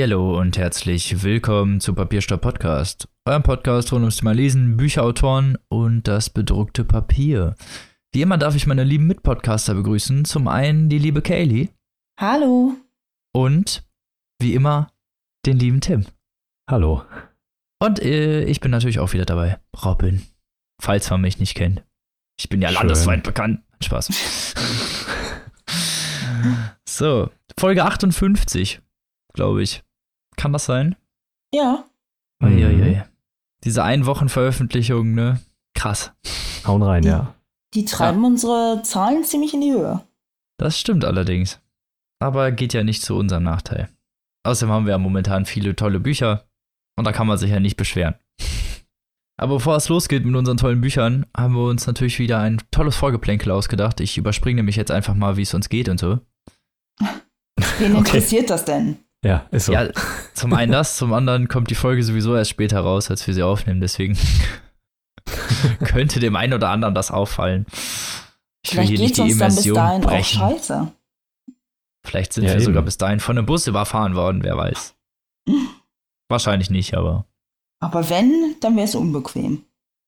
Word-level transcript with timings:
Hallo 0.00 0.38
und 0.38 0.56
herzlich 0.56 1.24
willkommen 1.24 1.80
zu 1.80 1.92
Papierstopp 1.92 2.40
Podcast, 2.40 3.08
eurem 3.24 3.42
Podcast 3.42 3.90
rund 3.90 4.02
ums 4.02 4.18
Thema 4.18 4.30
Lesen, 4.30 4.76
Bücherautoren 4.76 5.58
und 5.68 6.06
das 6.06 6.30
bedruckte 6.30 6.84
Papier. 6.84 7.56
Wie 8.12 8.22
immer 8.22 8.38
darf 8.38 8.54
ich 8.54 8.68
meine 8.68 8.84
lieben 8.84 9.08
Mitpodcaster 9.08 9.74
begrüßen. 9.74 10.24
Zum 10.24 10.46
einen 10.46 10.88
die 10.88 11.00
liebe 11.00 11.20
Kaylee 11.20 11.70
Hallo. 12.18 12.76
und 13.34 13.82
wie 14.40 14.54
immer 14.54 14.92
den 15.44 15.58
lieben 15.58 15.80
Tim. 15.80 16.06
Hallo. 16.70 17.04
Und 17.82 18.00
äh, 18.00 18.44
ich 18.44 18.60
bin 18.60 18.70
natürlich 18.70 19.00
auch 19.00 19.12
wieder 19.14 19.26
dabei, 19.26 19.58
Robin. 19.84 20.22
Falls 20.80 21.10
man 21.10 21.22
mich 21.22 21.40
nicht 21.40 21.56
kennt. 21.56 21.82
Ich 22.38 22.48
bin 22.48 22.62
ja 22.62 22.68
Schön. 22.68 22.76
landesweit 22.76 23.24
bekannt. 23.24 23.62
Spaß. 23.82 24.54
so, 26.88 27.30
Folge 27.58 27.84
58, 27.84 28.80
glaube 29.34 29.64
ich. 29.64 29.82
Kann 30.38 30.52
das 30.52 30.64
sein? 30.64 30.96
Ja, 31.52 31.84
Uiuiui. 32.42 33.02
Diese 33.64 33.82
Ein-Wochen-Veröffentlichung, 33.82 35.14
ne? 35.14 35.40
Krass. 35.74 36.12
Hauen 36.64 36.82
rein, 36.82 37.02
ja. 37.02 37.34
die 37.74 37.84
treiben 37.84 38.24
unsere 38.24 38.82
Zahlen 38.84 39.24
ziemlich 39.24 39.52
in 39.52 39.60
die 39.60 39.72
Höhe. 39.72 40.00
Das 40.58 40.78
stimmt 40.78 41.04
allerdings. 41.04 41.60
Aber 42.20 42.50
geht 42.52 42.72
ja 42.72 42.84
nicht 42.84 43.02
zu 43.02 43.16
unserem 43.16 43.42
Nachteil. 43.42 43.88
Außerdem 44.44 44.72
haben 44.72 44.86
wir 44.86 44.92
ja 44.92 44.98
momentan 44.98 45.44
viele 45.46 45.74
tolle 45.76 46.00
Bücher 46.00 46.44
und 46.96 47.04
da 47.04 47.12
kann 47.12 47.26
man 47.26 47.38
sich 47.38 47.50
ja 47.50 47.60
nicht 47.60 47.76
beschweren. 47.76 48.14
Aber 49.40 49.54
bevor 49.56 49.76
es 49.76 49.88
losgeht 49.88 50.24
mit 50.24 50.34
unseren 50.36 50.56
tollen 50.56 50.80
Büchern, 50.80 51.26
haben 51.36 51.54
wir 51.54 51.68
uns 51.68 51.86
natürlich 51.86 52.18
wieder 52.18 52.40
ein 52.40 52.60
tolles 52.70 52.96
Vorgeplänkel 52.96 53.52
ausgedacht. 53.52 54.00
Ich 54.00 54.18
überspringe 54.18 54.56
nämlich 54.56 54.76
jetzt 54.76 54.90
einfach 54.90 55.14
mal, 55.14 55.36
wie 55.36 55.42
es 55.42 55.54
uns 55.54 55.68
geht 55.68 55.88
und 55.88 55.98
so. 56.00 56.20
Wen 57.00 57.92
Okay. 57.92 57.98
interessiert 57.98 58.50
das 58.50 58.64
denn? 58.64 58.98
Ja, 59.24 59.46
ist 59.50 59.66
so. 59.66 59.72
Ja, 59.72 59.88
zum 60.34 60.52
einen 60.52 60.70
das, 60.72 60.96
zum 60.96 61.12
anderen 61.12 61.48
kommt 61.48 61.70
die 61.70 61.74
Folge 61.74 62.02
sowieso 62.04 62.36
erst 62.36 62.50
später 62.50 62.80
raus, 62.80 63.10
als 63.10 63.26
wir 63.26 63.34
sie 63.34 63.42
aufnehmen. 63.42 63.80
Deswegen 63.80 64.16
könnte 65.84 66.20
dem 66.20 66.36
einen 66.36 66.52
oder 66.54 66.70
anderen 66.70 66.94
das 66.94 67.10
auffallen. 67.10 67.66
Ich 68.64 68.72
will 68.76 68.86
Vielleicht 68.86 68.88
hier 68.90 68.98
nicht 69.00 69.16
die 69.16 69.20
uns 69.22 69.38
dann 69.38 69.54
bis 69.54 69.66
Immersion 69.66 69.74
dahin 70.02 70.04
auch 70.06 70.24
scheiße. 70.24 70.92
Vielleicht 72.06 72.32
sind 72.32 72.44
Ja, 72.44 72.50
wir 72.50 72.56
eben. 72.56 72.64
sogar 72.64 72.82
bis 72.82 72.96
dahin 72.96 73.20
von 73.20 73.36
einem 73.36 73.46
Bus 73.46 73.66
überfahren 73.66 74.14
worden, 74.14 74.42
wer 74.42 74.56
weiß. 74.56 74.94
Wahrscheinlich 76.28 76.70
nicht, 76.70 76.94
aber 76.94 77.26
Aber 77.80 78.08
wenn, 78.10 78.54
dann 78.60 78.76
wäre 78.76 78.84
es 78.86 78.94
unbequem. 78.94 79.64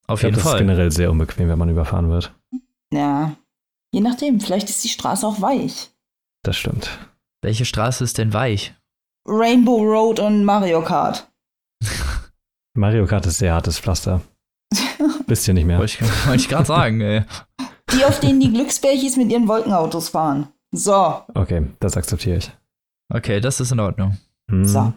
auf 0.06 0.18
ich 0.18 0.20
glaube, 0.20 0.22
jeden 0.22 0.34
das 0.36 0.44
ist 0.44 0.50
Fall. 0.50 0.58
generell 0.60 0.90
sehr 0.90 1.10
unbequem, 1.10 1.48
wenn 1.48 1.58
man 1.58 1.68
überfahren 1.68 2.10
wird. 2.10 2.32
Ja, 2.92 3.36
je 3.92 4.00
nachdem. 4.00 4.40
Vielleicht 4.40 4.68
ist 4.68 4.84
die 4.84 4.88
Straße 4.88 5.26
auch 5.26 5.40
weich. 5.40 5.90
Das 6.42 6.56
stimmt. 6.56 6.90
Welche 7.42 7.64
Straße 7.64 8.04
ist 8.04 8.18
denn 8.18 8.32
weich? 8.32 8.74
Rainbow 9.30 9.82
Road 9.82 10.18
und 10.18 10.44
Mario 10.44 10.82
Kart. 10.82 11.30
Mario 12.74 13.06
Kart 13.06 13.26
ist 13.26 13.38
sehr 13.38 13.54
hartes 13.54 13.78
Pflaster. 13.78 14.20
Wisst 15.26 15.46
ihr 15.46 15.54
nicht 15.54 15.66
mehr. 15.66 15.78
Wollte 15.78 16.04
ich, 16.04 16.26
wollte 16.26 16.42
ich 16.42 16.48
gerade 16.48 16.66
sagen, 16.66 17.00
ey. 17.00 17.22
Die, 17.92 18.04
auf 18.04 18.20
denen 18.20 18.40
die 18.40 18.52
Glücksbärchis 18.52 19.16
mit 19.16 19.30
ihren 19.30 19.46
Wolkenautos 19.46 20.08
fahren. 20.08 20.48
So, 20.72 21.22
Okay, 21.34 21.66
das 21.80 21.96
akzeptiere 21.96 22.38
ich. 22.38 22.50
Okay, 23.12 23.40
das 23.40 23.60
ist 23.60 23.72
in 23.72 23.80
Ordnung. 23.80 24.18
Hm. 24.50 24.64
So. 24.64 24.92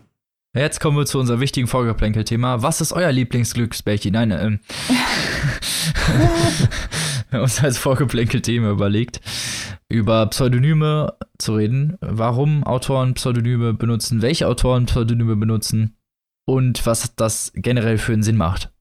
Jetzt 0.55 0.79
kommen 0.79 0.97
wir 0.97 1.05
zu 1.05 1.19
unserem 1.19 1.39
wichtigen 1.39 1.67
Vorgeplänkel-Thema. 1.67 2.61
Was 2.61 2.81
ist 2.81 2.93
euer 2.93 3.11
Lieblingsglücksbärchen? 3.11 4.13
Nein, 4.13 4.31
ähm. 4.31 4.59
wir 7.29 7.37
haben 7.37 7.43
uns 7.43 7.63
als 7.63 7.77
Vorgeplänkel-Thema 7.79 8.69
überlegt, 8.71 9.19
über 9.93 10.25
Pseudonyme 10.25 11.13
zu 11.37 11.55
reden. 11.55 11.97
Warum 12.01 12.63
Autoren 12.63 13.13
Pseudonyme 13.13 13.73
benutzen, 13.73 14.21
welche 14.21 14.47
Autoren 14.47 14.87
Pseudonyme 14.87 15.35
benutzen 15.35 15.95
und 16.45 16.85
was 16.85 17.15
das 17.15 17.51
generell 17.55 17.97
für 17.97 18.13
einen 18.13 18.23
Sinn 18.23 18.37
macht. 18.37 18.73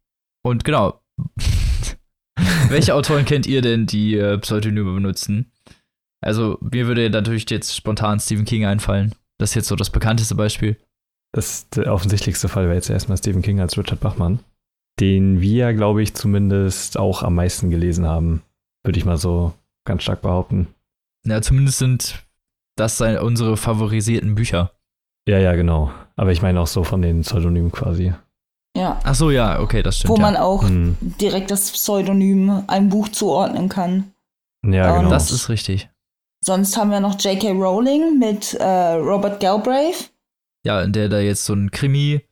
Und 0.43 0.65
genau. 0.65 1.01
welche 2.69 2.95
Autoren 2.95 3.27
kennt 3.27 3.47
ihr 3.47 3.61
denn, 3.63 3.87
die 3.87 4.17
äh, 4.17 4.39
Pseudonyme 4.39 4.95
benutzen? 4.95 5.53
Also, 6.21 6.59
mir 6.61 6.87
würde 6.87 7.11
natürlich 7.11 7.49
jetzt 7.51 7.77
spontan 7.77 8.19
Stephen 8.19 8.45
King 8.45 8.65
einfallen. 8.65 9.15
Das 9.39 9.51
ist 9.51 9.55
jetzt 9.55 9.69
so 9.69 9.77
das 9.77 9.91
bekannteste 9.91 10.35
Beispiel. 10.35 10.77
Das 11.33 11.69
der 11.71 11.93
offensichtlichste 11.93 12.49
Fall 12.49 12.65
wäre 12.65 12.75
jetzt 12.75 12.91
erstmal 12.91 13.19
Stephen 13.19 13.43
King 13.43 13.61
als 13.61 13.77
Richard 13.77 14.01
Bachmann, 14.01 14.41
den 15.01 15.41
wir, 15.41 15.75
glaube 15.75 16.03
ich, 16.03 16.15
zumindest 16.15 16.99
auch 16.99 17.23
am 17.23 17.35
meisten 17.35 17.71
gelesen 17.71 18.07
haben. 18.07 18.43
Würde 18.85 18.99
ich 18.99 19.05
mal 19.05 19.19
so 19.19 19.53
ganz 19.85 20.03
stark 20.03 20.23
behaupten. 20.23 20.69
Ja, 21.27 21.41
zumindest 21.43 21.79
sind 21.79 22.25
das 22.77 22.99
sein, 22.99 23.19
unsere 23.19 23.57
favorisierten 23.57 24.35
Bücher. 24.35 24.73
Ja, 25.29 25.39
ja, 25.39 25.55
genau. 25.55 25.93
Aber 26.17 26.33
ich 26.33 26.43
meine 26.43 26.61
auch 26.61 26.67
so 26.67 26.83
von 26.85 27.01
den 27.03 27.21
Pseudonymen 27.21 27.71
quasi. 27.71 28.13
ja. 28.77 29.01
Ach 29.05 29.15
so, 29.15 29.31
ja, 29.31 29.61
okay, 29.61 29.83
das 29.83 29.99
stimmt. 29.99 30.11
Wo 30.11 30.17
man 30.17 30.35
ja. 30.35 30.43
auch 30.43 30.63
Hm. 30.63 30.97
direkt 31.21 31.51
das 31.51 31.71
Pseudonym 31.71 32.65
einem 32.67 32.89
Buch 32.89 33.09
zuordnen 33.09 33.69
kann. 33.69 34.13
Ja, 34.67 34.91
Ähm, 34.95 34.99
genau. 35.03 35.11
Das 35.11 35.31
ist 35.31 35.49
richtig. 35.49 35.89
Sonst 36.45 36.77
haben 36.77 36.91
wir 36.91 36.99
noch 37.01 37.21
J.K. 37.21 37.53
Rowling 37.53 38.19
mit 38.19 38.55
äh, 38.55 38.65
Robert 38.95 39.39
Galbraith. 39.41 40.13
Ja, 40.67 40.83
in 40.83 40.93
der 40.93 41.09
da 41.09 41.21
jetzt 41.21 41.45
so 41.45 41.55
ein 41.55 41.71
Krimi-Geschichte 41.71 42.27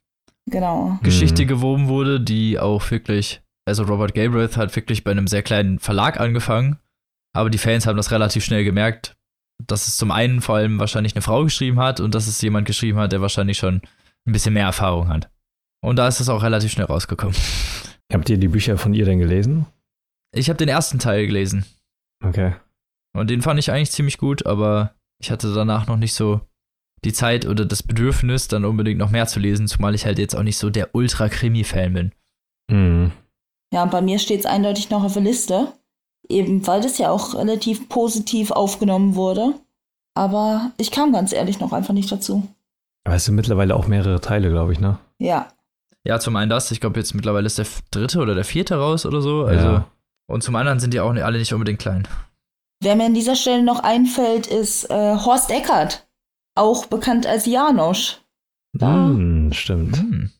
Genau. 0.50 0.98
Mhm. 1.00 1.48
gewoben 1.48 1.88
wurde, 1.88 2.20
die 2.20 2.58
auch 2.58 2.90
wirklich, 2.90 3.40
also 3.66 3.84
Robert 3.84 4.14
Galbraith 4.14 4.56
hat 4.56 4.74
wirklich 4.74 5.04
bei 5.04 5.10
einem 5.12 5.26
sehr 5.28 5.42
kleinen 5.42 5.78
Verlag 5.78 6.18
angefangen, 6.18 6.78
aber 7.32 7.50
die 7.50 7.58
Fans 7.58 7.86
haben 7.86 7.96
das 7.96 8.10
relativ 8.10 8.44
schnell 8.44 8.64
gemerkt, 8.64 9.16
dass 9.66 9.86
es 9.86 9.96
zum 9.96 10.10
einen 10.10 10.40
vor 10.40 10.56
allem 10.56 10.78
wahrscheinlich 10.78 11.14
eine 11.14 11.22
Frau 11.22 11.44
geschrieben 11.44 11.78
hat 11.78 12.00
und 12.00 12.14
dass 12.14 12.26
es 12.26 12.40
jemand 12.40 12.66
geschrieben 12.66 12.98
hat, 12.98 13.12
der 13.12 13.20
wahrscheinlich 13.20 13.58
schon 13.58 13.82
ein 14.26 14.32
bisschen 14.32 14.54
mehr 14.54 14.66
Erfahrung 14.66 15.08
hat. 15.08 15.30
Und 15.82 15.96
da 15.96 16.08
ist 16.08 16.20
es 16.20 16.28
auch 16.28 16.42
relativ 16.42 16.72
schnell 16.72 16.86
rausgekommen. 16.86 17.36
Habt 18.12 18.28
ihr 18.28 18.38
die 18.38 18.48
Bücher 18.48 18.76
von 18.76 18.94
ihr 18.94 19.04
denn 19.04 19.18
gelesen? 19.18 19.66
Ich 20.34 20.48
habe 20.48 20.56
den 20.56 20.68
ersten 20.68 20.98
Teil 20.98 21.26
gelesen. 21.26 21.64
Okay. 22.24 22.54
Und 23.16 23.30
den 23.30 23.42
fand 23.42 23.58
ich 23.58 23.70
eigentlich 23.70 23.90
ziemlich 23.90 24.18
gut, 24.18 24.46
aber 24.46 24.94
ich 25.20 25.30
hatte 25.30 25.52
danach 25.52 25.86
noch 25.86 25.96
nicht 25.96 26.14
so 26.14 26.40
die 27.04 27.12
Zeit 27.12 27.46
oder 27.46 27.64
das 27.64 27.82
Bedürfnis, 27.82 28.48
dann 28.48 28.64
unbedingt 28.64 28.98
noch 28.98 29.10
mehr 29.10 29.26
zu 29.26 29.40
lesen, 29.40 29.68
zumal 29.68 29.94
ich 29.94 30.04
halt 30.04 30.18
jetzt 30.18 30.36
auch 30.36 30.42
nicht 30.42 30.58
so 30.58 30.70
der 30.70 30.94
Ultra-Krimi-Fan 30.94 31.92
bin. 31.92 32.12
Hm. 32.70 33.12
Ja, 33.72 33.84
und 33.84 33.90
bei 33.90 34.02
mir 34.02 34.18
steht 34.18 34.40
es 34.40 34.46
eindeutig 34.46 34.90
noch 34.90 35.02
auf 35.02 35.14
der 35.14 35.22
Liste. 35.22 35.72
Eben 36.28 36.66
weil 36.66 36.80
das 36.80 36.98
ja 36.98 37.10
auch 37.10 37.34
relativ 37.34 37.88
positiv 37.88 38.50
aufgenommen 38.50 39.14
wurde. 39.14 39.54
Aber 40.14 40.72
ich 40.76 40.90
kam 40.90 41.12
ganz 41.12 41.32
ehrlich 41.32 41.60
noch 41.60 41.72
einfach 41.72 41.94
nicht 41.94 42.10
dazu. 42.12 42.46
Aber 43.04 43.16
es 43.16 43.24
sind 43.24 43.34
mittlerweile 43.34 43.74
auch 43.74 43.86
mehrere 43.86 44.20
Teile, 44.20 44.50
glaube 44.50 44.72
ich, 44.72 44.80
ne? 44.80 44.98
Ja. 45.18 45.48
Ja, 46.04 46.18
zum 46.20 46.36
einen 46.36 46.50
das, 46.50 46.70
ich 46.70 46.80
glaube 46.80 46.98
jetzt 46.98 47.14
mittlerweile 47.14 47.46
ist 47.46 47.58
der 47.58 47.66
dritte 47.90 48.20
oder 48.20 48.34
der 48.34 48.44
vierte 48.44 48.76
raus 48.76 49.06
oder 49.06 49.20
so. 49.20 49.44
Also, 49.44 49.66
Ja. 49.66 49.86
Und 50.26 50.42
zum 50.42 50.54
anderen 50.56 50.78
sind 50.78 50.94
die 50.94 51.00
auch 51.00 51.12
nicht- 51.12 51.24
alle 51.24 51.38
nicht 51.38 51.52
unbedingt 51.52 51.80
klein. 51.80 52.06
Wer 52.82 52.96
mir 52.96 53.06
an 53.06 53.14
dieser 53.14 53.34
Stelle 53.36 53.62
noch 53.62 53.80
einfällt, 53.80 54.46
ist 54.46 54.88
äh, 54.90 55.16
Horst 55.16 55.50
Eckert. 55.50 56.06
Auch 56.54 56.86
bekannt 56.86 57.26
als 57.26 57.46
Janosch. 57.46 58.18
Da. 58.72 58.92
Hm, 59.08 59.52
stimmt. 59.52 59.96
Hm. 59.98 60.30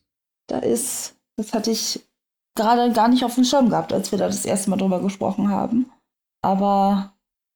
Da 0.47 0.59
ist, 0.59 1.15
das 1.37 1.53
hatte 1.53 1.71
ich 1.71 1.99
gerade 2.55 2.91
gar 2.93 3.07
nicht 3.07 3.23
auf 3.23 3.35
dem 3.35 3.43
Schirm 3.43 3.69
gehabt, 3.69 3.93
als 3.93 4.11
wir 4.11 4.19
da 4.19 4.27
das 4.27 4.45
erste 4.45 4.69
Mal 4.69 4.77
drüber 4.77 5.01
gesprochen 5.01 5.49
haben. 5.49 5.85
Aber 6.41 7.13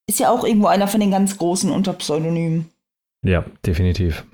ist 0.07 0.19
ja 0.19 0.29
auch 0.29 0.43
irgendwo 0.43 0.67
einer 0.67 0.87
von 0.87 0.99
den 0.99 1.11
ganz 1.11 1.37
großen 1.37 1.71
unter 1.71 1.93
Pseudonymen. 1.93 2.69
Ja, 3.23 3.43
definitiv. 3.65 4.25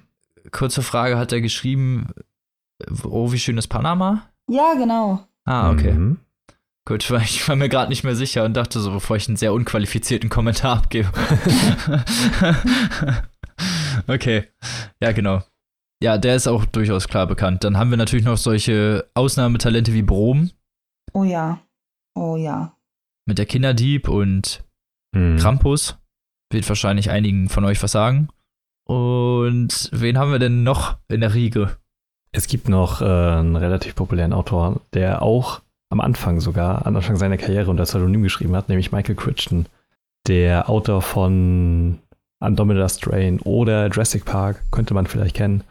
Kurze 0.51 0.81
Frage, 0.81 1.17
hat 1.17 1.31
er 1.31 1.41
geschrieben, 1.41 2.07
oh, 3.05 3.31
wie 3.31 3.39
schön 3.39 3.57
ist 3.57 3.67
Panama? 3.67 4.23
Ja, 4.49 4.73
genau. 4.73 5.25
Ah, 5.45 5.71
okay. 5.71 5.93
Mhm. 5.93 6.19
Gut, 6.85 7.09
weil 7.11 7.21
ich 7.21 7.47
war 7.47 7.55
mir 7.55 7.69
gerade 7.69 7.89
nicht 7.89 8.03
mehr 8.03 8.15
sicher 8.15 8.43
und 8.43 8.55
dachte 8.55 8.79
so, 8.79 8.91
bevor 8.91 9.15
ich 9.15 9.27
einen 9.27 9.37
sehr 9.37 9.53
unqualifizierten 9.53 10.29
Kommentar 10.29 10.77
abgebe. 10.77 11.11
okay, 14.07 14.47
ja, 14.99 15.11
genau. 15.11 15.41
Ja, 16.01 16.17
der 16.17 16.35
ist 16.35 16.47
auch 16.47 16.65
durchaus 16.65 17.07
klar 17.07 17.27
bekannt. 17.27 17.63
Dann 17.63 17.77
haben 17.77 17.91
wir 17.91 17.97
natürlich 17.97 18.25
noch 18.25 18.37
solche 18.37 19.07
Ausnahmetalente 19.13 19.93
wie 19.93 20.01
Brom 20.01 20.49
Oh 21.13 21.23
ja. 21.23 21.59
Oh 22.15 22.35
ja. 22.35 22.73
mit 23.27 23.37
der 23.37 23.45
Kinderdieb 23.45 24.07
und 24.09 24.63
Mhm. 25.13 25.37
Krampus. 25.37 25.97
Wird 26.51 26.67
wahrscheinlich 26.69 27.09
einigen 27.11 27.49
von 27.49 27.65
euch 27.65 27.81
was 27.83 27.91
sagen. 27.91 28.29
Und 28.87 29.89
wen 29.93 30.17
haben 30.17 30.31
wir 30.31 30.39
denn 30.39 30.63
noch 30.63 30.97
in 31.09 31.21
der 31.21 31.33
Riege? 31.33 31.77
Es 32.31 32.47
gibt 32.47 32.69
noch 32.69 33.01
äh, 33.01 33.05
einen 33.05 33.55
relativ 33.57 33.95
populären 33.95 34.31
Autor, 34.33 34.79
der 34.93 35.21
auch 35.21 35.61
am 35.89 35.99
Anfang 35.99 36.39
sogar, 36.39 36.85
am 36.85 36.95
Anfang 36.95 37.17
seiner 37.17 37.37
Karriere 37.37 37.69
unter 37.69 37.83
Pseudonym 37.83 38.23
geschrieben 38.23 38.55
hat, 38.55 38.69
nämlich 38.69 38.91
Michael 38.93 39.15
Crichton. 39.15 39.65
Der 40.27 40.69
Autor 40.69 41.01
von 41.01 41.99
Andromeda 42.39 42.87
Strain 42.87 43.39
oder 43.41 43.87
Jurassic 43.87 44.23
Park, 44.25 44.63
könnte 44.71 44.93
man 44.93 45.07
vielleicht 45.07 45.35
kennen. 45.35 45.63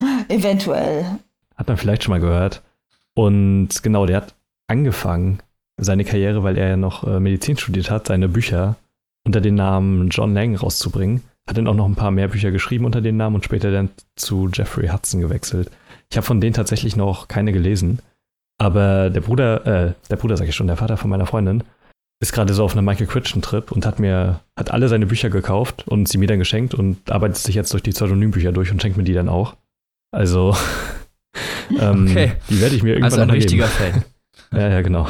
Eventuell. 0.28 1.18
Hat 1.56 1.68
man 1.68 1.76
vielleicht 1.76 2.04
schon 2.04 2.12
mal 2.12 2.20
gehört. 2.20 2.62
Und 3.14 3.82
genau, 3.82 4.06
der 4.06 4.18
hat 4.18 4.34
angefangen, 4.68 5.40
seine 5.80 6.04
Karriere, 6.04 6.42
weil 6.42 6.58
er 6.58 6.68
ja 6.68 6.76
noch 6.76 7.04
äh, 7.04 7.20
Medizin 7.20 7.56
studiert 7.56 7.90
hat, 7.90 8.08
seine 8.08 8.28
Bücher 8.28 8.76
unter 9.24 9.40
dem 9.40 9.54
Namen 9.54 10.08
John 10.08 10.34
Lang 10.34 10.56
rauszubringen. 10.56 11.22
hat 11.48 11.56
dann 11.56 11.66
auch 11.66 11.74
noch 11.74 11.86
ein 11.86 11.94
paar 11.94 12.10
mehr 12.10 12.28
Bücher 12.28 12.50
geschrieben 12.50 12.84
unter 12.84 13.00
dem 13.00 13.16
Namen 13.16 13.36
und 13.36 13.44
später 13.44 13.70
dann 13.70 13.90
zu 14.16 14.48
Jeffrey 14.52 14.88
Hudson 14.88 15.20
gewechselt. 15.20 15.70
Ich 16.10 16.16
habe 16.16 16.26
von 16.26 16.40
denen 16.40 16.54
tatsächlich 16.54 16.96
noch 16.96 17.28
keine 17.28 17.52
gelesen. 17.52 18.00
Aber 18.58 19.10
der 19.10 19.20
Bruder, 19.20 19.66
äh, 19.66 19.92
der 20.10 20.16
Bruder 20.16 20.36
sag 20.36 20.48
ich 20.48 20.56
schon, 20.56 20.66
der 20.66 20.76
Vater 20.76 20.96
von 20.96 21.10
meiner 21.10 21.26
Freundin, 21.26 21.62
ist 22.20 22.32
gerade 22.32 22.52
so 22.52 22.64
auf 22.64 22.72
einem 22.72 22.84
Michael 22.84 23.06
Crichton-Trip 23.06 23.70
und 23.70 23.86
hat 23.86 24.00
mir, 24.00 24.40
hat 24.56 24.72
alle 24.72 24.88
seine 24.88 25.06
Bücher 25.06 25.30
gekauft 25.30 25.86
und 25.86 26.08
sie 26.08 26.18
mir 26.18 26.26
dann 26.26 26.40
geschenkt 26.40 26.74
und 26.74 27.10
arbeitet 27.10 27.36
sich 27.36 27.54
jetzt 27.54 27.72
durch 27.72 27.82
die 27.82 27.90
Pseudonymbücher 27.90 28.50
durch 28.50 28.72
und 28.72 28.82
schenkt 28.82 28.96
mir 28.96 29.04
die 29.04 29.12
dann 29.14 29.28
auch. 29.28 29.54
Also, 30.10 30.56
ähm, 31.78 32.06
Okay. 32.08 32.32
die 32.48 32.60
werde 32.60 32.76
ich 32.76 32.82
mir 32.82 32.90
irgendwann 32.90 33.12
Also 33.12 33.20
ein 33.22 33.30
richtiger. 33.30 33.66
Fan. 33.66 34.04
Ja, 34.52 34.68
ja, 34.70 34.80
genau. 34.80 35.06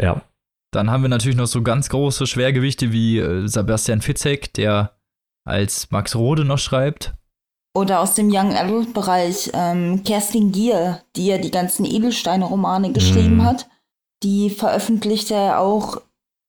Ja, 0.00 0.22
Dann 0.70 0.90
haben 0.90 1.02
wir 1.02 1.08
natürlich 1.08 1.36
noch 1.36 1.46
so 1.48 1.62
ganz 1.62 1.88
große 1.88 2.26
Schwergewichte 2.28 2.92
wie 2.92 3.18
äh, 3.18 3.48
Sebastian 3.48 4.00
Fitzek, 4.00 4.52
der 4.54 4.92
als 5.44 5.90
Max 5.90 6.14
Rode 6.14 6.44
noch 6.44 6.58
schreibt. 6.58 7.14
Oder 7.74 7.98
aus 8.00 8.14
dem 8.14 8.28
Young 8.30 8.54
Adult 8.54 8.94
Bereich 8.94 9.50
ähm, 9.54 10.04
Kerstin 10.04 10.52
Gier, 10.52 11.02
die 11.16 11.26
ja 11.26 11.38
die 11.38 11.50
ganzen 11.50 11.84
Edelsteine-Romane 11.84 12.92
geschrieben 12.92 13.36
Mhm. 13.38 13.44
hat. 13.44 13.66
Die 14.22 14.50
veröffentlicht 14.50 15.30
ja 15.30 15.58
auch 15.58 16.00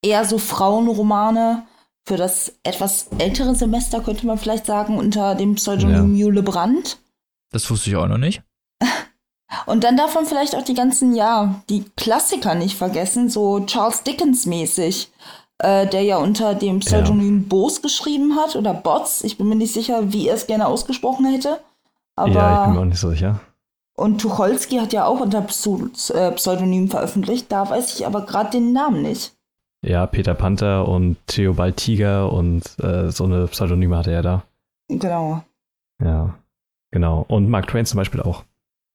eher 0.05 0.25
so 0.25 0.37
Frauenromane 0.37 1.63
für 2.07 2.17
das 2.17 2.53
etwas 2.63 3.07
ältere 3.17 3.55
Semester, 3.55 4.01
könnte 4.01 4.27
man 4.27 4.37
vielleicht 4.37 4.65
sagen, 4.67 4.97
unter 4.97 5.33
dem 5.35 5.55
Pseudonym 5.55 6.15
Jule 6.15 6.43
Brandt. 6.43 6.99
Das 7.51 7.69
wusste 7.69 7.89
ich 7.89 7.95
auch 7.95 8.07
noch 8.07 8.17
nicht. 8.17 8.41
Und 9.65 9.83
dann 9.83 9.97
darf 9.97 10.15
man 10.15 10.25
vielleicht 10.25 10.55
auch 10.55 10.63
die 10.63 10.73
ganzen, 10.73 11.15
ja, 11.15 11.61
die 11.69 11.85
Klassiker 11.95 12.55
nicht 12.55 12.77
vergessen, 12.77 13.29
so 13.29 13.61
Charles 13.61 14.03
Dickens 14.03 14.45
mäßig, 14.45 15.11
äh, 15.59 15.87
der 15.87 16.03
ja 16.03 16.17
unter 16.17 16.53
dem 16.55 16.79
Pseudonym 16.79 17.47
Bos 17.47 17.81
geschrieben 17.81 18.35
hat 18.35 18.55
oder 18.55 18.73
Bots. 18.73 19.23
Ich 19.23 19.37
bin 19.37 19.47
mir 19.47 19.55
nicht 19.55 19.73
sicher, 19.73 20.11
wie 20.13 20.27
er 20.27 20.35
es 20.35 20.47
gerne 20.47 20.67
ausgesprochen 20.67 21.25
hätte. 21.25 21.59
Aber 22.15 22.31
ja, 22.31 22.59
ich 22.59 22.65
bin 22.65 22.75
mir 22.75 22.81
auch 22.81 22.85
nicht 22.85 22.99
so 22.99 23.09
sicher. 23.09 23.39
und 23.95 24.19
Tucholsky 24.19 24.77
hat 24.77 24.93
ja 24.93 25.05
auch 25.05 25.19
unter 25.19 25.39
äh, 25.39 26.31
Pseudonym 26.31 26.89
veröffentlicht. 26.89 27.51
Da 27.51 27.69
weiß 27.69 27.95
ich 27.99 28.05
aber 28.05 28.21
gerade 28.25 28.51
den 28.51 28.73
Namen 28.73 29.01
nicht. 29.01 29.33
Ja, 29.81 30.05
Peter 30.07 30.33
Panther 30.33 30.87
und 30.87 31.17
Theobald 31.27 31.77
Tiger 31.77 32.33
und 32.33 32.63
äh, 32.79 33.11
so 33.11 33.25
eine 33.25 33.47
Pseudonyme 33.47 33.97
hatte 33.97 34.11
er 34.11 34.23
da. 34.23 34.43
Genau. 34.89 35.43
Ja, 36.03 36.35
genau. 36.91 37.25
Und 37.27 37.49
Mark 37.49 37.67
Twain 37.67 37.85
zum 37.85 37.97
Beispiel 37.97 38.21
auch. 38.21 38.43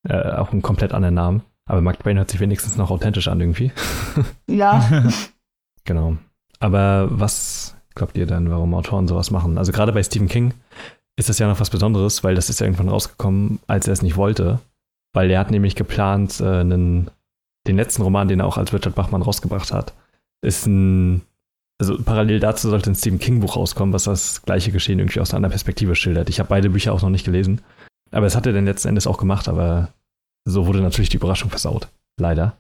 Äh, 0.09 0.33
auch 0.33 0.53
einen 0.53 0.63
komplett 0.63 0.93
anderen 0.93 1.15
Namen. 1.15 1.43
Aber 1.67 1.81
Mark 1.81 2.01
Twain 2.01 2.17
hört 2.17 2.31
sich 2.31 2.41
wenigstens 2.41 2.77
noch 2.77 2.91
authentisch 2.91 3.29
an 3.29 3.41
irgendwie. 3.41 3.73
Ja, 4.49 5.05
Genau. 5.85 6.17
Aber 6.61 7.09
was 7.11 7.77
glaubt 7.95 8.17
ihr 8.17 8.27
denn, 8.27 8.51
warum 8.51 8.75
Autoren 8.75 9.09
sowas 9.09 9.31
machen? 9.31 9.59
Also 9.59 9.73
gerade 9.73 9.93
bei 9.93 10.03
Stephen 10.03 10.29
King 10.29 10.55
ist 11.17 11.29
das 11.29 11.39
ja 11.39 11.49
noch 11.49 11.61
was 11.61 11.71
Besonderes, 11.71 12.25
weil 12.25 12.35
das 12.35 12.49
ist 12.49 12.61
ja 12.61 12.67
irgendwann 12.67 12.89
rausgekommen, 12.89 13.59
als 13.67 13.87
er 13.87 13.93
es 13.93 14.03
nicht 14.03 14.17
wollte. 14.17 14.61
Weil 15.13 15.31
er 15.31 15.41
hat 15.41 15.51
nämlich 15.51 15.75
geplant, 15.75 16.41
äh, 16.41 16.61
einen, 16.61 17.11
den 17.67 17.77
letzten 17.77 18.03
Roman, 18.03 18.29
den 18.29 18.41
er 18.41 18.47
auch 18.47 18.57
als 18.57 18.73
Richard 18.73 18.95
Bachmann 18.95 19.23
rausgebracht 19.23 19.73
hat, 19.73 19.93
ist 20.41 20.67
ein, 20.67 21.23
also 21.79 22.01
parallel 22.03 22.41
dazu 22.41 22.71
sollte 22.71 22.91
ein 22.91 22.95
Stephen 22.95 23.19
King 23.19 23.41
Buch 23.41 23.57
rauskommen, 23.57 23.93
was 23.93 24.05
das 24.05 24.43
gleiche 24.43 24.73
Geschehen 24.73 24.99
irgendwie 25.01 25.21
aus 25.21 25.31
einer 25.31 25.39
anderen 25.39 25.53
Perspektive 25.53 25.95
schildert. 25.95 26.31
Ich 26.31 26.39
habe 26.39 26.49
beide 26.49 26.71
Bücher 26.71 26.93
auch 26.93 27.03
noch 27.03 27.11
nicht 27.11 27.25
gelesen. 27.25 27.61
Aber 28.13 28.27
es 28.27 28.37
hat 28.37 28.47
er 28.47 28.53
dann 28.53 28.65
letzten 28.67 28.89
Endes 28.89 29.07
auch 29.07 29.19
gemacht, 29.19 29.49
aber 29.49 29.93
so 30.45 30.67
wurde 30.67 30.81
natürlich 30.81 31.09
die 31.09 31.17
Überraschung 31.17 31.51
versaut. 31.51 31.89
Leider. 32.19 32.59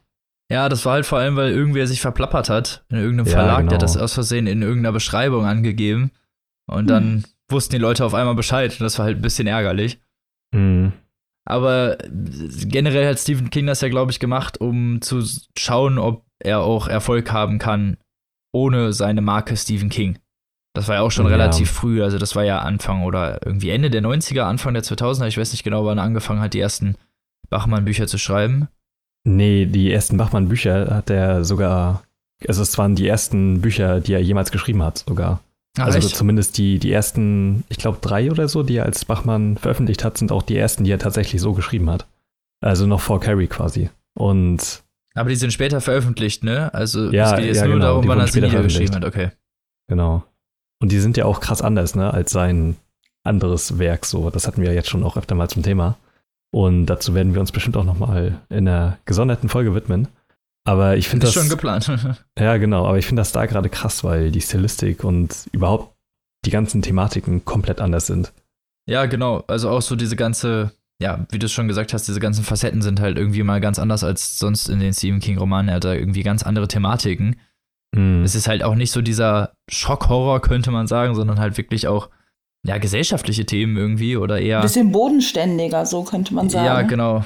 Ja, 0.50 0.68
das 0.68 0.84
war 0.84 0.94
halt 0.94 1.06
vor 1.06 1.18
allem, 1.18 1.36
weil 1.36 1.52
irgendwer 1.52 1.86
sich 1.86 2.00
verplappert 2.00 2.48
hat 2.48 2.84
in 2.88 2.96
irgendeinem 2.98 3.26
Ja, 3.26 3.32
Verlag, 3.32 3.56
der 3.56 3.62
genau. 3.62 3.74
hat 3.74 3.82
das 3.82 3.96
aus 3.96 4.14
Versehen 4.14 4.46
in 4.46 4.62
irgendeiner 4.62 4.92
Beschreibung 4.92 5.44
angegeben. 5.44 6.10
Und 6.66 6.88
dann 6.88 7.24
wussten 7.50 7.72
die 7.72 7.80
Leute 7.80 8.04
auf 8.04 8.14
einmal 8.14 8.34
Bescheid 8.34 8.72
und 8.72 8.80
das 8.80 8.98
war 8.98 9.06
halt 9.06 9.18
ein 9.18 9.22
bisschen 9.22 9.46
ärgerlich. 9.46 10.00
Mhm. 10.54 10.92
Aber 11.44 11.98
generell 12.08 13.08
hat 13.08 13.18
Stephen 13.18 13.50
King 13.50 13.66
das 13.66 13.80
ja, 13.80 13.88
glaube 13.88 14.12
ich, 14.12 14.20
gemacht, 14.20 14.60
um 14.60 15.00
zu 15.00 15.22
schauen, 15.58 15.98
ob 15.98 16.24
er 16.38 16.60
auch 16.60 16.88
Erfolg 16.88 17.32
haben 17.32 17.58
kann 17.58 17.96
ohne 18.52 18.92
seine 18.92 19.22
Marke 19.22 19.56
Stephen 19.56 19.88
King. 19.88 20.18
Das 20.74 20.88
war 20.88 20.96
ja 20.96 21.00
auch 21.02 21.10
schon 21.10 21.26
Ja. 21.26 21.32
relativ 21.32 21.70
früh, 21.70 22.02
also 22.02 22.18
das 22.18 22.34
war 22.34 22.44
ja 22.44 22.60
Anfang 22.60 23.02
oder 23.04 23.44
irgendwie 23.44 23.70
Ende 23.70 23.90
der 23.90 24.02
90er, 24.02 24.42
Anfang 24.42 24.72
der 24.74 24.82
2000er, 24.82 25.26
ich 25.26 25.36
weiß 25.38 25.52
nicht 25.52 25.64
genau, 25.64 25.84
wann 25.84 25.98
er 25.98 26.04
angefangen 26.04 26.40
hat, 26.40 26.54
die 26.54 26.60
ersten 26.60 26.96
Bachmann-Bücher 27.50 28.06
zu 28.06 28.16
schreiben. 28.18 28.68
Nee, 29.24 29.66
die 29.66 29.92
ersten 29.92 30.16
Bachmann-Bücher 30.16 30.94
hat 30.94 31.10
er 31.10 31.44
sogar, 31.44 32.02
also 32.48 32.62
es 32.62 32.76
waren 32.78 32.94
die 32.96 33.06
ersten 33.06 33.60
Bücher, 33.60 34.00
die 34.00 34.14
er 34.14 34.22
jemals 34.22 34.50
geschrieben 34.50 34.82
hat, 34.82 35.04
sogar. 35.06 35.40
Ach, 35.78 35.84
also 35.86 35.98
echt? 35.98 36.16
zumindest 36.16 36.58
die, 36.58 36.78
die 36.78 36.92
ersten, 36.92 37.64
ich 37.68 37.78
glaube 37.78 37.98
drei 38.00 38.30
oder 38.30 38.48
so, 38.48 38.62
die 38.62 38.76
er 38.76 38.84
als 38.84 39.04
Bachmann 39.04 39.56
veröffentlicht 39.58 40.04
hat, 40.04 40.18
sind 40.18 40.32
auch 40.32 40.42
die 40.42 40.56
ersten, 40.56 40.84
die 40.84 40.90
er 40.90 40.98
tatsächlich 40.98 41.40
so 41.40 41.52
geschrieben 41.52 41.88
hat. 41.90 42.06
Also 42.60 42.86
noch 42.86 43.00
vor 43.00 43.20
Carrie 43.20 43.46
quasi. 43.46 43.90
Und 44.14 44.82
Aber 45.14 45.28
die 45.30 45.36
sind 45.36 45.52
später 45.52 45.80
veröffentlicht, 45.80 46.44
ne? 46.44 46.72
Also 46.74 47.10
Ja, 47.10 47.30
es 47.30 47.36
geht 47.36 47.46
jetzt 47.46 47.56
ja, 47.58 47.64
nur 47.66 47.74
genau, 47.74 47.86
darum, 47.86 48.02
die 48.02 48.08
wann 48.08 48.20
er 48.20 48.26
sie 48.28 48.40
niedergeschrieben 48.40 48.96
hat, 48.96 49.04
okay. 49.04 49.30
genau. 49.88 50.24
Und 50.82 50.90
die 50.90 50.98
sind 50.98 51.16
ja 51.16 51.24
auch 51.24 51.38
krass 51.40 51.62
anders, 51.62 51.94
ne, 51.94 52.12
als 52.12 52.32
sein 52.32 52.76
anderes 53.22 53.78
Werk 53.78 54.04
so. 54.04 54.30
Das 54.30 54.48
hatten 54.48 54.60
wir 54.60 54.70
ja 54.70 54.74
jetzt 54.74 54.90
schon 54.90 55.04
auch 55.04 55.16
öfter 55.16 55.36
mal 55.36 55.48
zum 55.48 55.62
Thema. 55.62 55.96
Und 56.50 56.86
dazu 56.86 57.14
werden 57.14 57.34
wir 57.34 57.40
uns 57.40 57.52
bestimmt 57.52 57.76
auch 57.76 57.84
nochmal 57.84 58.40
in 58.50 58.66
einer 58.66 58.98
gesonderten 59.04 59.48
Folge 59.48 59.76
widmen. 59.76 60.08
Aber 60.64 60.96
ich 60.96 61.08
finde 61.08 61.26
Ist 61.26 61.36
das 61.36 61.42
schon 61.42 61.50
geplant. 61.50 61.90
Ja, 62.38 62.56
genau, 62.56 62.84
aber 62.86 62.98
ich 62.98 63.06
finde 63.06 63.20
das 63.20 63.30
da 63.30 63.46
gerade 63.46 63.68
krass, 63.68 64.02
weil 64.02 64.32
die 64.32 64.40
Stilistik 64.40 65.04
und 65.04 65.48
überhaupt 65.52 65.94
die 66.44 66.50
ganzen 66.50 66.82
Thematiken 66.82 67.44
komplett 67.44 67.80
anders 67.80 68.06
sind. 68.08 68.32
ja, 68.86 69.06
genau. 69.06 69.44
Also 69.46 69.70
auch 69.70 69.82
so 69.82 69.94
diese 69.94 70.16
ganze, 70.16 70.72
ja, 71.00 71.26
wie 71.30 71.38
du 71.38 71.46
es 71.46 71.52
schon 71.52 71.68
gesagt 71.68 71.94
hast, 71.94 72.08
diese 72.08 72.18
ganzen 72.18 72.42
Facetten 72.42 72.82
sind 72.82 73.00
halt 73.00 73.18
irgendwie 73.18 73.44
mal 73.44 73.60
ganz 73.60 73.78
anders 73.78 74.02
als 74.02 74.36
sonst 74.38 74.68
in 74.68 74.80
den 74.80 74.92
Stephen 74.92 75.20
King-Romanen. 75.20 75.68
Er 75.68 75.76
hat 75.76 75.84
da 75.84 75.94
irgendwie 75.94 76.24
ganz 76.24 76.42
andere 76.42 76.66
Thematiken. 76.66 77.36
Mhm. 77.94 78.22
Es 78.24 78.34
ist 78.34 78.48
halt 78.48 78.62
auch 78.62 78.74
nicht 78.74 78.90
so 78.90 79.02
dieser 79.02 79.52
Schockhorror, 79.70 80.40
könnte 80.40 80.70
man 80.70 80.86
sagen, 80.86 81.14
sondern 81.14 81.38
halt 81.38 81.56
wirklich 81.58 81.86
auch, 81.88 82.08
ja, 82.64 82.78
gesellschaftliche 82.78 83.44
Themen 83.44 83.76
irgendwie 83.76 84.16
oder 84.16 84.40
eher. 84.40 84.58
ein 84.58 84.62
bisschen 84.62 84.92
bodenständiger, 84.92 85.84
so 85.84 86.04
könnte 86.04 86.32
man 86.34 86.48
sagen. 86.48 86.64
Ja, 86.66 86.82
genau. 86.82 87.24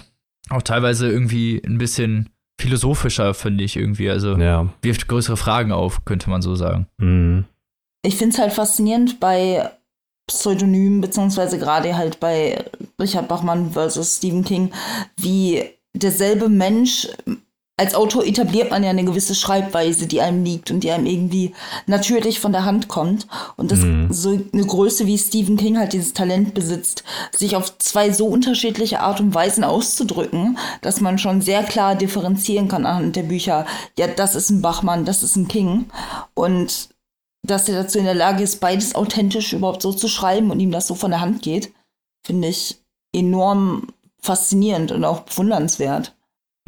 Auch 0.48 0.62
teilweise 0.62 1.10
irgendwie 1.10 1.60
ein 1.66 1.76
bisschen 1.78 2.30
philosophischer, 2.60 3.34
finde 3.34 3.64
ich 3.64 3.76
irgendwie. 3.76 4.08
Also 4.10 4.36
Ja. 4.36 4.72
wirft 4.82 5.08
größere 5.08 5.36
Fragen 5.36 5.72
auf, 5.72 6.04
könnte 6.06 6.30
man 6.30 6.40
so 6.40 6.54
sagen. 6.54 6.86
Mhm. 6.98 7.44
Ich 8.02 8.16
finde 8.16 8.34
es 8.34 8.40
halt 8.40 8.52
faszinierend 8.52 9.20
bei 9.20 9.70
Pseudonymen, 10.28 11.00
beziehungsweise 11.00 11.58
gerade 11.58 11.96
halt 11.96 12.18
bei 12.18 12.64
Richard 13.00 13.28
Bachmann 13.28 13.72
versus 13.72 14.16
Stephen 14.16 14.44
King, 14.44 14.72
wie 15.18 15.64
derselbe 15.94 16.48
Mensch, 16.48 17.08
als 17.78 17.94
Autor 17.94 18.24
etabliert 18.24 18.70
man 18.70 18.82
ja 18.82 18.88
eine 18.88 19.04
gewisse 19.04 19.34
Schreibweise, 19.34 20.06
die 20.06 20.22
einem 20.22 20.44
liegt 20.44 20.70
und 20.70 20.80
die 20.80 20.90
einem 20.90 21.04
irgendwie 21.04 21.54
natürlich 21.86 22.40
von 22.40 22.52
der 22.52 22.64
Hand 22.64 22.88
kommt. 22.88 23.26
Und 23.56 23.70
dass 23.70 23.80
Mhm. 23.80 24.10
so 24.10 24.30
eine 24.30 24.64
Größe 24.64 25.06
wie 25.06 25.18
Stephen 25.18 25.58
King 25.58 25.76
halt 25.76 25.92
dieses 25.92 26.14
Talent 26.14 26.54
besitzt, 26.54 27.04
sich 27.36 27.54
auf 27.54 27.76
zwei 27.78 28.10
so 28.10 28.26
unterschiedliche 28.26 29.00
Art 29.00 29.20
und 29.20 29.34
Weisen 29.34 29.62
auszudrücken, 29.62 30.56
dass 30.80 31.02
man 31.02 31.18
schon 31.18 31.42
sehr 31.42 31.64
klar 31.64 31.94
differenzieren 31.96 32.68
kann 32.68 32.86
anhand 32.86 33.14
der 33.14 33.24
Bücher. 33.24 33.66
Ja, 33.98 34.06
das 34.06 34.34
ist 34.34 34.48
ein 34.48 34.62
Bachmann, 34.62 35.04
das 35.04 35.22
ist 35.22 35.36
ein 35.36 35.48
King. 35.48 35.90
Und 36.32 36.88
dass 37.42 37.68
er 37.68 37.82
dazu 37.82 37.98
in 37.98 38.06
der 38.06 38.14
Lage 38.14 38.42
ist, 38.42 38.58
beides 38.60 38.94
authentisch 38.94 39.52
überhaupt 39.52 39.82
so 39.82 39.92
zu 39.92 40.08
schreiben 40.08 40.50
und 40.50 40.60
ihm 40.60 40.72
das 40.72 40.86
so 40.86 40.94
von 40.94 41.10
der 41.10 41.20
Hand 41.20 41.42
geht, 41.42 41.72
finde 42.24 42.48
ich 42.48 42.78
enorm 43.14 43.88
faszinierend 44.22 44.92
und 44.92 45.04
auch 45.04 45.20
bewundernswert. 45.20 46.16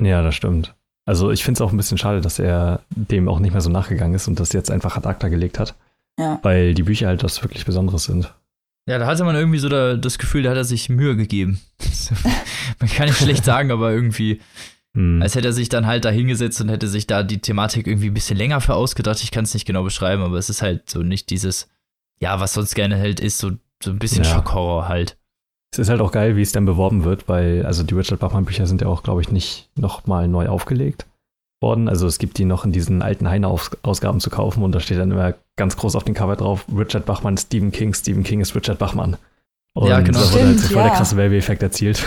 Ja, 0.00 0.22
das 0.22 0.34
stimmt. 0.34 0.74
Also 1.08 1.30
ich 1.30 1.42
finde 1.42 1.56
es 1.58 1.62
auch 1.62 1.72
ein 1.72 1.76
bisschen 1.78 1.96
schade, 1.96 2.20
dass 2.20 2.38
er 2.38 2.80
dem 2.90 3.28
auch 3.28 3.38
nicht 3.38 3.52
mehr 3.52 3.62
so 3.62 3.70
nachgegangen 3.70 4.14
ist 4.14 4.28
und 4.28 4.38
das 4.40 4.52
jetzt 4.52 4.70
einfach 4.70 4.96
ad 4.96 5.08
acta 5.08 5.28
gelegt 5.28 5.58
hat, 5.58 5.74
Ja. 6.18 6.38
weil 6.42 6.74
die 6.74 6.82
Bücher 6.82 7.06
halt 7.06 7.24
was 7.24 7.42
wirklich 7.42 7.64
Besonderes 7.64 8.04
sind. 8.04 8.34
Ja, 8.86 8.98
da 8.98 9.06
hatte 9.06 9.24
man 9.24 9.34
irgendwie 9.34 9.58
so 9.58 9.68
da, 9.70 9.96
das 9.96 10.18
Gefühl, 10.18 10.42
da 10.42 10.50
hat 10.50 10.56
er 10.58 10.64
sich 10.64 10.88
Mühe 10.90 11.16
gegeben. 11.16 11.60
man 12.80 12.90
kann 12.90 13.06
nicht 13.06 13.18
schlecht 13.18 13.44
sagen, 13.44 13.70
aber 13.70 13.90
irgendwie, 13.92 14.40
Mhm. 14.94 15.20
als 15.22 15.34
hätte 15.34 15.48
er 15.48 15.52
sich 15.52 15.68
dann 15.68 15.86
halt 15.86 16.04
da 16.04 16.10
hingesetzt 16.10 16.60
und 16.60 16.68
hätte 16.70 16.88
sich 16.88 17.06
da 17.06 17.22
die 17.22 17.38
Thematik 17.40 17.86
irgendwie 17.86 18.08
ein 18.08 18.14
bisschen 18.14 18.36
länger 18.38 18.60
für 18.60 18.74
ausgedacht. 18.74 19.22
Ich 19.22 19.30
kann 19.30 19.44
es 19.44 19.52
nicht 19.54 19.66
genau 19.66 19.84
beschreiben, 19.84 20.22
aber 20.22 20.36
es 20.38 20.48
ist 20.50 20.60
halt 20.62 20.88
so 20.90 21.02
nicht 21.02 21.28
dieses, 21.30 21.68
ja, 22.20 22.38
was 22.40 22.54
sonst 22.54 22.74
gerne 22.74 22.98
halt 22.98 23.20
ist, 23.20 23.38
so, 23.38 23.52
so 23.82 23.90
ein 23.90 23.98
bisschen 23.98 24.24
Ja. 24.24 24.30
Schockhorror 24.30 24.88
halt. 24.88 25.16
Es 25.70 25.78
ist 25.78 25.90
halt 25.90 26.00
auch 26.00 26.12
geil, 26.12 26.36
wie 26.36 26.42
es 26.42 26.52
dann 26.52 26.64
beworben 26.64 27.04
wird, 27.04 27.28
weil 27.28 27.64
also 27.66 27.82
die 27.82 27.94
Richard 27.94 28.20
Bachmann 28.20 28.44
Bücher 28.46 28.66
sind 28.66 28.80
ja 28.80 28.88
auch, 28.88 29.02
glaube 29.02 29.20
ich, 29.20 29.30
nicht 29.30 29.68
nochmal 29.76 30.26
neu 30.28 30.48
aufgelegt 30.48 31.06
worden. 31.60 31.88
Also 31.88 32.06
es 32.06 32.18
gibt 32.18 32.38
die 32.38 32.44
noch 32.46 32.64
in 32.64 32.72
diesen 32.72 33.02
alten 33.02 33.28
Heine-Ausgaben 33.28 34.20
zu 34.20 34.30
kaufen 34.30 34.62
und 34.62 34.72
da 34.72 34.80
steht 34.80 34.98
dann 34.98 35.10
immer 35.10 35.34
ganz 35.56 35.76
groß 35.76 35.96
auf 35.96 36.04
dem 36.04 36.14
Cover 36.14 36.36
drauf, 36.36 36.64
Richard 36.74 37.04
Bachmann, 37.04 37.36
Stephen 37.36 37.70
King, 37.72 37.92
Stephen 37.94 38.22
King 38.24 38.40
ist 38.40 38.54
Richard 38.54 38.78
Bachmann. 38.78 39.16
Und 39.74 39.88
Ja, 39.88 40.00
genau. 40.00 40.18
da 40.20 40.32
wurde 40.32 40.46
halt 40.46 40.60
voll 40.60 40.76
der 40.82 40.86
ja. 40.86 40.94
krasse 40.96 41.16
Werbeeffekt 41.16 41.62
erzielt. 41.62 42.02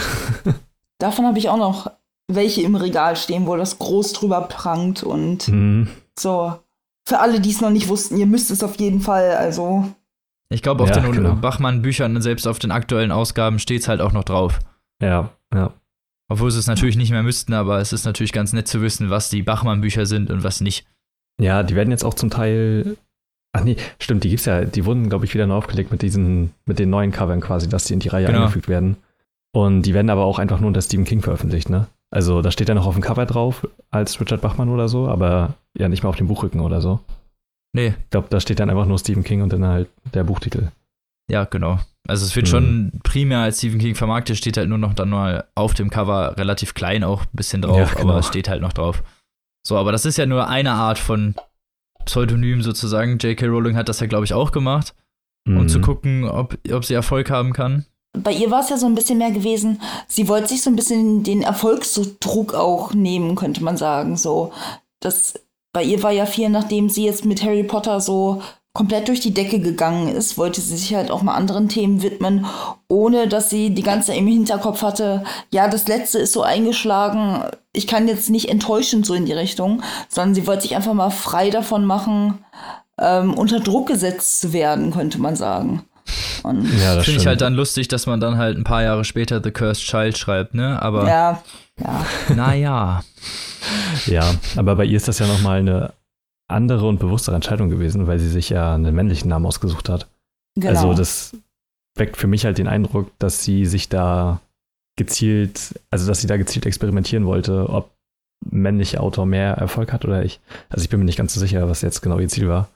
Davon 0.97 1.25
habe 1.25 1.37
ich 1.37 1.49
auch 1.49 1.57
noch 1.57 1.91
welche 2.27 2.61
im 2.61 2.75
Regal 2.75 3.15
stehen, 3.15 3.45
wo 3.45 3.55
das 3.57 3.77
groß 3.77 4.13
drüber 4.13 4.41
prangt 4.41 5.03
und 5.03 5.47
Mhm. 5.49 5.87
so. 6.17 6.53
Für 7.05 7.19
alle, 7.19 7.41
die 7.41 7.49
es 7.49 7.61
noch 7.61 7.71
nicht 7.71 7.89
wussten, 7.89 8.17
ihr 8.17 8.27
müsst 8.27 8.51
es 8.51 8.63
auf 8.63 8.75
jeden 8.79 9.01
Fall, 9.01 9.31
also 9.31 9.85
Ich 10.51 10.61
glaube, 10.61 10.83
auf 10.83 10.89
Ja, 10.89 10.99
den 10.99 11.11
genau. 11.11 11.35
Bachmann-Büchern 11.35 12.15
und 12.15 12.21
selbst 12.21 12.47
auf 12.47 12.59
den 12.59 12.71
aktuellen 12.71 13.11
Ausgaben 13.11 13.57
steht 13.59 13.81
es 13.81 13.87
halt 13.87 14.01
auch 14.01 14.11
noch 14.11 14.23
drauf. 14.25 14.59
Ja, 15.01 15.29
ja. 15.53 15.71
Obwohl 16.29 16.51
sie 16.51 16.59
es 16.59 16.67
natürlich 16.67 16.97
nicht 16.97 17.11
mehr 17.11 17.23
müssten, 17.23 17.53
aber 17.53 17.79
es 17.79 17.93
ist 17.93 18.05
natürlich 18.05 18.31
ganz 18.31 18.53
nett 18.53 18.67
zu 18.67 18.81
wissen, 18.81 19.09
was 19.09 19.29
die 19.29 19.43
Bachmann-Bücher 19.43 20.05
sind 20.05 20.29
und 20.29 20.43
was 20.43 20.61
nicht. 20.61 20.85
Ja, 21.39 21.63
die 21.63 21.75
werden 21.75 21.89
jetzt 21.91 22.03
auch 22.05 22.13
zum 22.13 22.29
Teil. 22.29 22.97
Ach 23.53 23.63
nee, 23.63 23.75
stimmt, 23.99 24.23
die 24.23 24.29
gibt's 24.29 24.45
ja, 24.45 24.63
die 24.63 24.85
wurden, 24.85 25.09
glaube 25.09 25.25
ich, 25.25 25.33
wieder 25.33 25.47
neu 25.47 25.55
aufgelegt 25.55 25.91
mit 25.91 26.01
diesen, 26.01 26.51
mit 26.65 26.79
den 26.79 26.89
neuen 26.89 27.11
Covern 27.11 27.41
quasi, 27.41 27.67
dass 27.67 27.85
die 27.85 27.93
in 27.93 27.99
die 27.99 28.07
Reihe 28.09 28.27
Genau. 28.27 28.39
eingefügt 28.43 28.67
werden. 28.69 28.97
Und 29.53 29.81
die 29.83 29.93
werden 29.93 30.09
aber 30.09 30.23
auch 30.23 30.39
einfach 30.39 30.59
nur 30.61 30.67
unter 30.67 30.81
Stephen 30.81 31.03
King 31.03 31.21
veröffentlicht, 31.21 31.69
ne? 31.69 31.87
Also 32.11 32.41
da 32.41 32.51
steht 32.51 32.69
ja 32.69 32.75
noch 32.75 32.85
auf 32.85 32.93
dem 32.93 33.03
Cover 33.03 33.25
drauf 33.25 33.67
als 33.89 34.19
Richard 34.21 34.41
Bachmann 34.41 34.69
oder 34.69 34.87
so, 34.87 35.07
aber 35.07 35.55
ja 35.77 35.89
nicht 35.89 36.03
mal 36.03 36.09
auf 36.09 36.15
dem 36.17 36.27
Buchrücken 36.27 36.61
oder 36.61 36.79
so. 36.81 36.99
Nee, 37.73 37.95
Ich 38.03 38.09
glaube, 38.09 38.27
da 38.29 38.39
steht 38.39 38.59
dann 38.59 38.69
einfach 38.69 38.85
nur 38.85 38.99
Stephen 38.99 39.23
King 39.23 39.41
und 39.41 39.53
dann 39.53 39.65
halt 39.65 39.89
der 40.13 40.23
Buchtitel. 40.23 40.71
ja, 41.29 41.45
genau. 41.45 41.79
Also 42.07 42.25
es 42.25 42.35
wird 42.35 42.47
Mhm. 42.47 42.49
schon 42.51 42.91
primär 43.03 43.39
als 43.39 43.59
Stephen 43.59 43.79
King 43.79 43.95
vermarktet, 43.95 44.35
steht 44.37 44.57
halt 44.57 44.67
nur 44.67 44.77
noch 44.79 44.93
dann 44.95 45.09
mal 45.09 45.45
auf 45.55 45.73
dem 45.75 45.89
Cover 45.91 46.35
relativ 46.37 46.73
klein 46.73 47.03
auch 47.03 47.21
ein 47.21 47.27
bisschen 47.33 47.61
drauf, 47.61 47.77
Ja, 47.77 47.85
genau. 47.99 48.09
aber 48.09 48.19
es 48.19 48.27
steht 48.27 48.49
halt 48.49 48.61
noch 48.61 48.73
drauf. 48.73 49.03
So, 49.65 49.77
aber 49.77 49.91
das 49.91 50.05
ist 50.05 50.17
ja 50.17 50.25
nur 50.25 50.47
eine 50.49 50.71
Art 50.71 50.97
von 50.97 51.35
Pseudonym 52.05 52.63
sozusagen. 52.63 53.17
J.K. 53.19 53.45
Rowling 53.45 53.75
hat 53.77 53.87
das 53.87 53.99
ja, 53.99 54.07
glaube 54.07 54.25
ich, 54.25 54.33
auch 54.33 54.51
gemacht, 54.51 54.95
um 55.47 55.53
Mhm. 55.63 55.69
zu 55.69 55.79
gucken, 55.81 56.25
ob, 56.25 56.57
ob 56.73 56.83
sie 56.83 56.95
Erfolg 56.95 57.29
haben 57.29 57.53
kann. 57.53 57.85
Bei 58.17 58.33
ihr 58.33 58.49
war 58.51 58.61
es 58.61 58.69
ja 58.69 58.77
so 58.77 58.87
ein 58.87 58.95
bisschen 58.95 59.19
mehr 59.19 59.31
gewesen, 59.31 59.79
sie 60.07 60.27
wollte 60.27 60.47
sich 60.49 60.63
so 60.63 60.69
ein 60.69 60.75
bisschen 60.75 61.23
den 61.23 61.43
Erfolgsdruck 61.43 62.53
auch 62.55 62.93
nehmen, 62.93 63.35
könnte 63.35 63.63
man 63.63 63.77
sagen. 63.77 64.17
So, 64.17 64.51
das, 64.99 65.39
bei 65.73 65.83
ihr 65.83 66.01
war 66.03 66.11
ja 66.11 66.25
viel, 66.25 66.49
nachdem 66.49 66.89
sie 66.89 67.05
jetzt 67.05 67.25
mit 67.25 67.43
Harry 67.43 67.63
Potter 67.63 68.01
so 68.01 68.41
komplett 68.73 69.09
durch 69.09 69.19
die 69.19 69.33
Decke 69.33 69.59
gegangen 69.59 70.07
ist, 70.07 70.37
wollte 70.37 70.61
sie 70.61 70.77
sich 70.77 70.93
halt 70.95 71.11
auch 71.11 71.21
mal 71.21 71.35
anderen 71.35 71.67
Themen 71.67 72.01
widmen, 72.01 72.45
ohne 72.87 73.27
dass 73.27 73.49
sie 73.49 73.71
die 73.73 73.83
ganze 73.83 74.07
Zeit 74.07 74.17
im 74.17 74.27
Hinterkopf 74.27 74.81
hatte, 74.81 75.23
ja, 75.49 75.67
das 75.67 75.87
letzte 75.87 76.19
ist 76.19 76.31
so 76.31 76.41
eingeschlagen, 76.41 77.43
ich 77.73 77.85
kann 77.85 78.07
jetzt 78.07 78.29
nicht 78.29 78.49
enttäuschend 78.49 79.05
so 79.05 79.13
in 79.13 79.25
die 79.25 79.33
Richtung, 79.33 79.81
sondern 80.07 80.35
sie 80.35 80.47
wollte 80.47 80.63
sich 80.63 80.75
einfach 80.75 80.93
mal 80.93 81.09
frei 81.09 81.49
davon 81.49 81.85
machen, 81.85 82.45
ähm, 82.97 83.33
unter 83.33 83.59
Druck 83.59 83.87
gesetzt 83.87 84.39
zu 84.39 84.53
werden, 84.53 84.91
könnte 84.91 85.19
man 85.19 85.35
sagen. 85.35 85.85
Und 86.43 86.65
Ja, 86.79 86.95
das 86.95 87.05
Finde 87.05 87.21
ich 87.21 87.27
halt 87.27 87.41
dann 87.41 87.53
lustig, 87.53 87.87
dass 87.87 88.05
man 88.05 88.19
dann 88.19 88.37
halt 88.37 88.57
ein 88.57 88.63
paar 88.63 88.83
Jahre 88.83 89.03
später 89.05 89.41
The 89.43 89.51
Cursed 89.51 89.83
Child 89.83 90.17
schreibt, 90.17 90.53
ne? 90.53 90.81
Aber 90.81 91.07
ja, 91.07 91.43
ja. 91.79 92.05
naja. 92.35 93.03
Ja, 94.07 94.33
aber 94.55 94.75
bei 94.75 94.85
ihr 94.85 94.97
ist 94.97 95.07
das 95.07 95.19
ja 95.19 95.27
nochmal 95.27 95.59
eine 95.59 95.93
andere 96.47 96.87
und 96.87 96.99
bewusstere 96.99 97.35
Entscheidung 97.35 97.69
gewesen, 97.69 98.07
weil 98.07 98.17
sie 98.17 98.27
sich 98.27 98.49
ja 98.49 98.73
einen 98.73 98.95
männlichen 98.95 99.29
Namen 99.29 99.45
ausgesucht 99.45 99.87
hat. 99.87 100.07
Genau. 100.55 100.69
Also 100.69 100.93
das 100.93 101.35
weckt 101.95 102.17
für 102.17 102.27
mich 102.27 102.45
halt 102.45 102.57
den 102.57 102.67
Eindruck, 102.67 103.11
dass 103.19 103.43
sie 103.43 103.65
sich 103.65 103.89
da 103.89 104.41
gezielt, 104.97 105.79
also 105.89 106.07
dass 106.07 106.21
sie 106.21 106.27
da 106.27 106.37
gezielt 106.37 106.65
experimentieren 106.65 107.25
wollte, 107.25 107.69
ob 107.69 107.91
ein 108.51 108.61
männlicher 108.61 109.01
Autor 109.01 109.25
mehr 109.25 109.53
Erfolg 109.53 109.93
hat 109.93 110.05
oder 110.05 110.23
ich. 110.25 110.39
Also 110.69 110.83
ich 110.83 110.89
bin 110.89 110.99
mir 110.99 111.05
nicht 111.05 111.17
ganz 111.17 111.33
so 111.33 111.39
sicher, 111.39 111.69
was 111.69 111.81
jetzt 111.81 112.01
genau 112.01 112.19
ihr 112.19 112.29
Ziel 112.29 112.47
war. 112.47 112.67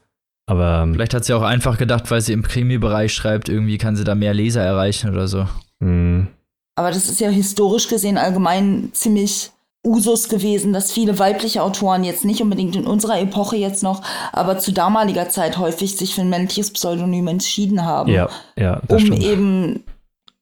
Aber 0.48 0.84
ähm, 0.84 0.94
Vielleicht 0.94 1.14
hat 1.14 1.26
sie 1.26 1.34
auch 1.34 1.42
einfach 1.42 1.78
gedacht, 1.78 2.10
weil 2.12 2.22
sie 2.22 2.34
im 2.34 2.44
Krimi-Bereich 2.44 3.14
schreibt, 3.14 3.50
irgendwie 3.50 3.78
kann 3.78 3.96
sie 3.96 4.04
da 4.04 4.16
mehr 4.16 4.34
Leser 4.34 4.62
erreichen 4.64 5.10
oder 5.12 5.28
so. 5.28 5.48
mh, 5.80 6.28
Aber 6.76 6.90
das 6.90 7.10
ist 7.10 7.20
ja 7.20 7.30
historisch 7.30 7.88
gesehen 7.88 8.18
allgemein 8.18 8.90
ziemlich 8.94 9.52
Usus 9.86 10.30
gewesen, 10.30 10.74
dass 10.74 10.92
viele 10.92 11.20
weibliche 11.20 11.62
Autoren 11.62 12.04
jetzt 12.04 12.26
nicht 12.26 12.42
unbedingt 12.42 12.76
in 12.76 12.88
unserer 12.88 13.20
Epoche 13.20 13.56
jetzt 13.56 13.84
noch, 13.84 14.02
aber 14.34 14.58
zu 14.58 14.74
damaliger 14.74 15.30
Zeit 15.30 15.60
häufig 15.60 15.96
sich 15.96 16.16
für 16.16 16.22
ein 16.22 16.30
männliches 16.30 16.72
Pseudonym 16.72 17.28
entschieden 17.28 17.86
haben, 17.86 18.12
ja, 18.12 18.28
ja, 18.58 18.82
das 18.88 19.02
um 19.02 19.06
stimmt. 19.08 19.24
eben 19.24 19.84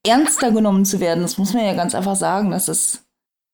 ernster 0.05 0.51
genommen 0.51 0.85
zu 0.85 1.01
werden. 1.01 1.23
Das 1.23 1.37
muss 1.37 1.53
man 1.53 1.65
ja 1.65 1.73
ganz 1.73 1.93
einfach 1.93 2.15
sagen. 2.15 2.51
Das 2.51 2.69
ist 2.69 3.03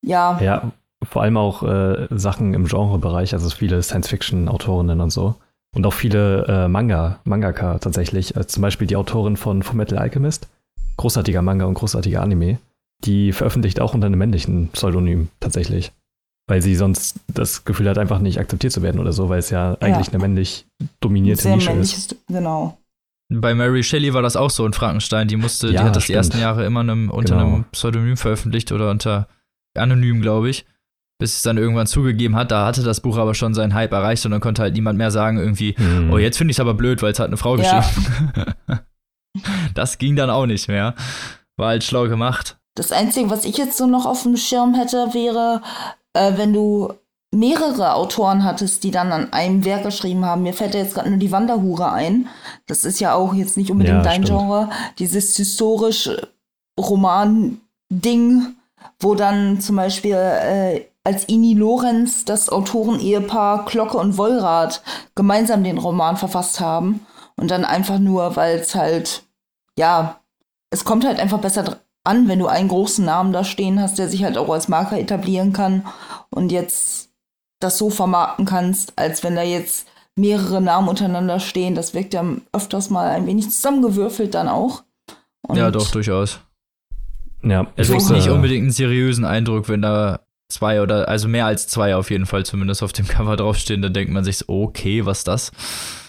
ja, 0.02 0.38
Ja, 0.40 0.70
vor 1.02 1.22
allem 1.22 1.36
auch 1.36 1.62
äh, 1.64 2.06
Sachen 2.10 2.54
im 2.54 2.66
Genrebereich, 2.66 3.32
also 3.32 3.50
viele 3.50 3.82
Science-Fiction-Autorinnen 3.82 5.00
und 5.00 5.10
so. 5.10 5.34
Und 5.74 5.86
auch 5.86 5.92
viele 5.94 6.46
äh, 6.46 6.68
Manga, 6.68 7.20
Mangaka 7.24 7.78
tatsächlich. 7.78 8.36
Also 8.36 8.48
zum 8.48 8.62
Beispiel 8.62 8.86
die 8.86 8.96
Autorin 8.96 9.36
von 9.36 9.62
Fullmetal 9.62 9.98
Alchemist, 9.98 10.48
großartiger 10.96 11.42
Manga 11.42 11.64
und 11.66 11.74
großartiger 11.74 12.20
Anime, 12.22 12.58
die 13.04 13.32
veröffentlicht 13.32 13.80
auch 13.80 13.94
unter 13.94 14.06
einem 14.06 14.18
männlichen 14.18 14.68
Pseudonym 14.68 15.28
tatsächlich. 15.38 15.92
Weil 16.48 16.60
sie 16.62 16.74
sonst 16.74 17.20
das 17.28 17.64
Gefühl 17.64 17.88
hat, 17.88 17.98
einfach 17.98 18.18
nicht 18.18 18.40
akzeptiert 18.40 18.72
zu 18.72 18.82
werden 18.82 19.00
oder 19.00 19.12
so, 19.12 19.28
weil 19.28 19.38
es 19.38 19.50
ja 19.50 19.76
eigentlich 19.80 20.08
eine 20.08 20.18
männlich 20.18 20.66
dominierte 20.98 21.42
sehr 21.42 21.54
Nische 21.54 21.70
ist. 21.70 21.76
männliches, 21.76 22.16
genau. 22.26 22.76
Bei 23.32 23.54
Mary 23.54 23.84
Shelley 23.84 24.12
war 24.12 24.22
das 24.22 24.34
auch 24.34 24.50
so 24.50 24.66
in 24.66 24.72
Frankenstein. 24.72 25.28
Die 25.28 25.36
musste, 25.36 25.68
die 25.68 25.74
Ja, 25.74 25.84
hat 25.84 25.94
das 25.94 26.02
die 26.02 26.06
stimmt. 26.06 26.16
ersten 26.16 26.38
Jahre 26.40 26.64
immer 26.66 26.80
einem, 26.80 27.08
unter 27.10 27.36
Genau. 27.36 27.46
einem 27.54 27.64
Pseudonym 27.70 28.16
veröffentlicht 28.16 28.72
oder 28.72 28.90
unter 28.90 29.28
anonym, 29.76 30.20
glaube 30.20 30.50
ich. 30.50 30.64
Bis 31.20 31.36
es 31.36 31.42
dann 31.42 31.56
irgendwann 31.58 31.86
zugegeben 31.86 32.34
hat, 32.34 32.50
da 32.50 32.66
hatte 32.66 32.82
das 32.82 33.00
Buch 33.00 33.16
aber 33.18 33.34
schon 33.34 33.54
seinen 33.54 33.74
Hype 33.74 33.92
erreicht 33.92 34.24
und 34.24 34.32
dann 34.32 34.40
konnte 34.40 34.62
halt 34.62 34.74
niemand 34.74 34.98
mehr 34.98 35.12
sagen, 35.12 35.38
irgendwie, 35.38 35.76
Hm. 35.76 36.10
oh, 36.12 36.18
jetzt 36.18 36.36
finde 36.38 36.50
ich 36.50 36.56
es 36.56 36.60
aber 36.60 36.74
blöd, 36.74 37.00
weil 37.02 37.12
es 37.12 37.18
hat 37.20 37.28
eine 37.28 37.36
Frau 37.36 37.56
Ja. 37.56 37.78
geschrieben. 37.80 38.54
das 39.74 39.98
ging 39.98 40.16
dann 40.16 40.30
auch 40.30 40.46
nicht 40.46 40.66
mehr. 40.66 40.94
War 41.56 41.68
halt 41.68 41.84
schlau 41.84 42.08
gemacht. 42.08 42.58
Das 42.74 42.90
Einzige, 42.90 43.30
was 43.30 43.44
ich 43.44 43.56
jetzt 43.58 43.76
so 43.76 43.86
noch 43.86 44.06
auf 44.06 44.22
dem 44.24 44.36
Schirm 44.36 44.74
hätte, 44.74 45.08
wäre, 45.12 45.60
äh, 46.14 46.32
wenn 46.36 46.52
du 46.52 46.94
mehrere 47.32 47.94
Autoren 47.94 48.42
hattest, 48.44 48.82
die 48.82 48.90
dann 48.90 49.12
an 49.12 49.32
einem 49.32 49.64
Werk 49.64 49.84
geschrieben 49.84 50.24
haben. 50.24 50.42
Mir 50.42 50.52
fällt 50.54 50.74
da 50.74 50.78
jetzt 50.78 50.94
gerade 50.94 51.10
nur 51.10 51.18
die 51.18 51.30
Wanderhure 51.30 51.92
ein. 51.92 52.26
Das 52.66 52.84
ist 52.84 52.98
ja 53.00 53.14
auch 53.14 53.34
jetzt 53.34 53.56
nicht 53.56 53.70
unbedingt 53.70 53.98
Ja, 53.98 54.02
dein 54.02 54.24
stimmt. 54.24 54.40
Genre. 54.40 54.70
Dieses 54.98 55.36
historisch 55.36 56.10
Roman-Ding, 57.20 58.54
wo 58.98 59.14
dann 59.14 59.60
zum 59.60 59.76
Beispiel 59.76 60.14
äh, 60.16 60.80
als 61.04 61.24
Ini 61.28 61.54
Lorenz 61.54 62.24
das 62.24 62.48
Autoren-Ehepaar 62.50 63.64
Glocke 63.64 63.96
und 63.96 64.16
Wollrad 64.18 64.82
gemeinsam 65.14 65.64
den 65.64 65.78
Roman 65.78 66.16
verfasst 66.16 66.60
haben. 66.60 67.06
Und 67.36 67.50
dann 67.50 67.64
einfach 67.64 67.98
nur, 67.98 68.36
weil 68.36 68.58
es 68.58 68.74
halt, 68.74 69.22
ja, 69.78 70.20
es 70.70 70.84
kommt 70.84 71.06
halt 71.06 71.18
einfach 71.18 71.38
besser 71.38 71.78
an, 72.04 72.28
wenn 72.28 72.38
du 72.38 72.46
einen 72.48 72.68
großen 72.68 73.04
Namen 73.04 73.32
da 73.32 73.44
stehen 73.44 73.80
hast, 73.80 73.98
der 73.98 74.08
sich 74.08 74.24
halt 74.24 74.36
auch 74.36 74.50
als 74.50 74.68
Marke 74.68 74.98
etablieren 74.98 75.52
kann 75.54 75.86
und 76.30 76.52
jetzt 76.52 77.10
das 77.60 77.78
so 77.78 77.88
vermarkten 77.90 78.44
kannst, 78.44 78.92
als 78.98 79.22
wenn 79.24 79.36
da 79.36 79.42
jetzt 79.42 79.86
mehrere 80.16 80.60
Namen 80.60 80.88
untereinander 80.88 81.40
stehen. 81.40 81.74
Das 81.74 81.94
wirkt 81.94 82.12
ja 82.14 82.24
öfters 82.52 82.90
mal 82.90 83.08
ein 83.08 83.26
wenig 83.26 83.50
zusammengewürfelt 83.50 84.34
dann 84.34 84.48
auch. 84.48 84.82
Und 85.46 85.56
ja, 85.56 85.70
doch, 85.70 85.90
durchaus. 85.90 86.40
Ja, 87.42 87.66
Es 87.76 87.90
wusste- 87.90 88.12
nicht 88.12 88.28
unbedingt 88.28 88.62
einen 88.64 88.70
seriösen 88.72 89.24
Eindruck, 89.24 89.68
wenn 89.70 89.80
da 89.82 90.20
zwei 90.50 90.82
oder, 90.82 91.08
also 91.08 91.28
mehr 91.28 91.46
als 91.46 91.66
zwei 91.68 91.96
auf 91.96 92.10
jeden 92.10 92.26
Fall 92.26 92.44
zumindest 92.44 92.82
auf 92.82 92.92
dem 92.92 93.06
Cover 93.08 93.36
draufstehen, 93.36 93.80
dann 93.82 93.94
denkt 93.94 94.12
man 94.12 94.24
sich 94.24 94.38
so, 94.38 94.44
okay, 94.48 95.06
was 95.06 95.18
ist 95.18 95.28
das? 95.28 95.52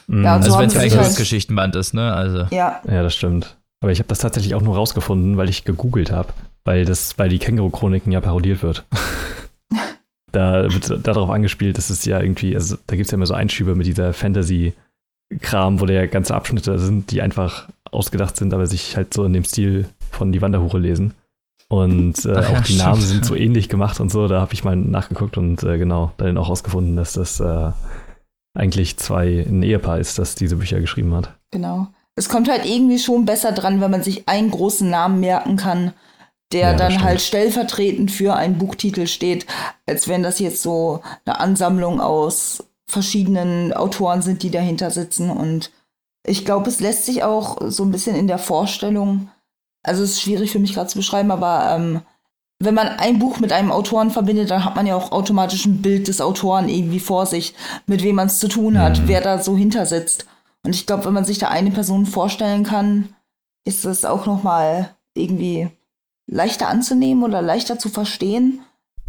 Ja, 0.07 0.35
Also 0.35 0.51
so 0.51 0.59
wenn 0.59 0.67
es 0.67 0.75
ein 0.75 0.91
halt- 0.91 1.15
Geschichtenband 1.15 1.75
ist, 1.75 1.93
ne? 1.93 2.13
Also. 2.13 2.45
Ja, 2.53 2.81
Ja, 2.87 3.03
das 3.03 3.15
stimmt. 3.15 3.57
Aber 3.81 3.91
ich 3.91 3.99
habe 3.99 4.07
das 4.09 4.19
tatsächlich 4.19 4.53
auch 4.55 4.61
nur 4.61 4.75
rausgefunden, 4.75 5.37
weil 5.37 5.49
ich 5.49 5.63
gegoogelt 5.63 6.11
habe, 6.11 6.29
weil 6.65 6.85
das, 6.85 7.17
weil 7.17 7.29
die 7.29 7.39
Känguru-Chroniken 7.39 8.11
ja 8.11 8.19
parodiert 8.21 8.61
wird. 8.61 8.85
da 10.31 10.63
wird 10.71 11.05
darauf 11.07 11.29
angespielt, 11.29 11.77
dass 11.77 11.89
es 11.89 12.05
ja 12.05 12.19
irgendwie, 12.19 12.55
also 12.55 12.77
da 12.87 12.95
gibt 12.95 13.05
es 13.07 13.11
ja 13.11 13.15
immer 13.15 13.25
so 13.25 13.33
Einschübe 13.33 13.75
mit 13.75 13.85
dieser 13.87 14.13
Fantasy-Kram, 14.13 15.79
wo 15.79 15.85
der 15.85 16.07
ganze 16.07 16.35
Abschnitte 16.35 16.77
sind, 16.79 17.11
die 17.11 17.21
einfach 17.21 17.67
ausgedacht 17.91 18.37
sind, 18.37 18.53
aber 18.53 18.67
sich 18.67 18.95
halt 18.95 19.13
so 19.13 19.25
in 19.25 19.33
dem 19.33 19.43
Stil 19.43 19.87
von 20.11 20.31
Die 20.31 20.41
Wanderhure 20.41 20.79
lesen. 20.79 21.13
Und 21.71 22.25
äh, 22.25 22.33
Ach 22.35 22.49
auch 22.49 22.61
die 22.63 22.75
Namen 22.75 22.97
stimmt. 23.01 23.13
sind 23.13 23.25
so 23.25 23.33
ähnlich 23.33 23.69
gemacht 23.69 24.01
und 24.01 24.11
so, 24.11 24.27
da 24.27 24.41
habe 24.41 24.53
ich 24.53 24.65
mal 24.65 24.75
nachgeguckt 24.75 25.37
und 25.37 25.63
äh, 25.63 25.77
genau, 25.77 26.11
dann 26.17 26.37
auch 26.37 26.49
rausgefunden, 26.49 26.97
dass 26.97 27.13
das 27.13 27.39
äh, 27.39 27.71
eigentlich 28.53 28.97
zwei, 28.97 29.45
ein 29.47 29.63
Ehepaar 29.63 29.97
ist, 29.97 30.19
das 30.19 30.35
diese 30.35 30.57
Bücher 30.57 30.81
geschrieben 30.81 31.15
hat. 31.15 31.33
genau. 31.51 31.87
Es 32.13 32.27
kommt 32.27 32.49
halt 32.49 32.65
irgendwie 32.65 32.99
schon 32.99 33.23
besser 33.23 33.53
dran, 33.53 33.79
wenn 33.79 33.89
man 33.89 34.03
sich 34.03 34.27
einen 34.27 34.51
großen 34.51 34.89
Namen 34.89 35.21
merken 35.21 35.55
kann, 35.55 35.93
der 36.51 36.71
Ja, 36.71 36.75
dann 36.75 37.01
halt 37.01 37.21
stellvertretend 37.21 38.11
für 38.11 38.35
einen 38.35 38.57
Buchtitel 38.57 39.07
steht, 39.07 39.45
als 39.87 40.09
wenn 40.09 40.21
das 40.21 40.39
jetzt 40.39 40.61
so 40.61 41.01
eine 41.25 41.39
Ansammlung 41.39 42.01
aus 42.01 42.65
verschiedenen 42.85 43.71
Autoren 43.71 44.21
sind, 44.21 44.43
die 44.43 44.51
dahinter 44.51 44.91
sitzen. 44.91 45.29
Und 45.29 45.71
ich 46.27 46.43
glaube, 46.43 46.67
es 46.67 46.81
lässt 46.81 47.05
sich 47.05 47.23
auch 47.23 47.57
so 47.69 47.83
ein 47.85 47.91
bisschen 47.91 48.17
in 48.17 48.27
der 48.27 48.39
Vorstellung, 48.39 49.29
also 49.83 50.03
es 50.03 50.11
ist 50.11 50.21
schwierig 50.21 50.51
für 50.51 50.59
mich 50.59 50.73
gerade 50.73 50.87
zu 50.89 50.97
beschreiben, 50.97 51.31
aber 51.31 51.75
ähm, 51.75 52.01
wenn 52.59 52.75
man 52.75 52.87
ein 52.87 53.17
Buch 53.19 53.39
mit 53.39 53.51
einem 53.51 53.71
Autoren 53.71 54.11
verbindet, 54.11 54.51
dann 54.51 54.63
hat 54.63 54.75
man 54.75 54.85
ja 54.85 54.95
auch 54.95 55.11
automatisch 55.11 55.65
ein 55.65 55.81
Bild 55.81 56.07
des 56.07 56.21
Autoren 56.21 56.69
irgendwie 56.69 56.99
vor 56.99 57.25
sich, 57.25 57.55
mit 57.87 58.03
wem 58.03 58.15
man 58.15 58.27
es 58.27 58.39
zu 58.39 58.47
tun 58.47 58.77
hat, 58.77 58.99
Mhm. 58.99 59.07
wer 59.07 59.21
da 59.21 59.39
so 59.41 59.57
hinter 59.57 59.85
sitzt. 59.87 60.25
Und 60.63 60.75
ich 60.75 60.85
glaube, 60.85 61.05
wenn 61.05 61.13
man 61.13 61.25
sich 61.25 61.39
da 61.39 61.47
eine 61.47 61.71
Person 61.71 62.05
vorstellen 62.05 62.63
kann, 62.63 63.09
ist 63.65 63.83
es 63.85 64.05
auch 64.05 64.27
noch 64.27 64.43
mal 64.43 64.95
irgendwie 65.15 65.69
leichter 66.27 66.67
anzunehmen 66.67 67.23
oder 67.23 67.41
leichter 67.41 67.79
zu 67.79 67.89
verstehen. 67.89 68.61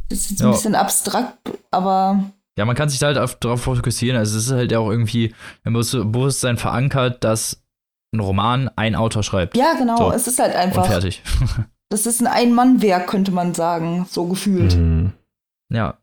Das 0.09 0.21
ist 0.21 0.31
jetzt 0.31 0.41
ein 0.43 0.47
Ja. 0.49 0.52
bisschen 0.52 0.75
abstrakt, 0.75 1.37
aber 1.71 2.25
Ja, 2.59 2.64
man 2.67 2.76
kann 2.76 2.88
sich 2.91 2.99
da 2.99 3.07
halt 3.07 3.19
auf, 3.19 3.35
darauf 3.37 3.62
fokussieren. 3.62 4.19
Also 4.19 4.37
es 4.38 4.47
ist 4.47 4.52
halt 4.52 4.73
ja 4.73 4.79
auch 4.79 4.91
irgendwie 4.91 5.35
im 5.64 5.73
Bewusst- 5.73 5.93
Bewusstsein 5.93 6.59
verankert, 6.59 7.25
dass 7.25 7.62
ein 8.12 8.21
Roman 8.21 8.71
ein 8.76 8.95
Autor 8.95 9.23
schreibt. 9.23 9.57
Ja, 9.57 9.75
genau. 9.75 9.97
So. 9.97 10.12
Es 10.12 10.26
ist 10.26 10.38
halt 10.38 10.54
Und 10.54 10.61
einfach. 10.61 10.87
fertig. 10.87 11.23
Das 11.90 12.07
ist 12.07 12.23
ein 12.23 12.26
Ein-Mann-Werk, 12.26 13.07
könnte 13.07 13.33
man 13.33 13.52
sagen, 13.52 14.07
so 14.09 14.26
gefühlt. 14.26 14.78
Mhm. 14.78 15.12
Ja. 15.71 15.99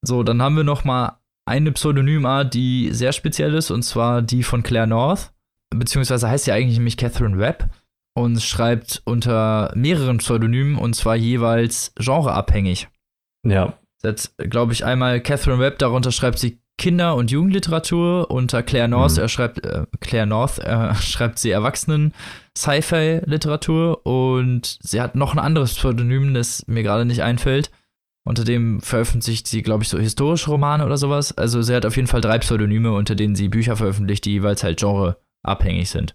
So, 0.00 0.22
dann 0.22 0.40
haben 0.40 0.56
wir 0.56 0.64
noch 0.64 0.84
mal 0.84 1.18
eine 1.46 1.70
Pseudonymart, 1.72 2.54
die 2.54 2.88
sehr 2.92 3.12
speziell 3.12 3.52
ist, 3.52 3.70
und 3.70 3.82
zwar 3.82 4.22
die 4.22 4.42
von 4.42 4.62
Claire 4.62 4.86
North. 4.86 5.34
Beziehungsweise 5.68 6.30
heißt 6.30 6.46
sie 6.46 6.52
eigentlich 6.52 6.78
nämlich 6.78 6.96
Catherine 6.96 7.38
Webb 7.38 7.68
und 8.14 8.40
schreibt 8.40 9.02
unter 9.04 9.70
mehreren 9.74 10.16
Pseudonymen 10.16 10.76
und 10.76 10.96
zwar 10.96 11.14
jeweils 11.14 11.92
genreabhängig. 11.96 12.88
Ja, 13.46 13.74
hat, 14.04 14.32
glaube 14.38 14.72
ich, 14.72 14.84
einmal 14.84 15.20
Catherine 15.20 15.58
Webb, 15.58 15.78
darunter 15.78 16.12
schreibt 16.12 16.38
sie 16.38 16.60
Kinder- 16.78 17.14
und 17.16 17.30
Jugendliteratur. 17.30 18.30
Unter 18.30 18.62
Claire 18.62 18.88
North, 18.88 19.12
Mhm. 19.12 19.18
er 19.22 19.28
schreibt, 19.28 19.64
äh, 19.64 19.86
Claire 20.00 20.26
North 20.26 20.58
äh, 20.58 20.94
schreibt 21.00 21.38
sie 21.38 21.50
Erwachsenen 21.50 22.12
Sci-Fi-Literatur 22.94 24.06
und 24.06 24.78
sie 24.82 25.00
hat 25.00 25.14
noch 25.14 25.32
ein 25.32 25.38
anderes 25.38 25.74
Pseudonym, 25.74 26.34
das 26.34 26.66
mir 26.66 26.82
gerade 26.82 27.04
nicht 27.04 27.22
einfällt. 27.22 27.70
Unter 28.26 28.44
dem 28.44 28.80
veröffentlicht 28.80 29.46
sie, 29.46 29.62
glaube 29.62 29.82
ich, 29.84 29.88
so 29.90 29.98
historische 29.98 30.50
Romane 30.50 30.84
oder 30.86 30.96
sowas. 30.96 31.36
Also 31.36 31.60
sie 31.62 31.74
hat 31.74 31.84
auf 31.84 31.96
jeden 31.96 32.08
Fall 32.08 32.22
drei 32.22 32.38
Pseudonyme, 32.38 32.92
unter 32.92 33.14
denen 33.14 33.34
sie 33.36 33.48
Bücher 33.48 33.76
veröffentlicht, 33.76 34.24
die 34.24 34.32
jeweils 34.32 34.64
halt 34.64 34.80
genreabhängig 34.80 35.90
sind. 35.90 36.14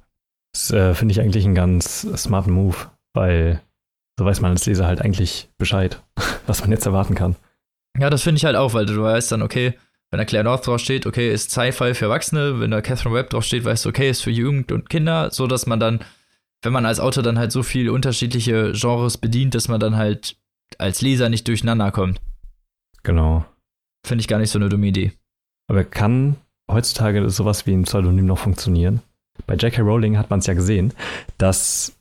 das 0.54 0.72
äh, 0.72 0.96
finde 0.96 1.12
ich 1.12 1.22
eigentlich 1.22 1.46
einen 1.46 1.54
ganz 1.56 2.02
smarten 2.18 2.52
Move, 2.54 2.76
weil 3.14 3.62
so 4.18 4.26
weiß 4.26 4.42
man 4.42 4.52
als 4.52 4.66
Leser 4.66 4.88
halt 4.88 5.02
eigentlich 5.02 5.50
Bescheid, 5.60 6.02
was 6.48 6.62
man 6.62 6.72
jetzt 6.72 6.86
erwarten 6.88 7.14
kann. 7.16 7.36
Ja, 7.98 8.10
das 8.10 8.24
finde 8.24 8.38
ich 8.38 8.46
halt 8.46 8.56
auch, 8.56 8.74
weil 8.74 8.86
du 8.88 9.02
weißt 9.04 9.32
dann, 9.32 9.42
okay, 9.44 9.74
wenn 10.12 10.18
da 10.18 10.26
Claire 10.26 10.44
North 10.44 10.66
draufsteht, 10.66 11.06
okay, 11.06 11.32
ist 11.32 11.52
Sci-Fi 11.52 11.94
für 11.94 12.06
Erwachsene, 12.06 12.60
wenn 12.60 12.72
da 12.72 12.82
Catherine 12.82 13.16
Webb 13.16 13.30
draufsteht, 13.30 13.64
weißt 13.64 13.86
du, 13.86 13.90
okay, 13.90 14.10
ist 14.10 14.22
für 14.22 14.32
Jugend 14.32 14.72
und 14.72 14.90
Kinder, 14.90 15.30
so 15.32 15.46
dass 15.48 15.68
man 15.68 15.80
dann, 15.80 16.00
wenn 16.64 16.74
man 16.74 16.86
als 16.86 17.00
Autor 17.00 17.24
dann 17.24 17.38
halt 17.38 17.52
so 17.52 17.64
viele 17.64 17.92
unterschiedliche 17.92 18.72
Genres 18.74 19.18
bedient, 19.18 19.54
dass 19.56 19.68
man 19.68 19.80
dann 19.80 19.98
halt 19.98 20.38
als 20.78 21.02
Leser 21.02 21.30
nicht 21.30 21.48
durcheinander 21.48 21.92
kommt. 21.92 22.20
Genau. 23.04 23.46
Finde 24.06 24.22
ich 24.22 24.28
gar 24.28 24.40
nicht 24.40 24.52
so 24.52 24.60
eine 24.60 24.70
dumme 24.70 24.88
Idee. 24.88 25.14
Aber 25.68 25.84
kann 25.84 26.38
heutzutage 26.70 27.30
sowas 27.30 27.66
wie 27.68 27.74
ein 27.74 27.84
Pseudonym 27.84 28.26
noch 28.26 28.40
funktionieren? 28.40 29.02
Bei 29.46 29.56
J.K. 29.56 29.82
Rowling 29.82 30.18
hat 30.18 30.30
man 30.30 30.40
es 30.40 30.48
ja 30.48 30.54
gesehen, 30.54 30.94
dass 31.38 31.96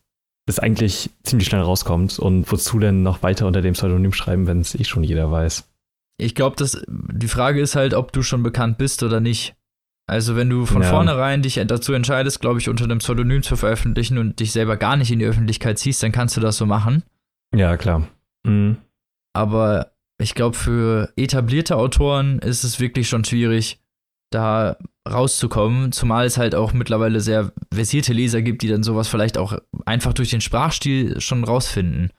es 0.47 0.59
eigentlich 0.59 1.11
ziemlich 1.23 1.49
schnell 1.49 1.61
rauskommt 1.61 2.19
und 2.19 2.51
wozu 2.51 2.79
denn 2.79 3.03
noch 3.03 3.23
weiter 3.23 3.47
unter 3.47 3.61
dem 3.61 3.75
Pseudonym 3.75 4.13
schreiben, 4.13 4.47
wenn 4.47 4.61
es 4.61 4.75
eh 4.75 4.85
schon 4.85 5.05
jeder 5.05 5.31
weiß. 5.31 5.68
Ich 6.21 6.35
glaube, 6.35 6.57
dass 6.57 6.83
die 6.89 7.29
Frage 7.29 7.61
ist 7.61 7.77
halt, 7.77 7.95
ob 7.95 8.13
du 8.13 8.23
schon 8.23 8.43
bekannt 8.43 8.77
bist 8.79 9.03
oder 9.03 9.21
nicht. 9.21 9.55
Also, 10.11 10.37
wenn 10.37 10.49
du 10.51 10.65
von 10.67 10.83
Ja. 10.83 10.89
vornherein 10.89 11.43
dich 11.43 11.61
dazu 11.67 11.93
entscheidest, 11.93 12.41
glaube 12.41 12.59
ich, 12.59 12.69
unter 12.69 12.85
einem 12.85 12.99
Pseudonym 12.99 13.43
zu 13.43 13.57
veröffentlichen 13.57 14.19
und 14.19 14.41
dich 14.41 14.53
selber 14.53 14.77
gar 14.77 14.97
nicht 14.97 15.11
in 15.11 15.19
die 15.19 15.27
Öffentlichkeit 15.27 15.79
ziehst, 15.79 16.03
dann 16.03 16.13
kannst 16.13 16.37
du 16.37 16.41
das 16.41 16.57
so 16.57 16.67
machen. 16.67 17.03
Ja, 17.55 17.77
klar. 17.77 18.09
Mhm. 18.47 18.79
Aber 19.35 19.93
ich 20.21 20.35
glaube, 20.35 20.57
für 20.57 21.13
etablierte 21.17 21.77
Autoren 21.77 22.39
ist 22.41 22.65
es 22.65 22.81
wirklich 22.81 23.09
schon 23.09 23.25
schwierig, 23.25 23.79
da 24.31 24.77
rauszukommen, 25.09 25.93
zumal 25.93 26.27
es 26.27 26.39
halt 26.39 26.55
auch 26.55 26.73
mittlerweile 26.73 27.21
sehr 27.21 27.53
versierte 27.73 28.13
Leser 28.13 28.43
gibt, 28.43 28.63
die 28.63 28.69
dann 28.69 28.83
sowas 28.83 29.09
vielleicht 29.09 29.39
auch 29.39 29.59
einfach 29.87 30.13
durch 30.15 30.31
den 30.31 30.41
Sprachstil 30.41 31.21
schon 31.21 31.45
rausfinden. 31.45 32.11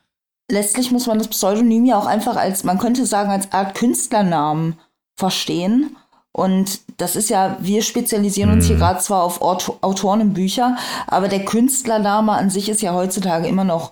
Letztlich 0.50 0.92
muss 0.92 1.08
man 1.08 1.18
das 1.18 1.28
Pseudonym 1.28 1.86
ja 1.86 1.98
auch 1.98 2.06
einfach 2.06 2.36
als, 2.36 2.64
man 2.64 2.80
könnte 2.80 3.06
sagen, 3.06 3.30
als 3.30 3.52
Art 3.52 3.76
Künstlernamen 3.76 4.78
verstehen. 5.16 5.96
Und 6.32 6.82
das 6.98 7.16
ist 7.16 7.30
ja, 7.30 7.58
wir 7.60 7.82
spezialisieren 7.82 8.52
uns 8.52 8.66
hier 8.66 8.76
Mhm. 8.76 8.80
gerade 8.80 9.00
zwar 9.00 9.24
auf 9.24 9.42
Auto 9.42 9.78
Autoren 9.82 10.22
und 10.22 10.34
Bücher, 10.34 10.78
aber 11.08 11.28
der 11.28 11.44
Künstlername 11.46 12.32
an 12.32 12.50
sich 12.50 12.70
ist 12.70 12.82
ja 12.82 12.94
heutzutage 12.94 13.48
immer 13.48 13.64
noch 13.64 13.92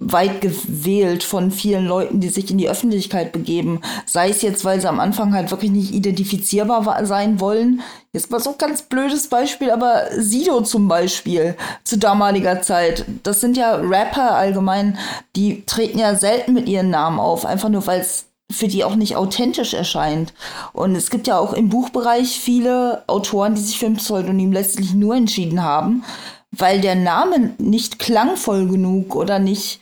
weit 0.00 0.40
gewählt 0.40 1.24
von 1.24 1.50
vielen 1.50 1.84
Leuten, 1.84 2.20
die 2.20 2.28
sich 2.28 2.50
in 2.50 2.58
die 2.58 2.68
Öffentlichkeit 2.68 3.32
begeben. 3.32 3.80
Sei 4.06 4.30
es 4.30 4.42
jetzt, 4.42 4.64
weil 4.64 4.80
sie 4.80 4.88
am 4.88 5.00
Anfang 5.00 5.34
halt 5.34 5.50
wirklich 5.50 5.72
nicht 5.72 5.92
identifizierbar 5.92 7.04
sein 7.04 7.40
wollen. 7.40 7.82
Jetzt 8.12 8.30
mal 8.30 8.40
so 8.40 8.50
ein 8.50 8.58
ganz 8.58 8.82
blödes 8.82 9.28
Beispiel, 9.28 9.70
aber 9.70 10.04
Sido 10.16 10.60
zum 10.62 10.86
Beispiel 10.86 11.56
zu 11.82 11.98
damaliger 11.98 12.62
Zeit. 12.62 13.04
Das 13.24 13.40
sind 13.40 13.56
ja 13.56 13.74
Rapper 13.74 14.36
allgemein, 14.36 14.96
die 15.34 15.64
treten 15.66 15.98
ja 15.98 16.14
selten 16.14 16.54
mit 16.54 16.68
ihren 16.68 16.90
Namen 16.90 17.18
auf, 17.18 17.44
einfach 17.44 17.68
nur 17.68 17.86
weil 17.86 18.00
es 18.00 18.26
für 18.50 18.68
die 18.68 18.84
auch 18.84 18.94
nicht 18.94 19.16
authentisch 19.16 19.74
erscheint. 19.74 20.32
Und 20.72 20.94
es 20.94 21.10
gibt 21.10 21.26
ja 21.26 21.38
auch 21.38 21.52
im 21.52 21.68
Buchbereich 21.68 22.40
viele 22.40 23.02
Autoren, 23.08 23.56
die 23.56 23.60
sich 23.60 23.78
für 23.78 23.86
ein 23.86 23.96
Pseudonym 23.96 24.52
letztlich 24.52 24.94
nur 24.94 25.16
entschieden 25.16 25.62
haben, 25.62 26.04
weil 26.52 26.80
der 26.80 26.94
Name 26.94 27.54
nicht 27.58 27.98
klangvoll 27.98 28.68
genug 28.68 29.14
oder 29.14 29.38
nicht, 29.38 29.80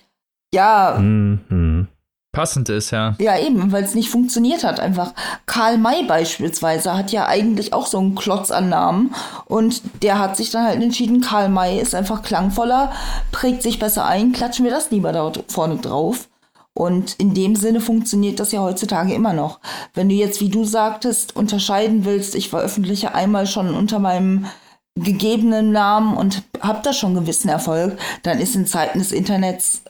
ja, 0.53 0.97
Mhm. 0.99 1.89
Passend 2.37 2.69
ist, 2.69 2.91
ja. 2.91 3.15
ja, 3.19 3.39
eben, 3.39 3.73
weil 3.73 3.83
es 3.83 3.95
nicht 3.95 4.11
funktioniert 4.11 4.63
hat. 4.63 4.79
Einfach 4.79 5.15
Karl 5.47 5.79
May 5.79 6.05
beispielsweise 6.05 6.95
hat 6.95 7.11
ja 7.11 7.27
eigentlich 7.27 7.73
auch 7.73 7.87
so 7.87 7.97
einen 7.97 8.15
Klotz 8.15 8.51
an 8.51 8.69
Namen 8.69 9.15
und 9.47 9.81
der 10.03 10.19
hat 10.19 10.37
sich 10.37 10.51
dann 10.51 10.67
halt 10.67 10.83
entschieden, 10.83 11.23
Karl 11.23 11.49
May 11.49 11.81
ist 11.81 11.95
einfach 11.95 12.21
klangvoller, 12.21 12.93
prägt 13.33 13.63
sich 13.63 13.79
besser 13.79 14.05
ein, 14.05 14.33
klatschen 14.33 14.67
wir 14.67 14.71
das 14.71 14.91
lieber 14.91 15.13
da 15.13 15.33
vorne 15.49 15.77
drauf. 15.77 16.29
Und 16.75 17.15
in 17.15 17.33
dem 17.33 17.57
Sinne 17.57 17.81
funktioniert 17.81 18.39
das 18.39 18.53
ja 18.53 18.61
heutzutage 18.61 19.15
immer 19.15 19.33
noch. 19.33 19.61
Wenn 19.95 20.11
du 20.11 20.15
jetzt, 20.15 20.43
wie 20.43 20.51
du 20.51 20.67
sagtest, 20.67 21.35
unterscheiden 21.35 22.05
willst, 22.05 22.35
ich 22.35 22.51
veröffentliche 22.51 23.15
einmal 23.15 23.47
schon 23.47 23.75
unter 23.75 23.99
meinem 23.99 24.45
gegebenen 24.95 25.73
Namen 25.73 26.15
und 26.19 26.43
habe 26.61 26.81
da 26.83 26.93
schon 26.93 27.15
gewissen 27.15 27.49
Erfolg, 27.49 27.99
dann 28.25 28.41
ist 28.41 28.57
in 28.57 28.67
Zeiten 28.67 28.99
des 28.99 29.13
Internets 29.13 29.85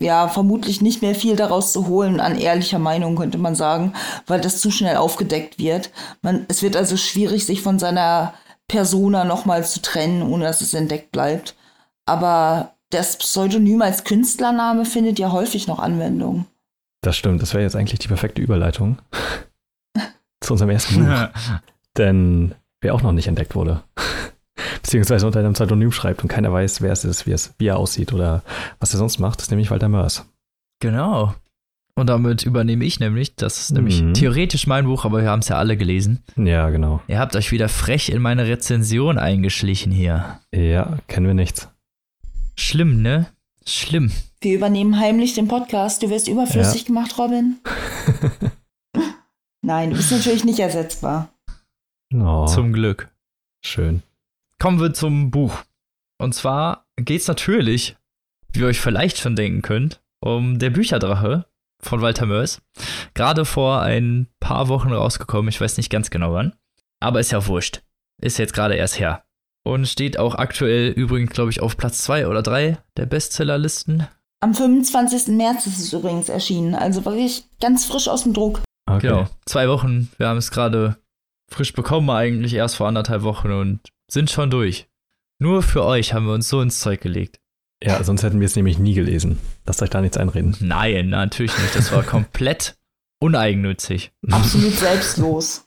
ja, 0.00 0.28
vermutlich 0.28 0.80
nicht 0.80 1.02
mehr 1.02 1.14
viel 1.14 1.36
daraus 1.36 1.72
zu 1.72 1.86
holen 1.86 2.20
an 2.20 2.38
ehrlicher 2.38 2.78
Meinung, 2.78 3.16
könnte 3.16 3.38
man 3.38 3.54
sagen, 3.54 3.92
weil 4.26 4.40
das 4.40 4.60
zu 4.60 4.70
schnell 4.70 4.96
aufgedeckt 4.96 5.58
wird. 5.58 5.90
Man, 6.22 6.46
es 6.48 6.62
wird 6.62 6.74
also 6.74 6.96
schwierig, 6.96 7.44
sich 7.44 7.60
von 7.60 7.78
seiner 7.78 8.34
Persona 8.66 9.24
nochmal 9.24 9.64
zu 9.66 9.82
trennen, 9.82 10.22
ohne 10.22 10.44
dass 10.44 10.62
es 10.62 10.72
entdeckt 10.72 11.12
bleibt. 11.12 11.54
Aber 12.06 12.74
das 12.88 13.18
Pseudonym 13.18 13.82
als 13.82 14.04
Künstlername 14.04 14.86
findet 14.86 15.18
ja 15.18 15.32
häufig 15.32 15.66
noch 15.66 15.78
Anwendung. 15.78 16.46
Das 17.02 17.16
stimmt, 17.16 17.42
das 17.42 17.52
wäre 17.52 17.62
jetzt 17.62 17.76
eigentlich 17.76 17.98
die 17.98 18.08
perfekte 18.08 18.40
Überleitung 18.40 18.98
zu 20.40 20.54
unserem 20.54 20.70
ersten 20.70 21.04
Buch. 21.04 21.28
Denn 21.98 22.54
wer 22.80 22.94
auch 22.94 23.02
noch 23.02 23.12
nicht 23.12 23.26
entdeckt 23.26 23.54
wurde, 23.54 23.82
beziehungsweise 24.82 25.26
unter 25.26 25.40
einem 25.40 25.54
Pseudonym 25.54 25.92
schreibt 25.92 26.22
und 26.22 26.28
keiner 26.28 26.52
weiß, 26.52 26.80
wer 26.82 26.92
es 26.92 27.04
ist, 27.04 27.26
wie, 27.26 27.32
es, 27.32 27.54
wie 27.58 27.66
er 27.66 27.78
aussieht 27.78 28.12
oder 28.12 28.42
was 28.78 28.92
er 28.94 28.98
sonst 28.98 29.18
macht, 29.18 29.40
ist 29.40 29.50
nämlich 29.50 29.70
Walter 29.70 29.88
Mörs. 29.88 30.26
Genau. 30.80 31.34
Und 31.96 32.06
damit 32.06 32.44
übernehme 32.44 32.84
ich 32.84 32.98
nämlich, 33.00 33.34
das 33.36 33.58
ist 33.60 33.72
nämlich 33.72 34.00
Mhm. 34.02 34.14
theoretisch 34.14 34.66
mein 34.66 34.86
Buch, 34.86 35.04
aber 35.04 35.20
wir 35.22 35.28
haben 35.28 35.40
es 35.40 35.48
ja 35.48 35.58
alle 35.58 35.76
gelesen. 35.76 36.22
Ja, 36.36 36.70
genau. 36.70 37.02
Ihr 37.08 37.18
habt 37.18 37.36
euch 37.36 37.52
wieder 37.52 37.68
frech 37.68 38.08
in 38.08 38.22
meine 38.22 38.46
Rezension 38.46 39.18
eingeschlichen 39.18 39.92
hier. 39.92 40.38
Ja, 40.54 40.98
kennen 41.08 41.26
wir 41.26 41.34
nichts. 41.34 41.68
Schlimm, 42.56 43.02
ne? 43.02 43.26
Schlimm. 43.66 44.10
Wir 44.40 44.56
übernehmen 44.56 44.98
heimlich 44.98 45.34
den 45.34 45.48
Podcast. 45.48 46.02
Du 46.02 46.08
wirst 46.08 46.28
überflüssig 46.28 46.86
gemacht, 46.86 47.18
Robin. 47.18 47.56
Nein, 49.62 49.90
du 49.90 49.96
bist 49.96 50.10
natürlich 50.10 50.44
nicht 50.44 50.58
ersetzbar. 50.58 51.28
Oh, 52.14 52.46
Zum 52.46 52.72
Glück. 52.72 53.08
schön. 53.62 54.02
Kommen 54.60 54.78
wir 54.78 54.92
zum 54.92 55.30
Buch. 55.30 55.62
Und 56.18 56.34
zwar 56.34 56.84
geht's 56.96 57.26
natürlich, 57.26 57.96
wie 58.52 58.60
ihr 58.60 58.66
euch 58.66 58.78
vielleicht 58.78 59.16
schon 59.16 59.34
denken 59.34 59.62
könnt, 59.62 60.02
um 60.20 60.58
Der 60.58 60.68
Bücherdrache 60.68 61.46
von 61.82 62.02
Walter 62.02 62.26
Mörs. 62.26 62.60
Gerade 63.14 63.46
vor 63.46 63.80
ein 63.80 64.26
paar 64.38 64.68
Wochen 64.68 64.92
rausgekommen, 64.92 65.48
ich 65.48 65.62
weiß 65.62 65.78
nicht 65.78 65.88
ganz 65.88 66.10
genau 66.10 66.34
wann. 66.34 66.54
Aber 67.00 67.20
ist 67.20 67.32
ja 67.32 67.46
wurscht. 67.46 67.80
Ist 68.20 68.36
jetzt 68.36 68.52
gerade 68.52 68.74
erst 68.74 69.00
her. 69.00 69.24
Und 69.64 69.88
steht 69.88 70.18
auch 70.18 70.34
aktuell 70.34 70.88
übrigens, 70.90 71.32
glaube 71.32 71.50
ich, 71.50 71.62
auf 71.62 71.78
Platz 71.78 72.02
2 72.02 72.28
oder 72.28 72.42
3 72.42 72.76
der 72.98 73.06
Bestsellerlisten. 73.06 74.08
Am 74.40 74.52
25. 74.52 75.28
März 75.38 75.66
ist 75.68 75.78
es 75.78 75.92
übrigens 75.94 76.28
erschienen, 76.28 76.74
also 76.74 77.06
wirklich 77.06 77.44
ganz 77.62 77.86
frisch 77.86 78.08
aus 78.08 78.24
dem 78.24 78.34
Druck. 78.34 78.60
Okay. 78.84 79.08
Genau. 79.08 79.26
Zwei 79.46 79.70
Wochen. 79.70 80.10
Wir 80.18 80.28
haben 80.28 80.36
es 80.36 80.50
gerade 80.50 80.98
frisch 81.50 81.72
bekommen, 81.72 82.10
eigentlich 82.10 82.52
erst 82.52 82.76
vor 82.76 82.88
anderthalb 82.88 83.22
Wochen 83.22 83.52
und 83.52 83.80
sind 84.12 84.30
schon 84.30 84.50
durch. 84.50 84.88
Nur 85.38 85.62
für 85.62 85.84
euch 85.84 86.12
haben 86.12 86.26
wir 86.26 86.34
uns 86.34 86.48
so 86.48 86.60
ins 86.60 86.80
Zeug 86.80 87.00
gelegt. 87.00 87.40
Ja, 87.82 88.02
sonst 88.04 88.22
hätten 88.22 88.40
wir 88.40 88.46
es 88.46 88.56
nämlich 88.56 88.78
nie 88.78 88.94
gelesen. 88.94 89.38
Lasst 89.64 89.80
euch 89.82 89.88
da 89.88 90.00
nichts 90.02 90.18
einreden. 90.18 90.54
Nein, 90.60 91.08
natürlich 91.08 91.56
nicht. 91.58 91.74
Das 91.74 91.92
war 91.92 92.02
komplett 92.02 92.76
uneigennützig. 93.22 94.12
Absolut 94.30 94.72
selbstlos. 94.78 95.66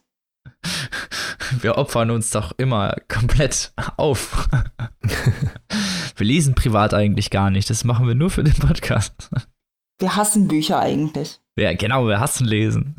Wir 1.59 1.77
opfern 1.77 2.11
uns 2.11 2.29
doch 2.29 2.53
immer 2.57 2.95
komplett 3.07 3.73
auf. 3.97 4.47
Wir 6.15 6.27
lesen 6.27 6.53
privat 6.53 6.93
eigentlich 6.93 7.31
gar 7.31 7.49
nicht. 7.49 7.69
Das 7.69 7.83
machen 7.83 8.07
wir 8.07 8.13
nur 8.13 8.29
für 8.29 8.43
den 8.43 8.53
Podcast. 8.53 9.13
Wir 9.97 10.15
hassen 10.15 10.47
Bücher 10.47 10.79
eigentlich. 10.79 11.39
Ja, 11.57 11.73
genau, 11.73 12.07
wir 12.07 12.19
hassen 12.19 12.45
lesen. 12.45 12.95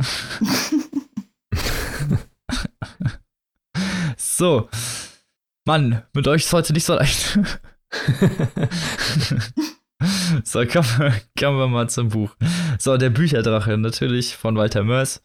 so. 4.16 4.68
Mann, 5.66 6.02
mit 6.12 6.28
euch 6.28 6.44
ist 6.44 6.52
heute 6.52 6.74
nicht 6.74 6.84
so 6.84 6.94
leicht. 6.94 7.32
so, 10.44 10.66
kommen 10.66 10.88
wir, 10.98 11.14
kommen 11.38 11.58
wir 11.58 11.68
mal 11.68 11.88
zum 11.88 12.10
Buch. 12.10 12.36
So, 12.78 12.98
der 12.98 13.08
Bücherdrache, 13.08 13.78
natürlich 13.78 14.36
von 14.36 14.56
Walter 14.56 14.84
Mörs. 14.84 15.24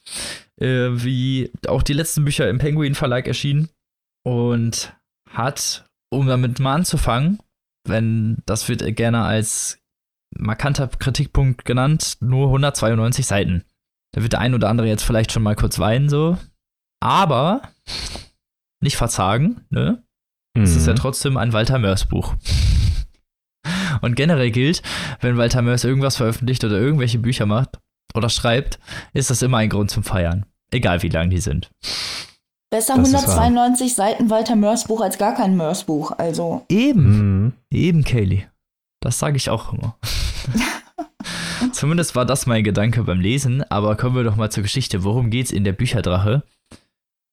Äh, 0.55 0.91
wie 1.03 1.51
auch 1.67 1.83
die 1.83 1.93
letzten 1.93 2.23
Bücher 2.23 2.49
im 2.49 2.57
Penguin 2.57 2.95
Verlag 2.95 3.27
erschienen. 3.27 3.67
Und 4.25 4.95
hat, 5.29 5.85
um 6.09 6.27
damit 6.27 6.59
mal 6.59 6.75
anzufangen, 6.75 7.39
wenn 7.85 8.37
das 8.45 8.69
wird 8.69 8.95
gerne 8.95 9.23
als 9.23 9.79
markanter 10.37 10.87
Kritikpunkt 10.87 11.65
genannt, 11.65 12.17
nur 12.21 12.47
192 12.47 13.25
Seiten. 13.25 13.65
Da 14.13 14.21
wird 14.21 14.33
der 14.33 14.39
ein 14.39 14.53
oder 14.53 14.69
andere 14.69 14.87
jetzt 14.87 15.03
vielleicht 15.03 15.33
schon 15.33 15.43
mal 15.43 15.55
kurz 15.55 15.79
weinen, 15.79 16.07
so. 16.07 16.37
Aber 17.01 17.61
nicht 18.81 18.95
verzagen, 18.95 19.65
ne? 19.69 20.03
Mhm. 20.55 20.63
Es 20.63 20.75
ist 20.75 20.87
ja 20.87 20.93
trotzdem 20.93 21.37
ein 21.37 21.53
Walter 21.53 21.79
Mörs 21.79 22.05
Buch. 22.05 22.35
Und 24.01 24.15
generell 24.15 24.51
gilt, 24.51 24.81
wenn 25.19 25.37
Walter 25.37 25.61
Mörs 25.61 25.83
irgendwas 25.83 26.17
veröffentlicht 26.17 26.63
oder 26.63 26.79
irgendwelche 26.79 27.19
Bücher 27.19 27.45
macht 27.45 27.79
oder 28.13 28.29
schreibt, 28.29 28.79
ist 29.13 29.29
das 29.29 29.41
immer 29.41 29.57
ein 29.57 29.69
Grund 29.69 29.91
zum 29.91 30.03
Feiern. 30.03 30.45
Egal 30.71 31.01
wie 31.03 31.09
lang 31.09 31.29
die 31.29 31.39
sind. 31.39 31.69
Besser 32.71 32.95
das 32.97 33.13
192 33.13 33.95
Seiten 33.95 34.29
Walter 34.29 34.55
Mörs 34.55 34.85
Buch 34.85 35.01
als 35.01 35.17
gar 35.17 35.33
kein 35.33 35.57
Mörs 35.57 35.85
Buch, 35.85 36.11
also. 36.17 36.65
Eben, 36.69 37.43
mhm. 37.43 37.53
eben, 37.71 38.03
Kaylee. 38.03 38.45
Das 39.01 39.17
sage 39.17 39.37
ich 39.37 39.49
auch 39.49 39.73
immer. 39.73 39.97
Zumindest 41.71 42.15
war 42.15 42.25
das 42.25 42.45
mein 42.45 42.63
Gedanke 42.63 43.03
beim 43.03 43.19
Lesen, 43.19 43.63
aber 43.69 43.95
kommen 43.97 44.15
wir 44.15 44.23
doch 44.23 44.35
mal 44.35 44.51
zur 44.51 44.63
Geschichte. 44.63 45.03
Worum 45.03 45.31
geht's 45.31 45.51
in 45.51 45.63
der 45.63 45.73
Bücherdrache? 45.73 46.43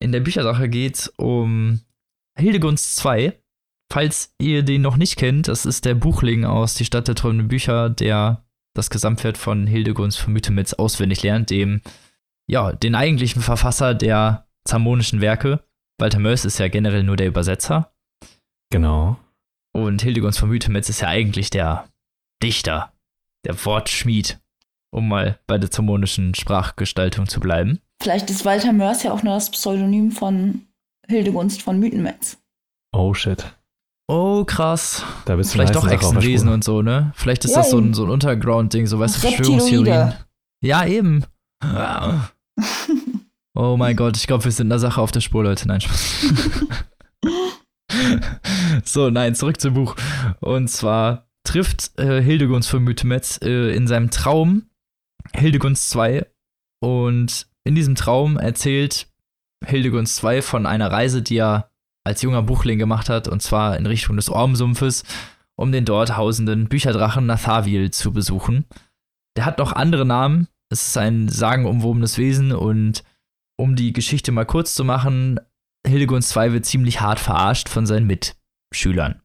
In 0.01 0.13
der 0.13 0.21
Bücherdrache 0.21 0.69
geht's 0.69 1.09
um 1.17 1.81
Hildegunst 2.39 2.97
2. 2.97 3.33
Falls 3.91 4.35
ihr 4.39 4.63
den 4.63 4.83
noch 4.83 4.97
nicht 4.97 5.17
kennt, 5.17 5.49
das 5.49 5.65
ist 5.65 5.85
der 5.85 5.95
Buchling 5.95 6.45
aus 6.45 6.75
Die 6.75 6.85
Stadt 6.85 7.09
der 7.09 7.15
träumenden 7.15 7.49
Bücher, 7.49 7.89
der 7.89 8.45
das 8.75 8.91
Gesamtwert 8.91 9.39
von 9.39 9.67
Hildegunst 9.67 10.19
von 10.19 10.33
Mythemitz 10.33 10.75
auswendig 10.75 11.23
lernt, 11.23 11.51
dem, 11.51 11.81
ja, 12.47 12.73
den 12.73 12.95
eigentlichen 12.95 13.43
Verfasser 13.43 13.95
der 13.95 14.47
zamonischen 14.65 15.21
Werke. 15.21 15.65
Walter 15.99 16.19
Mörs 16.19 16.45
ist 16.45 16.59
ja 16.59 16.69
generell 16.69 17.05
nur 17.05 17.17
der 17.17 17.29
Übersetzer. 17.29 17.93
Genau. 18.71 19.17
Und 19.73 20.03
Hildegunst 20.03 20.39
von 20.39 20.51
Mythemitz 20.51 20.89
ist 20.89 21.01
ja 21.01 21.09
eigentlich 21.09 21.51
der 21.51 21.89
Dichter, 22.43 22.93
der 23.47 23.65
Wortschmied, 23.65 24.39
um 24.91 25.09
mal 25.09 25.39
bei 25.47 25.59
der 25.59 25.71
zamonischen 25.71 26.35
Sprachgestaltung 26.35 27.29
zu 27.29 27.41
bleiben. 27.41 27.81
Vielleicht 28.03 28.29
ist 28.29 28.45
Walter 28.45 28.73
Mörs 28.73 29.05
ja 29.05 29.13
auch 29.13 29.23
nur 29.23 29.35
das 29.35 29.51
Pseudonym 29.51 30.11
von 30.11 30.66
Hildegunst 31.09 31.63
von 31.63 31.79
Mythenmetz. 31.79 32.39
Oh 32.93 33.15
shit. 33.15 33.45
Oh, 34.09 34.45
krass. 34.45 35.03
Da 35.25 35.37
bist 35.37 35.51
du 35.51 35.55
Vielleicht 35.55 35.75
doch 35.75 35.89
Echsenwesen 35.89 36.49
und 36.49 36.63
so, 36.63 36.83
ne? 36.83 37.13
Vielleicht 37.17 37.45
ist 37.45 37.53
ja, 37.53 37.59
das 37.59 37.71
so 37.71 37.79
ein, 37.79 37.93
so 37.93 38.05
ein 38.05 38.11
Unterground-Ding, 38.11 38.87
so 38.87 38.99
weißt 38.99 39.17
du, 39.17 39.21
Verschwörungstheorien. 39.21 40.15
Ja, 40.65 40.87
eben. 40.87 41.25
oh 43.55 43.77
mein 43.77 43.97
Gott, 43.97 44.17
ich 44.17 44.27
glaube, 44.27 44.45
wir 44.45 44.53
sind 44.53 44.67
in 44.67 44.71
der 44.71 44.79
Sache 44.79 45.01
auf 45.01 45.11
der 45.11 45.21
Spur, 45.21 45.43
Leute. 45.43 45.67
Nein, 45.67 45.81
Spaß. 45.81 46.27
so, 48.85 49.11
nein, 49.11 49.35
zurück 49.35 49.61
zum 49.61 49.75
Buch. 49.75 49.97
Und 50.41 50.69
zwar 50.69 51.29
trifft 51.45 51.99
äh, 51.99 52.23
Hildegunst 52.23 52.69
von 52.69 52.85
Mythemetz 52.85 53.41
äh, 53.43 53.75
in 53.75 53.87
seinem 53.87 54.11
Traum 54.11 54.71
Hildegunst 55.35 55.91
2 55.91 56.27
und 56.81 57.49
in 57.65 57.75
diesem 57.75 57.95
Traum 57.95 58.37
erzählt 58.37 59.09
Hildegunst 59.65 60.17
2 60.17 60.43
von 60.43 60.67
einer 60.67 60.91
Reise, 60.91 61.23
die 61.23 61.39
er 61.39 61.71
als 62.05 62.23
junger 62.23 62.43
Buchling 62.43 62.79
gemacht 62.79 63.09
hat, 63.09 63.29
und 63.29 63.43
zwar 63.43 63.77
in 63.77 63.87
Richtung 63.87 64.17
des 64.17 64.29
Ormsumpfes, 64.29 65.03
um 65.57 65.73
den 65.73 65.85
dort 65.85 66.17
hausenden 66.17 66.69
Bücherdrachen 66.69 67.27
Nathavil 67.27 67.91
zu 67.91 68.13
besuchen. 68.13 68.65
Der 69.37 69.45
hat 69.45 69.59
noch 69.59 69.73
andere 69.73 70.07
Namen. 70.07 70.49
Es 70.71 70.89
ist 70.89 70.99
ein 70.99 71.29
sagenumwobenes 71.29 72.19
Wesen 72.19 72.53
und 72.53 73.03
um 73.59 73.77
die 73.77 73.93
Geschichte 73.93 74.33
mal 74.33 74.45
kurz 74.45 74.75
zu 74.75 74.85
machen, 74.85 75.41
Hildegunst 75.87 76.29
2 76.31 76.53
wird 76.53 76.67
ziemlich 76.67 77.01
hart 77.01 77.21
verarscht 77.21 77.69
von 77.69 77.87
seinen 77.87 78.07
Mitschülern. 78.07 79.23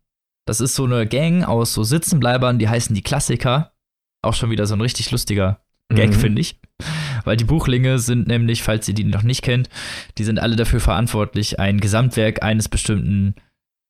Das 0.48 0.62
ist 0.62 0.76
so 0.76 0.86
eine 0.86 1.08
Gang 1.08 1.44
aus 1.44 1.74
so 1.74 1.84
Sitzenbleibern, 1.84 2.60
die 2.60 2.70
heißen 2.70 2.96
die 2.96 3.04
Klassiker. 3.04 3.74
Auch 4.24 4.34
schon 4.34 4.50
wieder 4.52 4.67
so 4.67 4.76
ein 4.76 4.82
richtig 4.82 5.12
lustiger 5.12 5.63
Gag, 5.89 6.12
mhm. 6.12 6.15
finde 6.15 6.41
ich. 6.41 6.60
Weil 7.23 7.38
die 7.38 7.45
Buchlinge 7.45 7.99
sind 7.99 8.27
nämlich, 8.27 8.63
falls 8.63 8.88
ihr 8.88 8.93
die 8.93 9.03
noch 9.03 9.23
nicht 9.23 9.41
kennt, 9.41 9.69
die 10.17 10.23
sind 10.23 10.39
alle 10.39 10.55
dafür 10.55 10.79
verantwortlich, 10.79 11.60
ein 11.60 11.79
Gesamtwerk 11.79 12.43
eines 12.43 12.69
bestimmten 12.69 13.36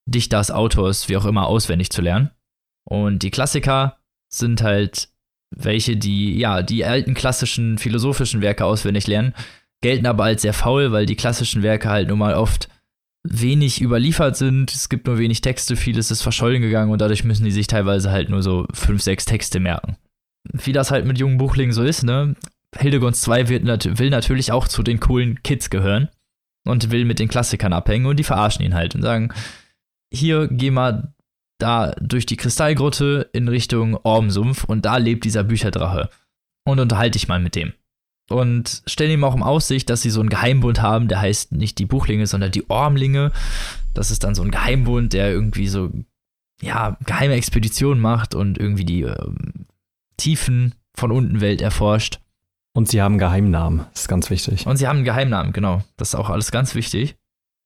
Dichters, 0.06 0.52
Autors, 0.52 1.10
wie 1.10 1.17
auch 1.17 1.26
immer, 1.26 1.48
auswendig 1.48 1.91
zu 1.91 2.02
lernen. 2.02 2.32
Und 2.84 3.24
die 3.24 3.32
Klassiker 3.32 3.98
sind 4.30 4.62
halt 4.62 5.10
welche, 5.56 5.98
die, 5.98 6.38
ja, 6.38 6.62
die 6.62 6.86
alten 6.86 7.13
klassischen 7.13 7.78
philosophischen 7.78 8.41
Werke 8.41 8.65
auswendig 8.65 9.08
lernen, 9.08 9.34
gelten 9.82 10.06
aber 10.06 10.24
als 10.26 10.44
sehr 10.44 10.54
faul, 10.54 10.91
weil 10.91 11.06
die 11.06 11.15
klassischen 11.15 11.63
Werke 11.63 11.89
halt 11.89 12.08
nun 12.08 12.20
mal 12.20 12.36
oft 12.36 12.70
wenig 13.24 13.82
überliefert 13.82 14.38
sind. 14.38 14.72
Es 14.74 14.89
gibt 14.89 15.08
nur 15.08 15.20
wenig 15.20 15.41
Texte, 15.41 15.76
vieles 15.76 16.12
ist 16.12 16.22
verschollen 16.22 16.62
gegangen 16.62 16.91
und 16.91 17.02
dadurch 17.02 17.24
müssen 17.24 17.46
die 17.46 17.52
sich 17.52 17.67
teilweise 17.67 18.12
halt 18.12 18.30
nur 18.30 18.41
so 18.41 18.65
fünf, 18.74 19.02
sechs 19.02 19.26
Texte 19.26 19.60
merken. 19.60 19.98
Wie 20.52 20.72
das 20.74 20.89
halt 20.89 21.06
mit 21.06 21.20
jungen 21.20 21.38
Buchlingen 21.38 21.74
so 21.74 21.84
ist, 21.84 22.04
ne? 22.04 22.36
Hildegunst 22.78 23.22
2 23.24 23.50
wird, 23.50 24.00
will 24.00 24.10
natürlich 24.10 24.52
auch 24.52 24.68
zu 24.68 24.84
den 24.84 25.00
coolen 25.00 25.44
Kids 25.44 25.70
gehören 25.70 26.10
und 26.66 26.92
will 26.92 27.06
mit 27.06 27.20
den 27.20 27.28
Klassikern 27.28 27.74
abhängen 27.74 28.06
und 28.06 28.18
die 28.18 28.24
verarschen 28.24 28.64
ihn 28.64 28.74
halt 28.74 28.96
und 28.96 29.02
sagen, 29.02 29.34
hier 30.14 30.48
geh 30.48 30.72
mal 30.72 31.14
da 31.60 31.92
durch 32.02 32.26
die 32.26 32.38
Kristallgrotte 32.38 33.30
in 33.34 33.48
Richtung 33.48 33.96
Ormsumpf 34.04 34.64
und 34.64 34.86
da 34.86 34.98
lebt 34.98 35.26
dieser 35.26 35.44
Bücherdrache 35.44 36.10
und 36.66 36.80
unterhalte 36.80 37.18
dich 37.18 37.28
mal 37.28 37.40
mit 37.40 37.56
dem. 37.56 37.74
Und 38.30 38.84
stellen 38.86 39.12
ihm 39.12 39.24
auch 39.24 39.36
im 39.36 39.44
Aussicht, 39.44 39.90
dass 39.90 40.02
sie 40.02 40.10
so 40.10 40.22
einen 40.22 40.30
Geheimbund 40.30 40.82
haben, 40.82 41.08
der 41.08 41.20
heißt 41.20 41.52
nicht 41.52 41.80
die 41.80 41.86
Buchlinge, 41.86 42.28
sondern 42.28 42.52
die 42.52 42.70
Ormlinge. 42.70 43.32
Das 43.94 44.10
ist 44.10 44.24
dann 44.24 44.36
so 44.36 44.42
ein 44.42 44.52
Geheimbund, 44.52 45.12
der 45.12 45.32
irgendwie 45.32 45.68
so, 45.68 45.92
ja, 46.62 46.98
geheime 47.06 47.34
Expeditionen 47.34 48.02
macht 48.02 48.34
und 48.34 48.58
irgendwie 48.58 48.86
die 48.86 49.02
äh, 49.04 49.32
Tiefen 50.16 50.76
von 50.96 51.12
unten 51.12 51.42
Welt 51.42 51.62
erforscht. 51.62 52.20
Und 52.74 52.88
sie 52.88 53.02
haben 53.02 53.18
Geheimnamen, 53.18 53.86
das 53.92 54.04
ist 54.04 54.08
ganz 54.08 54.30
wichtig. 54.30 54.66
Und 54.66 54.78
sie 54.78 54.88
haben 54.88 54.98
einen 54.98 55.06
Geheimnamen, 55.06 55.52
genau. 55.52 55.84
Das 55.98 56.10
ist 56.10 56.16
auch 56.16 56.30
alles 56.30 56.52
ganz 56.52 56.74
wichtig. 56.74 57.18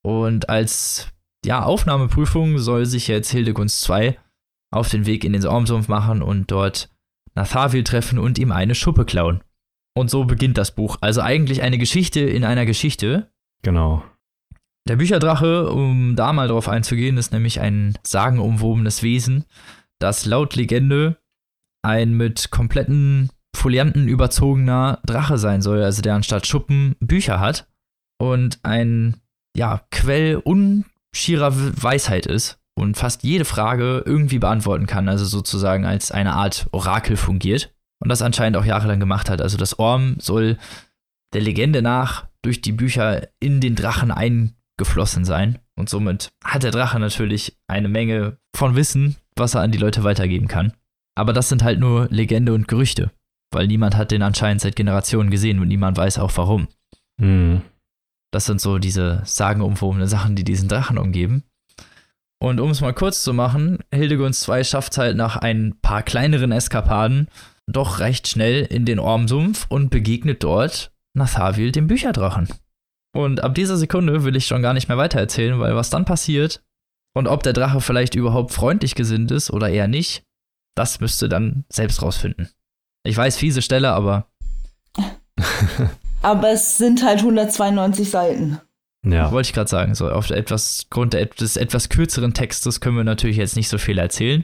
Und 0.04 0.50
als 0.50 1.10
ja, 1.46 1.63
Aufnahmeprüfung 1.63 2.58
soll 2.58 2.86
sich 2.86 3.08
jetzt 3.08 3.30
Hildegunst 3.32 3.82
2 3.82 4.18
auf 4.72 4.89
den 4.89 5.06
Weg 5.06 5.24
in 5.24 5.34
den 5.34 5.46
Ormsumpf 5.46 5.88
machen 5.88 6.22
und 6.22 6.50
dort 6.52 6.89
Nathavil 7.36 7.84
treffen 7.84 8.18
und 8.18 8.39
ihm 8.39 8.52
eine 8.52 8.76
Schuppe 8.76 9.06
klauen. 9.06 9.41
Und 9.96 10.10
so 10.10 10.26
beginnt 10.26 10.58
das 10.58 10.74
Buch. 10.74 10.98
Also 11.02 11.22
eigentlich 11.22 11.62
eine 11.62 11.78
Geschichte 11.78 12.22
in 12.22 12.44
einer 12.44 12.65
Geschichte. 12.65 13.32
Genau. 13.62 14.04
Der 14.88 14.98
Bücherdrache, 14.98 15.70
um 15.72 16.15
da 16.15 16.34
mal 16.34 16.48
drauf 16.48 16.68
einzugehen, 16.68 17.18
ist 17.18 17.32
nämlich 17.32 17.60
ein 17.60 17.98
sagenumwobenes 18.04 19.04
Wesen, 19.04 19.46
das 20.00 20.26
laut 20.26 20.56
Legende 20.56 21.18
ein 21.82 22.13
mit 22.13 22.52
kompletten 22.52 23.30
Folianten 23.65 24.08
überzogener 24.08 24.99
Drache 25.08 25.39
sein 25.39 25.63
soll, 25.63 25.82
also 25.82 26.04
der 26.04 26.13
anstatt 26.13 26.45
Schuppen 26.45 26.95
Bücher 26.99 27.39
hat 27.39 27.67
und 28.21 28.60
ein 28.62 29.15
ja, 29.58 29.82
Quell 29.89 30.36
unschierer 30.36 31.51
Weisheit 31.82 32.28
ist 32.28 32.60
und 32.78 32.95
fast 32.95 33.23
jede 33.23 33.43
Frage 33.43 34.04
irgendwie 34.06 34.38
beantworten 34.38 34.86
kann, 34.86 35.10
also 35.10 35.25
sozusagen 35.25 35.84
als 35.84 36.12
eine 36.12 36.34
Art 36.34 36.67
Orakel 36.73 37.17
fungiert 37.17 37.73
und 37.99 38.10
das 38.10 38.21
anscheinend 38.21 38.56
auch 38.58 38.65
jahrelang 38.65 38.99
gemacht 38.99 39.32
hat. 39.32 39.41
Also 39.41 39.58
das 39.58 39.80
Orm 39.80 40.17
soll 40.19 40.60
der 41.34 41.41
Legende 41.41 41.82
nach 41.82 42.28
durch 42.43 42.62
die 42.62 42.71
Bücher 42.71 43.30
in 43.39 43.62
den 43.62 43.73
Drachen 43.73 44.12
eingeflossen 44.12 45.25
sein 45.25 45.58
und 45.75 45.89
somit 45.89 46.30
hat 46.43 46.62
der 46.62 46.69
Drache 46.69 46.99
natürlich 46.99 47.58
eine 47.67 47.89
Menge 47.89 48.38
von 48.56 48.75
Wissen, 48.75 49.15
was 49.36 49.56
er 49.56 49.62
an 49.62 49.71
die 49.71 49.80
Leute 49.80 50.04
weitergeben 50.04 50.47
kann. 50.47 50.73
Aber 51.15 51.34
das 51.34 51.49
sind 51.49 51.63
halt 51.63 51.80
nur 51.80 52.08
Legende 52.12 52.54
und 52.54 52.67
Gerüchte 52.67 53.10
weil 53.51 53.67
niemand 53.67 53.95
hat 53.95 54.12
den 54.12 54.21
anscheinend 54.21 54.62
seit 54.62 54.75
Generationen 54.75 55.29
gesehen 55.29 55.60
und 55.60 55.67
niemand 55.67 55.97
weiß 55.97 56.19
auch 56.19 56.31
warum. 56.36 56.67
Mhm. 57.17 57.62
Das 58.31 58.45
sind 58.45 58.60
so 58.60 58.79
diese 58.79 59.21
sagenumwobenen 59.25 60.08
Sachen, 60.08 60.36
die 60.36 60.43
diesen 60.43 60.67
Drachen 60.67 60.97
umgeben. 60.97 61.43
Und 62.41 62.60
um 62.60 62.69
es 62.69 62.81
mal 62.81 62.93
kurz 62.93 63.23
zu 63.23 63.34
machen, 63.34 63.79
Hildegunst 63.93 64.41
2 64.41 64.63
schafft 64.63 64.91
es 64.91 64.97
halt 64.97 65.15
nach 65.15 65.38
ein 65.38 65.77
paar 65.81 66.03
kleineren 66.03 66.51
Eskapaden 66.51 67.29
doch 67.67 67.99
recht 67.99 68.27
schnell 68.27 68.63
in 68.63 68.86
den 68.86 68.99
Ormsumpf 68.99 69.65
und 69.69 69.89
begegnet 69.89 70.43
dort 70.43 70.91
Nathavil, 71.15 71.71
dem 71.71 71.88
Bücherdrachen. 71.88 72.49
Und 73.15 73.43
ab 73.43 73.55
dieser 73.55 73.77
Sekunde 73.77 74.23
will 74.23 74.36
ich 74.36 74.45
schon 74.45 74.62
gar 74.62 74.73
nicht 74.73 74.89
mehr 74.89 74.97
weitererzählen, 74.97 75.60
weil 75.60 75.75
was 75.75 75.89
dann 75.89 76.05
passiert 76.05 76.62
und 77.15 77.27
ob 77.27 77.43
der 77.43 77.53
Drache 77.53 77.79
vielleicht 77.79 78.13
überhaupt 78.13 78.51
freundlich 78.51 78.93
gesinnt 78.95 79.31
ist 79.31 79.49
oder 79.49 79.69
eher 79.69 79.88
nicht, 79.88 80.23
das 80.75 80.99
müsste 80.99 81.29
dann 81.29 81.63
selbst 81.71 82.01
rausfinden. 82.01 82.49
Ich 83.06 83.15
weiß, 83.18 83.38
fiese 83.38 83.62
Stelle, 83.62 83.91
aber. 83.91 84.28
aber 86.22 86.50
es 86.52 86.78
sind 86.78 87.04
halt 87.04 87.20
192 87.20 88.10
Seiten. 88.10 88.60
Ja. 89.06 89.32
Wollte 89.32 89.48
ich 89.50 89.54
gerade 89.54 89.70
sagen. 89.70 89.94
So, 89.96 90.10
auf 90.10 90.30
etwas, 90.32 90.88
Grund 90.89 91.13
des 91.13 91.58
etwas 91.58 91.89
kürzeren 91.89 92.34
Textes 92.34 92.82
können 92.82 92.98
wir 92.98 93.04
natürlich 93.04 93.38
jetzt 93.38 93.56
nicht 93.56 93.70
so 93.70 93.78
viel 93.78 93.98
erzählen. 93.98 94.44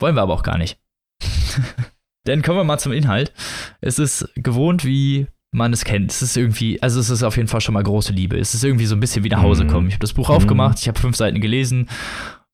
Wollen 0.00 0.16
wir 0.16 0.22
aber 0.22 0.34
auch 0.34 0.42
gar 0.42 0.58
nicht. 0.58 0.78
Dann 2.24 2.42
kommen 2.42 2.58
wir 2.58 2.64
mal 2.64 2.78
zum 2.78 2.92
Inhalt. 2.92 3.32
Es 3.80 3.98
ist 3.98 4.28
gewohnt, 4.34 4.84
wie 4.84 5.26
man 5.52 5.72
es 5.72 5.84
kennt. 5.84 6.10
Es 6.12 6.22
ist 6.22 6.36
irgendwie, 6.36 6.82
also 6.82 7.00
es 7.00 7.10
ist 7.10 7.22
auf 7.22 7.36
jeden 7.36 7.48
Fall 7.48 7.60
schon 7.60 7.74
mal 7.74 7.82
große 7.82 8.12
Liebe. 8.12 8.38
Es 8.38 8.54
ist 8.54 8.62
irgendwie 8.64 8.86
so 8.86 8.94
ein 8.94 9.00
bisschen 9.00 9.24
wie 9.24 9.28
nach 9.28 9.42
Hause 9.42 9.64
Mhm. 9.64 9.68
kommen. 9.68 9.88
Ich 9.88 9.94
habe 9.94 10.02
das 10.02 10.12
Buch 10.12 10.28
Mhm. 10.28 10.34
aufgemacht, 10.34 10.78
ich 10.80 10.88
habe 10.88 10.98
fünf 11.00 11.16
Seiten 11.16 11.40
gelesen 11.40 11.88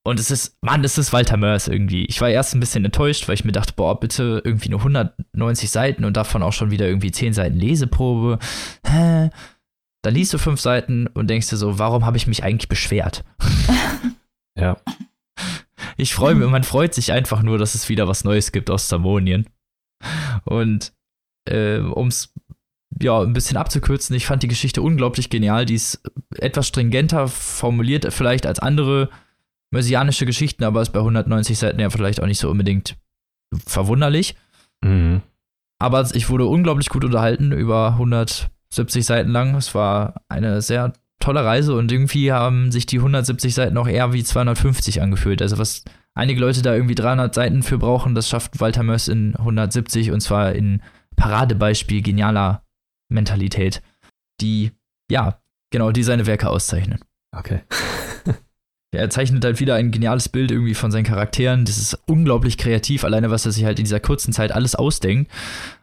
und 0.07 0.21
es 0.21 0.31
ist, 0.31 0.57
Mann, 0.63 0.85
es 0.85 0.99
ist 0.99 1.13
Walter 1.13 1.37
Mörs 1.37 1.67
irgendwie. 1.67 2.05
Ich 2.05 2.21
war 2.21 2.31
erst 2.31 2.55
ein 2.55 2.61
bisschen 2.61 2.85
enttäuscht, 2.85 3.27
weil 3.27 3.35
ich 3.35 3.45
mir 3.45 3.51
dachte, 3.51 3.73
boah, 3.75 3.99
bitte 3.99 4.41
irgendwie 4.45 4.69
nur 4.69 4.79
190 4.79 5.69
Seiten 5.69 6.05
und 6.05 6.17
davon 6.17 6.45
auch 6.45 6.53
schon 6.53 6.71
wieder 6.71 6.87
irgendwie 6.87 7.11
10 7.11 7.33
Seiten 7.33 7.59
Leseprobe. 7.59 8.39
Hä? 8.87 9.31
Dann 10.03 10.15
liest 10.15 10.33
du 10.33 10.39
fünf 10.39 10.61
Seiten 10.61 11.09
und 11.09 11.29
denkst 11.29 11.51
dir 11.51 11.57
so, 11.57 11.81
warum 11.81 12.07
habe 12.07 12.17
ich 12.17 12.29
mich 12.29 12.45
eigentlich 12.45 12.69
beschwert? 12.69 13.25
Ja. 14.59 14.79
Ich 15.99 16.15
freue 16.15 16.35
mich, 16.35 16.49
man 16.49 16.65
freut 16.65 16.95
sich 16.95 17.13
einfach 17.13 17.43
nur, 17.43 17.59
dass 17.59 17.75
es 17.75 17.91
wieder 17.91 18.09
was 18.09 18.25
Neues 18.25 18.53
gibt 18.53 18.71
aus 18.71 18.89
Samonien. 18.89 19.47
Und 20.45 20.95
äh, 21.45 21.77
um 21.81 22.09
es 22.09 22.33
ja 23.03 23.21
ein 23.21 23.35
bisschen 23.35 23.59
abzukürzen, 23.59 24.17
ich 24.17 24.25
fand 24.25 24.43
die 24.43 24.49
Geschichte 24.49 24.81
unglaublich 24.81 25.29
genial. 25.29 25.67
Die 25.67 25.75
ist 25.75 26.01
etwas 26.39 26.69
stringenter 26.69 27.29
formuliert 27.29 28.11
vielleicht 28.15 28.47
als 28.47 28.61
andere 28.61 29.11
messianische 29.77 30.27
Geschichten, 30.27 30.65
aber 30.65 30.83
ist 30.83 30.93
bei 30.93 30.99
190 30.99 31.59
Seiten 31.59 31.81
ja 31.81 31.91
vielleicht 31.91 32.21
auch 32.21 32.27
nicht 32.27 32.41
so 32.41 32.51
unbedingt 32.51 32.97
verwunderlich. 33.65 34.35
Mhm. 34.83 35.23
Aber 35.79 36.09
ich 36.15 36.29
wurde 36.31 36.47
unglaublich 36.47 36.89
gut 36.89 37.05
unterhalten 37.05 37.53
über 37.53 37.93
170 37.93 39.05
Seiten 39.05 39.31
lang. 39.31 39.55
Es 39.55 39.75
war 39.75 40.23
eine 40.29 40.63
sehr 40.63 40.93
tolle 41.21 41.45
Reise 41.45 41.75
und 41.75 41.93
irgendwie 41.93 42.33
haben 42.33 42.73
sich 42.73 42.87
die 42.87 42.99
170 42.99 43.55
Seiten 43.55 43.77
auch 43.79 43.89
eher 43.89 44.13
wie 44.13 44.25
250 44.25 45.03
angefühlt. 45.03 45.43
Also 45.43 45.59
was 45.59 45.85
einige 46.15 46.41
Leute 46.41 46.63
da 46.63 46.75
irgendwie 46.75 46.95
300 46.95 47.35
Seiten 47.35 47.63
für 47.63 47.79
brauchen, 47.79 48.15
das 48.15 48.29
schafft 48.29 48.61
Walter 48.61 48.83
Mörs 48.83 49.09
in 49.09 49.35
170 49.37 50.11
und 50.11 50.21
zwar 50.21 50.53
in 50.53 50.83
Paradebeispiel 51.17 52.03
genialer 52.03 52.63
Mentalität, 53.09 53.83
die, 54.41 54.73
ja, 55.11 55.41
genau, 55.71 55.91
die 55.93 56.03
seine 56.03 56.27
Werke 56.27 56.49
auszeichnen. 56.49 57.01
Okay. 57.33 57.61
Er 58.93 59.11
zeichnet 59.11 59.45
halt 59.45 59.61
wieder 59.61 59.75
ein 59.75 59.91
geniales 59.91 60.29
Bild 60.29 60.51
irgendwie 60.51 60.75
von 60.75 60.91
seinen 60.91 61.05
Charakteren. 61.05 61.65
Das 61.65 61.77
ist 61.77 61.99
unglaublich 62.07 62.57
kreativ, 62.57 63.05
alleine 63.05 63.31
was 63.31 63.45
er 63.45 63.53
sich 63.53 63.65
halt 63.65 63.79
in 63.79 63.85
dieser 63.85 64.01
kurzen 64.01 64.33
Zeit 64.33 64.53
alles 64.53 64.75
ausdenkt. 64.75 65.31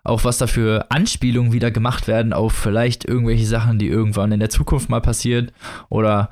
Auch 0.04 0.24
was 0.24 0.38
da 0.38 0.48
für 0.48 0.89
Anspielungen 0.89 1.54
wieder 1.54 1.70
gemacht 1.70 2.08
werden 2.08 2.34
auf 2.34 2.54
vielleicht 2.54 3.06
irgendwelche 3.06 3.46
Sachen, 3.46 3.78
die 3.78 3.88
irgendwann 3.88 4.32
in 4.32 4.39
der 4.39 4.50
Zukunft 4.50 4.89
mal 4.89 5.02
passiert 5.02 5.54
oder 5.89 6.32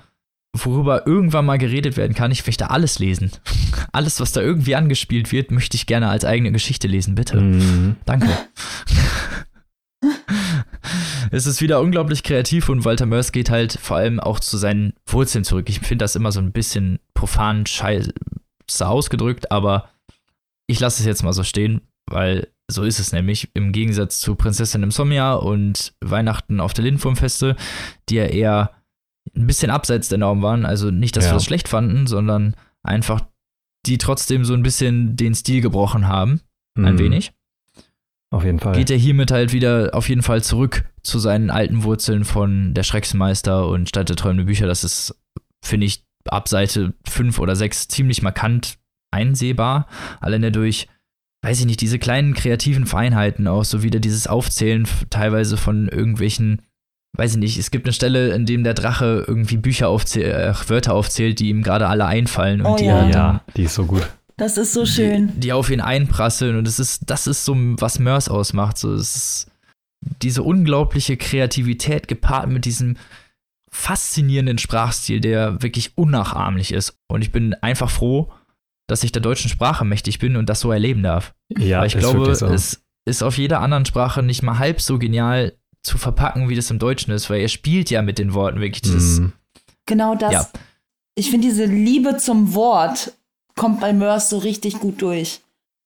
worüber 0.53 1.07
irgendwann 1.07 1.45
mal 1.45 1.57
geredet 1.57 1.97
werden 1.97 2.15
kann. 2.15 2.31
Ich 2.31 2.45
möchte 2.45 2.69
alles 2.69 2.99
lesen. 2.99 3.31
Alles, 3.93 4.19
was 4.19 4.31
da 4.31 4.41
irgendwie 4.41 4.75
angespielt 4.75 5.31
wird, 5.31 5.51
möchte 5.51 5.75
ich 5.75 5.85
gerne 5.85 6.07
als 6.09 6.23
eigene 6.23 6.51
Geschichte 6.51 6.87
lesen, 6.87 7.15
bitte. 7.15 7.39
Mhm. 7.39 7.95
Danke. 8.05 8.29
es 11.31 11.45
ist 11.47 11.61
wieder 11.61 11.79
unglaublich 11.81 12.23
kreativ 12.23 12.69
und 12.69 12.85
Walter 12.85 13.05
Mörs 13.05 13.31
geht 13.31 13.49
halt 13.49 13.73
vor 13.81 13.97
allem 13.97 14.19
auch 14.19 14.39
zu 14.39 14.57
seinen 14.57 14.93
Wurzeln 15.07 15.43
zurück. 15.43 15.69
Ich 15.69 15.79
finde 15.79 16.03
das 16.03 16.15
immer 16.15 16.31
so 16.31 16.39
ein 16.39 16.51
bisschen 16.51 16.99
profan 17.13 17.65
scheiße 17.65 18.13
ausgedrückt, 18.81 19.51
aber 19.51 19.89
ich 20.67 20.79
lasse 20.79 21.01
es 21.01 21.05
jetzt 21.05 21.23
mal 21.23 21.33
so 21.33 21.43
stehen, 21.43 21.81
weil 22.09 22.47
so 22.69 22.83
ist 22.83 22.99
es 22.99 23.11
nämlich. 23.11 23.49
Im 23.53 23.73
Gegensatz 23.73 24.19
zu 24.21 24.35
Prinzessin 24.35 24.83
Insomnia 24.83 25.33
und 25.33 25.93
Weihnachten 26.03 26.59
auf 26.61 26.73
der 26.73 26.85
Lindwurmfeste, 26.85 27.57
die 28.07 28.15
ja 28.15 28.25
eher 28.25 28.71
ein 29.35 29.45
bisschen 29.47 29.69
abseits 29.71 30.07
der 30.09 30.17
Norm 30.19 30.41
waren. 30.41 30.65
Also 30.65 30.89
nicht, 30.89 31.17
dass 31.17 31.25
Ja. 31.25 31.31
wir 31.31 31.35
das 31.35 31.45
schlecht 31.45 31.67
fanden, 31.67 32.07
sondern 32.07 32.55
einfach 32.83 33.25
die 33.85 33.97
trotzdem 33.97 34.45
so 34.45 34.53
ein 34.53 34.63
bisschen 34.63 35.15
den 35.17 35.33
Stil 35.35 35.61
gebrochen 35.61 36.07
haben. 36.07 36.41
Ein 36.77 36.93
Mhm. 36.93 36.99
wenig 36.99 37.33
Auf 38.31 38.45
jeden 38.45 38.59
Fall. 38.59 38.75
geht 38.75 38.89
er 38.89 38.97
hiermit 38.97 39.29
halt 39.29 39.51
wieder 39.51 39.89
auf 39.93 40.07
jeden 40.07 40.23
Fall 40.23 40.41
zurück 40.41 40.85
zu 41.03 41.19
seinen 41.19 41.49
alten 41.49 41.83
Wurzeln 41.83 42.23
von 42.23 42.73
der 42.73 42.83
Schrecksmeister 42.83 43.67
und 43.67 43.89
Stadt 43.89 44.07
der 44.07 44.15
träumenden 44.15 44.45
Bücher. 44.45 44.67
Das 44.67 44.85
ist, 44.85 45.13
finde 45.61 45.85
ich, 45.85 46.05
ab 46.25 46.47
Seite 46.47 46.93
5 47.07 47.39
oder 47.39 47.55
6 47.55 47.89
ziemlich 47.89 48.21
markant 48.21 48.77
einsehbar. 49.11 49.87
Alleine 50.21 50.51
durch, 50.51 50.87
weiß 51.43 51.59
ich 51.59 51.65
nicht, 51.65 51.81
diese 51.81 51.99
kleinen 51.99 52.33
kreativen 52.33 52.85
Feinheiten 52.85 53.47
auch, 53.47 53.65
so 53.65 53.83
wieder 53.83 53.99
dieses 53.99 54.27
Aufzählen 54.27 54.87
teilweise 55.09 55.57
von 55.57 55.89
irgendwelchen, 55.89 56.61
weiß 57.17 57.33
ich 57.33 57.37
nicht, 57.37 57.57
es 57.57 57.71
gibt 57.71 57.85
eine 57.85 57.93
Stelle, 57.93 58.29
in 58.33 58.45
dem 58.45 58.63
der 58.63 58.75
Drache 58.75 59.25
irgendwie 59.27 59.57
Bücher 59.57 59.89
aufzählt, 59.89 60.33
äh, 60.33 60.69
Wörter 60.69 60.93
aufzählt, 60.93 61.39
die 61.39 61.49
ihm 61.49 61.63
gerade 61.63 61.87
alle 61.87 62.05
einfallen 62.05 62.61
und 62.61 62.67
Oh 62.67 62.75
die 62.77 62.85
ja. 62.85 63.09
ja, 63.09 63.41
die 63.57 63.63
ist 63.63 63.75
so 63.75 63.85
gut. 63.85 64.07
Das 64.41 64.57
ist 64.57 64.73
so 64.73 64.87
schön. 64.87 65.27
die, 65.35 65.39
die 65.41 65.53
auf 65.53 65.69
ihn 65.69 65.81
einprasseln 65.81 66.57
und 66.57 66.65
das 66.65 66.79
ist, 66.79 67.03
das 67.11 67.27
ist 67.27 67.45
so, 67.45 67.55
was 67.55 67.99
Mörs 67.99 68.27
ausmacht. 68.27 68.75
So, 68.79 68.91
es 68.95 69.15
ist 69.15 69.51
diese 70.23 70.41
unglaubliche 70.41 71.15
Kreativität 71.15 72.07
gepaart 72.07 72.49
mit 72.49 72.65
diesem 72.65 72.97
faszinierenden 73.71 74.57
Sprachstil, 74.57 75.21
der 75.21 75.61
wirklich 75.61 75.95
unnachahmlich 75.95 76.73
ist. 76.73 76.97
Und 77.07 77.21
ich 77.21 77.31
bin 77.31 77.53
einfach 77.53 77.91
froh, 77.91 78.31
dass 78.87 79.03
ich 79.03 79.11
der 79.11 79.21
deutschen 79.21 79.49
Sprache 79.49 79.85
mächtig 79.85 80.17
bin 80.17 80.35
und 80.35 80.49
das 80.49 80.59
so 80.59 80.71
erleben 80.71 81.03
darf. 81.03 81.35
Ja, 81.57 81.81
Weil 81.81 81.87
ich 81.87 81.95
ist 81.95 82.01
glaube, 82.01 82.33
so. 82.35 82.47
es 82.47 82.83
ist 83.05 83.21
auf 83.21 83.37
jeder 83.37 83.59
anderen 83.61 83.85
Sprache 83.85 84.23
nicht 84.23 84.41
mal 84.41 84.57
halb 84.57 84.81
so 84.81 84.97
genial 84.97 85.53
zu 85.83 85.99
verpacken, 85.99 86.49
wie 86.49 86.55
das 86.55 86.71
im 86.71 86.79
Deutschen 86.79 87.11
ist, 87.13 87.29
weil 87.29 87.41
er 87.41 87.47
spielt 87.47 87.91
ja 87.91 88.01
mit 88.01 88.17
den 88.17 88.33
Worten 88.33 88.59
wirklich 88.59 88.81
dieses, 88.81 89.19
Mhm. 89.19 89.33
Genau 89.85 90.15
das. 90.15 90.33
Ja. 90.33 90.47
Ich 91.15 91.29
finde, 91.29 91.47
diese 91.47 91.65
Liebe 91.65 92.17
zum 92.17 92.53
Wort 92.55 93.13
kommt 93.61 93.79
bei 93.79 93.93
Mörs 93.93 94.31
so 94.31 94.39
richtig 94.39 94.79
gut 94.79 95.03
durch. 95.03 95.41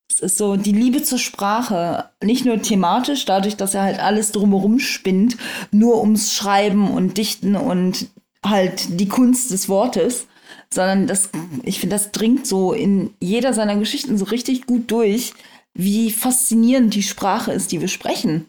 Es 0.10 0.22
ist 0.22 0.38
so 0.38 0.56
die 0.56 0.72
Liebe 0.72 1.04
zur 1.04 1.18
Sprache, 1.18 2.06
nicht 2.24 2.46
nur 2.46 2.62
thematisch, 2.62 3.26
dadurch, 3.26 3.58
dass 3.58 3.74
er 3.74 3.84
halt 3.84 4.00
alles 4.00 4.32
drumherum 4.32 4.80
spinnt, 4.80 5.36
nur 5.72 6.00
ums 6.00 6.34
Schreiben 6.34 6.90
und 6.90 7.18
Dichten 7.18 7.58
und 7.58 8.08
halt 8.46 8.98
die 9.02 9.10
Kunst 9.10 9.52
des 9.52 9.68
Wortes, 9.68 10.28
sondern 10.74 11.06
das, 11.06 11.32
ich 11.64 11.82
finde, 11.82 11.98
das 11.98 12.14
dringt 12.14 12.48
so 12.48 12.72
in 12.72 13.14
jeder 13.20 13.52
seiner 13.52 13.76
Geschichten 13.76 14.18
so 14.18 14.24
richtig 14.24 14.68
gut 14.68 14.90
durch, 14.90 15.34
wie 15.74 16.12
faszinierend 16.12 16.96
die 16.96 17.04
Sprache 17.04 17.52
ist, 17.52 17.74
die 17.74 17.82
wir 17.82 17.90
sprechen. 17.90 18.46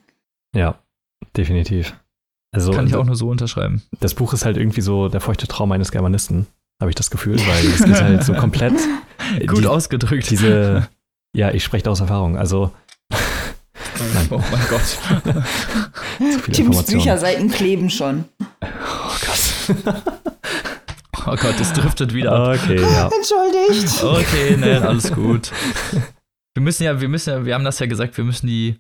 Ja, 0.55 0.79
definitiv. 1.37 1.97
Also 2.53 2.71
kann 2.71 2.87
ich 2.87 2.95
auch 2.95 3.05
nur 3.05 3.17
so 3.17 3.29
unterschreiben. 3.29 3.83
das 3.99 4.15
Buch 4.15 4.33
ist 4.35 4.45
halt 4.45 4.57
irgendwie 4.57 4.83
so 4.83 5.09
der 5.09 5.21
feuchte 5.21 5.49
Traum 5.49 5.73
eines 5.73 5.91
Germanisten, 5.91 6.47
habe 6.81 6.91
ich 6.91 6.95
das 6.95 7.11
Gefühl, 7.11 7.39
weil 7.39 7.67
es 7.67 7.83
geht 7.85 8.01
halt 8.01 8.25
so 8.25 8.35
komplett 8.35 8.75
Gut 9.47 9.59
die, 9.63 9.67
ausgedrückt. 9.67 10.31
diese, 10.31 10.89
ja, 11.35 11.51
ich 11.51 11.65
spreche 11.65 11.85
da 11.85 11.91
aus 11.91 12.01
Erfahrung, 12.01 12.37
also 12.37 12.73
oh 14.31 14.43
mein 14.51 14.67
Gott. 14.69 15.43
Tims. 16.53 16.85
Bücherseiten 16.85 17.51
kleben 17.51 17.89
schon. 17.91 18.25
Oh 18.43 19.17
Gott. 19.27 19.77
Oh 21.29 21.35
Gott, 21.37 21.55
es 21.61 21.73
driftet 21.73 22.15
wieder 22.15 22.33
ab. 22.33 22.59
Okay, 22.63 22.81
ja. 22.81 23.09
Entschuldigt. 23.17 24.03
Okay, 24.05 24.57
nein, 24.59 24.83
alles 24.83 25.11
gut. 25.13 25.51
Wir 26.55 26.63
müssen 26.63 26.85
ja, 26.85 27.01
wir 27.01 27.09
müssen 27.09 27.31
ja, 27.31 27.45
wir 27.45 27.55
haben 27.55 27.65
das 27.65 27.79
ja 27.81 27.87
gesagt, 27.87 28.17
wir 28.17 28.25
müssen 28.25 28.47
die, 28.47 28.79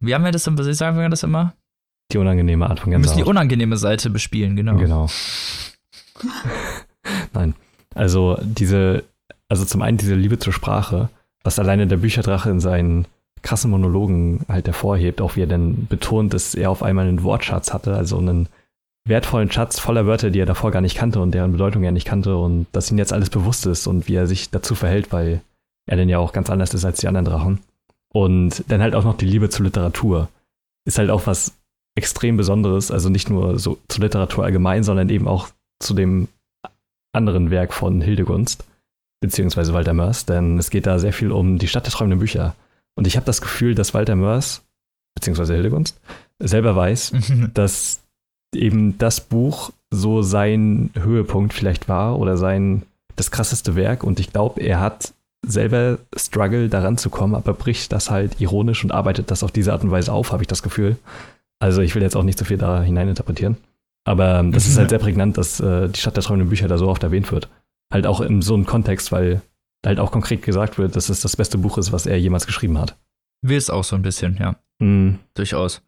wie 0.00 0.14
haben 0.14 0.24
wir 0.24 0.32
das, 0.32 0.46
immer- 0.46 0.64
wie 0.66 0.74
sagen 0.74 0.98
wir 0.98 1.08
das 1.08 1.22
immer? 1.22 1.54
Die 2.12 2.18
unangenehme 2.18 2.68
Art 2.68 2.80
von 2.80 2.90
Wir 2.90 2.98
müssen 2.98 3.12
die 3.12 3.16
Gänsehaut. 3.18 3.30
unangenehme 3.30 3.76
Seite 3.76 4.10
bespielen, 4.10 4.56
genau. 4.56 4.76
Genau. 4.76 5.08
Nein. 7.34 7.54
Also 7.94 8.38
diese, 8.42 9.04
also 9.48 9.64
zum 9.64 9.82
einen 9.82 9.98
diese 9.98 10.14
Liebe 10.14 10.38
zur 10.38 10.52
Sprache, 10.52 11.08
was 11.42 11.58
alleine 11.58 11.86
der 11.86 11.98
Bücherdrache 11.98 12.50
in 12.50 12.60
seinen 12.60 13.06
krassen 13.42 13.70
Monologen 13.70 14.40
halt 14.48 14.66
hervorhebt, 14.66 15.20
auch 15.20 15.36
wie 15.36 15.42
er 15.42 15.46
dann 15.46 15.86
betont, 15.86 16.32
dass 16.32 16.54
er 16.54 16.70
auf 16.70 16.82
einmal 16.82 17.06
einen 17.06 17.22
Wortschatz 17.22 17.72
hatte, 17.72 17.94
also 17.94 18.18
einen 18.18 18.48
wertvollen 19.06 19.50
Schatz 19.50 19.78
voller 19.78 20.06
Wörter, 20.06 20.30
die 20.30 20.40
er 20.40 20.46
davor 20.46 20.70
gar 20.70 20.80
nicht 20.80 20.96
kannte 20.96 21.20
und 21.20 21.32
deren 21.32 21.52
Bedeutung 21.52 21.82
er 21.84 21.92
nicht 21.92 22.06
kannte 22.06 22.36
und 22.36 22.66
dass 22.72 22.90
ihm 22.90 22.98
jetzt 22.98 23.12
alles 23.12 23.28
bewusst 23.28 23.66
ist 23.66 23.86
und 23.86 24.08
wie 24.08 24.14
er 24.14 24.26
sich 24.26 24.50
dazu 24.50 24.74
verhält, 24.74 25.12
weil 25.12 25.42
er 25.86 25.98
dann 25.98 26.08
ja 26.08 26.18
auch 26.18 26.32
ganz 26.32 26.48
anders 26.48 26.72
ist 26.72 26.86
als 26.86 27.00
die 27.00 27.08
anderen 27.08 27.26
Drachen. 27.26 27.60
Und 28.12 28.64
dann 28.68 28.80
halt 28.80 28.94
auch 28.94 29.04
noch 29.04 29.16
die 29.16 29.26
Liebe 29.26 29.50
zur 29.50 29.66
Literatur. 29.66 30.28
Ist 30.86 30.98
halt 30.98 31.10
auch 31.10 31.26
was 31.26 31.52
extrem 31.96 32.36
Besonderes, 32.36 32.90
also 32.90 33.08
nicht 33.08 33.28
nur 33.28 33.58
so 33.58 33.78
zur 33.88 34.04
Literatur 34.04 34.44
allgemein, 34.44 34.84
sondern 34.84 35.08
eben 35.10 35.28
auch 35.28 35.48
zu 35.80 35.94
dem 35.94 36.28
anderen 37.14 37.50
Werk 37.50 37.72
von 37.72 38.00
Hildegunst, 38.00 38.64
beziehungsweise 39.20 39.72
Walter 39.72 39.94
Mörs, 39.94 40.26
denn 40.26 40.58
es 40.58 40.70
geht 40.70 40.86
da 40.86 40.98
sehr 40.98 41.12
viel 41.12 41.32
um 41.32 41.58
die 41.58 41.68
Stadt 41.68 41.86
der 41.86 41.92
träumenden 41.92 42.20
Bücher. 42.20 42.54
Und 42.94 43.06
ich 43.06 43.16
habe 43.16 43.26
das 43.26 43.40
Gefühl, 43.40 43.74
dass 43.74 43.94
Walter 43.94 44.16
Mörs, 44.16 44.62
beziehungsweise 45.14 45.54
Hildegunst, 45.54 46.00
selber 46.38 46.76
weiß, 46.76 47.12
dass 47.54 48.00
eben 48.54 48.98
das 48.98 49.20
Buch 49.20 49.70
so 49.90 50.22
sein 50.22 50.90
Höhepunkt 50.94 51.54
vielleicht 51.54 51.88
war 51.88 52.18
oder 52.18 52.36
sein 52.36 52.82
das 53.16 53.30
krasseste 53.30 53.76
Werk 53.76 54.02
und 54.02 54.18
ich 54.18 54.32
glaube, 54.32 54.60
er 54.60 54.80
hat 54.80 55.14
selber 55.46 55.98
Struggle 56.16 56.68
daran 56.68 56.98
zu 56.98 57.10
kommen, 57.10 57.34
aber 57.34 57.52
bricht 57.52 57.92
das 57.92 58.10
halt 58.10 58.40
ironisch 58.40 58.82
und 58.82 58.92
arbeitet 58.92 59.30
das 59.30 59.42
auf 59.42 59.52
diese 59.52 59.72
Art 59.72 59.84
und 59.84 59.90
Weise 59.90 60.12
auf, 60.12 60.32
habe 60.32 60.42
ich 60.42 60.48
das 60.48 60.62
Gefühl. 60.62 60.96
Also 61.58 61.82
ich 61.82 61.94
will 61.94 62.02
jetzt 62.02 62.16
auch 62.16 62.22
nicht 62.22 62.38
so 62.38 62.44
viel 62.44 62.58
da 62.58 62.82
hineininterpretieren. 62.82 63.56
Aber 64.04 64.42
das 64.42 64.66
ist 64.66 64.76
halt 64.76 64.90
sehr 64.90 64.98
prägnant, 64.98 65.38
dass 65.38 65.60
äh, 65.60 65.88
die 65.88 65.98
Stadt 65.98 66.16
der 66.16 66.22
träumenden 66.22 66.50
Bücher 66.50 66.68
da 66.68 66.76
so 66.76 66.88
oft 66.88 67.02
erwähnt 67.02 67.32
wird. 67.32 67.48
Halt 67.92 68.06
auch 68.06 68.20
in 68.20 68.42
so 68.42 68.54
einem 68.54 68.66
Kontext, 68.66 69.12
weil 69.12 69.40
halt 69.84 69.98
auch 69.98 70.12
konkret 70.12 70.42
gesagt 70.42 70.78
wird, 70.78 70.94
dass 70.94 71.08
es 71.08 71.20
das 71.20 71.36
beste 71.36 71.58
Buch 71.58 71.78
ist, 71.78 71.92
was 71.92 72.06
er 72.06 72.18
jemals 72.18 72.46
geschrieben 72.46 72.78
hat. 72.78 72.98
Will 73.42 73.56
es 73.56 73.70
auch 73.70 73.84
so 73.84 73.96
ein 73.96 74.02
bisschen, 74.02 74.36
ja. 74.38 74.56
Mhm. 74.78 75.18
Durchaus. 75.34 75.82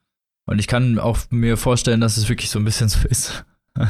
Und 0.46 0.58
ich 0.58 0.66
kann 0.66 0.98
auch 0.98 1.18
mir 1.30 1.56
vorstellen, 1.56 2.00
dass 2.00 2.16
es 2.16 2.28
wirklich 2.28 2.50
so 2.50 2.58
ein 2.58 2.64
bisschen 2.64 2.88
so 2.88 3.06
ist. 3.06 3.44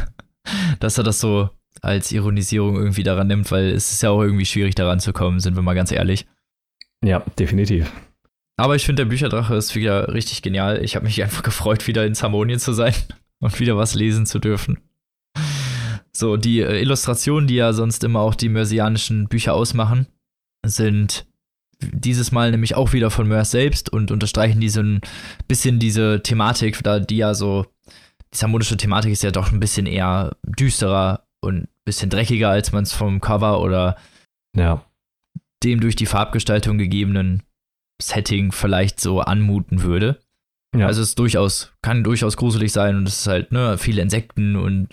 dass 0.80 0.98
er 0.98 1.04
das 1.04 1.20
so 1.20 1.50
als 1.82 2.10
Ironisierung 2.10 2.76
irgendwie 2.76 3.02
daran 3.02 3.26
nimmt, 3.28 3.50
weil 3.50 3.70
es 3.70 3.92
ist 3.92 4.02
ja 4.02 4.10
auch 4.10 4.22
irgendwie 4.22 4.46
schwierig 4.46 4.74
daran 4.74 4.98
zu 4.98 5.12
kommen, 5.12 5.40
sind 5.40 5.54
wir 5.54 5.62
mal 5.62 5.74
ganz 5.74 5.92
ehrlich. 5.92 6.26
Ja, 7.04 7.20
definitiv. 7.38 7.92
Aber 8.56 8.74
ich 8.74 8.86
finde, 8.86 9.02
der 9.02 9.10
Bücherdrache 9.10 9.54
ist 9.54 9.76
wieder 9.76 10.14
richtig 10.14 10.42
genial. 10.42 10.82
Ich 10.82 10.96
habe 10.96 11.04
mich 11.04 11.22
einfach 11.22 11.42
gefreut, 11.42 11.86
wieder 11.86 12.06
in 12.06 12.14
Zamonien 12.14 12.58
zu 12.58 12.72
sein 12.72 12.94
und 13.40 13.58
wieder 13.60 13.76
was 13.76 13.94
lesen 13.94 14.26
zu 14.26 14.38
dürfen. 14.38 14.78
So, 16.12 16.36
die 16.36 16.60
äh, 16.60 16.80
Illustrationen, 16.80 17.46
die 17.46 17.56
ja 17.56 17.72
sonst 17.72 18.02
immer 18.04 18.20
auch 18.20 18.34
die 18.34 18.48
mörsianischen 18.48 19.28
Bücher 19.28 19.54
ausmachen, 19.54 20.06
sind 20.64 21.26
dieses 21.80 22.32
Mal 22.32 22.50
nämlich 22.50 22.74
auch 22.74 22.94
wieder 22.94 23.10
von 23.10 23.28
Mörs 23.28 23.50
selbst 23.50 23.92
und 23.92 24.10
unterstreichen 24.10 24.60
diese 24.60 24.80
ein 24.80 25.00
bisschen 25.46 25.78
diese 25.78 26.22
Thematik, 26.22 26.82
da 26.82 27.00
die 27.00 27.18
ja 27.18 27.34
so, 27.34 27.66
die 28.32 28.38
samonische 28.38 28.78
Thematik 28.78 29.12
ist 29.12 29.22
ja 29.22 29.30
doch 29.30 29.52
ein 29.52 29.60
bisschen 29.60 29.84
eher 29.84 30.36
düsterer 30.42 31.26
und 31.40 31.64
ein 31.64 31.68
bisschen 31.84 32.08
dreckiger, 32.08 32.48
als 32.48 32.72
man 32.72 32.84
es 32.84 32.92
vom 32.94 33.20
Cover 33.20 33.60
oder 33.60 33.96
Ja. 34.56 34.86
dem 35.62 35.80
durch 35.80 35.96
die 35.96 36.06
Farbgestaltung 36.06 36.78
gegebenen 36.78 37.42
Setting 38.00 38.52
vielleicht 38.52 38.98
so 39.00 39.20
anmuten 39.20 39.82
würde. 39.82 40.18
Ja. 40.78 40.86
Also 40.86 41.02
es 41.02 41.10
ist 41.10 41.18
durchaus, 41.18 41.72
kann 41.82 42.04
durchaus 42.04 42.36
gruselig 42.36 42.72
sein 42.72 42.96
und 42.96 43.08
es 43.08 43.20
ist 43.20 43.26
halt, 43.26 43.52
ne, 43.52 43.78
viele 43.78 44.02
Insekten 44.02 44.56
und 44.56 44.88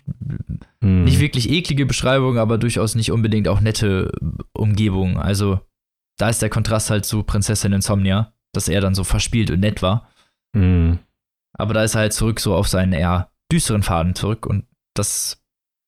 Mhm. 0.82 1.06
nicht 1.06 1.20
wirklich 1.20 1.50
eklige 1.50 1.86
Beschreibungen, 1.86 2.38
aber 2.38 2.58
durchaus 2.58 2.96
nicht 2.96 3.12
unbedingt 3.12 3.48
auch 3.48 3.62
nette 3.62 4.12
Umgebungen. 4.54 5.18
Also 5.18 5.62
da 6.18 6.30
ist 6.30 6.42
der 6.42 6.50
Kontrast 6.50 6.90
halt 6.90 7.06
zu 7.06 7.24
Prinzessin 7.24 7.72
Insomnia, 7.74 8.34
dass 8.54 8.68
er 8.68 8.82
dann 8.82 8.94
so 8.94 9.04
verspielt 9.04 9.50
und 9.50 9.62
nett 9.62 9.82
war. 9.82 10.10
Mhm. 10.54 11.00
Aber 11.58 11.74
da 11.74 11.84
ist 11.84 11.96
er 11.96 12.02
halt 12.02 12.14
zurück 12.14 12.40
so 12.40 12.54
auf 12.54 12.68
seinen 12.68 12.94
eher 12.94 13.32
düsteren 13.52 13.84
Faden 13.84 14.14
zurück 14.16 14.46
und 14.46 14.66
das, 14.94 15.42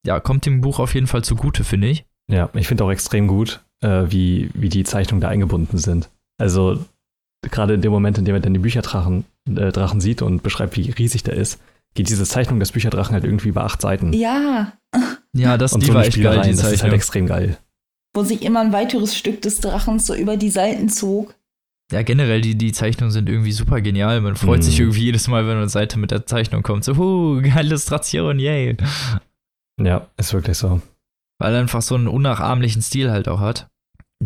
ja, 0.06 0.20
kommt 0.20 0.46
dem 0.46 0.62
Buch 0.62 0.80
auf 0.80 0.94
jeden 0.96 1.08
Fall 1.08 1.24
zugute, 1.24 1.64
finde 1.64 1.88
ich. 1.88 2.06
Ja, 2.30 2.50
ich 2.54 2.68
finde 2.68 2.84
auch 2.86 2.92
extrem 2.92 3.28
gut, 3.28 3.64
äh, 3.82 4.06
wie, 4.08 4.50
wie 4.54 4.70
die 4.70 4.84
Zeichnungen 4.84 5.22
da 5.22 5.28
eingebunden 5.28 5.78
sind. 5.78 6.10
Also 6.38 6.86
gerade 7.52 7.74
in 7.76 7.82
dem 7.82 7.92
Moment, 7.92 8.18
in 8.18 8.26
dem 8.26 8.36
er 8.36 8.42
dann 8.42 8.54
die 8.54 8.60
Bücherdrachen 8.60 9.26
äh, 9.50 9.72
Drachen 9.72 10.02
sieht 10.02 10.22
und 10.22 10.44
beschreibt, 10.44 10.76
wie 10.78 10.90
riesig 10.92 11.24
der 11.24 11.36
ist, 11.36 11.60
geht 11.94 12.10
diese 12.10 12.26
Zeichnung 12.26 12.60
des 12.60 12.72
Bücherdrachen 12.72 13.14
halt 13.14 13.24
irgendwie 13.24 13.50
über 13.50 13.64
acht 13.64 13.82
Seiten. 13.82 14.12
Ja, 14.14 14.74
Ja, 15.34 15.58
das 15.58 15.74
und 15.74 15.82
die 15.82 15.88
so 15.88 15.94
war 15.94 16.02
eine 16.02 16.08
echt 16.08 16.22
geil, 16.22 16.42
die 16.42 16.52
das 16.56 16.72
ist 16.72 16.84
halt 16.84 16.94
extrem 16.94 17.26
geil. 17.28 17.58
wo 18.16 18.24
sich 18.24 18.42
immer 18.44 18.62
ein 18.62 18.72
weiteres 18.74 19.16
Stück 19.18 19.42
des 19.42 19.60
Drachens 19.60 20.08
so 20.08 20.16
über 20.16 20.38
die 20.38 20.50
Seiten 20.50 20.90
zog. 20.90 21.36
Ja, 21.92 22.02
generell, 22.02 22.42
die, 22.42 22.56
die 22.58 22.72
Zeichnungen 22.72 23.12
sind 23.12 23.30
irgendwie 23.30 23.52
super 23.52 23.80
genial. 23.80 24.20
Man 24.22 24.36
freut 24.36 24.60
Mhm. 24.60 24.64
sich 24.64 24.80
irgendwie 24.80 25.04
jedes 25.04 25.28
Mal, 25.28 25.46
wenn 25.48 25.58
eine 25.58 25.70
Seite 25.70 26.00
mit 26.00 26.10
der 26.12 26.26
Zeichnung 26.26 26.64
kommt. 26.64 26.84
So, 26.84 26.98
huh, 26.98 27.42
geile 27.44 27.68
Illustration, 27.68 28.40
yay. 28.40 28.76
Ja, 29.80 30.08
ist 30.18 30.34
wirklich 30.34 30.58
so. 30.58 30.82
Weil 31.40 31.54
er 31.54 31.60
einfach 31.60 31.82
so 31.82 31.96
einen 31.96 32.08
unnachahmlichen 32.08 32.82
Stil 32.82 33.12
halt 33.12 33.28
auch 33.28 33.40
hat, 33.40 33.68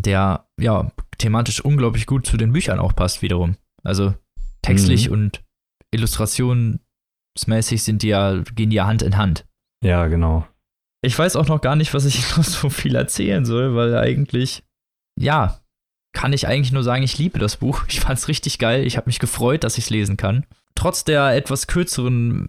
der, 0.02 0.48
ja, 0.60 0.92
thematisch 1.18 1.62
unglaublich 1.62 2.06
gut 2.06 2.26
zu 2.26 2.38
den 2.38 2.54
Büchern 2.54 2.80
auch 2.80 2.96
passt 2.96 3.22
wiederum. 3.22 3.56
Also 3.84 4.14
textlich 4.62 5.08
Mhm. 5.08 5.14
und 5.14 5.44
illustrationsmäßig 5.92 7.84
sind 7.84 8.04
die 8.04 8.10
ja, 8.10 8.42
gehen 8.56 8.70
die 8.70 8.76
ja 8.78 8.88
Hand 8.88 9.02
in 9.02 9.18
Hand. 9.18 9.46
Ja, 9.84 10.08
genau. 10.08 10.48
Ich 11.02 11.18
weiß 11.18 11.36
auch 11.36 11.48
noch 11.48 11.62
gar 11.62 11.76
nicht, 11.76 11.94
was 11.94 12.06
ich 12.06 12.20
noch 12.38 12.44
so 12.44 12.70
viel 12.70 12.96
erzählen 12.96 13.46
soll, 13.46 13.76
weil 13.76 13.96
eigentlich, 13.98 14.64
ja, 15.20 15.60
kann 16.14 16.34
ich 16.34 16.48
eigentlich 16.48 16.72
nur 16.72 16.84
sagen, 16.84 17.04
ich 17.04 17.18
liebe 17.18 17.40
das 17.40 17.58
Buch. 17.58 17.84
Ich 17.90 18.00
fand 18.02 18.20
es 18.20 18.28
richtig 18.28 18.60
geil. 18.60 18.86
Ich 18.86 18.98
habe 18.98 19.08
mich 19.08 19.20
gefreut, 19.20 19.64
dass 19.64 19.78
ich 19.78 19.86
es 19.86 19.90
lesen 19.90 20.18
kann. 20.18 20.46
Trotz 20.76 21.04
der 21.04 21.36
etwas 21.36 21.68
kürzeren, 21.68 22.48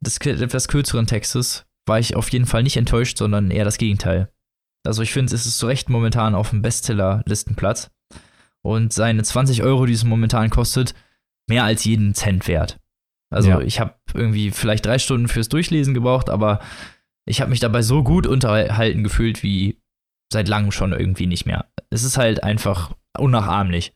des 0.00 0.18
etwas 0.18 0.68
kürzeren 0.68 1.06
Textes 1.06 1.64
war 1.86 1.98
ich 1.98 2.16
auf 2.16 2.28
jeden 2.30 2.46
Fall 2.46 2.62
nicht 2.62 2.76
enttäuscht, 2.76 3.18
sondern 3.18 3.50
eher 3.50 3.64
das 3.64 3.78
Gegenteil. 3.78 4.28
Also 4.84 5.02
ich 5.02 5.12
finde, 5.12 5.34
es 5.34 5.46
ist 5.46 5.58
zu 5.58 5.66
Recht 5.66 5.88
momentan 5.88 6.34
auf 6.34 6.50
dem 6.50 6.62
Bestseller-Listenplatz. 6.62 7.90
Und 8.62 8.92
seine 8.92 9.22
20 9.22 9.62
Euro, 9.62 9.86
die 9.86 9.92
es 9.92 10.04
momentan 10.04 10.50
kostet, 10.50 10.94
mehr 11.48 11.64
als 11.64 11.84
jeden 11.84 12.14
Cent 12.14 12.46
wert. 12.48 12.78
Also 13.30 13.50
Ja. 13.50 13.60
ich 13.60 13.80
habe 13.80 13.94
irgendwie 14.14 14.50
vielleicht 14.50 14.86
drei 14.86 14.98
Stunden 14.98 15.28
fürs 15.28 15.48
Durchlesen 15.48 15.94
gebraucht, 15.94 16.30
aber 16.30 16.60
ich 17.26 17.40
habe 17.40 17.50
mich 17.50 17.60
dabei 17.60 17.82
so 17.82 18.02
gut 18.02 18.26
unterhalten 18.26 19.02
gefühlt 19.02 19.42
wie 19.42 19.78
seit 20.32 20.48
langem 20.48 20.72
schon 20.72 20.92
irgendwie 20.92 21.26
nicht 21.26 21.44
mehr. 21.46 21.66
Es 21.90 22.04
ist 22.04 22.16
halt 22.18 22.42
einfach 22.42 22.92
unnachahmlich. 23.18 23.92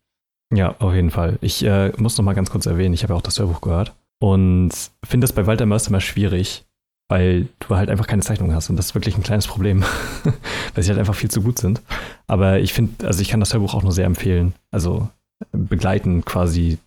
Ja, 0.54 0.76
auf 0.78 0.94
jeden 0.94 1.10
Fall. 1.10 1.38
Ich 1.40 1.64
äh, 1.64 1.92
muss 1.96 2.16
noch 2.18 2.24
mal 2.24 2.34
ganz 2.34 2.50
kurz 2.50 2.66
erwähnen, 2.66 2.94
ich 2.94 3.02
habe 3.02 3.12
ja 3.14 3.16
auch 3.18 3.22
das 3.22 3.38
Hörbuch 3.38 3.60
gehört 3.60 3.94
und 4.20 4.70
finde 5.04 5.24
es 5.24 5.32
bei 5.32 5.46
Walter 5.46 5.66
Mörs 5.66 5.88
immer 5.88 6.00
schwierig, 6.00 6.65
weil 7.08 7.48
du 7.60 7.76
halt 7.76 7.88
einfach 7.88 8.06
keine 8.06 8.22
Zeichnung 8.22 8.52
hast 8.52 8.68
und 8.68 8.76
das 8.76 8.86
ist 8.86 8.94
wirklich 8.94 9.16
ein 9.16 9.22
kleines 9.22 9.46
Problem, 9.46 9.84
weil 10.74 10.82
sie 10.82 10.90
halt 10.90 10.98
einfach 10.98 11.14
viel 11.14 11.30
zu 11.30 11.42
gut 11.42 11.58
sind. 11.58 11.82
Aber 12.26 12.58
ich 12.58 12.72
finde, 12.72 13.06
also 13.06 13.20
ich 13.20 13.28
kann 13.28 13.40
das 13.40 13.52
Hörbuch 13.52 13.74
auch 13.74 13.82
nur 13.82 13.92
sehr 13.92 14.06
empfehlen, 14.06 14.54
also 14.70 15.08
begleiten 15.52 16.24
quasi 16.24 16.78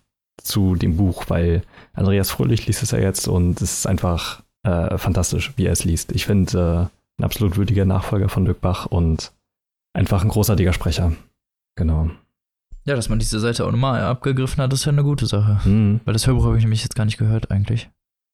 zu 0.42 0.74
dem 0.74 0.96
Buch, 0.96 1.24
weil 1.28 1.62
Andreas 1.92 2.30
Fröhlich 2.30 2.66
liest 2.66 2.82
es 2.82 2.90
ja 2.90 2.98
jetzt 2.98 3.28
und 3.28 3.60
es 3.60 3.78
ist 3.78 3.86
einfach 3.86 4.42
äh, 4.62 4.98
fantastisch, 4.98 5.52
wie 5.56 5.66
er 5.66 5.72
es 5.72 5.84
liest. 5.84 6.12
Ich 6.12 6.26
finde 6.26 6.90
äh, 6.90 7.20
ein 7.20 7.24
absolut 7.24 7.56
würdiger 7.56 7.84
Nachfolger 7.84 8.28
von 8.28 8.44
Dirk 8.44 8.60
Bach 8.60 8.86
und 8.86 9.32
einfach 9.94 10.22
ein 10.22 10.28
großartiger 10.28 10.72
Sprecher. 10.72 11.12
Genau. 11.76 12.10
Ja, 12.86 12.96
dass 12.96 13.08
man 13.08 13.18
diese 13.18 13.40
Seite 13.40 13.66
auch 13.66 13.70
nochmal 13.70 14.02
abgegriffen 14.02 14.62
hat, 14.62 14.72
ist 14.72 14.86
ja 14.86 14.92
eine 14.92 15.04
gute 15.04 15.26
Sache. 15.26 15.60
Mhm. 15.68 16.00
Weil 16.04 16.14
das 16.14 16.26
Hörbuch 16.26 16.44
habe 16.44 16.56
ich 16.56 16.64
nämlich 16.64 16.82
jetzt 16.82 16.96
gar 16.96 17.04
nicht 17.04 17.18
gehört 17.18 17.50
eigentlich. 17.50 17.90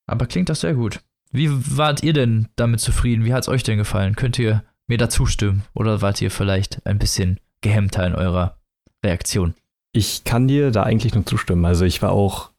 Aber 0.08 0.26
klingt 0.26 0.48
das 0.48 0.60
sehr 0.60 0.74
gut. 0.74 1.00
Wie 1.32 1.50
wart 1.76 2.02
ihr 2.02 2.12
denn 2.12 2.48
damit 2.56 2.80
zufrieden? 2.80 3.24
Wie 3.24 3.32
hat 3.32 3.42
es 3.42 3.48
euch 3.48 3.62
denn 3.62 3.78
gefallen? 3.78 4.16
Könnt 4.16 4.38
ihr 4.38 4.62
mir 4.86 4.98
da 4.98 5.08
zustimmen? 5.08 5.64
Oder 5.74 6.02
wart 6.02 6.20
ihr 6.22 6.30
vielleicht 6.30 6.84
ein 6.86 6.98
bisschen 6.98 7.40
gehemmter 7.60 8.06
in 8.06 8.14
eurer 8.14 8.56
Reaktion? 9.04 9.54
Ich 9.92 10.24
kann 10.24 10.48
dir 10.48 10.70
da 10.70 10.82
eigentlich 10.82 11.14
nur 11.14 11.26
zustimmen. 11.26 11.64
Also 11.64 11.84
ich 11.84 12.02
war 12.02 12.12
auch 12.12 12.50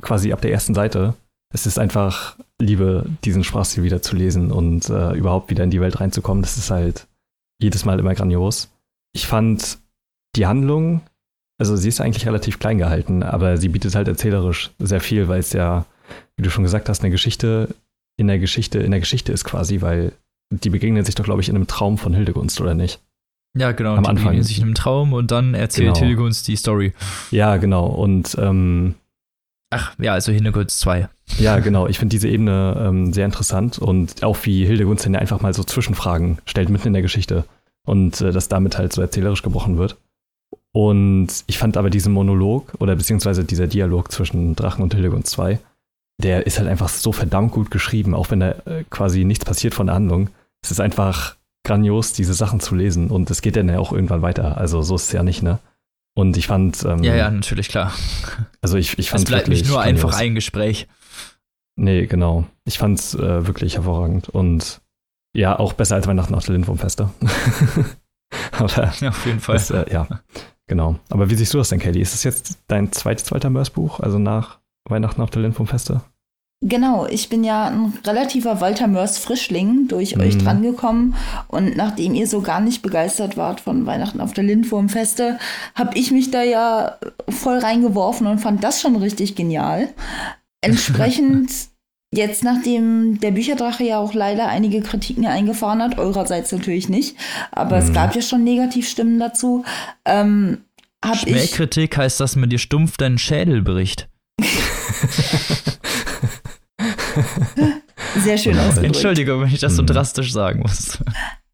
quasi 0.00 0.32
ab 0.32 0.40
der 0.40 0.52
ersten 0.52 0.74
Seite. 0.74 1.14
Es 1.52 1.66
ist 1.66 1.78
einfach 1.78 2.36
Liebe, 2.60 3.06
diesen 3.24 3.44
Sprachstil 3.44 3.84
wieder 3.84 4.02
zu 4.02 4.16
lesen 4.16 4.50
und 4.50 4.88
äh, 4.90 5.12
überhaupt 5.12 5.50
wieder 5.50 5.64
in 5.64 5.70
die 5.70 5.80
Welt 5.80 6.00
reinzukommen. 6.00 6.42
Das 6.42 6.56
ist 6.56 6.70
halt 6.70 7.06
jedes 7.58 7.84
Mal 7.84 7.98
immer 7.98 8.14
grandios. 8.14 8.70
Ich 9.12 9.26
fand 9.26 9.78
die 10.34 10.46
Handlung, 10.46 11.00
also 11.58 11.76
sie 11.76 11.88
ist 11.88 12.00
eigentlich 12.00 12.26
relativ 12.26 12.58
klein 12.58 12.78
gehalten, 12.78 13.22
aber 13.22 13.56
sie 13.56 13.68
bietet 13.68 13.94
halt 13.94 14.08
erzählerisch 14.08 14.72
sehr 14.78 15.00
viel, 15.00 15.28
weil 15.28 15.40
es 15.40 15.52
ja, 15.52 15.86
wie 16.36 16.42
du 16.42 16.50
schon 16.50 16.64
gesagt 16.64 16.88
hast, 16.88 17.00
eine 17.02 17.10
Geschichte 17.10 17.74
in 18.16 18.26
der 18.28 18.38
Geschichte 18.38 18.78
in 18.78 18.90
der 18.90 19.00
Geschichte 19.00 19.32
ist 19.32 19.44
quasi, 19.44 19.80
weil 19.82 20.12
die 20.50 20.70
begegnen 20.70 21.04
sich 21.04 21.14
doch, 21.14 21.24
glaube 21.24 21.40
ich, 21.40 21.48
in 21.48 21.56
einem 21.56 21.66
Traum 21.66 21.98
von 21.98 22.14
Hildegunst, 22.14 22.60
oder 22.60 22.74
nicht? 22.74 23.00
Ja, 23.56 23.72
genau. 23.72 23.94
Am 23.94 24.04
die 24.04 24.08
Anfang. 24.10 24.24
begegnen 24.26 24.44
sich 24.44 24.58
in 24.58 24.64
einem 24.64 24.74
Traum 24.74 25.12
und 25.12 25.30
dann 25.30 25.54
erzählt 25.54 25.94
Genau. 25.94 25.98
Hildegunst 26.06 26.46
die 26.46 26.56
Story. 26.56 26.92
Ja, 27.30 27.56
genau. 27.56 27.86
Und 27.86 28.36
ähm, 28.38 28.94
Ach, 29.70 29.94
ja, 29.98 30.12
also 30.12 30.30
Hintergrund 30.30 30.70
2. 30.70 31.08
Ja, 31.38 31.58
genau. 31.58 31.88
Ich 31.88 31.98
finde 31.98 32.14
diese 32.14 32.28
Ebene 32.28 32.76
ähm, 32.80 33.12
sehr 33.12 33.24
interessant 33.24 33.78
und 33.78 34.22
auch 34.22 34.36
wie 34.44 34.64
Hilde 34.64 34.84
Gunsten 34.84 35.12
ja 35.14 35.20
einfach 35.20 35.40
mal 35.40 35.52
so 35.54 35.64
Zwischenfragen 35.64 36.38
stellt 36.46 36.68
mitten 36.68 36.86
in 36.88 36.92
der 36.92 37.02
Geschichte 37.02 37.44
und 37.84 38.20
äh, 38.20 38.30
das 38.30 38.48
damit 38.48 38.78
halt 38.78 38.92
so 38.92 39.02
erzählerisch 39.02 39.42
gebrochen 39.42 39.76
wird. 39.78 39.96
Und 40.72 41.28
ich 41.46 41.58
fand 41.58 41.76
aber 41.76 41.90
diesen 41.90 42.12
Monolog 42.12 42.74
oder 42.78 42.94
beziehungsweise 42.94 43.44
dieser 43.44 43.66
Dialog 43.66 44.12
zwischen 44.12 44.54
Drachen 44.54 44.82
und 44.84 44.94
Hildegund 44.94 45.26
2, 45.26 45.58
der 46.22 46.46
ist 46.46 46.58
halt 46.58 46.68
einfach 46.68 46.88
so 46.88 47.12
verdammt 47.12 47.52
gut 47.52 47.70
geschrieben, 47.70 48.14
auch 48.14 48.30
wenn 48.30 48.40
da 48.40 48.50
äh, 48.66 48.84
quasi 48.90 49.24
nichts 49.24 49.44
passiert 49.44 49.74
von 49.74 49.86
der 49.86 49.94
Handlung. 49.96 50.30
Es 50.62 50.70
ist 50.70 50.80
einfach 50.80 51.36
grandios, 51.64 52.12
diese 52.12 52.32
Sachen 52.34 52.60
zu 52.60 52.74
lesen 52.74 53.08
und 53.10 53.30
es 53.30 53.42
geht 53.42 53.56
dann 53.56 53.68
ja 53.68 53.78
auch 53.78 53.92
irgendwann 53.92 54.22
weiter. 54.22 54.56
Also 54.56 54.82
so 54.82 54.94
ist 54.94 55.06
es 55.06 55.12
ja 55.12 55.22
nicht, 55.22 55.42
ne? 55.42 55.58
Und 56.14 56.36
ich 56.38 56.46
fand, 56.46 56.82
ähm, 56.84 57.02
Ja, 57.02 57.14
ja, 57.14 57.30
natürlich, 57.30 57.68
klar. 57.68 57.92
also 58.62 58.78
ich, 58.78 58.98
ich 58.98 59.10
fand 59.10 59.24
Es 59.24 59.28
bleibt 59.28 59.48
nicht 59.48 59.66
nur 59.66 59.76
grandios. 59.82 60.04
einfach 60.04 60.18
ein 60.18 60.34
Gespräch. 60.34 60.86
Nee, 61.78 62.06
genau. 62.06 62.46
Ich 62.64 62.78
fand's 62.78 63.14
äh, 63.14 63.46
wirklich 63.46 63.74
hervorragend 63.76 64.28
und 64.30 64.80
ja, 65.34 65.58
auch 65.58 65.74
besser 65.74 65.96
als 65.96 66.06
Weihnachten 66.06 66.34
auf 66.34 66.46
der 66.46 66.54
Lindwurmfeste. 66.54 67.10
Aber 68.52 68.92
Ja, 69.00 69.08
auf 69.10 69.26
jeden 69.26 69.40
Fall. 69.40 69.56
das, 69.56 69.70
äh, 69.70 69.84
ja, 69.92 70.08
genau. 70.66 70.98
Aber 71.10 71.28
wie 71.30 71.34
siehst 71.34 71.52
du 71.52 71.58
das 71.58 71.68
denn, 71.68 71.80
Katie? 71.80 72.00
Ist 72.00 72.14
das 72.14 72.24
jetzt 72.24 72.58
dein 72.68 72.92
zweites, 72.92 73.24
zweiter 73.26 73.50
Mörs-Buch, 73.50 74.00
also 74.00 74.18
nach 74.18 74.58
Weihnachten 74.88 75.20
auf 75.20 75.30
der 75.30 75.42
Lindwurmfeste? 75.42 76.02
Genau, 76.62 77.06
ich 77.06 77.28
bin 77.28 77.44
ja 77.44 77.66
ein 77.66 77.92
relativer 78.06 78.62
Walter 78.62 78.86
Mörs 78.86 79.18
Frischling 79.18 79.88
durch 79.88 80.18
euch 80.18 80.36
Mhm. 80.36 80.38
drangekommen 80.38 81.14
und 81.48 81.76
nachdem 81.76 82.14
ihr 82.14 82.26
so 82.26 82.40
gar 82.40 82.60
nicht 82.60 82.80
begeistert 82.80 83.36
wart 83.36 83.60
von 83.60 83.84
Weihnachten 83.84 84.22
auf 84.22 84.32
der 84.32 84.44
Lindwurmfeste, 84.44 85.38
habe 85.74 85.98
ich 85.98 86.12
mich 86.12 86.30
da 86.30 86.42
ja 86.42 86.96
voll 87.28 87.58
reingeworfen 87.58 88.26
und 88.26 88.38
fand 88.38 88.64
das 88.64 88.80
schon 88.80 88.96
richtig 88.96 89.34
genial. 89.34 89.90
Entsprechend, 90.62 91.50
jetzt, 92.14 92.42
nachdem 92.42 93.20
der 93.20 93.32
Bücherdrache 93.32 93.84
ja 93.84 93.98
auch 93.98 94.14
leider 94.14 94.48
einige 94.48 94.80
Kritiken 94.80 95.26
eingefahren 95.26 95.82
hat, 95.82 95.98
eurerseits 95.98 96.52
natürlich 96.52 96.88
nicht, 96.88 97.16
aber 97.52 97.76
mhm. 97.76 97.82
es 97.82 97.92
gab 97.92 98.16
ja 98.16 98.22
schon 98.22 98.44
Negativstimmen 98.44 99.18
dazu, 99.18 99.62
ähm. 100.06 100.62
Schmähkritik 101.14 101.98
heißt, 101.98 102.18
dass 102.18 102.34
man 102.34 102.48
dir 102.48 102.58
stumpf 102.58 102.96
deinen 102.96 103.18
Schädel 103.18 103.62
bricht. 103.62 104.08
Sehr 108.18 108.38
schön 108.38 108.58
ausgedrückt. 108.58 108.86
Entschuldigung, 108.86 109.42
wenn 109.42 109.48
ich 109.48 109.60
das 109.60 109.76
so 109.76 109.82
mhm. 109.82 109.86
drastisch 109.86 110.32
sagen 110.32 110.60
muss. 110.60 110.98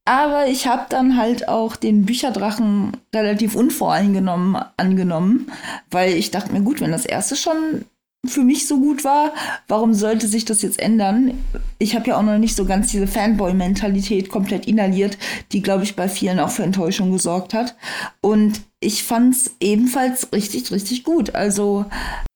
Aber 0.04 0.48
ich 0.48 0.66
habe 0.66 0.86
dann 0.88 1.16
halt 1.16 1.46
auch 1.48 1.76
den 1.76 2.04
Bücherdrachen 2.04 2.96
relativ 3.14 3.54
unvoreingenommen 3.54 4.60
angenommen, 4.76 5.52
weil 5.90 6.14
ich 6.14 6.32
dachte 6.32 6.52
mir, 6.52 6.62
gut, 6.62 6.80
wenn 6.80 6.90
das 6.90 7.06
erste 7.06 7.36
schon 7.36 7.84
für 8.26 8.42
mich 8.42 8.66
so 8.68 8.78
gut 8.78 9.04
war, 9.04 9.32
warum 9.68 9.94
sollte 9.94 10.28
sich 10.28 10.44
das 10.44 10.62
jetzt 10.62 10.80
ändern? 10.80 11.44
Ich 11.78 11.94
habe 11.94 12.08
ja 12.08 12.18
auch 12.18 12.22
noch 12.22 12.38
nicht 12.38 12.56
so 12.56 12.64
ganz 12.64 12.90
diese 12.90 13.06
Fanboy-Mentalität 13.06 14.28
komplett 14.28 14.66
inhaliert, 14.66 15.18
die, 15.52 15.62
glaube 15.62 15.84
ich, 15.84 15.96
bei 15.96 16.08
vielen 16.08 16.40
auch 16.40 16.50
für 16.50 16.62
Enttäuschung 16.62 17.12
gesorgt 17.12 17.54
hat. 17.54 17.76
Und 18.20 18.60
ich 18.82 19.04
fand 19.04 19.34
es 19.34 19.56
ebenfalls 19.60 20.32
richtig, 20.32 20.70
richtig 20.72 21.04
gut. 21.04 21.34
Also 21.34 21.86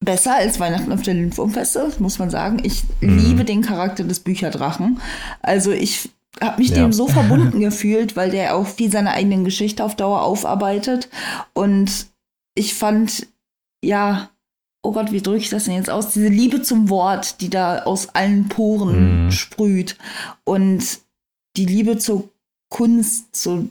besser 0.01 0.37
als 0.37 0.61
Weihnachten 0.61 0.93
auf 0.93 1.03
der 1.03 1.15
Lindwurmfeste, 1.15 1.93
muss 1.99 2.19
man 2.19 2.31
sagen. 2.31 2.61
Ich 2.63 2.85
mhm. 3.01 3.19
liebe 3.19 3.45
den 3.45 3.63
Charakter 3.63 4.05
des 4.05 4.21
Bücherdrachen. 4.21 5.01
Also 5.43 5.73
ich 5.73 6.11
habe 6.41 6.61
mich 6.61 6.71
ja. 6.71 6.77
dem 6.77 6.93
so 6.93 7.09
verbunden 7.09 7.61
gefühlt, 7.61 8.17
weil 8.17 8.31
der 8.31 8.57
auch 8.57 8.67
viel 8.67 8.91
seiner 8.91 9.13
eigenen 9.13 9.45
Geschichte 9.45 9.85
auf 9.85 9.97
Dauer 9.97 10.23
aufarbeitet. 10.23 11.09
Und 11.53 12.07
ich 12.55 12.75
fand, 12.75 13.27
ja, 13.85 14.31
oh 14.83 14.93
Gott, 14.93 15.11
wie 15.13 15.21
drücke 15.21 15.39
ich 15.39 15.51
das 15.51 15.65
denn 15.65 15.75
jetzt 15.75 15.91
aus? 15.91 16.11
Diese 16.11 16.29
Liebe 16.29 16.63
zum 16.63 16.89
Wort, 16.89 17.41
die 17.41 17.51
da 17.51 17.83
aus 17.83 18.15
allen 18.15 18.49
Poren 18.49 19.27
mm. 19.27 19.31
sprüht. 19.33 19.97
Und 20.45 21.01
die 21.57 21.67
Liebe 21.67 21.99
zur 21.99 22.29
Kunst, 22.69 23.35
zu 23.35 23.71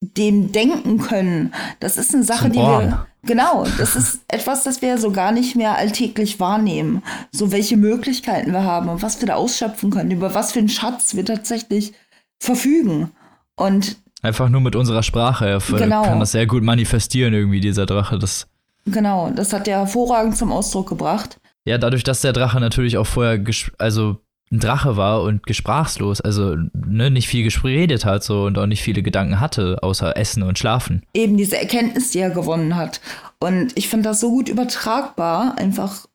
dem 0.00 0.52
Denken 0.52 0.98
können. 0.98 1.52
Das 1.78 1.96
ist 1.96 2.14
eine 2.14 2.24
Sache, 2.24 2.50
die 2.50 2.58
wir. 2.58 3.06
Genau, 3.22 3.66
das 3.78 3.96
ist 3.96 4.20
etwas, 4.28 4.62
das 4.64 4.80
wir 4.80 4.98
so 4.98 5.12
gar 5.12 5.30
nicht 5.32 5.56
mehr 5.56 5.76
alltäglich 5.76 6.40
wahrnehmen. 6.40 7.02
So 7.32 7.52
welche 7.52 7.76
Möglichkeiten 7.76 8.52
wir 8.52 8.64
haben 8.64 8.88
und 8.88 9.02
was 9.02 9.20
wir 9.20 9.26
da 9.26 9.34
ausschöpfen 9.34 9.90
können, 9.90 10.10
über 10.10 10.34
was 10.34 10.52
für 10.52 10.58
einen 10.58 10.68
Schatz 10.68 11.14
wir 11.14 11.24
tatsächlich 11.24 11.92
verfügen. 12.38 13.10
Und 13.56 13.98
einfach 14.22 14.48
nur 14.48 14.62
mit 14.62 14.74
unserer 14.74 15.02
Sprache 15.02 15.58
genau. 15.68 16.02
kann 16.02 16.20
das 16.20 16.32
sehr 16.32 16.46
gut 16.46 16.62
manifestieren, 16.62 17.34
irgendwie, 17.34 17.60
dieser 17.60 17.84
Drache. 17.84 18.18
Das 18.18 18.46
Genau, 18.86 19.30
das 19.30 19.52
hat 19.52 19.68
er 19.68 19.80
hervorragend 19.80 20.36
zum 20.36 20.52
Ausdruck 20.52 20.88
gebracht. 20.88 21.38
Ja, 21.64 21.78
dadurch, 21.78 22.02
dass 22.02 22.22
der 22.22 22.32
Drache 22.32 22.60
natürlich 22.60 22.96
auch 22.96 23.06
vorher, 23.06 23.42
also 23.78 24.18
ein 24.52 24.58
Drache 24.58 24.96
war 24.96 25.22
und 25.22 25.46
gesprachslos, 25.46 26.20
also 26.20 26.56
ne, 26.72 27.10
nicht 27.10 27.28
viel 27.28 27.48
geredet 27.48 28.04
hat 28.04 28.24
so 28.24 28.44
und 28.44 28.58
auch 28.58 28.66
nicht 28.66 28.82
viele 28.82 29.02
Gedanken 29.02 29.38
hatte, 29.38 29.78
außer 29.82 30.16
Essen 30.16 30.42
und 30.42 30.58
Schlafen. 30.58 31.02
Eben 31.14 31.36
diese 31.36 31.56
Erkenntnis, 31.56 32.10
die 32.10 32.18
er 32.18 32.30
gewonnen 32.30 32.74
hat. 32.74 33.00
Und 33.38 33.76
ich 33.76 33.88
finde 33.88 34.08
das 34.08 34.20
so 34.20 34.30
gut 34.30 34.48
übertragbar, 34.48 35.56
einfach 35.56 36.06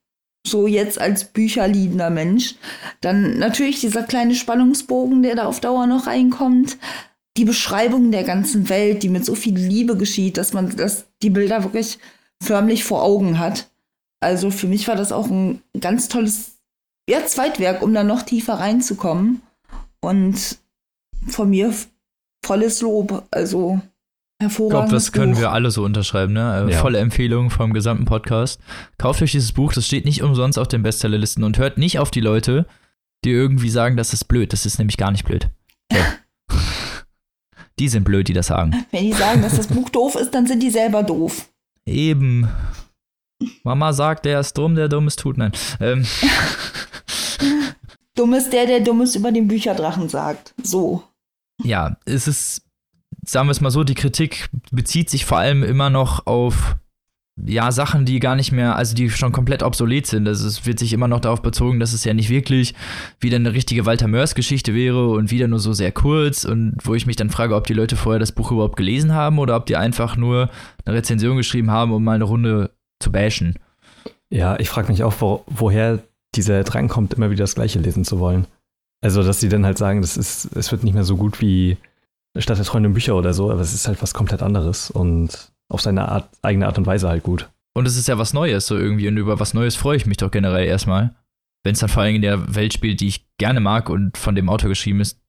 so 0.45 0.67
jetzt 0.67 0.99
als 0.99 1.25
bücherliebender 1.25 2.09
Mensch. 2.09 2.55
Dann 3.01 3.39
natürlich 3.39 3.79
dieser 3.79 4.03
kleine 4.03 4.36
Spannungsbogen, 4.36 5.23
der 5.23 5.36
da 5.36 5.45
auf 5.45 5.59
Dauer 5.59 5.88
noch 5.88 6.05
reinkommt. 6.05 6.77
Die 7.38 7.45
Beschreibung 7.45 8.11
der 8.11 8.23
ganzen 8.23 8.69
Welt, 8.69 9.03
die 9.03 9.09
mit 9.09 9.25
so 9.25 9.36
viel 9.36 9.57
Liebe 9.57 9.97
geschieht, 9.97 10.38
dass 10.38 10.53
man 10.53 10.75
dass 10.75 11.05
die 11.21 11.29
Bilder 11.29 11.63
wirklich 11.63 11.99
förmlich 12.41 12.83
vor 12.83 13.03
Augen 13.03 13.39
hat. 13.39 13.69
Also 14.19 14.51
für 14.51 14.67
mich 14.67 14.88
war 14.88 14.95
das 14.95 15.11
auch 15.11 15.27
ein 15.27 15.61
ganz 15.79 16.07
tolles 16.07 16.55
ja, 17.10 17.26
Zweitwerk, 17.26 17.82
um 17.82 17.93
da 17.93 18.03
noch 18.03 18.24
tiefer 18.24 18.56
reinzukommen. 18.56 19.41
Und 19.99 20.60
von 21.28 21.49
mir 21.49 21.74
volles 22.45 22.82
Lob. 22.82 23.26
Also 23.32 23.82
hervorragend. 24.39 24.86
Ich 24.86 24.89
glaube, 24.89 24.91
das 24.91 25.12
können 25.12 25.34
Buch. 25.34 25.41
wir 25.41 25.51
alle 25.51 25.72
so 25.72 25.84
unterschreiben. 25.84 26.34
Ne? 26.34 26.66
Äh, 26.68 26.74
ja. 26.74 26.80
Volle 26.80 26.99
Empfehlung 26.99 27.49
vom 27.49 27.74
gesamten 27.74 28.06
Podcast. 28.06 28.60
Kauft 28.97 29.22
euch 29.22 29.32
dieses 29.32 29.51
Buch, 29.51 29.74
das 29.74 29.86
steht 29.86 30.06
nicht 30.06 30.22
umsonst 30.22 30.60
auf 30.60 30.68
den 30.68 30.84
Bestsellerlisten 30.84 31.43
und 31.43 31.58
hört 31.58 31.78
nicht 31.78 31.99
auf 31.99 32.12
die 32.12 32.22
Leute, 32.22 32.66
die 33.24 33.32
irgendwie 33.32 33.70
sagen, 33.70 33.97
das 33.97 34.14
ist 34.14 34.26
blöd. 34.26 34.53
Das 34.53 34.66
ist 34.66 34.78
nämlich 34.78 34.97
gar 34.97 35.12
nicht 35.12 35.26
blöd. 35.26 35.49
Ja. 35.91 36.06
die 37.80 37.89
sind 37.89 38.03
blöd, 38.03 38.28
die 38.28 38.34
das 38.34 38.47
sagen. 38.47 38.86
Wenn 38.91 39.03
die 39.03 39.14
sagen, 39.14 39.41
dass 39.41 39.56
das 39.56 39.68
Buch 39.68 39.89
doof 39.89 40.16
ist, 40.16 40.32
dann 40.32 40.47
sind 40.47 40.62
die 40.62 40.72
selber 40.72 41.03
doof. 41.03 41.49
Eben. 41.86 42.47
Mama 43.63 43.93
sagt, 43.93 44.25
der 44.25 44.39
ist 44.39 44.57
dumm, 44.57 44.75
der 44.75 44.89
Dummes 44.89 45.15
tut. 45.15 45.37
Nein. 45.37 45.51
Ähm. 45.79 46.05
Dumm 48.15 48.33
ist 48.33 48.51
der, 48.53 48.65
der 48.65 48.79
Dummes 48.79 49.15
über 49.15 49.31
den 49.31 49.47
Bücherdrachen 49.47 50.07
sagt. 50.07 50.53
So. 50.63 51.03
Ja, 51.63 51.97
es 52.05 52.27
ist, 52.27 52.61
sagen 53.25 53.47
wir 53.47 53.51
es 53.51 53.61
mal 53.61 53.71
so, 53.71 53.83
die 53.83 53.93
Kritik 53.93 54.49
bezieht 54.71 55.09
sich 55.09 55.25
vor 55.25 55.37
allem 55.37 55.63
immer 55.63 55.89
noch 55.89 56.25
auf 56.25 56.77
ja, 57.43 57.71
Sachen, 57.71 58.05
die 58.05 58.19
gar 58.19 58.37
nicht 58.37 58.53
mehr, 58.53 58.77
also 58.77 58.95
die 58.95 59.09
schon 59.09 59.33
komplett 59.33 59.61
obsolet 59.61 60.07
sind. 60.07 60.27
Also 60.27 60.47
es 60.47 60.65
wird 60.65 60.79
sich 60.79 60.93
immer 60.93 61.09
noch 61.09 61.19
darauf 61.19 61.41
bezogen, 61.41 61.81
dass 61.81 61.91
es 61.91 62.05
ja 62.05 62.13
nicht 62.13 62.29
wirklich 62.29 62.73
wieder 63.19 63.35
eine 63.35 63.53
richtige 63.53 63.85
Walter 63.85 64.07
Mörs-Geschichte 64.07 64.73
wäre 64.73 65.09
und 65.09 65.31
wieder 65.31 65.49
nur 65.49 65.59
so 65.59 65.73
sehr 65.73 65.91
kurz 65.91 66.45
und 66.45 66.77
wo 66.83 66.95
ich 66.95 67.05
mich 67.05 67.17
dann 67.17 67.29
frage, 67.29 67.55
ob 67.55 67.67
die 67.67 67.73
Leute 67.73 67.97
vorher 67.97 68.19
das 68.19 68.31
Buch 68.31 68.51
überhaupt 68.51 68.77
gelesen 68.77 69.13
haben 69.13 69.39
oder 69.39 69.57
ob 69.57 69.65
die 69.65 69.75
einfach 69.75 70.15
nur 70.15 70.49
eine 70.85 70.95
Rezension 70.95 71.35
geschrieben 71.35 71.71
haben, 71.71 71.91
um 71.91 72.03
mal 72.03 72.15
eine 72.15 72.23
Runde 72.23 72.71
zu 72.99 73.11
bashen. 73.11 73.59
Ja, 74.29 74.59
ich 74.59 74.69
frage 74.69 74.91
mich 74.91 75.03
auch, 75.03 75.13
wo, 75.19 75.43
woher 75.47 75.99
dieser 76.35 76.63
Drang 76.63 76.87
kommt, 76.87 77.13
immer 77.13 77.29
wieder 77.29 77.43
das 77.43 77.55
Gleiche 77.55 77.79
lesen 77.79 78.05
zu 78.05 78.19
wollen. 78.19 78.47
Also, 79.01 79.23
dass 79.23 79.39
sie 79.39 79.49
dann 79.49 79.65
halt 79.65 79.77
sagen, 79.77 80.01
das 80.01 80.17
ist, 80.17 80.55
es 80.55 80.71
wird 80.71 80.83
nicht 80.83 80.93
mehr 80.93 81.03
so 81.03 81.15
gut 81.15 81.39
wie 81.41 81.77
Stadt 82.37 82.57
der 82.57 82.65
Freunde 82.65 82.89
Bücher 82.89 83.15
oder 83.15 83.33
so, 83.33 83.51
aber 83.51 83.61
es 83.61 83.73
ist 83.73 83.87
halt 83.87 84.01
was 84.01 84.13
komplett 84.13 84.41
anderes 84.41 84.91
und 84.91 85.51
auf 85.69 85.81
seine 85.81 86.09
Art, 86.09 86.29
eigene 86.41 86.67
Art 86.67 86.77
und 86.77 86.85
Weise 86.85 87.07
halt 87.07 87.23
gut. 87.23 87.49
Und 87.73 87.87
es 87.87 87.97
ist 87.97 88.07
ja 88.07 88.17
was 88.17 88.33
Neues, 88.33 88.67
so 88.67 88.77
irgendwie. 88.77 89.07
Und 89.07 89.17
über 89.17 89.39
was 89.39 89.53
Neues 89.53 89.75
freue 89.75 89.97
ich 89.97 90.05
mich 90.05 90.17
doch 90.17 90.31
generell 90.31 90.65
erstmal. 90.65 91.13
Wenn 91.63 91.73
es 91.73 91.79
dann 91.79 91.89
vor 91.89 92.03
allem 92.03 92.15
in 92.15 92.21
der 92.21 92.55
Welt 92.55 92.73
spielt, 92.73 93.01
die 93.01 93.07
ich 93.07 93.25
gerne 93.37 93.59
mag 93.59 93.89
und 93.89 94.17
von 94.17 94.35
dem 94.35 94.49
Autor 94.49 94.69
geschrieben 94.69 95.01
ist, 95.01 95.19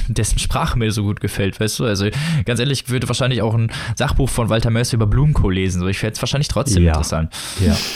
dessen 0.08 0.38
Sprache 0.38 0.78
mir 0.78 0.90
so 0.92 1.02
gut 1.02 1.20
gefällt, 1.20 1.60
weißt 1.60 1.78
du? 1.80 1.84
Also 1.84 2.08
ganz 2.44 2.60
ehrlich, 2.60 2.84
ich 2.84 2.90
würde 2.90 3.08
wahrscheinlich 3.08 3.42
auch 3.42 3.54
ein 3.54 3.70
Sachbuch 3.96 4.28
von 4.28 4.48
Walter 4.48 4.70
Mörs 4.70 4.92
über 4.92 5.06
Blumenkohl 5.06 5.54
lesen. 5.54 5.80
So, 5.80 5.88
ich 5.88 5.98
fände 5.98 6.14
es 6.14 6.22
wahrscheinlich 6.22 6.48
trotzdem 6.48 6.82
ja. 6.82 6.90
interessant. 6.90 7.32
Ja. 7.60 7.76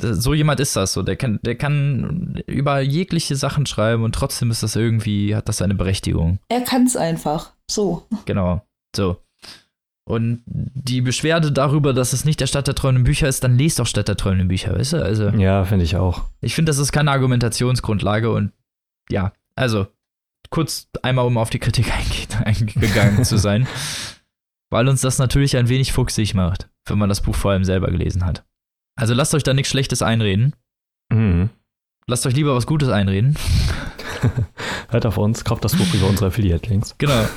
So 0.00 0.32
jemand 0.32 0.60
ist 0.60 0.76
das 0.76 0.92
so. 0.92 1.02
Der 1.02 1.16
kann, 1.16 1.40
der 1.42 1.56
kann 1.56 2.40
über 2.46 2.80
jegliche 2.80 3.34
Sachen 3.34 3.66
schreiben 3.66 4.04
und 4.04 4.14
trotzdem 4.14 4.52
ist 4.52 4.62
das 4.62 4.76
irgendwie, 4.76 5.34
hat 5.34 5.48
das 5.48 5.56
seine 5.56 5.74
Berechtigung. 5.74 6.38
Er 6.48 6.60
kann 6.60 6.84
es 6.84 6.96
einfach. 6.96 7.54
So. 7.68 8.06
Genau. 8.24 8.62
So. 8.94 9.16
Und 10.08 10.42
die 10.46 11.02
Beschwerde 11.02 11.52
darüber, 11.52 11.92
dass 11.92 12.14
es 12.14 12.24
nicht 12.24 12.40
der 12.40 12.46
Stadt 12.46 12.66
der 12.66 12.74
träumenden 12.74 13.04
Bücher 13.04 13.28
ist, 13.28 13.44
dann 13.44 13.58
lest 13.58 13.78
doch 13.78 13.86
Stadt 13.86 14.08
der 14.08 14.16
träumenden 14.16 14.48
Bücher, 14.48 14.74
weißt 14.74 14.94
du? 14.94 15.04
Also, 15.04 15.28
ja, 15.28 15.64
finde 15.64 15.84
ich 15.84 15.96
auch. 15.96 16.24
Ich 16.40 16.54
finde, 16.54 16.70
das 16.70 16.78
ist 16.78 16.92
keine 16.92 17.10
Argumentationsgrundlage 17.10 18.30
und 18.30 18.52
ja, 19.10 19.32
also 19.54 19.86
kurz 20.50 20.88
einmal, 21.02 21.26
um 21.26 21.38
auf 21.38 21.50
die 21.50 21.58
Kritik 21.58 21.92
eingegangen 22.44 23.24
zu 23.24 23.38
sein, 23.38 23.66
weil 24.70 24.88
uns 24.88 25.00
das 25.00 25.18
natürlich 25.18 25.56
ein 25.56 25.68
wenig 25.68 25.92
fuchsig 25.92 26.34
macht, 26.34 26.68
wenn 26.86 26.98
man 26.98 27.08
das 27.08 27.22
Buch 27.22 27.34
vor 27.34 27.52
allem 27.52 27.64
selber 27.64 27.88
gelesen 27.88 28.24
hat. 28.24 28.44
Also 28.96 29.14
lasst 29.14 29.34
euch 29.34 29.42
da 29.44 29.54
nichts 29.54 29.70
Schlechtes 29.70 30.02
einreden. 30.02 30.54
Mhm. 31.12 31.50
Lasst 32.06 32.26
euch 32.26 32.34
lieber 32.34 32.54
was 32.54 32.66
Gutes 32.66 32.88
einreden. 32.88 33.36
Hört 34.90 35.06
auf 35.06 35.18
uns, 35.18 35.44
kauft 35.44 35.64
das 35.64 35.76
Buch 35.76 35.92
über 35.94 36.08
unsere 36.08 36.28
Affiliate-Links. 36.28 36.96
Genau. 36.98 37.28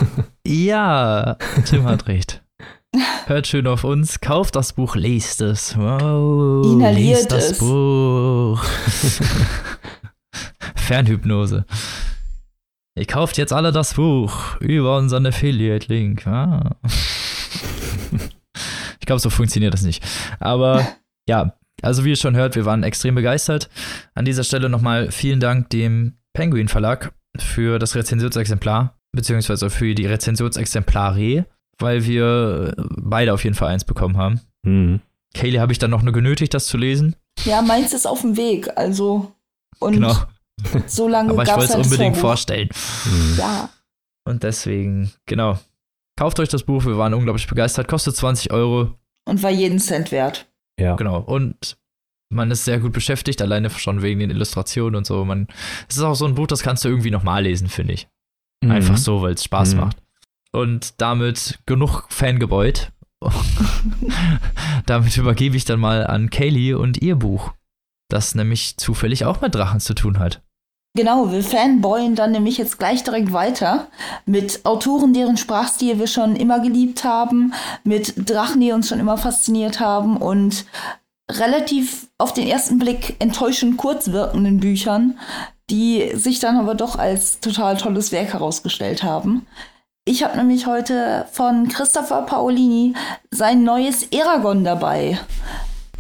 Ja, 0.47 1.36
Tim 1.66 1.84
hat 1.84 2.07
recht. 2.07 2.41
Hört 3.26 3.47
schön 3.47 3.68
auf 3.68 3.84
uns, 3.84 4.20
kauft 4.20 4.55
das 4.55 4.74
Buch, 4.74 4.95
lest 4.95 5.41
es. 5.41 5.78
Wow, 5.78 6.66
Inhaliert 6.66 7.18
lest 7.18 7.32
das 7.32 7.51
es. 7.51 7.57
Buch. 7.59 8.64
Fernhypnose. 10.76 11.66
Ihr 12.95 13.05
kauft 13.05 13.37
jetzt 13.37 13.53
alle 13.53 13.71
das 13.71 13.93
Buch 13.93 14.59
über 14.59 14.97
unseren 14.97 15.25
Affiliate-Link. 15.25 16.27
Ah. 16.27 16.75
ich 18.99 19.05
glaube, 19.05 19.19
so 19.19 19.29
funktioniert 19.29 19.73
das 19.73 19.83
nicht. 19.83 20.03
Aber 20.39 20.85
ja, 21.27 21.55
also 21.81 22.03
wie 22.03 22.09
ihr 22.09 22.15
schon 22.17 22.35
hört, 22.35 22.55
wir 22.55 22.65
waren 22.65 22.83
extrem 22.83 23.15
begeistert. 23.15 23.69
An 24.13 24.25
dieser 24.25 24.43
Stelle 24.43 24.67
nochmal 24.67 25.09
vielen 25.11 25.39
Dank 25.39 25.69
dem 25.69 26.17
Penguin 26.33 26.67
Verlag 26.67 27.13
für 27.37 27.79
das 27.79 27.95
Rezensionsexemplar, 27.95 28.97
beziehungsweise 29.13 29.69
für 29.69 29.95
die 29.95 30.05
Rezensionsexemplare 30.05 31.45
weil 31.79 32.05
wir 32.05 32.75
beide 32.77 33.33
auf 33.33 33.43
jeden 33.43 33.55
Fall 33.55 33.69
eins 33.69 33.83
bekommen 33.83 34.17
haben. 34.17 34.41
Mhm. 34.63 35.01
Kaylee 35.33 35.59
habe 35.59 35.71
ich 35.71 35.79
dann 35.79 35.91
noch 35.91 36.03
nur 36.03 36.13
genötigt, 36.13 36.53
das 36.53 36.67
zu 36.67 36.77
lesen. 36.77 37.15
Ja, 37.45 37.61
meins 37.61 37.93
ist 37.93 38.05
auf 38.05 38.21
dem 38.21 38.37
Weg, 38.37 38.69
also. 38.75 39.31
Und 39.79 39.93
genau. 39.93 40.15
So 40.88 41.07
lange 41.07 41.32
Aber 41.32 41.43
ich 41.43 41.49
wollte 41.49 41.66
es 41.66 41.74
halt 41.74 41.86
unbedingt 41.86 42.18
vorstellen. 42.18 42.70
Mhm. 43.05 43.36
Ja. 43.38 43.70
Und 44.26 44.43
deswegen, 44.43 45.12
genau. 45.26 45.59
Kauft 46.18 46.39
euch 46.39 46.49
das 46.49 46.64
Buch, 46.64 46.86
wir 46.86 46.97
waren 46.97 47.14
unglaublich 47.14 47.47
begeistert. 47.47 47.88
Kostet 47.88 48.16
20 48.16 48.51
Euro. 48.51 48.97
Und 49.28 49.41
war 49.43 49.49
jeden 49.49 49.80
Cent 49.80 50.12
wert. 50.12 50.47
Ja. 50.80 50.95
Genau. 50.95 51.20
Und 51.20 51.78
man 52.32 52.49
ist 52.51 52.66
sehr 52.66 52.80
gut 52.80 52.93
beschäftigt, 52.93 53.41
alleine 53.41 53.70
schon 53.70 54.01
wegen 54.01 54.20
den 54.20 54.30
Illustrationen 54.30 54.95
und 54.95 55.05
so. 55.05 55.26
Man, 55.26 55.47
es 55.89 55.97
ist 55.97 56.03
auch 56.03 56.16
so 56.16 56.26
ein 56.26 56.36
Buch, 56.36 56.47
das 56.47 56.64
kannst 56.64 56.84
du 56.84 56.89
irgendwie 56.89 57.12
nochmal 57.12 57.43
lesen, 57.43 57.68
finde 57.68 57.93
ich. 57.93 58.07
Mhm. 58.64 58.72
Einfach 58.72 58.97
so, 58.97 59.22
weil 59.22 59.34
es 59.34 59.43
Spaß 59.43 59.74
mhm. 59.74 59.82
macht. 59.82 59.97
Und 60.51 61.01
damit 61.01 61.59
genug 61.66 62.05
Fangebeut. 62.09 62.91
damit 64.86 65.16
übergebe 65.16 65.55
ich 65.55 65.66
dann 65.66 65.80
mal 65.80 66.07
an 66.07 66.30
Kaylee 66.30 66.74
und 66.74 67.01
ihr 67.01 67.16
Buch, 67.16 67.53
das 68.09 68.34
nämlich 68.34 68.78
zufällig 68.78 69.26
auch 69.26 69.41
mit 69.41 69.53
Drachen 69.53 69.80
zu 69.80 69.93
tun 69.93 70.18
hat. 70.18 70.41
Genau, 70.93 71.31
wir 71.31 71.41
fanboyen 71.41 72.15
dann 72.15 72.33
nämlich 72.33 72.57
jetzt 72.57 72.77
gleich 72.77 73.03
direkt 73.03 73.31
weiter 73.31 73.87
mit 74.25 74.65
Autoren, 74.65 75.13
deren 75.13 75.37
Sprachstil 75.37 75.99
wir 75.99 76.07
schon 76.07 76.35
immer 76.35 76.59
geliebt 76.59 77.05
haben, 77.05 77.53
mit 77.85 78.29
Drachen, 78.29 78.59
die 78.59 78.73
uns 78.73 78.89
schon 78.89 78.99
immer 78.99 79.17
fasziniert 79.17 79.79
haben 79.79 80.17
und 80.17 80.65
relativ 81.31 82.07
auf 82.17 82.33
den 82.33 82.45
ersten 82.45 82.77
Blick 82.77 83.15
enttäuschend 83.19 83.77
kurz 83.77 84.11
wirkenden 84.11 84.59
Büchern, 84.59 85.17
die 85.69 86.11
sich 86.15 86.39
dann 86.39 86.57
aber 86.57 86.75
doch 86.75 86.97
als 86.97 87.39
total 87.39 87.77
tolles 87.77 88.11
Werk 88.11 88.33
herausgestellt 88.33 89.01
haben. 89.01 89.47
Ich 90.03 90.23
habe 90.23 90.35
nämlich 90.35 90.65
heute 90.65 91.25
von 91.31 91.69
Christopher 91.69 92.23
Paolini 92.23 92.95
sein 93.29 93.63
neues 93.63 94.03
Eragon 94.11 94.65
dabei. 94.65 95.19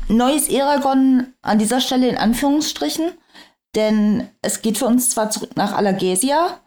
Neues 0.09 0.49
Eragon 0.49 1.27
an 1.41 1.59
dieser 1.59 1.79
Stelle 1.79 2.09
in 2.09 2.17
Anführungsstrichen, 2.17 3.11
denn 3.75 4.27
es 4.41 4.61
geht 4.61 4.77
für 4.77 4.85
uns 4.85 5.09
zwar 5.09 5.29
zurück 5.29 5.51
nach 5.55 5.73
Allergesia, 5.73 6.59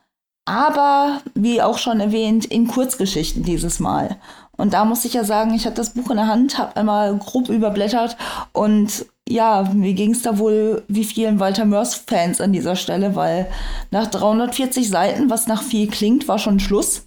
aber 0.46 1.20
wie 1.34 1.62
auch 1.62 1.78
schon 1.78 2.00
erwähnt, 2.00 2.44
in 2.44 2.68
Kurzgeschichten 2.68 3.42
dieses 3.42 3.80
Mal. 3.80 4.16
Und 4.56 4.72
da 4.72 4.84
muss 4.84 5.04
ich 5.04 5.14
ja 5.14 5.24
sagen, 5.24 5.54
ich 5.54 5.66
hatte 5.66 5.76
das 5.76 5.90
Buch 5.90 6.10
in 6.10 6.16
der 6.16 6.28
Hand, 6.28 6.58
habe 6.58 6.76
einmal 6.76 7.16
grob 7.16 7.48
überblättert 7.48 8.16
und 8.52 9.06
ja, 9.28 9.68
mir 9.72 9.94
ging 9.94 10.12
es 10.12 10.22
da 10.22 10.38
wohl 10.38 10.82
wie 10.86 11.04
vielen 11.04 11.40
Walter 11.40 11.64
Mörs-Fans 11.64 12.40
an 12.40 12.52
dieser 12.52 12.76
Stelle, 12.76 13.16
weil 13.16 13.48
nach 13.90 14.06
340 14.06 14.88
Seiten, 14.88 15.30
was 15.30 15.46
nach 15.46 15.62
viel 15.62 15.88
klingt, 15.88 16.28
war 16.28 16.38
schon 16.38 16.60
Schluss. 16.60 17.06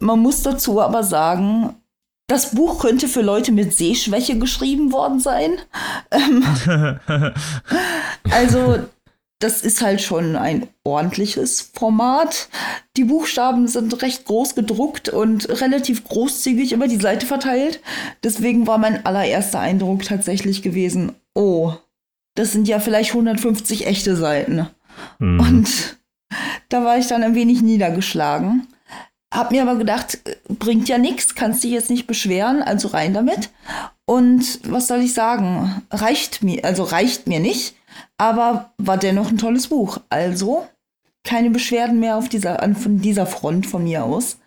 Man 0.00 0.20
muss 0.20 0.42
dazu 0.42 0.80
aber 0.80 1.02
sagen, 1.02 1.74
das 2.28 2.54
Buch 2.54 2.78
könnte 2.78 3.08
für 3.08 3.22
Leute 3.22 3.52
mit 3.52 3.74
Sehschwäche 3.74 4.38
geschrieben 4.38 4.92
worden 4.92 5.18
sein. 5.18 5.52
Ähm, 6.10 6.44
also 8.30 8.80
das 9.40 9.62
ist 9.62 9.82
halt 9.82 10.00
schon 10.00 10.34
ein 10.36 10.66
ordentliches 10.82 11.70
Format. 11.74 12.48
Die 12.96 13.04
Buchstaben 13.04 13.68
sind 13.68 14.02
recht 14.02 14.24
groß 14.24 14.56
gedruckt 14.56 15.08
und 15.08 15.48
relativ 15.60 16.04
großzügig 16.04 16.72
über 16.72 16.88
die 16.88 17.00
Seite 17.00 17.24
verteilt. 17.24 17.80
Deswegen 18.24 18.66
war 18.66 18.78
mein 18.78 19.06
allererster 19.06 19.60
Eindruck 19.60 20.02
tatsächlich 20.02 20.62
gewesen, 20.62 21.12
oh, 21.34 21.72
das 22.34 22.52
sind 22.52 22.66
ja 22.66 22.80
vielleicht 22.80 23.10
150 23.10 23.86
echte 23.86 24.16
Seiten. 24.16 24.68
Mhm. 25.20 25.40
Und 25.40 25.96
da 26.68 26.84
war 26.84 26.98
ich 26.98 27.06
dann 27.06 27.22
ein 27.22 27.36
wenig 27.36 27.62
niedergeschlagen. 27.62 28.66
Hab 29.32 29.52
mir 29.52 29.62
aber 29.62 29.76
gedacht, 29.76 30.18
bringt 30.48 30.88
ja 30.88 30.98
nichts, 30.98 31.34
kannst 31.34 31.62
dich 31.62 31.70
jetzt 31.70 31.90
nicht 31.90 32.06
beschweren, 32.06 32.62
also 32.62 32.88
rein 32.88 33.14
damit. 33.14 33.50
Und 34.04 34.60
was 34.64 34.88
soll 34.88 35.00
ich 35.00 35.14
sagen? 35.14 35.82
Reicht 35.90 36.42
mir, 36.42 36.64
also 36.64 36.82
reicht 36.82 37.26
mir 37.26 37.38
nicht 37.38 37.74
aber 38.16 38.72
war 38.78 38.96
dennoch 38.96 39.30
ein 39.30 39.38
tolles 39.38 39.68
Buch. 39.68 39.98
Also 40.08 40.66
keine 41.24 41.50
Beschwerden 41.50 42.00
mehr 42.00 42.16
auf 42.16 42.28
dieser, 42.28 42.58
von 42.74 43.00
dieser 43.00 43.26
Front 43.26 43.66
von 43.66 43.84
mir 43.84 44.04
aus. 44.04 44.38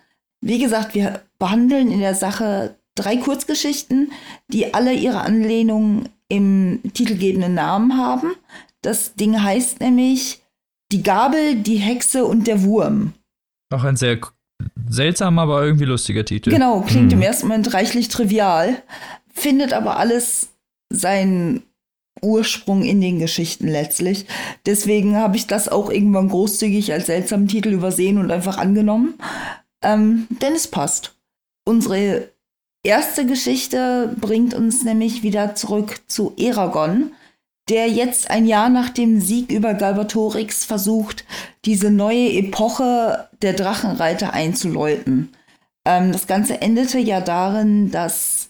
Wie 0.41 0.59
gesagt, 0.59 0.95
wir 0.95 1.21
behandeln 1.37 1.91
in 1.91 1.99
der 1.99 2.15
Sache 2.15 2.75
drei 2.95 3.17
Kurzgeschichten, 3.17 4.11
die 4.47 4.73
alle 4.73 4.93
ihre 4.93 5.21
Anlehnung 5.21 6.05
im 6.27 6.81
titelgebenden 6.93 7.53
Namen 7.53 7.97
haben. 7.97 8.33
Das 8.81 9.15
Ding 9.15 9.41
heißt 9.41 9.79
nämlich 9.79 10.41
Die 10.91 11.03
Gabel, 11.03 11.55
die 11.55 11.77
Hexe 11.77 12.25
und 12.25 12.47
der 12.47 12.63
Wurm. 12.63 13.13
Auch 13.71 13.83
ein 13.83 13.95
sehr 13.95 14.19
seltsamer, 14.89 15.43
aber 15.43 15.63
irgendwie 15.63 15.85
lustiger 15.85 16.25
Titel. 16.25 16.49
Genau, 16.49 16.81
klingt 16.81 17.11
hm. 17.11 17.19
im 17.19 17.21
ersten 17.21 17.47
Moment 17.47 17.73
reichlich 17.73 18.09
trivial, 18.09 18.81
findet 19.33 19.73
aber 19.73 19.97
alles 19.97 20.49
seinen 20.89 21.63
Ursprung 22.21 22.83
in 22.83 23.01
den 23.01 23.19
Geschichten 23.19 23.67
letztlich. 23.67 24.25
Deswegen 24.65 25.15
habe 25.15 25.37
ich 25.37 25.47
das 25.47 25.67
auch 25.67 25.89
irgendwann 25.89 26.29
großzügig 26.29 26.93
als 26.93 27.07
seltsamen 27.07 27.47
Titel 27.47 27.69
übersehen 27.69 28.17
und 28.17 28.31
einfach 28.31 28.57
angenommen. 28.57 29.15
Ähm, 29.83 30.27
denn 30.41 30.53
es 30.53 30.67
passt. 30.67 31.15
Unsere 31.65 32.29
erste 32.83 33.25
Geschichte 33.25 34.15
bringt 34.19 34.53
uns 34.53 34.83
nämlich 34.83 35.23
wieder 35.23 35.55
zurück 35.55 36.01
zu 36.07 36.33
Eragon, 36.37 37.11
der 37.69 37.87
jetzt 37.87 38.29
ein 38.29 38.45
Jahr 38.45 38.69
nach 38.69 38.89
dem 38.89 39.21
Sieg 39.21 39.51
über 39.51 39.73
Galbatorix 39.73 40.65
versucht, 40.65 41.25
diese 41.65 41.91
neue 41.91 42.31
Epoche 42.33 43.29
der 43.41 43.53
Drachenreiter 43.53 44.33
einzuläuten. 44.33 45.29
Ähm, 45.85 46.11
das 46.11 46.27
Ganze 46.27 46.61
endete 46.61 46.99
ja 46.99 47.21
darin, 47.21 47.91
dass 47.91 48.40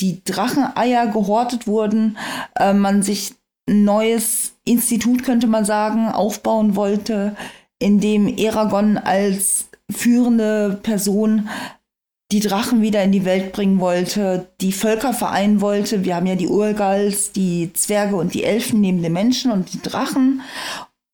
die 0.00 0.22
Dracheneier 0.24 1.06
gehortet 1.06 1.66
wurden, 1.66 2.18
äh, 2.58 2.72
man 2.72 3.02
sich 3.02 3.34
ein 3.68 3.84
neues 3.84 4.54
Institut, 4.64 5.24
könnte 5.24 5.46
man 5.46 5.64
sagen, 5.64 6.08
aufbauen 6.08 6.76
wollte, 6.76 7.36
in 7.78 8.00
dem 8.00 8.26
Eragon 8.26 8.98
als 8.98 9.68
führende 9.90 10.78
Person 10.82 11.48
die 12.32 12.40
Drachen 12.40 12.82
wieder 12.82 13.04
in 13.04 13.12
die 13.12 13.24
Welt 13.24 13.52
bringen 13.52 13.78
wollte, 13.78 14.48
die 14.60 14.72
Völker 14.72 15.12
vereinen 15.12 15.60
wollte. 15.60 16.04
Wir 16.04 16.16
haben 16.16 16.26
ja 16.26 16.34
die 16.34 16.48
Urgals, 16.48 17.30
die 17.30 17.72
Zwerge 17.72 18.16
und 18.16 18.34
die 18.34 18.42
Elfen 18.42 18.80
neben 18.80 19.02
den 19.02 19.12
Menschen 19.12 19.52
und 19.52 19.72
die 19.72 19.80
Drachen, 19.80 20.42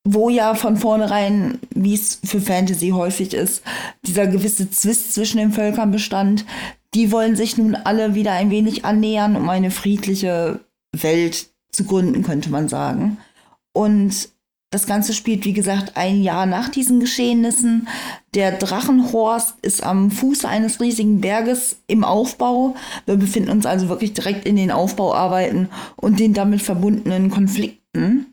wo 0.04 0.30
ja 0.30 0.54
von 0.54 0.76
vornherein, 0.76 1.58
wie 1.70 1.94
es 1.94 2.18
für 2.24 2.40
Fantasy 2.40 2.90
häufig 2.90 3.34
ist, 3.34 3.62
dieser 4.06 4.26
gewisse 4.26 4.70
Zwist 4.70 5.12
zwischen 5.12 5.36
den 5.36 5.52
Völkern 5.52 5.90
bestand, 5.90 6.46
die 6.94 7.10
wollen 7.10 7.36
sich 7.36 7.56
nun 7.56 7.74
alle 7.74 8.14
wieder 8.14 8.32
ein 8.32 8.50
wenig 8.50 8.84
annähern, 8.84 9.36
um 9.36 9.48
eine 9.48 9.70
friedliche 9.70 10.60
Welt 10.92 11.50
zu 11.70 11.84
gründen, 11.84 12.22
könnte 12.22 12.50
man 12.50 12.68
sagen. 12.68 13.18
Und 13.72 14.28
das 14.72 14.86
Ganze 14.86 15.12
spielt, 15.12 15.44
wie 15.44 15.52
gesagt, 15.52 15.96
ein 15.96 16.22
Jahr 16.22 16.46
nach 16.46 16.70
diesen 16.70 16.98
Geschehnissen. 16.98 17.88
Der 18.34 18.52
Drachenhorst 18.52 19.56
ist 19.60 19.82
am 19.82 20.10
Fuße 20.10 20.48
eines 20.48 20.80
riesigen 20.80 21.20
Berges 21.20 21.76
im 21.86 22.04
Aufbau. 22.04 22.74
Wir 23.04 23.16
befinden 23.16 23.50
uns 23.50 23.66
also 23.66 23.90
wirklich 23.90 24.14
direkt 24.14 24.46
in 24.46 24.56
den 24.56 24.70
Aufbauarbeiten 24.70 25.68
und 25.96 26.20
den 26.20 26.32
damit 26.32 26.62
verbundenen 26.62 27.30
Konflikten. 27.30 28.32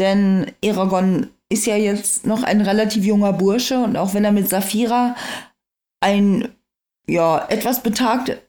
Denn 0.00 0.50
Eragon 0.60 1.28
ist 1.48 1.66
ja 1.66 1.76
jetzt 1.76 2.26
noch 2.26 2.42
ein 2.42 2.60
relativ 2.60 3.04
junger 3.04 3.32
Bursche 3.32 3.78
und 3.78 3.96
auch 3.96 4.12
wenn 4.12 4.24
er 4.24 4.32
mit 4.32 4.48
Saphira 4.48 5.14
ein 6.00 6.48
ja, 7.08 7.46
etwas 7.48 7.82
betagte, 7.82 8.42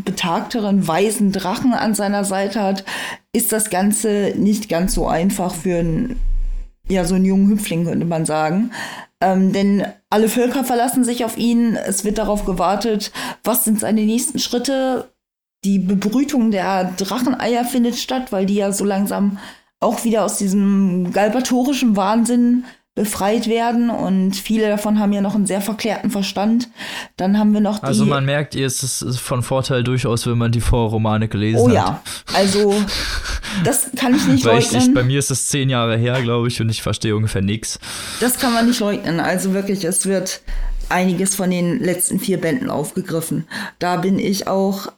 betagteren 0.00 0.86
weißen 0.86 1.32
Drachen 1.32 1.74
an 1.74 1.94
seiner 1.94 2.24
Seite 2.24 2.62
hat, 2.62 2.84
ist 3.32 3.52
das 3.52 3.70
Ganze 3.70 4.34
nicht 4.36 4.68
ganz 4.68 4.94
so 4.94 5.06
einfach 5.06 5.54
für 5.54 5.78
einen, 5.78 6.20
ja, 6.88 7.04
so 7.04 7.14
einen 7.14 7.24
jungen 7.24 7.48
Hüpfling, 7.50 7.84
könnte 7.84 8.06
man 8.06 8.24
sagen. 8.24 8.72
Ähm, 9.20 9.52
denn 9.52 9.86
alle 10.10 10.28
Völker 10.28 10.64
verlassen 10.64 11.04
sich 11.04 11.24
auf 11.24 11.36
ihn. 11.36 11.76
Es 11.76 12.04
wird 12.04 12.18
darauf 12.18 12.44
gewartet, 12.44 13.12
was 13.44 13.64
sind 13.64 13.78
seine 13.78 14.02
nächsten 14.02 14.38
Schritte. 14.38 15.12
Die 15.64 15.78
Bebrütung 15.78 16.50
der 16.50 16.92
Dracheneier 16.96 17.64
findet 17.64 17.96
statt, 17.96 18.32
weil 18.32 18.46
die 18.46 18.56
ja 18.56 18.72
so 18.72 18.84
langsam 18.84 19.38
auch 19.78 20.04
wieder 20.04 20.24
aus 20.24 20.38
diesem 20.38 21.12
galbatorischen 21.12 21.96
Wahnsinn 21.96 22.64
befreit 22.94 23.48
werden 23.48 23.88
und 23.88 24.36
viele 24.36 24.68
davon 24.68 24.98
haben 24.98 25.14
ja 25.14 25.22
noch 25.22 25.34
einen 25.34 25.46
sehr 25.46 25.62
verklärten 25.62 26.10
Verstand. 26.10 26.68
Dann 27.16 27.38
haben 27.38 27.54
wir 27.54 27.60
noch 27.60 27.78
die 27.78 27.86
Also 27.86 28.04
man 28.04 28.26
merkt, 28.26 28.54
ihr 28.54 28.66
ist 28.66 28.82
es 28.82 29.18
von 29.18 29.42
Vorteil 29.42 29.82
durchaus, 29.82 30.26
wenn 30.26 30.36
man 30.36 30.52
die 30.52 30.60
Vorromane 30.60 31.28
gelesen 31.28 31.60
hat. 31.60 31.70
Oh 31.70 31.70
ja, 31.70 32.02
also 32.34 32.74
das 33.64 33.90
kann 33.96 34.14
ich 34.14 34.26
nicht 34.26 34.44
Weil 34.44 34.56
leugnen. 34.56 34.82
Ich, 34.82 34.94
bei 34.94 35.04
mir 35.04 35.18
ist 35.18 35.30
es 35.30 35.48
zehn 35.48 35.70
Jahre 35.70 35.96
her, 35.96 36.20
glaube 36.20 36.48
ich, 36.48 36.60
und 36.60 36.68
ich 36.68 36.82
verstehe 36.82 37.16
ungefähr 37.16 37.42
nichts. 37.42 37.78
Das 38.20 38.38
kann 38.38 38.52
man 38.52 38.66
nicht 38.66 38.80
leugnen. 38.80 39.20
Also 39.20 39.54
wirklich, 39.54 39.84
es 39.84 40.04
wird 40.04 40.42
einiges 40.90 41.34
von 41.34 41.50
den 41.50 41.80
letzten 41.80 42.20
vier 42.20 42.38
Bänden 42.38 42.68
aufgegriffen. 42.68 43.46
Da 43.78 43.96
bin 43.96 44.18
ich 44.18 44.48
auch 44.48 44.92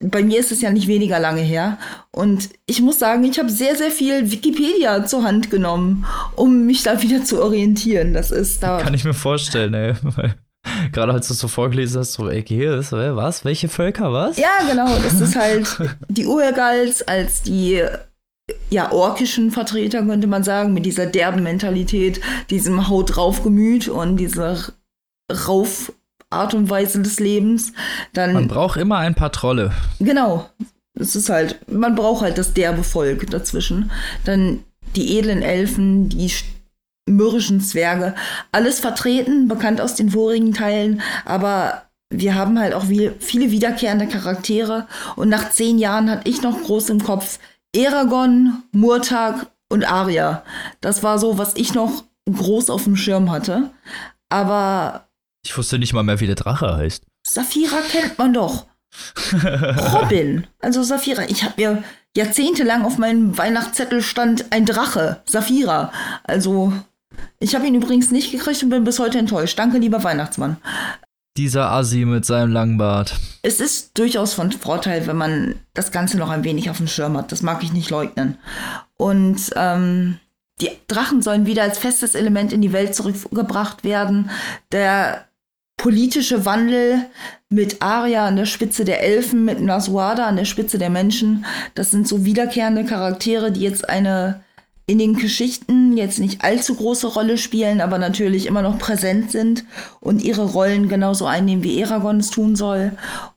bei 0.00 0.22
mir 0.22 0.38
ist 0.38 0.52
es 0.52 0.60
ja 0.60 0.70
nicht 0.70 0.86
weniger 0.86 1.18
lange 1.18 1.40
her. 1.40 1.78
Und 2.10 2.50
ich 2.66 2.80
muss 2.80 2.98
sagen, 2.98 3.24
ich 3.24 3.38
habe 3.38 3.50
sehr, 3.50 3.76
sehr 3.76 3.90
viel 3.90 4.30
Wikipedia 4.30 5.06
zur 5.06 5.24
Hand 5.24 5.50
genommen, 5.50 6.04
um 6.36 6.66
mich 6.66 6.82
da 6.82 7.02
wieder 7.02 7.24
zu 7.24 7.42
orientieren. 7.42 8.12
Das 8.12 8.30
ist 8.30 8.62
da. 8.62 8.80
Kann 8.80 8.94
ich 8.94 9.04
mir 9.04 9.14
vorstellen, 9.14 9.74
ey. 9.74 9.94
Gerade 10.92 11.12
als 11.12 11.28
du 11.28 11.34
es 11.34 11.40
so 11.40 11.48
vorgelesen 11.48 12.00
hast, 12.00 12.14
so, 12.14 12.28
ey, 12.28 12.42
hier 12.42 12.74
ist, 12.74 12.92
was? 12.92 13.44
Welche 13.44 13.68
Völker, 13.68 14.12
was? 14.12 14.38
Ja, 14.38 14.66
genau. 14.68 14.96
Das 15.02 15.20
ist 15.20 15.36
halt 15.36 15.68
die 16.08 16.26
Urgals 16.26 17.02
als 17.02 17.42
die 17.42 17.82
ja, 18.70 18.92
orkischen 18.92 19.50
Vertreter, 19.50 20.02
könnte 20.02 20.26
man 20.26 20.42
sagen, 20.42 20.74
mit 20.74 20.84
dieser 20.84 21.06
derben 21.06 21.42
Mentalität, 21.42 22.20
diesem 22.50 22.88
Haut 22.88 23.16
drauf 23.16 23.42
Gemüt 23.42 23.88
und 23.88 24.16
dieser 24.16 24.58
rauf 25.46 25.92
Art 26.30 26.54
und 26.54 26.70
Weise 26.70 27.02
des 27.02 27.20
Lebens. 27.20 27.72
Dann, 28.12 28.32
Man 28.32 28.48
braucht 28.48 28.76
immer 28.76 28.98
ein 28.98 29.14
paar 29.14 29.32
Trolle. 29.32 29.72
Genau. 30.00 30.48
es 30.98 31.16
ist 31.16 31.28
halt, 31.28 31.58
man 31.70 31.94
braucht 31.94 32.22
halt 32.22 32.38
das 32.38 32.54
derbe 32.54 32.84
Volk 32.84 33.30
dazwischen. 33.30 33.90
Dann 34.24 34.64
die 34.96 35.18
edlen 35.18 35.42
Elfen, 35.42 36.08
die 36.08 36.30
mürrischen 37.08 37.60
Zwerge, 37.60 38.14
alles 38.52 38.80
vertreten, 38.80 39.48
bekannt 39.48 39.80
aus 39.80 39.94
den 39.94 40.10
vorigen 40.10 40.54
Teilen, 40.54 41.02
aber 41.24 41.82
wir 42.10 42.34
haben 42.34 42.58
halt 42.58 42.74
auch 42.74 42.84
viele 42.84 43.50
wiederkehrende 43.50 44.06
Charaktere 44.06 44.86
und 45.16 45.28
nach 45.28 45.50
zehn 45.50 45.78
Jahren 45.78 46.10
hatte 46.10 46.28
ich 46.28 46.42
noch 46.42 46.62
groß 46.62 46.90
im 46.90 47.02
Kopf 47.02 47.38
Eragon, 47.74 48.62
Murtag 48.72 49.48
und 49.68 49.84
Arya. 49.84 50.44
Das 50.80 51.02
war 51.02 51.18
so, 51.18 51.38
was 51.38 51.56
ich 51.56 51.74
noch 51.74 52.04
groß 52.30 52.70
auf 52.70 52.84
dem 52.84 52.96
Schirm 52.96 53.30
hatte. 53.30 53.70
Aber. 54.28 55.03
Ich 55.44 55.56
wusste 55.56 55.78
nicht 55.78 55.92
mal 55.92 56.02
mehr, 56.02 56.20
wie 56.20 56.26
der 56.26 56.34
Drache 56.34 56.76
heißt. 56.76 57.04
Saphira 57.26 57.80
kennt 57.90 58.18
man 58.18 58.32
doch. 58.32 58.66
Robin. 59.92 60.46
Also 60.60 60.82
Saphira. 60.82 61.24
Ich 61.28 61.44
habe 61.44 61.54
mir 61.56 61.84
jahrzehntelang 62.16 62.84
auf 62.84 62.98
meinem 62.98 63.36
Weihnachtszettel 63.36 64.02
stand 64.02 64.46
ein 64.50 64.66
Drache. 64.66 65.22
Saphira. 65.26 65.92
Also, 66.24 66.72
ich 67.40 67.54
habe 67.54 67.66
ihn 67.66 67.74
übrigens 67.74 68.10
nicht 68.10 68.30
gekriegt 68.30 68.62
und 68.62 68.70
bin 68.70 68.84
bis 68.84 68.98
heute 68.98 69.18
enttäuscht. 69.18 69.58
Danke, 69.58 69.78
lieber 69.78 70.02
Weihnachtsmann. 70.02 70.56
Dieser 71.36 71.72
Assi 71.72 72.04
mit 72.04 72.24
seinem 72.24 72.52
langen 72.52 72.78
Bart. 72.78 73.16
Es 73.42 73.58
ist 73.58 73.98
durchaus 73.98 74.34
von 74.34 74.52
Vorteil, 74.52 75.06
wenn 75.08 75.16
man 75.16 75.56
das 75.74 75.90
Ganze 75.90 76.16
noch 76.16 76.30
ein 76.30 76.44
wenig 76.44 76.70
auf 76.70 76.76
dem 76.76 76.86
Schirm 76.86 77.16
hat. 77.16 77.32
Das 77.32 77.42
mag 77.42 77.62
ich 77.64 77.72
nicht 77.72 77.90
leugnen. 77.90 78.38
Und 78.96 79.50
ähm, 79.56 80.20
die 80.60 80.70
Drachen 80.86 81.22
sollen 81.22 81.46
wieder 81.46 81.64
als 81.64 81.78
festes 81.78 82.14
Element 82.14 82.52
in 82.52 82.62
die 82.62 82.72
Welt 82.72 82.94
zurückgebracht 82.94 83.82
werden. 83.82 84.30
Der 84.70 85.26
politische 85.84 86.46
Wandel 86.46 87.04
mit 87.50 87.82
Arya 87.82 88.26
an 88.26 88.36
der 88.36 88.46
Spitze 88.46 88.86
der 88.86 89.02
Elfen, 89.02 89.44
mit 89.44 89.60
Nasuada 89.60 90.24
an 90.24 90.36
der 90.36 90.46
Spitze 90.46 90.78
der 90.78 90.88
Menschen. 90.88 91.44
Das 91.74 91.90
sind 91.90 92.08
so 92.08 92.24
wiederkehrende 92.24 92.86
Charaktere, 92.86 93.52
die 93.52 93.60
jetzt 93.60 93.86
eine 93.86 94.42
in 94.86 94.98
den 94.98 95.12
Geschichten 95.12 95.94
jetzt 95.94 96.20
nicht 96.20 96.42
allzu 96.42 96.74
große 96.76 97.08
Rolle 97.08 97.36
spielen, 97.36 97.82
aber 97.82 97.98
natürlich 97.98 98.46
immer 98.46 98.62
noch 98.62 98.78
präsent 98.78 99.30
sind 99.30 99.66
und 100.00 100.22
ihre 100.22 100.52
Rollen 100.52 100.88
genauso 100.88 101.26
einnehmen, 101.26 101.62
wie 101.62 101.78
Eragon 101.78 102.18
es 102.18 102.30
tun 102.30 102.56
soll. 102.56 102.92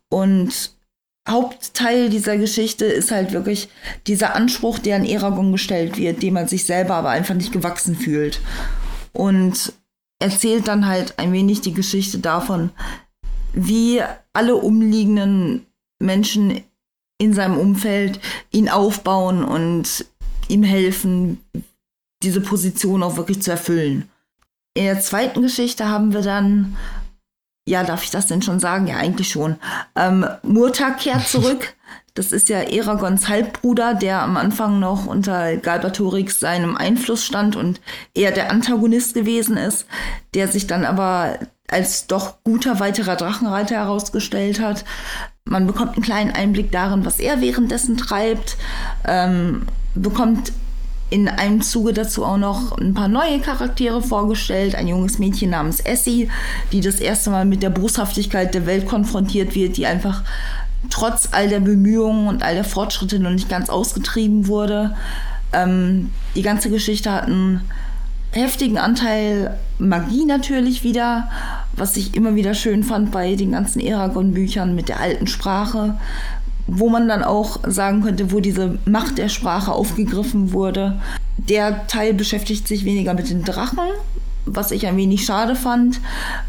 Und 0.08 0.72
Hauptteil 1.28 2.10
dieser 2.10 2.38
Geschichte 2.38 2.86
ist 2.86 3.12
halt 3.12 3.34
wirklich 3.34 3.68
dieser 4.08 4.38
Anspruch, 4.38 4.80
der 4.80 4.96
an 4.96 5.04
Eragon 5.04 5.52
gestellt 5.52 5.98
wird, 5.98 6.24
dem 6.24 6.36
man 6.36 6.48
sich 6.48 6.64
selber 6.64 6.96
aber 6.96 7.10
einfach 7.10 7.36
nicht 7.36 7.52
gewachsen 7.52 7.98
fühlt. 7.98 8.40
Und 9.12 9.74
erzählt 10.20 10.68
dann 10.68 10.88
halt 10.88 11.20
ein 11.20 11.32
wenig 11.32 11.62
die 11.62 11.74
Geschichte 11.74 12.20
davon, 12.20 12.72
wie 13.54 14.02
alle 14.34 14.56
umliegenden 14.56 15.66
Menschen 16.00 16.64
in 17.20 17.34
seinem 17.34 17.58
Umfeld 17.58 18.20
ihn 18.52 18.70
aufbauen 18.70 19.44
und 19.44 20.06
ihm 20.48 20.64
helfen, 20.64 21.44
diese 22.24 22.42
Position 22.42 23.04
auch 23.04 23.18
wirklich 23.18 23.42
zu 23.42 23.52
erfüllen. 23.52 24.10
In 24.76 24.86
der 24.86 25.02
zweiten 25.02 25.42
Geschichte 25.42 25.88
haben 25.90 26.14
wir 26.14 26.22
dann, 26.22 26.78
ja, 27.68 27.84
darf 27.84 28.04
ich 28.04 28.12
das 28.12 28.28
denn 28.28 28.42
schon 28.42 28.60
sagen? 28.60 28.88
Ja, 28.88 28.98
eigentlich 28.98 29.30
schon. 29.30 29.58
Ähm, 29.96 30.26
Murtag 30.44 31.00
kehrt 31.00 31.28
zurück. 31.28 31.76
Das 32.18 32.32
ist 32.32 32.50
ja 32.50 32.62
Eragons 32.62 33.30
Halbbruder, 33.30 33.94
der 33.94 34.24
am 34.24 34.38
Anfang 34.38 34.80
noch 34.80 35.06
unter 35.06 35.56
Galbatorix 35.58 36.40
seinem 36.40 36.76
Einfluss 36.76 37.24
stand 37.24 37.56
und 37.56 37.80
eher 38.16 38.32
der 38.32 38.50
Antagonist 38.50 39.14
gewesen 39.14 39.56
ist, 39.56 39.86
der 40.34 40.48
sich 40.48 40.66
dann 40.66 40.84
aber 40.84 41.38
als 41.68 42.08
doch 42.08 42.38
guter 42.44 42.80
weiterer 42.80 43.18
Drachenreiter 43.18 43.76
herausgestellt 43.76 44.60
hat. 44.60 44.84
Man 45.46 45.68
bekommt 45.68 45.94
einen 45.94 46.04
kleinen 46.04 46.32
Einblick 46.32 46.72
darin, 46.72 47.06
was 47.06 47.20
er 47.20 47.40
währenddessen 47.40 47.98
treibt, 47.98 48.58
ähm, 49.06 49.68
bekommt 49.94 50.54
in 51.12 51.28
einem 51.28 51.62
Zuge 51.62 51.94
dazu 51.94 52.26
auch 52.26 52.38
noch 52.38 52.78
ein 52.80 52.96
paar 52.96 53.08
neue 53.08 53.40
Charaktere 53.40 54.02
vorgestellt. 54.02 54.74
Ein 54.74 54.88
junges 54.88 55.20
Mädchen 55.20 55.52
namens 55.52 55.82
Essie, 55.82 56.30
die 56.72 56.82
das 56.82 57.00
erste 57.00 57.30
Mal 57.30 57.46
mit 57.46 57.62
der 57.62 57.70
Boshaftigkeit 57.70 58.56
der 58.56 58.66
Welt 58.66 58.88
konfrontiert 58.88 59.54
wird, 59.54 59.78
die 59.78 59.86
einfach 59.86 60.24
trotz 60.90 61.30
all 61.32 61.50
der 61.50 61.60
Bemühungen 61.60 62.28
und 62.28 62.44
all 62.44 62.56
der 62.56 62.64
Fortschritte 62.64 63.20
noch 63.20 63.32
nicht 63.32 63.50
ganz 63.50 63.70
ausgetrieben 63.70 64.48
wurde. 64.48 64.96
Ähm, 65.54 66.12
die 66.36 66.42
ganze 66.42 66.70
Geschichte 66.70 67.12
hat 67.12 67.26
einen 67.26 67.62
heftigen 68.32 68.78
Anteil 68.78 69.58
Magie 69.80 70.26
natürlich 70.26 70.84
wieder, 70.84 71.30
was 71.74 71.98
ich 71.98 72.16
immer 72.16 72.36
wieder 72.36 72.54
schön 72.54 72.84
fand 72.84 73.12
bei 73.12 73.36
den 73.36 73.52
ganzen 73.52 73.80
Eragon-Büchern 73.80 74.76
mit 74.76 74.90
der 74.90 75.00
alten 75.00 75.28
Sprache, 75.28 75.96
wo 76.68 76.90
man 76.90 77.08
dann 77.08 77.24
auch 77.24 77.60
sagen 77.66 78.02
könnte, 78.04 78.32
wo 78.32 78.40
diese 78.40 78.78
Macht 78.86 79.18
der 79.18 79.30
Sprache 79.30 79.72
aufgegriffen 79.72 80.52
wurde. 80.52 81.00
Der 81.38 81.88
Teil 81.88 82.14
beschäftigt 82.14 82.68
sich 82.68 82.84
weniger 82.84 83.14
mit 83.14 83.30
den 83.30 83.44
Drachen, 83.44 83.80
was 84.46 84.72
ich 84.72 84.86
ein 84.88 84.98
wenig 84.98 85.24
schade 85.24 85.56
fand, 85.56 86.02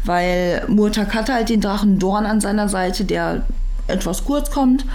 weil 0.03 0.63
Murtak 0.67 1.13
hatte 1.13 1.33
halt 1.33 1.49
den 1.49 1.61
Drachen 1.61 1.99
Dorn 1.99 2.25
an 2.25 2.41
seiner 2.41 2.67
Seite, 2.67 3.05
der 3.05 3.43
etwas 3.89 4.25
kurz 4.25 4.51
kommt. 4.51 4.85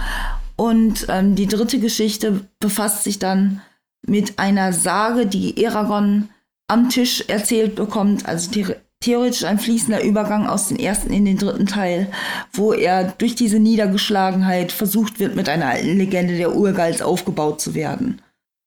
Und 0.55 1.07
ähm, 1.09 1.35
die 1.35 1.47
dritte 1.47 1.79
Geschichte 1.79 2.41
befasst 2.59 3.03
sich 3.03 3.19
dann 3.19 3.61
mit 4.07 4.39
einer 4.39 4.71
Sage, 4.71 5.25
die 5.25 5.61
Eragon 5.61 6.29
am 6.67 6.89
Tisch 6.89 7.25
erzählt 7.27 7.75
bekommt, 7.75 8.27
also 8.27 8.51
the 8.51 8.65
theoretisch 9.01 9.43
ein 9.43 9.59
fließender 9.59 10.03
Übergang 10.03 10.47
aus 10.47 10.69
dem 10.69 10.77
ersten 10.77 11.13
in 11.13 11.25
den 11.25 11.37
dritten 11.37 11.67
Teil, 11.67 12.11
wo 12.53 12.73
er 12.73 13.13
durch 13.17 13.35
diese 13.35 13.59
Niedergeschlagenheit 13.59 14.71
versucht 14.71 15.19
wird, 15.19 15.35
mit 15.35 15.47
einer 15.47 15.67
alten 15.67 15.97
Legende 15.97 16.37
der 16.37 16.55
Urgals 16.55 17.03
aufgebaut 17.03 17.61
zu 17.61 17.75
werden. 17.75 18.21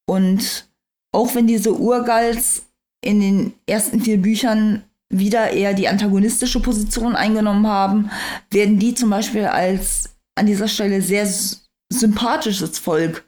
Und 0.07 0.69
auch 1.13 1.35
wenn 1.35 1.49
diese 1.49 1.77
Urgals 1.77 2.63
in 3.05 3.21
den 3.21 3.53
ersten 3.67 4.01
vier 4.01 4.19
Büchern 4.19 4.85
wieder 5.11 5.51
eher 5.51 5.75
die 5.75 5.89
antagonistische 5.89 6.61
Position 6.61 7.17
eingenommen 7.17 7.67
haben, 7.67 8.11
werden 8.51 8.79
die 8.79 8.95
zum 8.95 9.11
Beispiel 9.11 9.47
als 9.47 10.18
an 10.39 10.47
dieser 10.47 10.69
Stelle 10.69 11.03
sehr 11.03 11.29
sympathisches 11.93 12.79
Volk 12.79 13.25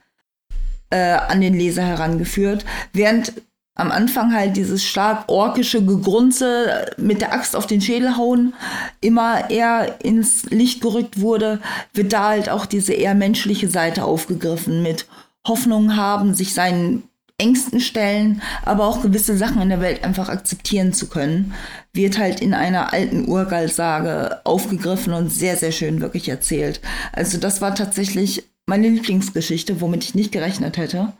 äh, 0.90 0.96
an 0.96 1.40
den 1.40 1.54
Leser 1.54 1.82
herangeführt, 1.82 2.64
während 2.92 3.32
am 3.76 3.90
Anfang 3.90 4.34
halt 4.34 4.56
dieses 4.56 4.84
stark 4.84 5.28
orkische 5.28 5.82
Gegrunze 5.84 6.86
mit 6.98 7.22
der 7.22 7.32
Axt 7.32 7.56
auf 7.56 7.66
den 7.66 7.80
Schädel 7.80 8.16
hauen 8.16 8.52
immer 9.00 9.48
eher 9.48 10.04
ins 10.04 10.44
Licht 10.50 10.82
gerückt 10.82 11.20
wurde, 11.20 11.60
wird 11.94 12.12
da 12.12 12.28
halt 12.28 12.50
auch 12.50 12.66
diese 12.66 12.92
eher 12.92 13.14
menschliche 13.14 13.70
Seite 13.70 14.04
aufgegriffen 14.04 14.82
mit 14.82 15.06
Hoffnung 15.46 15.96
haben, 15.96 16.34
sich 16.34 16.52
seinen 16.52 17.04
Ängsten 17.40 17.80
stellen, 17.80 18.42
aber 18.64 18.86
auch 18.86 19.02
gewisse 19.02 19.36
Sachen 19.36 19.60
in 19.62 19.70
der 19.70 19.80
Welt 19.80 20.04
einfach 20.04 20.28
akzeptieren 20.28 20.92
zu 20.92 21.08
können, 21.08 21.54
wird 21.92 22.18
halt 22.18 22.40
in 22.40 22.54
einer 22.54 22.92
alten 22.92 23.28
Urgalsage 23.28 24.40
aufgegriffen 24.44 25.12
und 25.12 25.30
sehr, 25.30 25.56
sehr 25.56 25.72
schön 25.72 26.00
wirklich 26.00 26.28
erzählt. 26.28 26.80
Also 27.12 27.38
das 27.38 27.60
war 27.60 27.74
tatsächlich 27.74 28.44
meine 28.66 28.88
Lieblingsgeschichte, 28.88 29.80
womit 29.80 30.04
ich 30.04 30.14
nicht 30.14 30.30
gerechnet 30.30 30.76
hätte. 30.76 31.12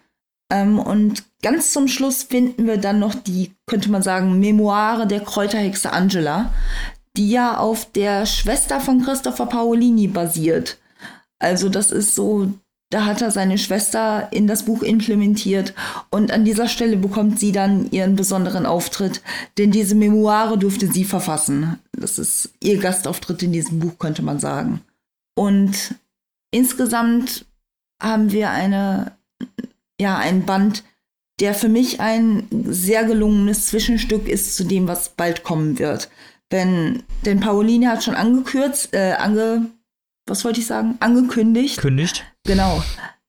Ähm, 0.53 0.79
und 0.79 1.25
ganz 1.43 1.73
zum 1.73 1.89
Schluss 1.89 2.23
finden 2.25 2.67
wir 2.67 2.77
dann 2.77 2.99
noch 2.99 3.15
die, 3.15 3.53
könnte 3.67 3.91
man 3.91 4.03
sagen, 4.03 4.39
Memoire 4.39 5.07
der 5.07 5.21
Kräuterhexe 5.21 5.93
Angela, 5.93 6.53
die 7.17 7.31
ja 7.31 7.57
auf 7.57 7.91
der 7.91 8.27
Schwester 8.27 8.81
von 8.81 9.03
Christopher 9.03 9.47
Paolini 9.47 10.07
basiert. 10.07 10.79
Also 11.39 11.69
das 11.69 11.91
ist 11.91 12.15
so 12.15 12.53
da 12.91 13.05
hat 13.05 13.23
er 13.23 13.31
seine 13.31 13.57
Schwester 13.57 14.29
in 14.33 14.49
das 14.49 14.65
Buch 14.65 14.83
implementiert 14.83 15.75
und 16.11 16.33
an 16.33 16.45
dieser 16.45 16.69
Stelle 16.69 16.97
bekommt 16.97 17.39
sie 17.39 17.53
dann 17.53 17.91
ihren 17.93 18.17
besonderen 18.17 18.67
Auftritt, 18.67 19.23
denn 19.59 19.71
diese 19.71 19.95
Memoire 19.95 20.59
durfte 20.59 20.89
sie 20.93 21.05
verfassen. 21.05 21.79
Das 21.93 22.19
ist 22.19 22.51
ihr 22.61 22.79
Gastauftritt 22.79 23.43
in 23.45 23.53
diesem 23.53 23.79
Buch, 23.79 23.99
könnte 23.99 24.23
man 24.23 24.41
sagen. 24.41 24.81
Und 25.37 25.95
insgesamt 26.51 27.47
haben 28.03 28.33
wir 28.33 28.51
eine, 28.51 29.13
ja, 30.01 30.19
ein 30.19 30.45
Band, 30.45 30.83
der 31.39 31.55
für 31.55 31.69
mich 31.69 32.01
ein 32.01 32.47
sehr 32.67 33.05
gelungenes 33.05 33.67
Zwischenstück 33.67 34.29
ist 34.29 34.57
zu 34.57 34.65
dem, 34.65 34.89
was 34.89 35.11
bald 35.11 35.45
kommen 35.45 35.79
wird. 35.79 36.11
Denn, 36.51 37.05
denn 37.25 37.39
Pauline 37.39 37.89
hat 37.89 38.03
schon 38.03 38.17
angekürzt, 38.17 38.93
äh, 38.93 39.13
ange, 39.13 39.71
was 40.31 40.45
wollte 40.45 40.61
ich 40.61 40.67
sagen? 40.67 40.97
Angekündigt. 41.01 41.79
Kündigt. 41.79 42.25
Genau. 42.45 42.83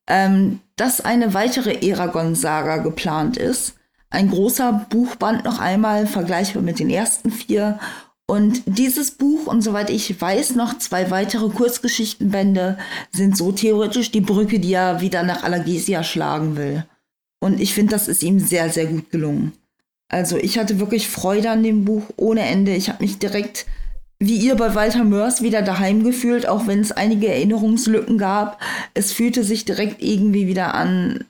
Ähm, 0.08 0.60
dass 0.76 1.02
eine 1.02 1.34
weitere 1.34 1.74
Eragon-Saga 1.88 2.78
geplant 2.78 3.38
ist. 3.38 3.76
Ein 4.10 4.30
großer 4.30 4.88
Buchband 4.90 5.46
noch 5.46 5.60
einmal, 5.60 6.06
vergleichbar 6.06 6.62
mit 6.62 6.80
den 6.80 6.90
ersten 6.90 7.32
vier. 7.32 7.80
Und 8.28 8.64
dieses 8.66 9.12
Buch 9.12 9.48
und 9.48 9.62
soweit 9.62 9.90
ich 9.90 10.22
weiß, 10.22 10.56
noch 10.56 10.78
zwei 10.78 11.12
weitere 11.12 11.50
Kurzgeschichtenbände 11.50 12.78
sind 13.12 13.36
so 13.36 13.52
theoretisch 13.52 14.12
die 14.12 14.22
Brücke, 14.22 14.60
die 14.60 14.74
er 14.74 15.02
wieder 15.02 15.24
nach 15.24 15.44
Allergesia 15.44 16.04
schlagen 16.04 16.56
will. 16.56 16.86
Und 17.40 17.60
ich 17.60 17.74
finde, 17.74 17.92
das 17.92 18.08
ist 18.08 18.24
ihm 18.24 18.40
sehr, 18.40 18.70
sehr 18.70 18.86
gut 18.86 19.10
gelungen. 19.12 19.54
Also 20.08 20.38
ich 20.38 20.60
hatte 20.60 20.80
wirklich 20.80 21.08
Freude 21.08 21.50
an 21.50 21.64
dem 21.64 21.86
Buch 21.86 22.04
ohne 22.18 22.42
Ende. 22.42 22.76
Ich 22.76 22.90
habe 22.90 23.04
mich 23.04 23.18
direkt 23.18 23.66
wie 24.22 24.38
ihr 24.38 24.56
bei 24.56 24.76
Walter 24.76 25.04
Mörs 25.04 25.42
wieder 25.42 25.64
daheim 25.64 26.04
gefühlt, 26.04 26.48
auch 26.48 26.68
wenn 26.68 26.80
es 26.80 26.92
einige 26.92 27.28
Erinnerungslücken 27.28 28.20
gab. 28.20 28.62
Es 28.94 29.12
fühlte 29.12 29.44
sich 29.44 29.66
direkt 29.66 30.04
irgendwie 30.04 30.46
wieder 30.46 30.76
an, 30.76 31.26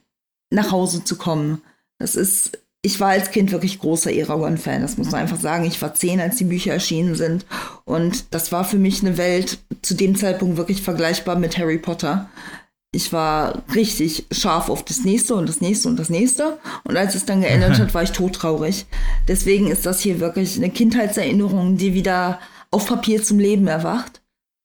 nach 0.50 0.74
Hause 0.74 1.02
zu 1.06 1.16
kommen. 1.16 1.62
Das 2.00 2.18
ist, 2.18 2.60
ich 2.82 3.00
war 3.00 3.12
als 3.12 3.32
Kind 3.32 3.54
wirklich 3.54 3.80
großer 3.80 4.12
Eragon-Fan, 4.12 4.82
das 4.82 4.98
muss 4.98 5.12
man 5.12 5.22
einfach 5.22 5.40
sagen. 5.40 5.64
Ich 5.64 5.82
war 5.82 5.94
zehn, 5.94 6.20
als 6.20 6.36
die 6.36 6.44
Bücher 6.44 6.74
erschienen 6.74 7.16
sind. 7.16 7.46
Und 7.86 8.34
das 8.34 8.52
war 8.52 8.66
für 8.66 8.78
mich 8.78 9.02
eine 9.02 9.18
Welt 9.18 9.60
zu 9.82 9.94
dem 9.94 10.18
Zeitpunkt 10.18 10.58
wirklich 10.58 10.82
vergleichbar 10.82 11.38
mit 11.38 11.58
Harry 11.58 11.78
Potter. 11.78 12.30
Ich 12.94 13.14
war 13.14 13.64
richtig 13.74 14.26
scharf 14.32 14.68
auf 14.68 14.84
das 14.84 15.06
nächste 15.06 15.36
und 15.36 15.48
das 15.48 15.62
nächste 15.62 15.88
und 15.88 15.98
das 15.98 16.10
nächste. 16.10 16.60
Und 16.84 16.98
als 16.98 17.16
es 17.16 17.24
dann 17.24 17.40
geändert 17.40 17.80
hat, 17.80 17.94
war 17.94 18.04
ich 18.04 18.12
todtraurig. 18.12 18.86
Deswegen 19.30 19.68
ist 19.68 19.86
das 19.86 20.02
hier 20.02 20.20
wirklich 20.20 20.58
eine 20.58 20.72
Kindheitserinnerung, 20.72 21.78
die 21.78 21.94
wieder 21.94 22.38
auf 22.72 22.88
Papier 22.88 23.22
zum 23.22 23.40
Leben 23.40 23.68
erwacht. 23.68 24.22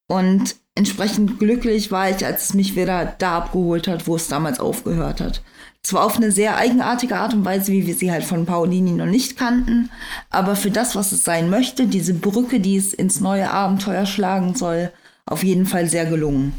Und 0.09 0.57
entsprechend 0.75 1.39
glücklich 1.39 1.91
war 1.91 2.11
ich, 2.11 2.25
als 2.25 2.45
es 2.45 2.55
mich 2.55 2.77
wieder 2.77 3.15
da 3.19 3.39
abgeholt 3.39 3.89
hat, 3.89 4.07
wo 4.07 4.17
es 4.17 4.29
damals 4.29 4.61
aufgehört 4.61 5.21
hat. 5.21 5.43
Zwar 5.83 6.05
auf 6.05 6.17
eine 6.17 6.33
sehr 6.33 6.57
eigenartige 6.57 7.17
Art 7.17 7.35
und 7.35 7.45
Weise, 7.45 7.73
wie 7.73 7.87
wir 7.87 7.95
sie 7.95 8.11
halt 8.11 8.25
von 8.25 8.45
Paolini 8.45 8.93
noch 8.93 9.07
nicht 9.07 9.37
kannten, 9.37 9.91
aber 10.31 10.57
für 10.57 10.71
das, 10.71 10.97
was 10.97 11.13
es 11.13 11.25
sein 11.25 11.49
möchte, 11.49 11.87
diese 11.87 12.15
Brücke, 12.15 12.59
die 12.59 12.77
es 12.77 12.93
ins 12.93 13.21
neue 13.21 13.53
Abenteuer 13.53 14.05
schlagen 14.05 14.57
soll, 14.57 14.93
auf 15.27 15.45
jeden 15.45 15.67
Fall 15.67 15.89
sehr 15.89 16.07
gelungen. 16.07 16.55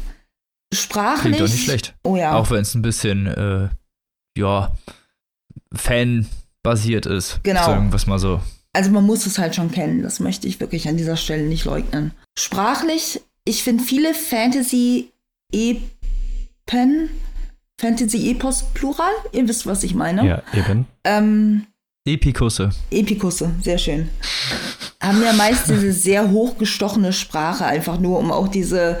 Sprachlich. 0.72 1.34
Klingt 1.36 1.40
doch 1.40 1.52
nicht 1.52 1.64
schlecht. 1.64 1.94
Oh 2.04 2.16
ja. 2.16 2.34
Auch 2.36 2.50
wenn 2.50 2.60
es 2.60 2.74
ein 2.74 2.82
bisschen, 2.82 3.26
äh, 3.26 3.68
ja, 4.36 4.72
fanbasiert 5.74 7.06
ist. 7.06 7.40
Genau. 7.42 7.64
Sagen 7.64 7.90
wir 7.90 7.96
es 7.96 8.06
mal 8.06 8.18
so. 8.18 8.40
Also 8.72 8.90
man 8.90 9.04
muss 9.04 9.26
es 9.26 9.38
halt 9.38 9.54
schon 9.54 9.70
kennen, 9.70 10.02
das 10.02 10.20
möchte 10.20 10.46
ich 10.46 10.60
wirklich 10.60 10.88
an 10.88 10.96
dieser 10.96 11.16
Stelle 11.16 11.44
nicht 11.44 11.64
leugnen. 11.64 12.12
Sprachlich, 12.38 13.20
ich 13.44 13.62
finde 13.62 13.82
viele 13.82 14.14
Fantasy-Epen, 14.14 15.10
Fantasy-Epos 17.80 18.64
plural, 18.74 19.10
ihr 19.32 19.48
wisst, 19.48 19.66
was 19.66 19.82
ich 19.84 19.94
meine. 19.94 20.26
Ja, 20.26 20.42
eben. 20.52 20.86
Ähm, 21.04 21.66
Epikusse. 22.06 22.70
Epikusse, 22.90 23.52
sehr 23.62 23.78
schön. 23.78 24.08
Haben 25.00 25.22
ja 25.22 25.32
meist 25.32 25.68
diese 25.68 25.92
sehr 25.92 26.30
hochgestochene 26.30 27.12
Sprache, 27.12 27.64
einfach 27.64 27.98
nur, 27.98 28.18
um 28.18 28.32
auch 28.32 28.48
diese, 28.48 29.00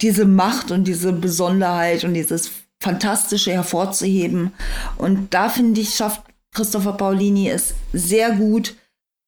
diese 0.00 0.24
Macht 0.24 0.70
und 0.70 0.84
diese 0.84 1.12
Besonderheit 1.12 2.04
und 2.04 2.14
dieses 2.14 2.50
Fantastische 2.82 3.52
hervorzuheben. 3.52 4.52
Und 4.96 5.32
da 5.32 5.48
finde 5.48 5.80
ich, 5.80 5.94
schafft 5.94 6.22
Christopher 6.52 6.92
Paolini 6.92 7.50
es 7.50 7.74
sehr 7.92 8.32
gut, 8.32 8.74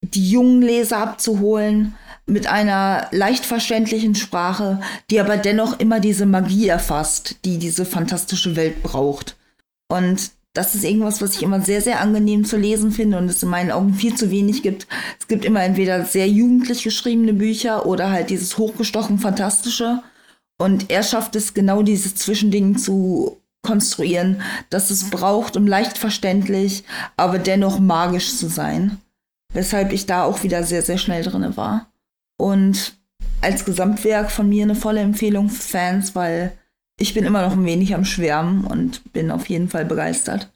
die 0.02 0.30
jungen 0.30 0.62
Leser 0.62 0.98
abzuholen 0.98 1.94
mit 2.26 2.46
einer 2.46 3.08
leicht 3.10 3.44
verständlichen 3.44 4.14
Sprache, 4.14 4.80
die 5.10 5.18
aber 5.18 5.36
dennoch 5.36 5.80
immer 5.80 5.98
diese 5.98 6.26
Magie 6.26 6.68
erfasst, 6.68 7.36
die 7.44 7.58
diese 7.58 7.84
fantastische 7.84 8.54
Welt 8.54 8.82
braucht. 8.82 9.36
Und 9.90 10.30
das 10.52 10.74
ist 10.74 10.84
irgendwas, 10.84 11.22
was 11.22 11.36
ich 11.36 11.42
immer 11.42 11.60
sehr, 11.60 11.80
sehr 11.80 12.00
angenehm 12.00 12.44
zu 12.44 12.56
lesen 12.56 12.92
finde 12.92 13.16
und 13.18 13.28
es 13.28 13.42
in 13.42 13.48
meinen 13.48 13.70
Augen 13.70 13.94
viel 13.94 14.14
zu 14.14 14.30
wenig 14.30 14.62
gibt. 14.62 14.86
Es 15.18 15.26
gibt 15.28 15.44
immer 15.44 15.62
entweder 15.62 16.04
sehr 16.04 16.28
jugendlich 16.28 16.82
geschriebene 16.82 17.32
Bücher 17.32 17.86
oder 17.86 18.10
halt 18.10 18.30
dieses 18.30 18.58
hochgestochen 18.58 19.18
Fantastische. 19.18 20.02
Und 20.58 20.90
er 20.90 21.04
schafft 21.04 21.36
es 21.36 21.54
genau 21.54 21.82
dieses 21.82 22.16
Zwischending 22.16 22.76
zu 22.76 23.40
konstruieren, 23.62 24.42
das 24.70 24.90
es 24.90 25.10
braucht, 25.10 25.56
um 25.56 25.66
leicht 25.66 25.96
verständlich, 25.98 26.84
aber 27.16 27.38
dennoch 27.38 27.78
magisch 27.78 28.36
zu 28.36 28.48
sein 28.48 28.98
weshalb 29.52 29.92
ich 29.92 30.06
da 30.06 30.24
auch 30.24 30.42
wieder 30.42 30.62
sehr, 30.64 30.82
sehr 30.82 30.98
schnell 30.98 31.22
drin 31.22 31.56
war. 31.56 31.90
Und 32.36 32.96
als 33.40 33.64
Gesamtwerk 33.64 34.30
von 34.30 34.48
mir 34.48 34.64
eine 34.64 34.74
volle 34.74 35.00
Empfehlung 35.00 35.48
für 35.48 35.62
Fans, 35.62 36.14
weil 36.14 36.52
ich 36.98 37.14
bin 37.14 37.24
immer 37.24 37.42
noch 37.42 37.52
ein 37.52 37.64
wenig 37.64 37.94
am 37.94 38.04
Schwärmen 38.04 38.64
und 38.64 39.12
bin 39.12 39.30
auf 39.30 39.48
jeden 39.48 39.68
Fall 39.68 39.84
begeistert. 39.84 40.50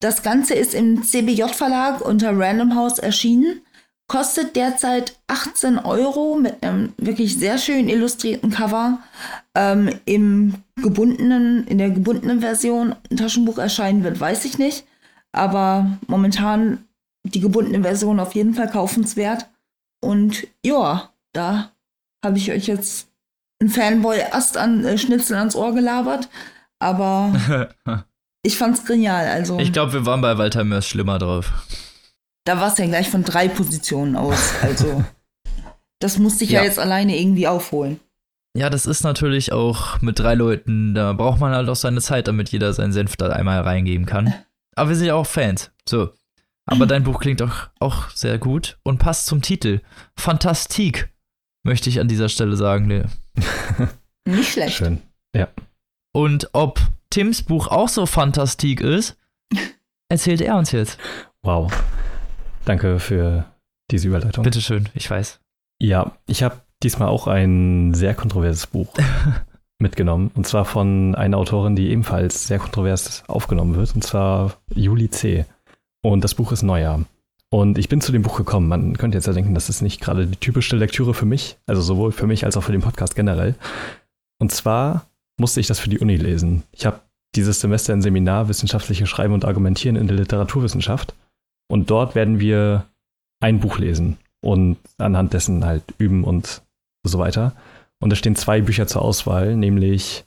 Das 0.00 0.22
Ganze 0.22 0.54
ist 0.54 0.74
im 0.74 1.02
CBJ-Verlag 1.02 2.02
unter 2.02 2.38
Random 2.38 2.74
House 2.74 2.98
erschienen, 2.98 3.62
kostet 4.08 4.54
derzeit 4.54 5.18
18 5.26 5.78
Euro 5.78 6.36
mit 6.36 6.62
einem 6.62 6.92
wirklich 6.96 7.38
sehr 7.38 7.58
schön 7.58 7.88
illustrierten 7.88 8.50
Cover. 8.50 9.00
Ähm, 9.54 9.90
Im 10.04 10.54
gebundenen, 10.76 11.66
in 11.66 11.78
der 11.78 11.90
gebundenen 11.90 12.40
Version 12.40 12.94
ein 13.10 13.16
Taschenbuch 13.16 13.58
erscheinen 13.58 14.04
wird, 14.04 14.20
weiß 14.20 14.44
ich 14.44 14.58
nicht. 14.58 14.84
Aber 15.32 15.98
momentan 16.06 16.85
die 17.34 17.40
gebundene 17.40 17.82
Version 17.82 18.20
auf 18.20 18.34
jeden 18.34 18.54
Fall 18.54 18.70
kaufenswert. 18.70 19.46
Und 20.00 20.46
ja, 20.64 21.10
da 21.32 21.72
habe 22.24 22.38
ich 22.38 22.50
euch 22.52 22.66
jetzt 22.66 23.08
ein 23.62 23.68
Fanboy-Ast 23.68 24.56
an 24.56 24.84
äh, 24.84 24.98
Schnitzel 24.98 25.36
ans 25.36 25.56
Ohr 25.56 25.72
gelabert. 25.74 26.28
Aber 26.78 27.68
ich 28.42 28.56
fand's 28.56 28.84
genial. 28.84 29.26
Also, 29.26 29.58
Ich 29.58 29.72
glaube, 29.72 29.92
wir 29.92 30.06
waren 30.06 30.20
bei 30.20 30.36
Walter 30.38 30.64
Mörs 30.64 30.86
schlimmer 30.86 31.18
drauf. 31.18 31.52
da 32.44 32.60
war 32.60 32.70
es 32.72 32.78
ja 32.78 32.86
gleich 32.86 33.08
von 33.08 33.24
drei 33.24 33.48
Positionen 33.48 34.16
aus. 34.16 34.52
Also, 34.62 35.02
das 36.00 36.18
musste 36.18 36.44
ich 36.44 36.50
ja. 36.50 36.60
Ja. 36.60 36.66
jetzt 36.66 36.78
alleine 36.78 37.18
irgendwie 37.18 37.48
aufholen. 37.48 38.00
Ja, 38.56 38.70
das 38.70 38.86
ist 38.86 39.02
natürlich 39.04 39.52
auch 39.52 40.00
mit 40.00 40.18
drei 40.18 40.34
Leuten, 40.34 40.94
da 40.94 41.12
braucht 41.12 41.40
man 41.40 41.54
halt 41.54 41.68
auch 41.68 41.76
seine 41.76 42.00
Zeit, 42.00 42.26
damit 42.26 42.48
jeder 42.50 42.72
seinen 42.72 42.92
Senf 42.92 43.16
da 43.16 43.28
einmal 43.28 43.60
reingeben 43.60 44.06
kann. 44.06 44.32
Aber 44.76 44.90
wir 44.90 44.96
sind 44.96 45.06
ja 45.06 45.14
auch 45.14 45.26
Fans. 45.26 45.70
So. 45.88 46.10
Aber 46.66 46.86
dein 46.86 47.04
Buch 47.04 47.20
klingt 47.20 47.40
doch 47.40 47.68
auch 47.78 48.10
sehr 48.10 48.38
gut 48.38 48.78
und 48.82 48.98
passt 48.98 49.26
zum 49.26 49.40
Titel. 49.40 49.80
Fantastik, 50.16 51.12
möchte 51.62 51.88
ich 51.88 52.00
an 52.00 52.08
dieser 52.08 52.28
Stelle 52.28 52.56
sagen. 52.56 52.86
Nee. 52.86 53.04
Nicht 54.28 54.52
schlecht. 54.52 54.76
Schön. 54.76 55.00
Ja. 55.34 55.48
Und 56.12 56.50
ob 56.52 56.80
Tims 57.10 57.42
Buch 57.42 57.68
auch 57.68 57.88
so 57.88 58.04
fantastik 58.06 58.80
ist, 58.80 59.16
erzählt 60.08 60.40
er 60.40 60.56
uns 60.56 60.72
jetzt. 60.72 60.98
Wow. 61.42 61.72
Danke 62.64 62.98
für 62.98 63.44
diese 63.90 64.08
Überleitung. 64.08 64.42
Bitteschön, 64.42 64.88
ich 64.94 65.08
weiß. 65.08 65.40
Ja, 65.80 66.16
ich 66.26 66.42
habe 66.42 66.62
diesmal 66.82 67.08
auch 67.08 67.28
ein 67.28 67.94
sehr 67.94 68.14
kontroverses 68.14 68.66
Buch 68.66 68.92
mitgenommen. 69.78 70.32
Und 70.34 70.46
zwar 70.46 70.64
von 70.64 71.14
einer 71.14 71.36
Autorin, 71.36 71.76
die 71.76 71.90
ebenfalls 71.90 72.48
sehr 72.48 72.58
kontrovers 72.58 73.22
aufgenommen 73.28 73.76
wird. 73.76 73.94
Und 73.94 74.02
zwar 74.02 74.54
Juli 74.74 75.10
C. 75.10 75.44
Und 76.02 76.22
das 76.22 76.34
Buch 76.34 76.52
ist 76.52 76.62
Neujahr. 76.62 77.04
Und 77.50 77.78
ich 77.78 77.88
bin 77.88 78.00
zu 78.00 78.12
dem 78.12 78.22
Buch 78.22 78.36
gekommen. 78.36 78.68
Man 78.68 78.96
könnte 78.98 79.16
jetzt 79.16 79.26
ja 79.26 79.32
denken, 79.32 79.54
das 79.54 79.68
ist 79.68 79.82
nicht 79.82 80.00
gerade 80.00 80.26
die 80.26 80.36
typische 80.36 80.76
Lektüre 80.76 81.14
für 81.14 81.26
mich. 81.26 81.56
Also 81.66 81.80
sowohl 81.82 82.12
für 82.12 82.26
mich 82.26 82.44
als 82.44 82.56
auch 82.56 82.62
für 82.62 82.72
den 82.72 82.80
Podcast 82.82 83.14
generell. 83.14 83.54
Und 84.38 84.52
zwar 84.52 85.06
musste 85.38 85.60
ich 85.60 85.66
das 85.66 85.78
für 85.78 85.90
die 85.90 85.98
Uni 85.98 86.16
lesen. 86.16 86.64
Ich 86.72 86.86
habe 86.86 87.00
dieses 87.34 87.60
Semester 87.60 87.92
ein 87.92 88.02
Seminar 88.02 88.48
Wissenschaftliche 88.48 89.06
Schreiben 89.06 89.34
und 89.34 89.44
Argumentieren 89.44 89.96
in 89.96 90.06
der 90.06 90.16
Literaturwissenschaft. 90.16 91.14
Und 91.68 91.90
dort 91.90 92.14
werden 92.14 92.40
wir 92.40 92.86
ein 93.40 93.60
Buch 93.60 93.78
lesen 93.78 94.16
und 94.40 94.78
anhand 94.98 95.32
dessen 95.32 95.64
halt 95.64 95.82
üben 95.98 96.24
und 96.24 96.62
so 97.04 97.18
weiter. 97.18 97.54
Und 98.00 98.12
es 98.12 98.18
stehen 98.18 98.36
zwei 98.36 98.60
Bücher 98.60 98.86
zur 98.86 99.02
Auswahl, 99.02 99.56
nämlich 99.56 100.24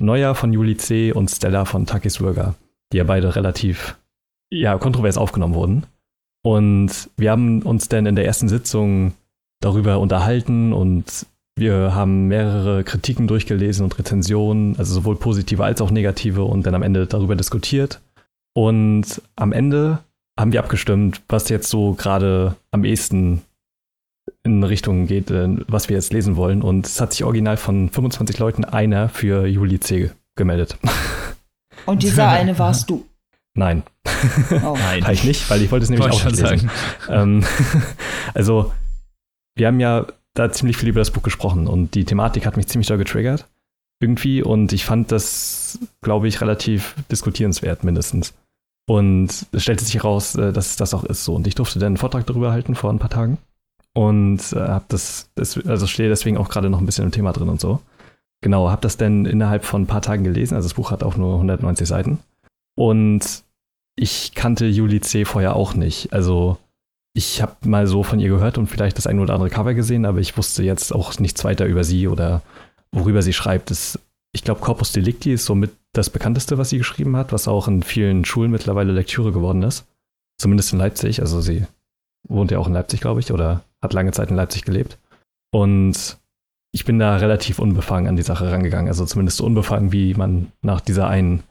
Neujahr 0.00 0.34
von 0.34 0.52
Juli 0.52 0.76
C. 0.76 1.12
und 1.12 1.30
Stella 1.30 1.64
von 1.64 1.86
Takis 1.86 2.20
Würger, 2.20 2.54
die 2.92 2.98
ja 2.98 3.04
beide 3.04 3.34
relativ 3.34 3.96
ja, 4.50 4.78
kontrovers 4.78 5.18
aufgenommen 5.18 5.54
wurden. 5.54 5.86
Und 6.42 7.10
wir 7.16 7.30
haben 7.30 7.62
uns 7.62 7.88
dann 7.88 8.06
in 8.06 8.16
der 8.16 8.26
ersten 8.26 8.48
Sitzung 8.48 9.14
darüber 9.60 9.98
unterhalten 9.98 10.72
und 10.72 11.26
wir 11.58 11.94
haben 11.94 12.28
mehrere 12.28 12.84
Kritiken 12.84 13.26
durchgelesen 13.26 13.82
und 13.82 13.98
Rezensionen, 13.98 14.76
also 14.78 14.94
sowohl 14.94 15.16
positive 15.16 15.64
als 15.64 15.80
auch 15.80 15.90
negative 15.90 16.44
und 16.44 16.66
dann 16.66 16.74
am 16.74 16.82
Ende 16.82 17.06
darüber 17.06 17.34
diskutiert. 17.34 18.00
Und 18.54 19.22
am 19.36 19.52
Ende 19.52 20.00
haben 20.38 20.52
wir 20.52 20.60
abgestimmt, 20.60 21.22
was 21.28 21.48
jetzt 21.48 21.70
so 21.70 21.94
gerade 21.94 22.56
am 22.70 22.84
ehesten 22.84 23.42
in 24.42 24.62
Richtung 24.62 25.06
geht, 25.06 25.30
äh, 25.30 25.48
was 25.66 25.88
wir 25.88 25.96
jetzt 25.96 26.12
lesen 26.12 26.36
wollen. 26.36 26.62
Und 26.62 26.86
es 26.86 27.00
hat 27.00 27.12
sich 27.12 27.24
original 27.24 27.56
von 27.56 27.90
25 27.90 28.38
Leuten 28.38 28.64
einer 28.64 29.08
für 29.08 29.46
Juli 29.46 29.80
C. 29.80 30.10
gemeldet. 30.36 30.78
Und 31.86 32.02
dieser 32.02 32.28
eine 32.28 32.58
warst 32.58 32.90
du. 32.90 33.06
Nein, 33.56 33.82
Oh. 34.64 34.76
Nein. 34.78 35.02
war 35.02 35.12
ich 35.12 35.24
nicht, 35.24 35.48
weil 35.50 35.62
ich 35.62 35.70
wollte 35.70 35.84
es 35.84 35.90
nämlich 35.90 36.04
Wollte 36.04 36.16
auch 36.16 36.30
ich 36.30 36.32
nicht 36.32 36.48
schon 36.48 36.50
lesen. 36.50 36.70
Ähm, 37.08 37.44
also, 38.34 38.72
wir 39.54 39.66
haben 39.66 39.80
ja 39.80 40.06
da 40.34 40.50
ziemlich 40.52 40.76
viel 40.76 40.88
über 40.88 41.00
das 41.00 41.10
Buch 41.10 41.22
gesprochen 41.22 41.66
und 41.66 41.94
die 41.94 42.04
Thematik 42.04 42.46
hat 42.46 42.56
mich 42.56 42.66
ziemlich 42.66 42.88
doll 42.88 42.98
getriggert. 42.98 43.46
Irgendwie 44.00 44.42
und 44.42 44.72
ich 44.72 44.84
fand 44.84 45.10
das, 45.10 45.78
glaube 46.02 46.28
ich, 46.28 46.40
relativ 46.40 46.94
diskutierenswert 47.10 47.82
mindestens. 47.82 48.34
Und 48.88 49.46
es 49.52 49.62
stellte 49.62 49.84
sich 49.84 49.94
heraus, 49.94 50.34
äh, 50.34 50.52
dass 50.52 50.70
es 50.70 50.76
das 50.76 50.94
auch 50.94 51.04
ist 51.04 51.24
so. 51.24 51.34
Und 51.34 51.46
ich 51.46 51.54
durfte 51.54 51.78
dann 51.78 51.88
einen 51.88 51.96
Vortrag 51.96 52.26
darüber 52.26 52.52
halten 52.52 52.74
vor 52.74 52.90
ein 52.90 52.98
paar 52.98 53.10
Tagen. 53.10 53.38
Und 53.94 54.52
äh, 54.52 54.58
hab 54.60 54.88
das, 54.90 55.30
das, 55.34 55.58
also 55.66 55.86
stehe 55.86 56.10
deswegen 56.10 56.36
auch 56.36 56.50
gerade 56.50 56.68
noch 56.68 56.78
ein 56.78 56.86
bisschen 56.86 57.04
im 57.04 57.10
Thema 57.10 57.32
drin 57.32 57.48
und 57.48 57.60
so. 57.60 57.80
Genau, 58.42 58.68
habe 58.68 58.82
das 58.82 58.98
dann 58.98 59.24
innerhalb 59.24 59.64
von 59.64 59.82
ein 59.82 59.86
paar 59.86 60.02
Tagen 60.02 60.22
gelesen. 60.22 60.54
Also 60.54 60.68
das 60.68 60.74
Buch 60.74 60.90
hat 60.90 61.02
auch 61.02 61.16
nur 61.16 61.34
190 61.36 61.88
Seiten. 61.88 62.18
Und 62.76 63.42
ich 63.96 64.34
kannte 64.34 64.66
Juli 64.66 65.00
C. 65.00 65.24
vorher 65.24 65.56
auch 65.56 65.74
nicht. 65.74 66.12
Also 66.12 66.58
ich 67.14 67.40
habe 67.40 67.56
mal 67.64 67.86
so 67.86 68.02
von 68.02 68.20
ihr 68.20 68.28
gehört 68.28 68.58
und 68.58 68.66
vielleicht 68.66 68.98
das 68.98 69.06
ein 69.06 69.18
oder 69.18 69.34
andere 69.34 69.50
Cover 69.50 69.72
gesehen, 69.72 70.04
aber 70.04 70.18
ich 70.18 70.36
wusste 70.36 70.62
jetzt 70.62 70.94
auch 70.94 71.18
nichts 71.18 71.44
weiter 71.44 71.64
über 71.64 71.82
sie 71.82 72.08
oder 72.08 72.42
worüber 72.92 73.22
sie 73.22 73.32
schreibt. 73.32 73.70
Das, 73.70 73.98
ich 74.32 74.44
glaube, 74.44 74.60
Corpus 74.60 74.92
Delicti 74.92 75.32
ist 75.32 75.46
somit 75.46 75.70
das 75.94 76.10
bekannteste, 76.10 76.58
was 76.58 76.68
sie 76.68 76.78
geschrieben 76.78 77.16
hat, 77.16 77.32
was 77.32 77.48
auch 77.48 77.68
in 77.68 77.82
vielen 77.82 78.26
Schulen 78.26 78.50
mittlerweile 78.50 78.92
Lektüre 78.92 79.32
geworden 79.32 79.62
ist. 79.62 79.86
Zumindest 80.38 80.74
in 80.74 80.78
Leipzig. 80.78 81.20
Also 81.20 81.40
sie 81.40 81.66
wohnt 82.28 82.50
ja 82.50 82.58
auch 82.58 82.66
in 82.66 82.74
Leipzig, 82.74 83.00
glaube 83.00 83.20
ich, 83.20 83.32
oder 83.32 83.62
hat 83.80 83.94
lange 83.94 84.12
Zeit 84.12 84.28
in 84.28 84.36
Leipzig 84.36 84.66
gelebt. 84.66 84.98
Und 85.52 86.18
ich 86.72 86.84
bin 86.84 86.98
da 86.98 87.16
relativ 87.16 87.58
unbefangen 87.58 88.08
an 88.08 88.16
die 88.16 88.22
Sache 88.22 88.52
rangegangen. 88.52 88.88
Also 88.88 89.06
zumindest 89.06 89.38
so 89.38 89.46
unbefangen, 89.46 89.92
wie 89.92 90.12
man 90.12 90.52
nach 90.60 90.82
dieser 90.82 91.08
einen, 91.08 91.42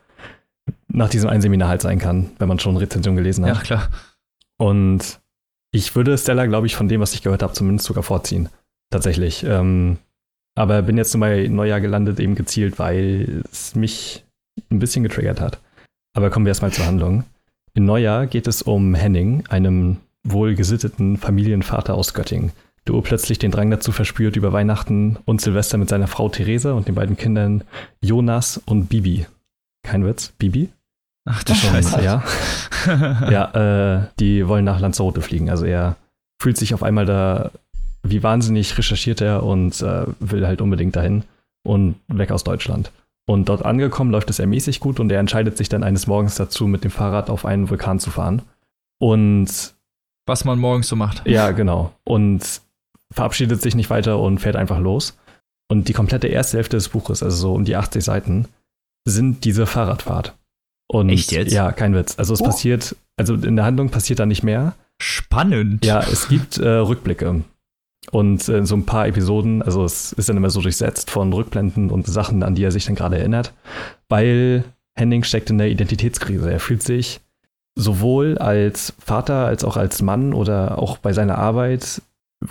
nach 0.96 1.10
diesem 1.10 1.30
einen 1.30 1.42
Seminar 1.42 1.70
halt 1.70 1.82
sein 1.82 2.00
kann, 2.00 2.32
wenn 2.40 2.48
man 2.48 2.60
schon 2.60 2.78
Rezension 2.78 3.16
gelesen 3.16 3.46
hat. 3.46 3.58
Ja, 3.58 3.62
klar. 3.62 3.90
Und 4.58 5.20
ich 5.72 5.96
würde 5.96 6.18
Stella, 6.18 6.46
glaube 6.46 6.68
ich, 6.68 6.76
von 6.76 6.88
dem, 6.88 7.02
was 7.02 7.14
ich 7.14 7.22
gehört 7.22 7.44
habe, 7.44 7.54
zumindest 7.54 7.86
sogar 7.86 8.04
vorziehen. 8.04 8.50
Tatsächlich. 8.92 9.44
Ähm, 9.44 9.98
aber 10.56 10.82
bin 10.84 10.98
jetzt 10.98 11.20
bei 11.20 11.48
Neujahr 11.48 11.82
gelandet, 11.82 12.20
eben 12.20 12.36
gezielt, 12.36 12.80
weil 12.80 13.44
es 13.52 13.76
mich 13.76 14.24
ein 14.72 14.80
bisschen 14.80 15.04
getriggert 15.04 15.42
hat. 15.42 15.60
Aber 16.14 16.30
kommen 16.30 16.46
wir 16.46 16.52
erstmal 16.52 16.72
zur 16.72 16.86
Handlung. 16.86 17.26
In 17.74 17.84
Neujahr 17.84 18.26
geht 18.26 18.48
es 18.48 18.62
um 18.62 18.96
Henning, 18.96 19.44
einem 19.50 19.98
wohlgesitteten 20.24 21.18
Familienvater 21.18 21.94
aus 21.94 22.14
Göttingen, 22.14 22.54
der 22.88 23.02
plötzlich 23.02 23.38
den 23.38 23.52
Drang 23.52 23.70
dazu 23.70 23.92
verspürt, 23.92 24.38
über 24.38 24.54
Weihnachten 24.54 25.18
und 25.26 25.42
Silvester 25.42 25.78
mit 25.78 25.90
seiner 25.90 26.08
Frau 26.08 26.30
Theresa 26.30 26.72
und 26.72 26.88
den 26.88 26.96
beiden 26.96 27.18
Kindern 27.18 27.66
Jonas 28.00 28.62
und 28.66 28.88
Bibi. 28.88 29.26
Kein 29.84 30.06
Witz, 30.06 30.32
Bibi? 30.38 30.70
Ach 31.26 31.44
du 31.44 31.56
Scheiße. 31.56 32.02
Ja. 32.04 32.24
ja, 33.30 33.96
äh, 33.96 34.08
die 34.20 34.48
wollen 34.48 34.66
nach 34.66 34.80
Lanzarote 34.80 35.22
fliegen. 35.22 35.50
Also 35.50 35.66
er 35.66 35.96
fühlt 36.42 36.58
sich 36.58 36.74
auf 36.74 36.84
einmal 36.84 37.06
da, 37.06 37.52
wie 38.04 38.24
wahnsinnig 38.24 38.78
recherchiert 38.78 39.22
er 39.22 39.44
und 39.44 39.82
äh, 39.82 40.06
will 40.20 40.46
halt 40.46 40.62
unbedingt 40.62 40.96
dahin 40.96 41.24
und 41.66 41.96
weg 42.08 42.32
aus 42.32 42.44
Deutschland. 42.44 42.92
Und 43.28 43.50
dort 43.50 43.66
angekommen 43.66 44.12
läuft 44.12 44.30
es 44.30 44.38
eher 44.38 44.48
mäßig 44.48 44.80
gut 44.80 45.00
und 45.00 45.12
er 45.12 45.20
entscheidet 45.20 45.58
sich 45.58 45.68
dann 45.68 45.84
eines 45.84 46.06
Morgens 46.06 46.36
dazu, 46.36 46.68
mit 46.68 46.84
dem 46.84 46.92
Fahrrad 46.92 47.32
auf 47.32 47.46
einen 47.46 47.70
Vulkan 47.70 48.00
zu 48.00 48.12
fahren. 48.12 48.44
Und 49.00 49.74
was 50.28 50.46
man 50.46 50.60
morgens 50.60 50.88
so 50.88 50.96
macht. 50.96 51.26
Ja, 51.28 51.52
genau. 51.52 51.92
Und 52.04 52.62
verabschiedet 53.12 53.62
sich 53.62 53.76
nicht 53.76 53.90
weiter 53.90 54.20
und 54.20 54.40
fährt 54.40 54.56
einfach 54.56 54.80
los. 54.80 55.18
Und 55.68 55.88
die 55.88 55.94
komplette 55.94 56.28
erste 56.28 56.58
Hälfte 56.58 56.78
des 56.78 56.90
Buches, 56.90 57.24
also 57.24 57.36
so 57.36 57.54
um 57.54 57.66
die 57.66 57.76
80 57.76 58.04
Seiten, 58.04 58.48
sind 59.06 59.44
diese 59.44 59.66
Fahrradfahrt. 59.66 60.36
Und 60.88 61.10
Echt 61.10 61.32
jetzt? 61.32 61.52
Ja, 61.54 61.72
kein 61.72 61.96
Witz. 61.96 62.16
Also 62.18 62.34
es 62.34 62.42
Oh. 62.42 62.46
passiert, 62.46 62.96
also 63.18 63.34
in 63.36 63.56
der 63.56 63.66
Handlung 63.66 63.90
passiert 63.90 64.20
da 64.20 64.26
nicht 64.26 64.44
mehr. 64.44 64.76
Spannend. 65.02 65.86
Ja, 65.86 66.00
es 66.00 66.28
gibt 66.28 66.58
äh, 66.58 66.68
Rückblicke. 66.70 67.44
Und 68.12 68.48
äh, 68.50 68.66
so 68.66 68.76
ein 68.76 68.86
paar 68.86 69.08
Episoden, 69.08 69.62
also 69.64 69.84
es 69.84 70.14
ist 70.14 70.30
dann 70.30 70.38
immer 70.38 70.52
so 70.52 70.62
durchsetzt 70.62 71.10
von 71.10 71.34
Rückblenden 71.34 71.90
und 71.90 72.06
Sachen, 72.06 72.44
an 72.44 72.54
die 72.54 72.64
er 72.64 72.72
sich 72.72 72.86
dann 72.86 72.94
gerade 72.96 73.18
erinnert, 73.18 73.52
weil 74.10 74.64
Henning 74.96 75.24
steckt 75.24 75.50
in 75.50 75.58
der 75.58 75.70
Identitätskrise. 75.70 76.52
Er 76.52 76.60
fühlt 76.60 76.84
sich 76.84 77.20
sowohl 77.78 78.38
als 78.38 78.94
Vater 79.00 79.48
als 79.48 79.64
auch 79.64 79.76
als 79.76 80.02
Mann 80.04 80.34
oder 80.34 80.78
auch 80.78 80.98
bei 81.00 81.14
seiner 81.14 81.38
Arbeit 81.40 82.02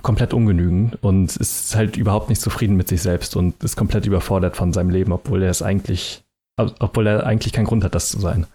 komplett 0.02 0.34
ungenügend 0.34 0.98
und 1.02 1.36
ist 1.36 1.76
halt 1.76 1.96
überhaupt 1.96 2.28
nicht 2.30 2.40
zufrieden 2.40 2.76
mit 2.76 2.88
sich 2.88 3.00
selbst 3.00 3.36
und 3.36 3.62
ist 3.62 3.76
komplett 3.76 4.06
überfordert 4.06 4.56
von 4.56 4.72
seinem 4.72 4.90
Leben, 4.90 5.12
obwohl 5.12 5.42
er 5.44 5.50
es 5.50 5.62
eigentlich, 5.62 6.23
obwohl 6.56 7.06
er 7.06 7.26
eigentlich 7.26 7.52
keinen 7.52 7.66
Grund 7.66 7.84
hat, 7.84 7.94
das 7.94 8.08
zu 8.08 8.20
sein. 8.20 8.46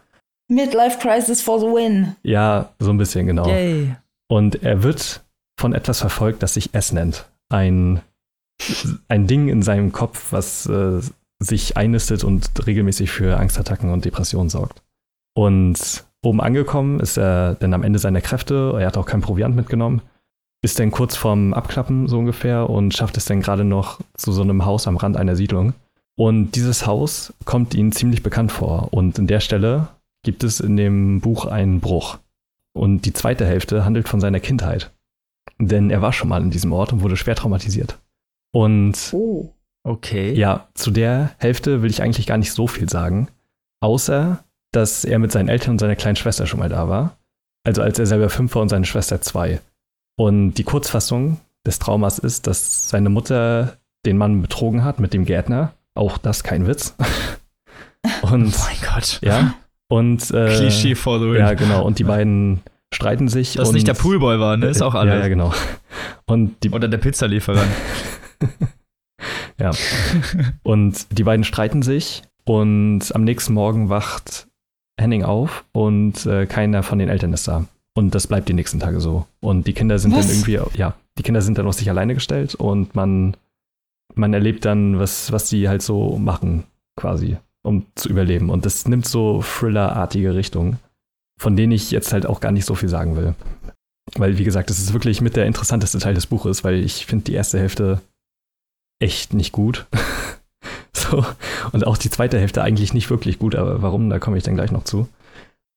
Midlife 0.47 0.97
Crisis 0.99 1.41
for 1.41 1.59
the 1.59 1.67
win. 1.67 2.15
Ja, 2.23 2.69
so 2.79 2.89
ein 2.89 2.97
bisschen, 2.97 3.27
genau. 3.27 3.47
Yay. 3.47 3.95
Und 4.27 4.63
er 4.63 4.83
wird 4.83 5.23
von 5.59 5.73
etwas 5.73 5.99
verfolgt, 5.99 6.41
das 6.41 6.55
sich 6.55 6.73
S 6.73 6.91
nennt. 6.91 7.29
Ein, 7.49 8.01
ein 9.07 9.27
Ding 9.27 9.49
in 9.49 9.61
seinem 9.61 9.91
Kopf, 9.91 10.31
was 10.31 10.65
äh, 10.65 11.01
sich 11.39 11.77
einnistet 11.77 12.23
und 12.23 12.49
regelmäßig 12.65 13.11
für 13.11 13.37
Angstattacken 13.37 13.91
und 13.91 14.05
Depressionen 14.05 14.49
sorgt. 14.49 14.81
Und 15.35 16.03
oben 16.23 16.41
angekommen 16.41 16.99
ist 16.99 17.17
er 17.17 17.55
dann 17.55 17.73
am 17.73 17.83
Ende 17.83 17.99
seiner 17.99 18.21
Kräfte. 18.21 18.75
Er 18.79 18.87
hat 18.87 18.97
auch 18.97 19.05
kein 19.05 19.21
Proviant 19.21 19.55
mitgenommen. 19.55 20.01
Ist 20.61 20.79
dann 20.79 20.91
kurz 20.91 21.15
vorm 21.15 21.53
Abklappen 21.53 22.07
so 22.07 22.19
ungefähr 22.19 22.69
und 22.69 22.93
schafft 22.93 23.15
es 23.17 23.25
dann 23.25 23.41
gerade 23.41 23.63
noch 23.63 23.99
zu 24.15 24.31
so 24.31 24.41
einem 24.41 24.65
Haus 24.65 24.87
am 24.87 24.97
Rand 24.97 25.15
einer 25.15 25.35
Siedlung. 25.35 25.73
Und 26.19 26.51
dieses 26.57 26.85
Haus 26.85 27.33
kommt 27.45 27.73
ihm 27.73 27.93
ziemlich 27.93 28.23
bekannt 28.23 28.51
vor. 28.51 28.89
Und 28.91 29.17
in 29.17 29.27
der 29.27 29.39
Stelle 29.39 29.87
gibt 30.21 30.43
es 30.43 30.59
in 30.59 30.75
dem 30.75 31.21
Buch 31.21 31.45
einen 31.45 31.79
Bruch. 31.79 32.17
Und 32.73 33.05
die 33.05 33.13
zweite 33.13 33.45
Hälfte 33.45 33.85
handelt 33.85 34.09
von 34.09 34.19
seiner 34.19 34.41
Kindheit. 34.41 34.91
Denn 35.59 35.89
er 35.89 36.01
war 36.01 36.11
schon 36.11 36.27
mal 36.27 36.41
in 36.41 36.51
diesem 36.51 36.73
Ort 36.73 36.91
und 36.91 37.03
wurde 37.03 37.15
schwer 37.15 37.35
traumatisiert. 37.35 37.99
Und 38.51 39.13
Oh. 39.13 39.53
Okay. 39.85 40.33
ja, 40.33 40.67
zu 40.73 40.91
der 40.91 41.31
Hälfte 41.37 41.81
will 41.81 41.89
ich 41.89 42.01
eigentlich 42.01 42.27
gar 42.27 42.37
nicht 42.37 42.51
so 42.51 42.67
viel 42.67 42.89
sagen. 42.89 43.29
Außer, 43.79 44.43
dass 44.73 45.05
er 45.05 45.19
mit 45.19 45.31
seinen 45.31 45.47
Eltern 45.47 45.71
und 45.71 45.79
seiner 45.79 45.95
kleinen 45.95 46.17
Schwester 46.17 46.47
schon 46.47 46.59
mal 46.59 46.67
da 46.67 46.89
war. 46.89 47.15
Also 47.63 47.81
als 47.81 47.97
er 47.97 48.05
selber 48.05 48.29
fünf 48.29 48.55
war 48.55 48.61
und 48.61 48.69
seine 48.69 48.85
Schwester 48.85 49.21
zwei. 49.21 49.61
Und 50.17 50.55
die 50.55 50.65
Kurzfassung 50.65 51.37
des 51.65 51.79
Traumas 51.79 52.19
ist, 52.19 52.45
dass 52.45 52.89
seine 52.89 53.09
Mutter 53.09 53.77
den 54.05 54.17
Mann 54.17 54.41
betrogen 54.41 54.83
hat 54.83 54.99
mit 54.99 55.13
dem 55.13 55.23
Gärtner. 55.23 55.71
Auch 55.95 56.17
das 56.17 56.43
kein 56.43 56.67
Witz. 56.67 56.95
Und 58.21 58.55
Oh 58.55 58.59
mein 58.65 58.93
Gott. 58.93 59.19
ja, 59.21 59.55
und 59.89 60.31
äh, 60.31 60.55
Klischee 60.55 60.95
for 60.95 61.19
the 61.19 61.25
win. 61.25 61.39
ja, 61.39 61.53
genau. 61.53 61.83
Und 61.83 61.99
die 61.99 62.05
beiden 62.05 62.61
streiten 62.93 63.27
sich. 63.27 63.53
Dass 63.55 63.69
und, 63.69 63.75
nicht 63.75 63.87
der 63.87 63.93
Poolboy 63.93 64.39
war, 64.39 64.55
ne? 64.55 64.67
Ist 64.67 64.81
auch 64.81 64.95
alles. 64.95 65.15
Ja, 65.15 65.19
ja, 65.19 65.27
genau. 65.27 65.53
Und 66.25 66.63
die, 66.63 66.69
Oder 66.69 66.87
der 66.87 66.99
Pizzalieferant. 66.99 67.69
ja. 69.59 69.71
und 70.63 71.17
die 71.17 71.23
beiden 71.23 71.43
streiten 71.43 71.81
sich 71.81 72.21
und 72.45 73.13
am 73.13 73.23
nächsten 73.23 73.53
Morgen 73.53 73.89
wacht 73.89 74.47
Henning 74.99 75.23
auf 75.23 75.65
und 75.71 76.25
äh, 76.25 76.45
keiner 76.45 76.83
von 76.83 76.99
den 76.99 77.09
Eltern 77.09 77.33
ist 77.33 77.47
da. 77.47 77.65
Und 77.95 78.15
das 78.15 78.27
bleibt 78.27 78.47
die 78.47 78.53
nächsten 78.53 78.79
Tage 78.79 78.99
so. 79.01 79.25
Und 79.39 79.67
die 79.67 79.73
Kinder 79.73 79.99
sind 79.99 80.15
Was? 80.15 80.27
dann 80.27 80.35
irgendwie, 80.35 80.59
ja, 80.77 80.93
die 81.17 81.23
Kinder 81.23 81.41
sind 81.41 81.57
dann 81.57 81.67
auf 81.67 81.73
sich 81.73 81.89
alleine 81.89 82.13
gestellt 82.13 82.55
und 82.55 82.95
man, 82.95 83.35
man 84.15 84.33
erlebt 84.33 84.65
dann, 84.65 84.99
was, 84.99 85.31
was 85.31 85.49
die 85.49 85.69
halt 85.69 85.81
so 85.81 86.17
machen, 86.17 86.63
quasi, 86.95 87.37
um 87.63 87.85
zu 87.95 88.09
überleben. 88.09 88.49
Und 88.49 88.65
das 88.65 88.87
nimmt 88.87 89.07
so 89.07 89.41
Thriller-artige 89.41 90.35
Richtungen, 90.35 90.79
von 91.39 91.55
denen 91.55 91.71
ich 91.71 91.91
jetzt 91.91 92.13
halt 92.13 92.25
auch 92.25 92.39
gar 92.39 92.51
nicht 92.51 92.65
so 92.65 92.75
viel 92.75 92.89
sagen 92.89 93.15
will. 93.15 93.35
Weil, 94.15 94.37
wie 94.37 94.43
gesagt, 94.43 94.69
das 94.69 94.79
ist 94.79 94.93
wirklich 94.93 95.21
mit 95.21 95.35
der 95.35 95.45
interessanteste 95.45 95.99
Teil 95.99 96.15
des 96.15 96.27
Buches, 96.27 96.63
weil 96.63 96.83
ich 96.83 97.05
finde 97.05 97.25
die 97.25 97.33
erste 97.33 97.59
Hälfte 97.59 98.01
echt 98.99 99.33
nicht 99.33 99.51
gut. 99.51 99.87
so. 100.93 101.25
Und 101.71 101.85
auch 101.85 101.97
die 101.97 102.09
zweite 102.09 102.39
Hälfte 102.39 102.63
eigentlich 102.63 102.93
nicht 102.93 103.09
wirklich 103.09 103.39
gut, 103.39 103.55
aber 103.55 103.81
warum, 103.81 104.09
da 104.09 104.19
komme 104.19 104.37
ich 104.37 104.43
dann 104.43 104.55
gleich 104.55 104.71
noch 104.71 104.83
zu. 104.83 105.07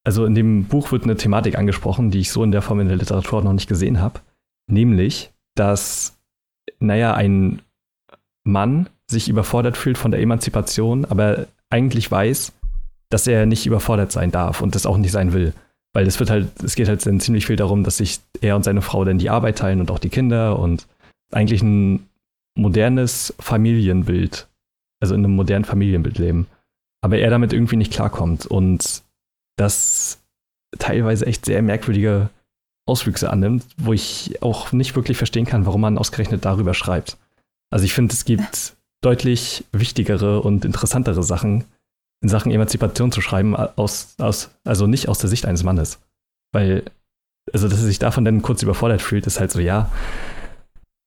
Also 0.04 0.24
in 0.24 0.34
dem 0.34 0.64
Buch 0.64 0.90
wird 0.90 1.04
eine 1.04 1.16
Thematik 1.16 1.56
angesprochen, 1.56 2.10
die 2.10 2.20
ich 2.20 2.32
so 2.32 2.42
in 2.42 2.50
der 2.50 2.62
Form 2.62 2.80
in 2.80 2.88
der 2.88 2.96
Literatur 2.96 3.42
noch 3.42 3.52
nicht 3.52 3.68
gesehen 3.68 4.00
habe. 4.00 4.20
Nämlich, 4.68 5.32
dass, 5.54 6.18
naja, 6.80 7.14
ein 7.14 7.62
Mann 8.44 8.88
sich 9.06 9.28
überfordert 9.28 9.76
fühlt 9.76 9.98
von 9.98 10.10
der 10.10 10.20
Emanzipation, 10.20 11.04
aber 11.04 11.46
eigentlich 11.70 12.10
weiß, 12.10 12.52
dass 13.10 13.26
er 13.26 13.46
nicht 13.46 13.66
überfordert 13.66 14.10
sein 14.10 14.30
darf 14.30 14.62
und 14.62 14.74
das 14.74 14.86
auch 14.86 14.96
nicht 14.96 15.12
sein 15.12 15.32
will. 15.32 15.52
Weil 15.94 16.06
es 16.06 16.18
wird 16.18 16.30
halt, 16.30 16.62
es 16.62 16.74
geht 16.74 16.88
halt 16.88 17.04
dann 17.04 17.20
ziemlich 17.20 17.46
viel 17.46 17.56
darum, 17.56 17.84
dass 17.84 17.98
sich 17.98 18.20
er 18.40 18.56
und 18.56 18.64
seine 18.64 18.80
Frau 18.80 19.04
dann 19.04 19.18
die 19.18 19.30
Arbeit 19.30 19.58
teilen 19.58 19.80
und 19.80 19.90
auch 19.90 19.98
die 19.98 20.08
Kinder 20.08 20.58
und 20.58 20.86
eigentlich 21.30 21.62
ein 21.62 22.08
modernes 22.54 23.34
Familienbild, 23.38 24.48
also 25.00 25.14
in 25.14 25.24
einem 25.24 25.36
modernen 25.36 25.64
Familienbild 25.64 26.18
leben. 26.18 26.46
Aber 27.02 27.18
er 27.18 27.30
damit 27.30 27.52
irgendwie 27.52 27.76
nicht 27.76 27.92
klarkommt 27.92 28.46
und 28.46 29.02
das 29.56 30.18
teilweise 30.78 31.26
echt 31.26 31.44
sehr 31.44 31.60
merkwürdige 31.60 32.30
Auswüchse 32.86 33.30
annimmt, 33.30 33.64
wo 33.76 33.92
ich 33.92 34.42
auch 34.42 34.72
nicht 34.72 34.96
wirklich 34.96 35.16
verstehen 35.18 35.46
kann, 35.46 35.66
warum 35.66 35.82
man 35.82 35.98
ausgerechnet 35.98 36.44
darüber 36.44 36.74
schreibt. 36.74 37.18
Also 37.72 37.84
ich 37.84 37.94
finde, 37.94 38.12
es 38.12 38.24
gibt 38.24 38.76
deutlich 39.00 39.64
wichtigere 39.72 40.40
und 40.40 40.64
interessantere 40.64 41.22
Sachen 41.22 41.64
in 42.22 42.28
Sachen 42.28 42.52
Emanzipation 42.52 43.10
zu 43.10 43.20
schreiben, 43.20 43.56
aus, 43.56 44.14
aus, 44.18 44.50
also 44.64 44.86
nicht 44.86 45.08
aus 45.08 45.18
der 45.18 45.28
Sicht 45.28 45.44
eines 45.46 45.64
Mannes. 45.64 45.98
Weil, 46.52 46.84
also 47.52 47.68
dass 47.68 47.80
er 47.80 47.86
sich 47.86 47.98
davon 47.98 48.24
dann 48.24 48.42
kurz 48.42 48.62
überfordert 48.62 49.02
fühlt, 49.02 49.26
ist 49.26 49.40
halt 49.40 49.50
so, 49.50 49.58
ja, 49.58 49.90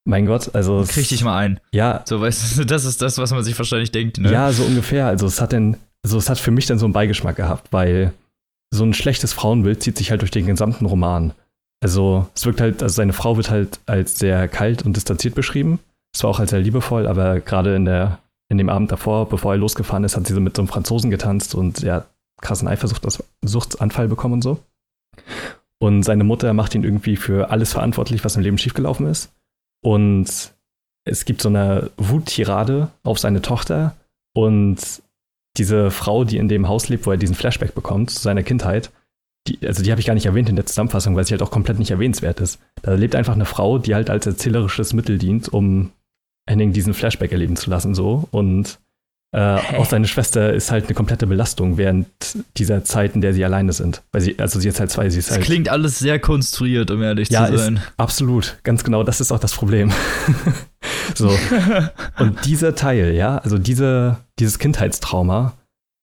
mein 0.05 0.25
Gott, 0.25 0.53
also. 0.53 0.83
Krieg 0.87 1.07
dich 1.07 1.23
mal 1.23 1.37
ein. 1.37 1.59
Ja, 1.71 2.03
So, 2.05 2.19
weißt 2.19 2.59
du, 2.59 2.65
das 2.65 2.83
ist 2.85 3.01
das, 3.01 3.17
was 3.17 3.31
man 3.31 3.43
sich 3.43 3.57
wahrscheinlich 3.57 3.91
denkt, 3.91 4.17
ne? 4.17 4.31
ja, 4.31 4.51
so 4.51 4.63
ungefähr. 4.63 5.07
Also 5.07 5.25
es 5.25 5.39
hat 5.39 5.53
dann, 5.53 5.77
also 6.03 6.17
es 6.17 6.29
hat 6.29 6.37
für 6.37 6.51
mich 6.51 6.65
dann 6.65 6.79
so 6.79 6.85
einen 6.85 6.93
Beigeschmack 6.93 7.37
gehabt, 7.37 7.71
weil 7.71 8.13
so 8.71 8.83
ein 8.83 8.93
schlechtes 8.93 9.33
Frauenbild 9.33 9.81
zieht 9.81 9.97
sich 9.97 10.11
halt 10.11 10.21
durch 10.21 10.31
den 10.31 10.47
gesamten 10.47 10.85
Roman. 10.85 11.33
Also 11.81 12.27
es 12.35 12.45
wirkt 12.45 12.59
halt, 12.59 12.83
also 12.83 12.93
seine 12.93 13.13
Frau 13.13 13.37
wird 13.37 13.49
halt 13.49 13.79
als 13.85 14.17
sehr 14.19 14.47
kalt 14.47 14.83
und 14.83 14.95
distanziert 14.95 15.35
beschrieben. 15.35 15.79
Zwar 16.15 16.29
auch 16.29 16.39
als 16.39 16.51
sehr 16.51 16.61
liebevoll, 16.61 17.07
aber 17.07 17.41
gerade 17.41 17.75
in 17.75 17.83
der, 17.83 18.19
in 18.47 18.57
dem 18.57 18.69
Abend 18.69 18.89
davor, 18.89 19.27
bevor 19.27 19.53
er 19.53 19.57
losgefahren 19.57 20.05
ist, 20.05 20.15
hat 20.15 20.25
sie 20.25 20.33
so 20.33 20.39
mit 20.39 20.55
so 20.55 20.61
einem 20.61 20.69
Franzosen 20.69 21.11
getanzt 21.11 21.53
und 21.55 21.83
hat 21.83 22.07
krassen 22.41 22.69
Eifersuchtsanfall 22.69 24.07
bekommen 24.07 24.35
und 24.35 24.41
so. 24.41 24.59
Und 25.79 26.03
seine 26.03 26.23
Mutter 26.23 26.53
macht 26.53 26.73
ihn 26.73 26.85
irgendwie 26.85 27.17
für 27.17 27.51
alles 27.51 27.73
verantwortlich, 27.73 28.23
was 28.23 28.37
im 28.37 28.43
Leben 28.43 28.57
schiefgelaufen 28.57 29.07
ist. 29.07 29.33
Und 29.83 30.53
es 31.03 31.25
gibt 31.25 31.41
so 31.41 31.49
eine 31.49 31.91
Wuttirade 31.97 32.89
auf 33.03 33.19
seine 33.19 33.41
Tochter. 33.41 33.95
Und 34.33 35.03
diese 35.57 35.91
Frau, 35.91 36.23
die 36.23 36.37
in 36.37 36.47
dem 36.47 36.69
Haus 36.69 36.87
lebt, 36.87 37.05
wo 37.05 37.11
er 37.11 37.17
diesen 37.17 37.35
Flashback 37.35 37.75
bekommt, 37.75 38.11
zu 38.11 38.21
seiner 38.21 38.43
Kindheit, 38.43 38.91
die, 39.47 39.59
also 39.67 39.83
die 39.83 39.91
habe 39.91 39.99
ich 39.99 40.07
gar 40.07 40.13
nicht 40.13 40.25
erwähnt 40.25 40.49
in 40.49 40.55
der 40.55 40.65
Zusammenfassung, 40.65 41.15
weil 41.15 41.25
sie 41.25 41.33
halt 41.33 41.43
auch 41.43 41.51
komplett 41.51 41.77
nicht 41.77 41.91
erwähnenswert 41.91 42.39
ist. 42.39 42.59
Da 42.81 42.93
lebt 42.93 43.15
einfach 43.15 43.35
eine 43.35 43.45
Frau, 43.45 43.77
die 43.77 43.95
halt 43.95 44.09
als 44.09 44.25
erzählerisches 44.25 44.93
Mittel 44.93 45.17
dient, 45.17 45.49
um 45.49 45.91
Henning 46.47 46.73
diesen 46.73 46.93
Flashback 46.93 47.31
erleben 47.31 47.55
zu 47.55 47.69
lassen, 47.69 47.95
so. 47.95 48.27
Und 48.31 48.79
äh, 49.35 49.59
auch 49.77 49.85
seine 49.85 50.07
Schwester 50.07 50.53
ist 50.53 50.71
halt 50.71 50.85
eine 50.85 50.93
komplette 50.93 51.27
Belastung 51.27 51.77
während 51.77 52.07
dieser 52.55 52.85
Zeit, 52.85 53.15
in 53.15 53.21
der 53.21 53.33
sie 53.33 53.43
alleine 53.43 53.73
sind. 53.73 54.01
Weil 54.13 54.21
sie, 54.21 54.39
also 54.39 54.61
sie 54.61 54.69
ist 54.69 54.79
halt 54.79 54.91
zwei, 54.91 55.09
sie 55.09 55.19
ist 55.19 55.29
das 55.29 55.37
halt. 55.37 55.45
klingt 55.45 55.67
alles 55.67 55.99
sehr 55.99 56.19
konstruiert, 56.19 56.89
um 56.89 57.01
ehrlich 57.01 57.29
ja, 57.29 57.47
zu 57.47 57.57
sein. 57.57 57.75
Ist, 57.75 57.93
absolut, 57.97 58.57
ganz 58.63 58.85
genau, 58.85 59.03
das 59.03 59.19
ist 59.19 59.33
auch 59.33 59.39
das 59.39 59.53
Problem. 59.53 59.91
so. 61.15 61.29
Und 62.17 62.45
dieser 62.45 62.75
Teil, 62.75 63.13
ja, 63.13 63.37
also 63.39 63.57
diese, 63.57 64.17
dieses 64.39 64.57
Kindheitstrauma, 64.57 65.53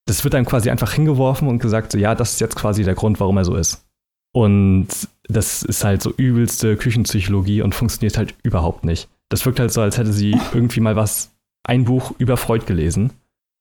das 0.07 0.24
wird 0.24 0.34
einem 0.34 0.45
quasi 0.45 0.68
einfach 0.68 0.93
hingeworfen 0.93 1.49
und 1.49 1.59
gesagt, 1.61 1.93
so, 1.93 1.99
ja, 1.99 2.14
das 2.14 2.34
ist 2.34 2.40
jetzt 2.40 2.57
quasi 2.57 2.84
der 2.84 2.95
Grund, 2.95 3.18
warum 3.18 3.38
er 3.38 3.45
so 3.45 3.55
ist. 3.55 3.86
Und 4.34 4.88
das 5.28 5.62
ist 5.62 5.84
halt 5.84 6.03
so 6.03 6.12
übelste 6.14 6.76
Küchenpsychologie 6.76 7.62
und 7.62 7.74
funktioniert 7.74 8.18
halt 8.18 8.34
überhaupt 8.43 8.84
nicht. 8.84 9.09
Das 9.32 9.46
wirkt 9.46 9.60
halt 9.60 9.72
so, 9.72 9.80
als 9.80 9.96
hätte 9.96 10.12
sie 10.12 10.38
irgendwie 10.52 10.80
mal 10.80 10.96
was, 10.96 11.32
ein 11.64 11.84
Buch 11.84 12.12
über 12.18 12.36
Freud 12.36 12.66
gelesen 12.66 13.12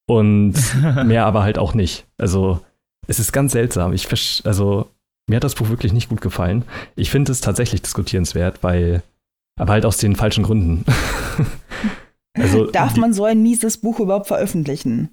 und 0.08 0.56
mehr 1.06 1.26
aber 1.26 1.44
halt 1.44 1.58
auch 1.58 1.74
nicht. 1.74 2.06
Also 2.18 2.60
es 3.08 3.20
ist 3.20 3.32
ganz 3.32 3.54
seltsam. 3.54 3.94
Ich 3.94 4.08
also 4.44 4.90
mir 5.30 5.38
hat 5.38 5.44
das 5.44 5.56
Buch 5.56 5.70
wirklich 5.70 5.94
nicht 5.94 6.10
gut 6.10 6.22
gefallen. 6.22 6.66
Ich 6.96 7.10
finde 7.10 7.32
es 7.32 7.42
tatsächlich 7.42 7.82
diskutierenswert, 7.82 8.64
weil 8.64 9.02
aber 9.58 9.74
halt 9.74 9.86
aus 9.86 9.98
den 9.98 10.16
falschen 10.16 10.44
Gründen. 10.44 10.84
also, 12.38 12.66
Darf 12.66 12.98
man 12.98 13.14
so 13.14 13.26
ein 13.26 13.42
mieses 13.42 13.78
Buch 13.78 14.00
überhaupt 14.00 14.28
veröffentlichen? 14.28 15.10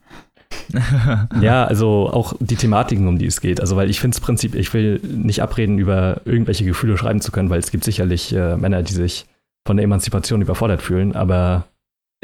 ja, 1.41 1.65
also 1.65 2.09
auch 2.11 2.35
die 2.41 2.57
Thematiken, 2.57 3.07
um 3.07 3.19
die 3.19 3.27
es 3.27 3.41
geht. 3.41 3.61
Also, 3.61 3.77
weil 3.77 3.91
ich 3.91 4.01
finde 4.01 4.15
es 4.15 4.21
Prinzip, 4.21 4.55
ich 4.55 4.73
will 4.73 5.01
nicht 5.03 5.43
abreden, 5.43 5.79
über 5.79 6.23
irgendwelche 6.25 6.65
Gefühle 6.65 6.97
schreiben 6.97 7.21
zu 7.21 7.31
können, 7.31 7.51
weil 7.51 7.59
es 7.59 7.71
gibt 7.71 7.85
sicherlich 7.85 8.35
äh, 8.35 8.57
Männer, 8.57 8.83
die 8.83 8.95
sich 8.95 9.27
von 9.69 9.77
der 9.77 9.85
Emanzipation 9.85 10.41
überfordert 10.41 10.81
fühlen, 10.81 11.15
aber 11.15 11.67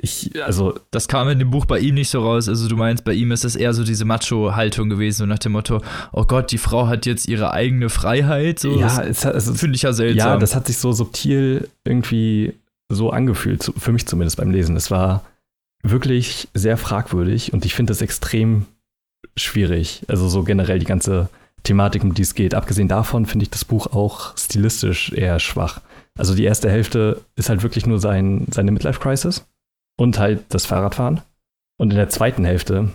ich, 0.01 0.43
also. 0.43 0.81
Das 0.91 1.09
kam 1.09 1.29
in 1.29 1.39
dem 1.39 1.51
Buch 1.51 1.67
bei 1.67 1.79
ihm 1.79 1.95
nicht 1.95 2.09
so 2.09 2.21
raus. 2.21 2.49
Also, 2.49 2.69
du 2.69 2.77
meinst, 2.77 3.05
bei 3.05 3.13
ihm 3.13 3.33
ist 3.33 3.45
es 3.45 3.55
eher 3.55 3.75
so 3.75 3.85
diese 3.85 4.07
Macho-Haltung 4.07 4.89
gewesen, 4.89 5.19
so 5.19 5.27
nach 5.27 5.39
dem 5.39 5.53
Motto: 5.53 5.83
Oh 6.13 6.25
Gott, 6.25 6.53
die 6.53 6.59
Frau 6.59 6.87
hat 6.87 7.05
jetzt 7.05 7.29
ihre 7.29 7.53
eigene 7.53 7.91
Freiheit. 7.91 8.61
So, 8.61 8.81
ja, 8.81 9.03
es, 9.03 9.27
also, 9.27 9.53
finde 9.53 9.77
ich 9.77 9.83
ja 9.83 9.93
seltsam. 9.93 10.29
Ja, 10.31 10.37
das 10.39 10.57
hat 10.57 10.69
sich 10.69 10.79
so 10.79 10.93
subtil 10.93 11.69
irgendwie 11.85 12.55
so 12.89 13.11
angefühlt, 13.11 13.71
für 13.77 13.93
mich 13.93 14.07
zumindest 14.07 14.39
beim 14.39 14.51
Lesen. 14.51 14.75
Es 14.75 14.91
war 14.91 15.23
wirklich 15.83 16.49
sehr 16.55 16.79
fragwürdig 16.79 17.53
und 17.53 17.67
ich 17.67 17.75
finde 17.75 17.93
es 17.93 18.01
extrem 18.01 18.65
schwierig. 19.37 20.03
Also, 20.09 20.31
so 20.31 20.45
generell 20.45 20.79
die 20.79 20.87
ganze 20.87 21.29
Thematik, 21.63 22.05
um 22.05 22.15
die 22.15 22.23
es 22.23 22.35
geht. 22.35 22.55
Abgesehen 22.55 22.89
davon 22.89 23.27
finde 23.27 23.45
ich 23.45 23.51
das 23.51 23.67
Buch 23.67 23.89
auch 23.89 24.35
stilistisch 24.39 25.13
eher 25.13 25.39
schwach. 25.41 25.83
Also 26.19 26.35
die 26.35 26.45
erste 26.45 26.71
Hälfte 26.71 27.23
ist 27.37 27.49
halt 27.49 27.63
wirklich 27.63 27.87
nur 27.87 27.99
sein, 27.99 28.47
seine 28.51 28.71
Midlife-Crisis 28.71 29.47
und 29.97 30.19
halt 30.19 30.45
das 30.49 30.67
Fahrradfahren. 30.67 31.23
Und 31.77 31.91
in 31.91 31.97
der 31.97 32.09
zweiten 32.09 32.45
Hälfte, 32.45 32.91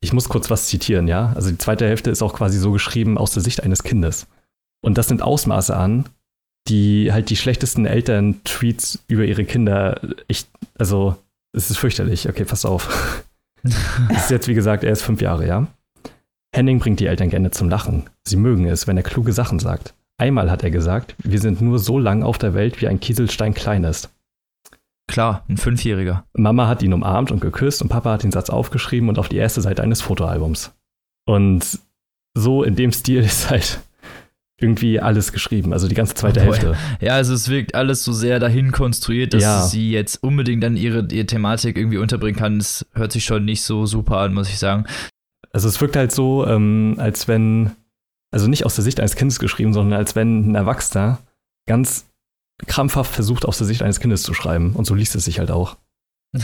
ich 0.00 0.12
muss 0.12 0.28
kurz 0.28 0.50
was 0.50 0.66
zitieren, 0.66 1.06
ja. 1.06 1.32
Also 1.34 1.50
die 1.50 1.58
zweite 1.58 1.86
Hälfte 1.86 2.10
ist 2.10 2.22
auch 2.22 2.34
quasi 2.34 2.58
so 2.58 2.72
geschrieben 2.72 3.18
aus 3.18 3.32
der 3.32 3.42
Sicht 3.42 3.62
eines 3.62 3.82
Kindes. 3.82 4.26
Und 4.82 4.98
das 4.98 5.08
sind 5.08 5.22
Ausmaße 5.22 5.76
an, 5.76 6.08
die 6.68 7.12
halt 7.12 7.30
die 7.30 7.36
schlechtesten 7.36 7.86
Eltern-Tweets 7.86 9.04
über 9.08 9.24
ihre 9.24 9.44
Kinder 9.44 10.00
echt, 10.28 10.48
also 10.78 11.16
es 11.52 11.70
ist 11.70 11.78
fürchterlich. 11.78 12.28
Okay, 12.28 12.44
pass 12.44 12.64
auf. 12.64 13.24
Es 14.08 14.24
ist 14.24 14.30
jetzt, 14.30 14.48
wie 14.48 14.54
gesagt, 14.54 14.84
er 14.84 14.92
ist 14.92 15.02
fünf 15.02 15.20
Jahre, 15.20 15.46
ja. 15.46 15.66
Henning 16.54 16.78
bringt 16.78 16.98
die 16.98 17.06
Eltern 17.06 17.28
gerne 17.28 17.50
zum 17.50 17.68
Lachen. 17.68 18.08
Sie 18.26 18.36
mögen 18.36 18.66
es, 18.66 18.86
wenn 18.86 18.96
er 18.96 19.02
kluge 19.02 19.34
Sachen 19.34 19.58
sagt. 19.58 19.92
Einmal 20.20 20.50
hat 20.50 20.62
er 20.62 20.70
gesagt, 20.70 21.14
wir 21.24 21.40
sind 21.40 21.62
nur 21.62 21.78
so 21.78 21.98
lang 21.98 22.22
auf 22.22 22.36
der 22.36 22.52
Welt, 22.52 22.82
wie 22.82 22.88
ein 22.88 23.00
Kieselstein 23.00 23.54
klein 23.54 23.84
ist. 23.84 24.10
Klar, 25.08 25.46
ein 25.48 25.56
Fünfjähriger. 25.56 26.26
Mama 26.34 26.68
hat 26.68 26.82
ihn 26.82 26.92
umarmt 26.92 27.30
und 27.30 27.40
geküsst 27.40 27.80
und 27.80 27.88
Papa 27.88 28.12
hat 28.12 28.22
den 28.22 28.30
Satz 28.30 28.50
aufgeschrieben 28.50 29.08
und 29.08 29.18
auf 29.18 29.30
die 29.30 29.38
erste 29.38 29.62
Seite 29.62 29.82
eines 29.82 30.02
Fotoalbums. 30.02 30.74
Und 31.24 31.78
so 32.34 32.62
in 32.62 32.76
dem 32.76 32.92
Stil 32.92 33.20
ist 33.24 33.48
halt 33.48 33.80
irgendwie 34.60 35.00
alles 35.00 35.32
geschrieben, 35.32 35.72
also 35.72 35.88
die 35.88 35.94
ganze 35.94 36.12
zweite 36.12 36.40
oh 36.40 36.42
Hälfte. 36.42 36.76
Ja, 37.00 37.14
also 37.14 37.32
es 37.32 37.48
wirkt 37.48 37.74
alles 37.74 38.04
so 38.04 38.12
sehr 38.12 38.38
dahin 38.38 38.72
konstruiert, 38.72 39.32
dass 39.32 39.42
ja. 39.42 39.62
sie 39.62 39.90
jetzt 39.90 40.22
unbedingt 40.22 40.62
dann 40.62 40.76
ihre, 40.76 41.08
ihre 41.10 41.24
Thematik 41.24 41.78
irgendwie 41.78 41.96
unterbringen 41.96 42.38
kann. 42.38 42.58
Das 42.58 42.84
hört 42.92 43.12
sich 43.12 43.24
schon 43.24 43.46
nicht 43.46 43.62
so 43.62 43.86
super 43.86 44.18
an, 44.18 44.34
muss 44.34 44.50
ich 44.50 44.58
sagen. 44.58 44.84
Also 45.50 45.66
es 45.66 45.80
wirkt 45.80 45.96
halt 45.96 46.12
so, 46.12 46.46
ähm, 46.46 46.96
als 46.98 47.26
wenn, 47.26 47.70
also 48.30 48.48
nicht 48.48 48.64
aus 48.64 48.74
der 48.74 48.84
Sicht 48.84 49.00
eines 49.00 49.16
Kindes 49.16 49.38
geschrieben, 49.38 49.72
sondern 49.72 49.98
als 49.98 50.16
wenn 50.16 50.52
ein 50.52 50.54
Erwachsener 50.54 51.18
ganz 51.66 52.06
krampfhaft 52.66 53.12
versucht, 53.12 53.44
aus 53.44 53.58
der 53.58 53.66
Sicht 53.66 53.82
eines 53.82 54.00
Kindes 54.00 54.22
zu 54.22 54.34
schreiben. 54.34 54.72
Und 54.74 54.86
so 54.86 54.94
liest 54.94 55.14
es 55.14 55.24
sich 55.24 55.38
halt 55.38 55.50
auch. 55.50 55.76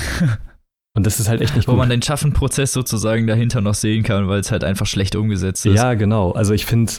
Und 0.95 1.05
das 1.05 1.21
ist 1.21 1.29
halt 1.29 1.43
echt 1.43 1.55
nicht 1.55 1.69
Wo 1.69 1.73
gut. 1.73 1.81
man 1.81 1.91
den 1.91 2.01
Schaffenprozess 2.01 2.73
sozusagen 2.73 3.27
dahinter 3.27 3.61
noch 3.61 3.75
sehen 3.75 4.03
kann, 4.03 4.29
weil 4.29 4.41
es 4.41 4.51
halt 4.51 4.65
einfach 4.65 4.87
schlecht 4.87 5.15
umgesetzt 5.15 5.67
ist. 5.67 5.75
Ja, 5.75 5.93
genau. 5.93 6.33
Also 6.33 6.55
ich 6.55 6.65
finde, 6.65 6.91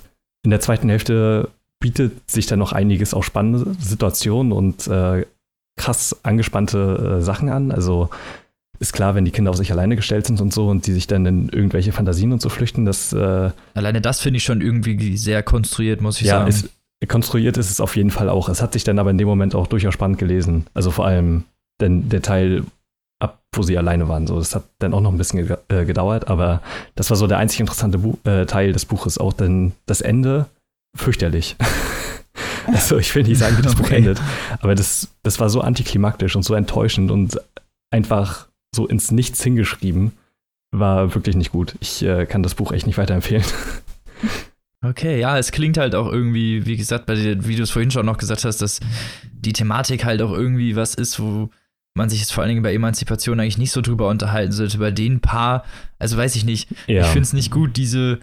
in 0.44 0.52
der 0.52 0.60
zweiten 0.60 0.88
Hälfte 0.88 1.50
bietet 1.80 2.30
sich 2.30 2.46
dann 2.46 2.60
noch 2.60 2.74
einiges 2.74 3.16
auch 3.16 3.24
spannende 3.24 3.76
Situationen 3.80 4.52
und 4.52 4.88
äh, 4.88 5.26
krass 5.78 6.16
angespannte 6.24 7.18
äh, 7.18 7.22
Sachen 7.24 7.50
an. 7.50 7.72
Also 7.72 8.10
ist 8.80 8.94
klar, 8.94 9.16
wenn 9.16 9.26
die 9.26 9.32
Kinder 9.32 9.52
auf 9.52 9.58
sich 9.58 9.72
alleine 9.72 9.96
gestellt 9.96 10.28
sind 10.28 10.40
und 10.42 10.54
so 10.54 10.68
und 10.68 10.88
die 10.88 10.94
sich 10.94 11.08
dann 11.08 11.26
in 11.26 11.50
irgendwelche 11.50 11.92
Fantasien 11.92 12.32
und 12.32 12.42
so 12.42 12.50
flüchten, 12.50 12.86
das. 12.86 13.14
Äh, 13.14 13.52
Alleine 13.74 14.02
das 14.02 14.22
finde 14.22 14.38
ich 14.38 14.44
schon 14.44 14.62
irgendwie 14.62 15.18
sehr 15.18 15.44
konstruiert, 15.44 16.02
muss 16.02 16.22
ich 16.22 16.28
ja, 16.28 16.40
sagen. 16.40 16.50
Ist, 16.50 16.70
konstruiert 17.08 17.58
ist 17.58 17.72
es 17.72 17.80
auf 17.80 17.96
jeden 17.96 18.12
Fall 18.12 18.30
auch. 18.30 18.50
Es 18.50 18.62
hat 18.62 18.74
sich 18.74 18.84
dann 18.84 19.00
aber 19.00 19.12
in 19.12 19.18
dem 19.18 19.28
Moment 19.28 19.56
auch 19.56 19.68
durchaus 19.68 19.94
spannend 19.94 20.18
gelesen. 20.18 20.66
Also 20.74 20.92
vor 20.92 21.06
allem 21.06 21.44
denn 21.80 22.10
der 22.10 22.22
Teil 22.22 22.64
ab, 23.20 23.42
wo 23.54 23.64
sie 23.64 23.78
alleine 23.78 24.08
waren. 24.08 24.28
So, 24.28 24.38
das 24.38 24.56
hat 24.56 24.64
dann 24.80 24.94
auch 24.94 25.02
noch 25.02 25.12
ein 25.12 25.18
bisschen 25.18 25.50
äh, 25.70 25.86
gedauert, 25.86 26.28
aber 26.28 26.62
das 26.96 27.10
war 27.10 27.18
so 27.18 27.28
der 27.28 27.38
einzig 27.38 27.60
interessante 27.60 28.00
Bu 28.00 28.18
äh, 28.24 28.46
Teil 28.46 28.74
des 28.74 28.86
Buches. 28.86 29.18
Auch 29.18 29.34
denn 29.34 29.74
das 29.86 30.02
Ende 30.02 30.48
fürchterlich. 30.96 31.56
also 32.68 32.98
ich 32.98 33.14
will 33.16 33.24
nicht 33.24 33.40
sagen, 33.40 33.58
wie 33.58 33.62
das 33.62 33.74
okay. 33.80 33.84
Buch 33.84 33.92
endet, 33.92 34.22
aber 34.60 34.76
das, 34.76 35.10
das 35.24 35.40
war 35.40 35.50
so 35.50 35.62
antiklimaktisch 35.62 36.36
und 36.36 36.44
so 36.44 36.54
enttäuschend 36.54 37.12
und 37.12 37.40
einfach 37.92 38.48
so 38.78 38.88
ins 38.88 39.12
Nichts 39.12 39.44
hingeschrieben. 39.44 40.14
War 40.72 41.14
wirklich 41.14 41.36
nicht 41.36 41.52
gut. 41.52 41.76
Ich 41.82 42.04
äh, 42.04 42.26
kann 42.26 42.44
das 42.44 42.56
Buch 42.56 42.72
echt 42.72 42.88
nicht 42.88 42.98
weiterempfehlen. 42.98 43.44
Okay, 44.86 45.20
ja, 45.20 45.40
es 45.40 45.52
klingt 45.52 45.78
halt 45.78 45.96
auch 45.96 46.12
irgendwie, 46.12 46.68
wie 46.68 46.78
gesagt, 46.78 47.08
bei 47.08 47.16
den, 47.16 47.48
wie 47.48 47.56
du 47.56 47.64
es 47.64 47.72
vorhin 47.72 47.90
schon 47.90 48.06
noch 48.06 48.20
gesagt 48.20 48.46
hast, 48.46 48.62
dass 48.62 48.80
die 49.32 49.52
Thematik 49.52 50.06
halt 50.06 50.22
auch 50.22 50.32
irgendwie 50.32 50.76
was 50.76 50.94
ist, 50.94 51.20
wo 51.20 51.50
man 51.96 52.10
sich 52.10 52.20
jetzt 52.20 52.32
vor 52.32 52.44
allen 52.44 52.50
Dingen 52.50 52.62
bei 52.62 52.76
Emanzipation 52.76 53.40
eigentlich 53.40 53.58
nicht 53.58 53.72
so 53.72 53.82
drüber 53.82 54.08
unterhalten 54.08 54.52
sollte. 54.52 54.78
Bei 54.78 54.92
den 54.92 55.20
paar, 55.20 55.66
also 55.98 56.16
weiß 56.16 56.36
ich 56.36 56.46
nicht, 56.46 56.70
ja. 56.86 57.02
ich 57.02 57.08
finde 57.08 57.24
es 57.24 57.34
nicht 57.34 57.50
gut, 57.50 57.76
diese, 57.76 58.20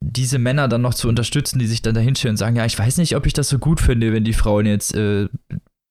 diese 0.00 0.38
Männer 0.38 0.68
dann 0.68 0.82
noch 0.82 0.94
zu 0.94 1.08
unterstützen, 1.08 1.58
die 1.58 1.66
sich 1.66 1.80
dann 1.80 1.94
dahinstellen 1.94 2.34
und 2.34 2.38
sagen, 2.38 2.56
ja, 2.56 2.66
ich 2.66 2.78
weiß 2.78 2.98
nicht, 2.98 3.16
ob 3.16 3.24
ich 3.24 3.32
das 3.32 3.48
so 3.48 3.58
gut 3.58 3.80
finde, 3.80 4.12
wenn 4.12 4.24
die 4.24 4.34
Frauen 4.34 4.66
jetzt 4.66 4.94
äh, 4.94 5.28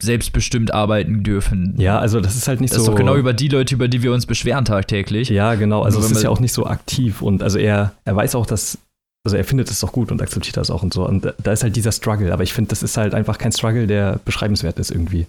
selbstbestimmt 0.01 0.73
arbeiten 0.73 1.23
dürfen. 1.23 1.75
Ja, 1.77 1.99
also 1.99 2.19
das 2.19 2.35
ist 2.35 2.47
halt 2.47 2.61
nicht 2.61 2.73
das 2.73 2.77
so. 2.77 2.85
Das 2.85 2.87
ist 2.87 2.93
doch 2.93 2.97
genau 2.97 3.15
über 3.15 3.33
die 3.33 3.47
Leute, 3.47 3.75
über 3.75 3.87
die 3.87 4.03
wir 4.03 4.13
uns 4.13 4.25
beschweren 4.25 4.65
tagtäglich. 4.65 5.29
Ja, 5.29 5.55
genau. 5.55 5.83
Also 5.83 5.99
es 5.99 6.11
ist 6.11 6.23
ja 6.23 6.29
auch 6.29 6.39
nicht 6.39 6.53
so 6.53 6.65
aktiv 6.65 7.21
und 7.21 7.41
also 7.41 7.57
er, 7.57 7.93
er 8.03 8.15
weiß 8.15 8.35
auch, 8.35 8.45
dass 8.45 8.77
also 9.25 9.37
er 9.37 9.45
findet 9.45 9.71
es 9.71 9.83
auch 9.83 9.93
gut 9.93 10.11
und 10.11 10.21
akzeptiert 10.21 10.57
das 10.57 10.69
auch 10.69 10.83
und 10.83 10.93
so. 10.93 11.07
Und 11.07 11.33
da 11.41 11.51
ist 11.51 11.63
halt 11.63 11.75
dieser 11.75 11.93
Struggle. 11.93 12.33
Aber 12.33 12.43
ich 12.43 12.53
finde, 12.53 12.69
das 12.69 12.83
ist 12.83 12.97
halt 12.97 13.13
einfach 13.13 13.37
kein 13.37 13.53
Struggle, 13.53 13.87
der 13.87 14.19
beschreibenswert 14.25 14.79
ist 14.79 14.91
irgendwie. 14.91 15.27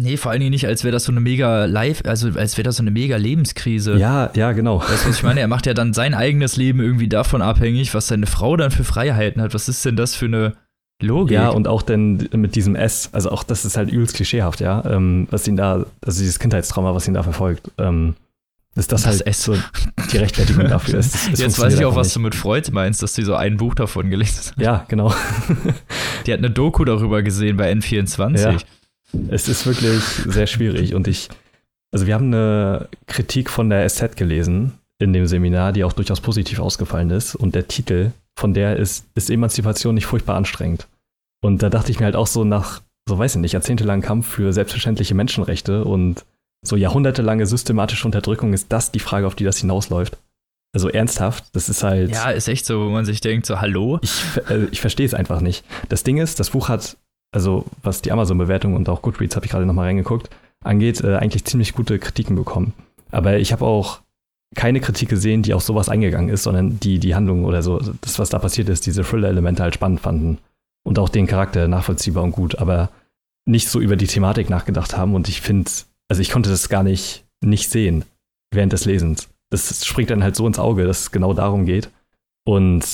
Nee, 0.00 0.16
vor 0.16 0.30
allen 0.30 0.40
Dingen 0.40 0.52
nicht, 0.52 0.66
als 0.66 0.84
wäre 0.84 0.92
das 0.92 1.04
so 1.04 1.12
eine 1.12 1.20
mega 1.20 1.64
Live, 1.64 2.02
also 2.06 2.28
als 2.38 2.56
wäre 2.56 2.62
das 2.62 2.76
so 2.76 2.82
eine 2.82 2.92
mega 2.92 3.16
Lebenskrise. 3.16 3.98
Ja, 3.98 4.30
ja, 4.34 4.52
genau. 4.52 4.80
Weißt 4.80 5.04
du, 5.04 5.08
was 5.08 5.16
ich 5.16 5.22
meine? 5.24 5.40
Er 5.40 5.48
macht 5.48 5.66
ja 5.66 5.74
dann 5.74 5.92
sein 5.92 6.14
eigenes 6.14 6.56
Leben 6.56 6.80
irgendwie 6.80 7.08
davon 7.08 7.42
abhängig, 7.42 7.92
was 7.94 8.06
seine 8.06 8.26
Frau 8.26 8.56
dann 8.56 8.70
für 8.70 8.84
Freiheiten 8.84 9.42
hat. 9.42 9.54
Was 9.54 9.68
ist 9.68 9.84
denn 9.84 9.96
das 9.96 10.14
für 10.14 10.26
eine 10.26 10.54
Logik? 11.00 11.34
Ja, 11.34 11.50
und 11.50 11.68
auch 11.68 11.82
denn 11.82 12.28
mit 12.32 12.56
diesem 12.56 12.74
S, 12.74 13.10
also 13.12 13.30
auch 13.30 13.44
das 13.44 13.64
ist 13.64 13.76
halt 13.76 13.90
übelst 13.90 14.14
klischeehaft, 14.14 14.60
ja, 14.60 14.84
ähm, 14.84 15.28
was 15.30 15.46
ihn 15.46 15.56
da, 15.56 15.86
also 16.04 16.20
dieses 16.20 16.38
Kindheitstrauma, 16.38 16.94
was 16.94 17.06
ihn 17.06 17.14
da 17.14 17.22
verfolgt. 17.22 17.70
Ähm, 17.78 18.14
ist 18.74 18.92
das, 18.92 19.02
das 19.02 19.20
halt 19.24 19.34
so 19.34 19.56
die 20.12 20.18
Rechtfertigung 20.18 20.64
dafür 20.68 21.00
ist. 21.00 21.14
Es 21.32 21.40
Jetzt 21.40 21.58
weiß 21.58 21.74
ich 21.74 21.84
auch, 21.84 21.96
was 21.96 22.08
nicht. 22.08 22.16
du 22.16 22.20
mit 22.20 22.34
Freud 22.34 22.70
meinst, 22.72 23.02
dass 23.02 23.14
du 23.14 23.24
so 23.24 23.34
ein 23.34 23.56
Buch 23.56 23.74
davon 23.74 24.08
gelesen 24.10 24.38
hast. 24.38 24.60
Ja, 24.60 24.84
genau. 24.88 25.12
die 26.26 26.32
hat 26.32 26.38
eine 26.38 26.50
Doku 26.50 26.84
darüber 26.84 27.22
gesehen 27.22 27.56
bei 27.56 27.72
N24. 27.72 28.38
Ja. 28.38 28.56
Es 29.30 29.48
ist 29.48 29.66
wirklich 29.66 30.02
sehr 30.26 30.46
schwierig 30.46 30.94
und 30.94 31.08
ich, 31.08 31.28
also 31.90 32.06
wir 32.06 32.14
haben 32.14 32.26
eine 32.26 32.88
Kritik 33.06 33.50
von 33.50 33.70
der 33.70 33.88
SZ 33.88 34.16
gelesen 34.16 34.74
in 35.00 35.12
dem 35.12 35.26
Seminar, 35.26 35.72
die 35.72 35.82
auch 35.82 35.92
durchaus 35.92 36.20
positiv 36.20 36.60
ausgefallen 36.60 37.10
ist 37.10 37.34
und 37.34 37.54
der 37.54 37.68
Titel 37.68 38.12
von 38.38 38.54
der 38.54 38.76
ist, 38.76 39.06
ist 39.14 39.30
Emanzipation 39.30 39.94
nicht 39.94 40.06
furchtbar 40.06 40.36
anstrengend. 40.36 40.86
Und 41.42 41.62
da 41.62 41.68
dachte 41.68 41.90
ich 41.90 41.98
mir 41.98 42.06
halt 42.06 42.16
auch 42.16 42.26
so 42.26 42.44
nach, 42.44 42.82
so 43.08 43.18
weiß 43.18 43.34
ich 43.34 43.40
nicht, 43.40 43.52
jahrzehntelangen 43.52 44.02
Kampf 44.02 44.28
für 44.28 44.52
selbstverständliche 44.52 45.14
Menschenrechte 45.14 45.84
und 45.84 46.24
so 46.62 46.76
jahrhundertelange 46.76 47.46
systematische 47.46 48.06
Unterdrückung, 48.06 48.52
ist 48.52 48.72
das 48.72 48.92
die 48.92 49.00
Frage, 49.00 49.26
auf 49.26 49.34
die 49.34 49.44
das 49.44 49.58
hinausläuft? 49.58 50.16
Also 50.72 50.88
ernsthaft, 50.88 51.44
das 51.52 51.68
ist 51.68 51.82
halt. 51.82 52.10
Ja, 52.10 52.30
ist 52.30 52.48
echt 52.48 52.66
so, 52.66 52.86
wo 52.86 52.90
man 52.90 53.04
sich 53.04 53.20
denkt, 53.20 53.46
so, 53.46 53.60
hallo? 53.60 53.98
Ich, 54.02 54.22
äh, 54.48 54.66
ich 54.70 54.80
verstehe 54.80 55.06
es 55.06 55.14
einfach 55.14 55.40
nicht. 55.40 55.64
Das 55.88 56.04
Ding 56.04 56.18
ist, 56.18 56.38
das 56.38 56.50
Buch 56.50 56.68
hat, 56.68 56.96
also 57.32 57.64
was 57.82 58.02
die 58.02 58.12
Amazon-Bewertung 58.12 58.76
und 58.76 58.88
auch 58.88 59.02
Goodreads 59.02 59.34
habe 59.34 59.46
ich 59.46 59.52
gerade 59.52 59.66
nochmal 59.66 59.86
reingeguckt, 59.86 60.30
angeht, 60.62 61.02
äh, 61.02 61.16
eigentlich 61.16 61.44
ziemlich 61.44 61.72
gute 61.72 61.98
Kritiken 61.98 62.36
bekommen. 62.36 62.74
Aber 63.10 63.38
ich 63.38 63.52
habe 63.52 63.64
auch 63.64 64.00
keine 64.54 64.80
Kritik 64.80 65.08
gesehen, 65.08 65.42
die 65.42 65.54
auf 65.54 65.62
sowas 65.62 65.88
eingegangen 65.88 66.30
ist, 66.30 66.42
sondern 66.42 66.80
die 66.80 66.98
die 66.98 67.14
Handlung 67.14 67.44
oder 67.44 67.62
so, 67.62 67.80
das, 68.00 68.18
was 68.18 68.30
da 68.30 68.38
passiert 68.38 68.68
ist, 68.68 68.86
diese 68.86 69.02
Thriller-Elemente 69.02 69.62
halt 69.62 69.74
spannend 69.74 70.00
fanden. 70.00 70.38
Und 70.84 70.98
auch 70.98 71.10
den 71.10 71.26
Charakter 71.26 71.68
nachvollziehbar 71.68 72.24
und 72.24 72.32
gut, 72.32 72.58
aber 72.58 72.90
nicht 73.44 73.68
so 73.68 73.80
über 73.80 73.96
die 73.96 74.06
Thematik 74.06 74.48
nachgedacht 74.48 74.96
haben. 74.96 75.14
Und 75.14 75.28
ich 75.28 75.40
finde, 75.40 75.70
also 76.08 76.22
ich 76.22 76.30
konnte 76.30 76.50
das 76.50 76.68
gar 76.68 76.82
nicht, 76.82 77.24
nicht 77.44 77.70
sehen 77.70 78.04
während 78.50 78.72
des 78.72 78.84
Lesens. 78.84 79.28
Das 79.50 79.84
springt 79.84 80.10
dann 80.10 80.22
halt 80.22 80.36
so 80.36 80.46
ins 80.46 80.58
Auge, 80.58 80.86
dass 80.86 81.00
es 81.00 81.10
genau 81.10 81.34
darum 81.34 81.66
geht. 81.66 81.90
Und 82.44 82.84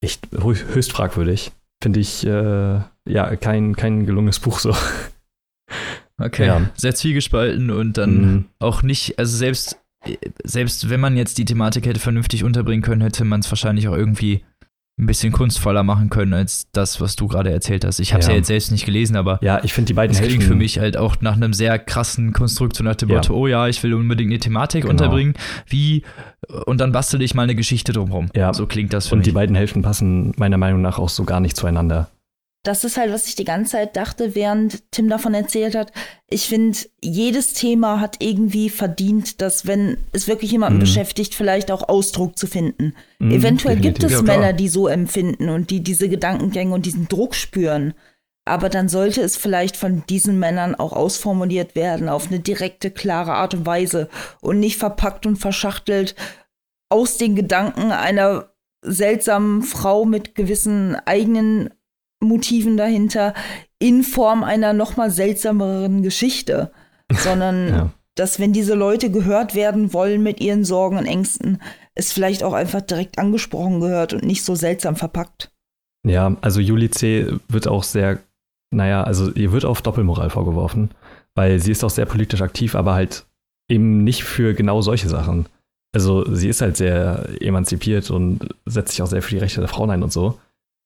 echt 0.00 0.28
höchst 0.38 0.92
fragwürdig. 0.92 1.52
Finde 1.82 2.00
ich, 2.00 2.26
äh, 2.26 2.80
ja, 3.06 3.36
kein, 3.36 3.76
kein 3.76 4.04
gelungenes 4.04 4.40
Buch 4.40 4.58
so. 4.58 4.74
Okay, 6.20 6.46
ja. 6.46 6.68
sehr 6.74 6.94
zwiegespalten 6.94 7.70
und 7.70 7.96
dann 7.96 8.20
mhm. 8.20 8.44
auch 8.58 8.82
nicht, 8.82 9.18
also 9.20 9.36
selbst, 9.36 9.78
selbst 10.44 10.90
wenn 10.90 11.00
man 11.00 11.16
jetzt 11.16 11.38
die 11.38 11.44
Thematik 11.44 11.86
hätte 11.86 12.00
vernünftig 12.00 12.44
unterbringen 12.44 12.82
können, 12.82 13.00
hätte 13.00 13.24
man 13.24 13.40
es 13.40 13.50
wahrscheinlich 13.50 13.88
auch 13.88 13.96
irgendwie 13.96 14.42
ein 14.98 15.06
bisschen 15.06 15.32
kunstvoller 15.32 15.84
machen 15.84 16.10
können 16.10 16.34
als 16.34 16.66
das, 16.72 17.00
was 17.00 17.14
du 17.14 17.28
gerade 17.28 17.52
erzählt 17.52 17.84
hast. 17.84 18.00
Ich 18.00 18.12
habe 18.12 18.20
es 18.20 18.26
ja. 18.26 18.32
ja. 18.32 18.38
jetzt 18.38 18.48
selbst 18.48 18.72
nicht 18.72 18.84
gelesen, 18.84 19.16
aber 19.16 19.38
ja, 19.42 19.62
ich 19.62 19.72
finde 19.72 19.86
die 19.86 19.92
beiden 19.94 20.16
das 20.16 20.26
klingt 20.26 20.42
für 20.42 20.56
mich 20.56 20.80
halt 20.80 20.96
auch 20.96 21.20
nach 21.20 21.34
einem 21.34 21.52
sehr 21.52 21.78
krassen 21.78 22.32
Konstrukt, 22.32 22.76
so 22.76 22.82
nach 22.82 22.96
dem 22.96 23.08
ja. 23.08 23.16
Motto, 23.16 23.34
oh 23.34 23.46
ja, 23.46 23.68
ich 23.68 23.80
will 23.84 23.94
unbedingt 23.94 24.30
eine 24.30 24.40
Thematik 24.40 24.82
genau. 24.82 24.92
unterbringen, 24.92 25.34
wie 25.66 26.02
und 26.66 26.80
dann 26.80 26.90
bastel 26.90 27.22
ich 27.22 27.34
mal 27.34 27.44
eine 27.44 27.54
Geschichte 27.54 27.92
drumherum. 27.92 28.28
Ja. 28.34 28.52
So 28.52 28.66
klingt 28.66 28.92
das 28.92 29.06
für 29.06 29.14
und 29.14 29.20
mich. 29.20 29.28
Und 29.28 29.30
die 29.30 29.34
beiden 29.34 29.54
Hälften 29.54 29.82
passen 29.82 30.32
meiner 30.36 30.58
Meinung 30.58 30.82
nach 30.82 30.98
auch 30.98 31.10
so 31.10 31.24
gar 31.24 31.38
nicht 31.38 31.56
zueinander 31.56 32.10
das 32.64 32.84
ist 32.84 32.96
halt, 32.96 33.12
was 33.12 33.26
ich 33.26 33.34
die 33.34 33.44
ganze 33.44 33.72
Zeit 33.72 33.96
dachte, 33.96 34.34
während 34.34 34.90
Tim 34.90 35.08
davon 35.08 35.32
erzählt 35.32 35.74
hat. 35.74 35.92
Ich 36.28 36.48
finde, 36.48 36.78
jedes 37.00 37.54
Thema 37.54 38.00
hat 38.00 38.16
irgendwie 38.20 38.68
verdient, 38.68 39.40
dass, 39.40 39.66
wenn 39.66 39.96
es 40.12 40.28
wirklich 40.28 40.50
jemanden 40.50 40.78
mhm. 40.78 40.82
beschäftigt, 40.82 41.34
vielleicht 41.34 41.70
auch 41.70 41.88
Ausdruck 41.88 42.36
zu 42.38 42.46
finden. 42.46 42.94
Mhm, 43.18 43.30
Eventuell 43.30 43.76
definitiv. 43.76 44.00
gibt 44.00 44.12
es 44.12 44.18
ja, 44.18 44.22
Männer, 44.22 44.52
die 44.52 44.68
so 44.68 44.88
empfinden 44.88 45.48
und 45.48 45.70
die 45.70 45.82
diese 45.82 46.08
Gedankengänge 46.08 46.74
und 46.74 46.84
diesen 46.84 47.08
Druck 47.08 47.34
spüren. 47.34 47.94
Aber 48.44 48.68
dann 48.70 48.88
sollte 48.88 49.20
es 49.20 49.36
vielleicht 49.36 49.76
von 49.76 50.02
diesen 50.08 50.38
Männern 50.38 50.74
auch 50.74 50.92
ausformuliert 50.92 51.74
werden 51.74 52.08
auf 52.08 52.28
eine 52.28 52.40
direkte, 52.40 52.90
klare 52.90 53.34
Art 53.34 53.54
und 53.54 53.66
Weise 53.66 54.08
und 54.40 54.58
nicht 54.58 54.78
verpackt 54.78 55.26
und 55.26 55.36
verschachtelt 55.36 56.16
aus 56.88 57.18
den 57.18 57.36
Gedanken 57.36 57.92
einer 57.92 58.50
seltsamen 58.82 59.62
Frau 59.62 60.04
mit 60.04 60.34
gewissen 60.34 60.96
eigenen 61.04 61.70
Motiven 62.20 62.76
dahinter 62.76 63.34
in 63.78 64.02
Form 64.02 64.42
einer 64.42 64.72
noch 64.72 64.96
mal 64.96 65.10
seltsameren 65.10 66.02
Geschichte, 66.02 66.72
sondern 67.12 67.68
ja. 67.68 67.90
dass 68.14 68.40
wenn 68.40 68.52
diese 68.52 68.74
Leute 68.74 69.10
gehört 69.10 69.54
werden 69.54 69.92
wollen 69.92 70.22
mit 70.22 70.40
ihren 70.40 70.64
Sorgen 70.64 70.98
und 70.98 71.06
Ängsten, 71.06 71.60
es 71.94 72.12
vielleicht 72.12 72.42
auch 72.42 72.52
einfach 72.52 72.80
direkt 72.80 73.18
angesprochen 73.18 73.80
gehört 73.80 74.12
und 74.12 74.24
nicht 74.24 74.44
so 74.44 74.54
seltsam 74.54 74.96
verpackt. 74.96 75.50
Ja, 76.06 76.36
also 76.40 76.60
Juli 76.60 76.90
C. 76.90 77.26
wird 77.48 77.66
auch 77.66 77.82
sehr, 77.82 78.20
naja, 78.70 79.02
also 79.02 79.32
ihr 79.32 79.52
wird 79.52 79.64
auf 79.64 79.82
Doppelmoral 79.82 80.30
vorgeworfen, 80.30 80.90
weil 81.34 81.58
sie 81.60 81.72
ist 81.72 81.82
auch 81.84 81.90
sehr 81.90 82.06
politisch 82.06 82.40
aktiv, 82.40 82.74
aber 82.74 82.94
halt 82.94 83.26
eben 83.68 84.04
nicht 84.04 84.24
für 84.24 84.54
genau 84.54 84.80
solche 84.80 85.08
Sachen. 85.08 85.46
Also 85.94 86.32
sie 86.34 86.48
ist 86.48 86.60
halt 86.60 86.76
sehr 86.76 87.28
emanzipiert 87.40 88.10
und 88.10 88.54
setzt 88.66 88.92
sich 88.92 89.02
auch 89.02 89.06
sehr 89.06 89.22
für 89.22 89.34
die 89.34 89.40
Rechte 89.40 89.60
der 89.60 89.68
Frauen 89.68 89.90
ein 89.90 90.02
und 90.02 90.12
so. 90.12 90.38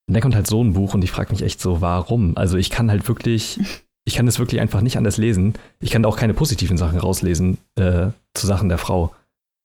Und 0.09 0.15
dann 0.15 0.23
kommt 0.23 0.35
halt 0.35 0.47
so 0.47 0.63
ein 0.63 0.73
Buch 0.73 0.95
und 0.95 1.03
ich 1.03 1.11
frage 1.11 1.33
mich 1.33 1.43
echt 1.43 1.61
so, 1.61 1.81
warum? 1.81 2.37
Also 2.37 2.57
ich 2.57 2.71
kann 2.71 2.91
halt 2.91 3.07
wirklich, 3.09 3.61
ich 4.05 4.15
kann 4.15 4.29
es 4.29 4.39
wirklich 4.39 4.61
einfach 4.61 4.81
nicht 4.81 4.97
anders 4.97 5.17
lesen. 5.17 5.55
Ich 5.81 5.91
kann 5.91 6.03
da 6.03 6.09
auch 6.09 6.17
keine 6.17 6.35
positiven 6.35 6.77
Sachen 6.77 6.99
rauslesen 6.99 7.59
äh, 7.77 8.09
zu 8.35 8.47
Sachen 8.47 8.69
der 8.69 8.79
Frau, 8.79 9.15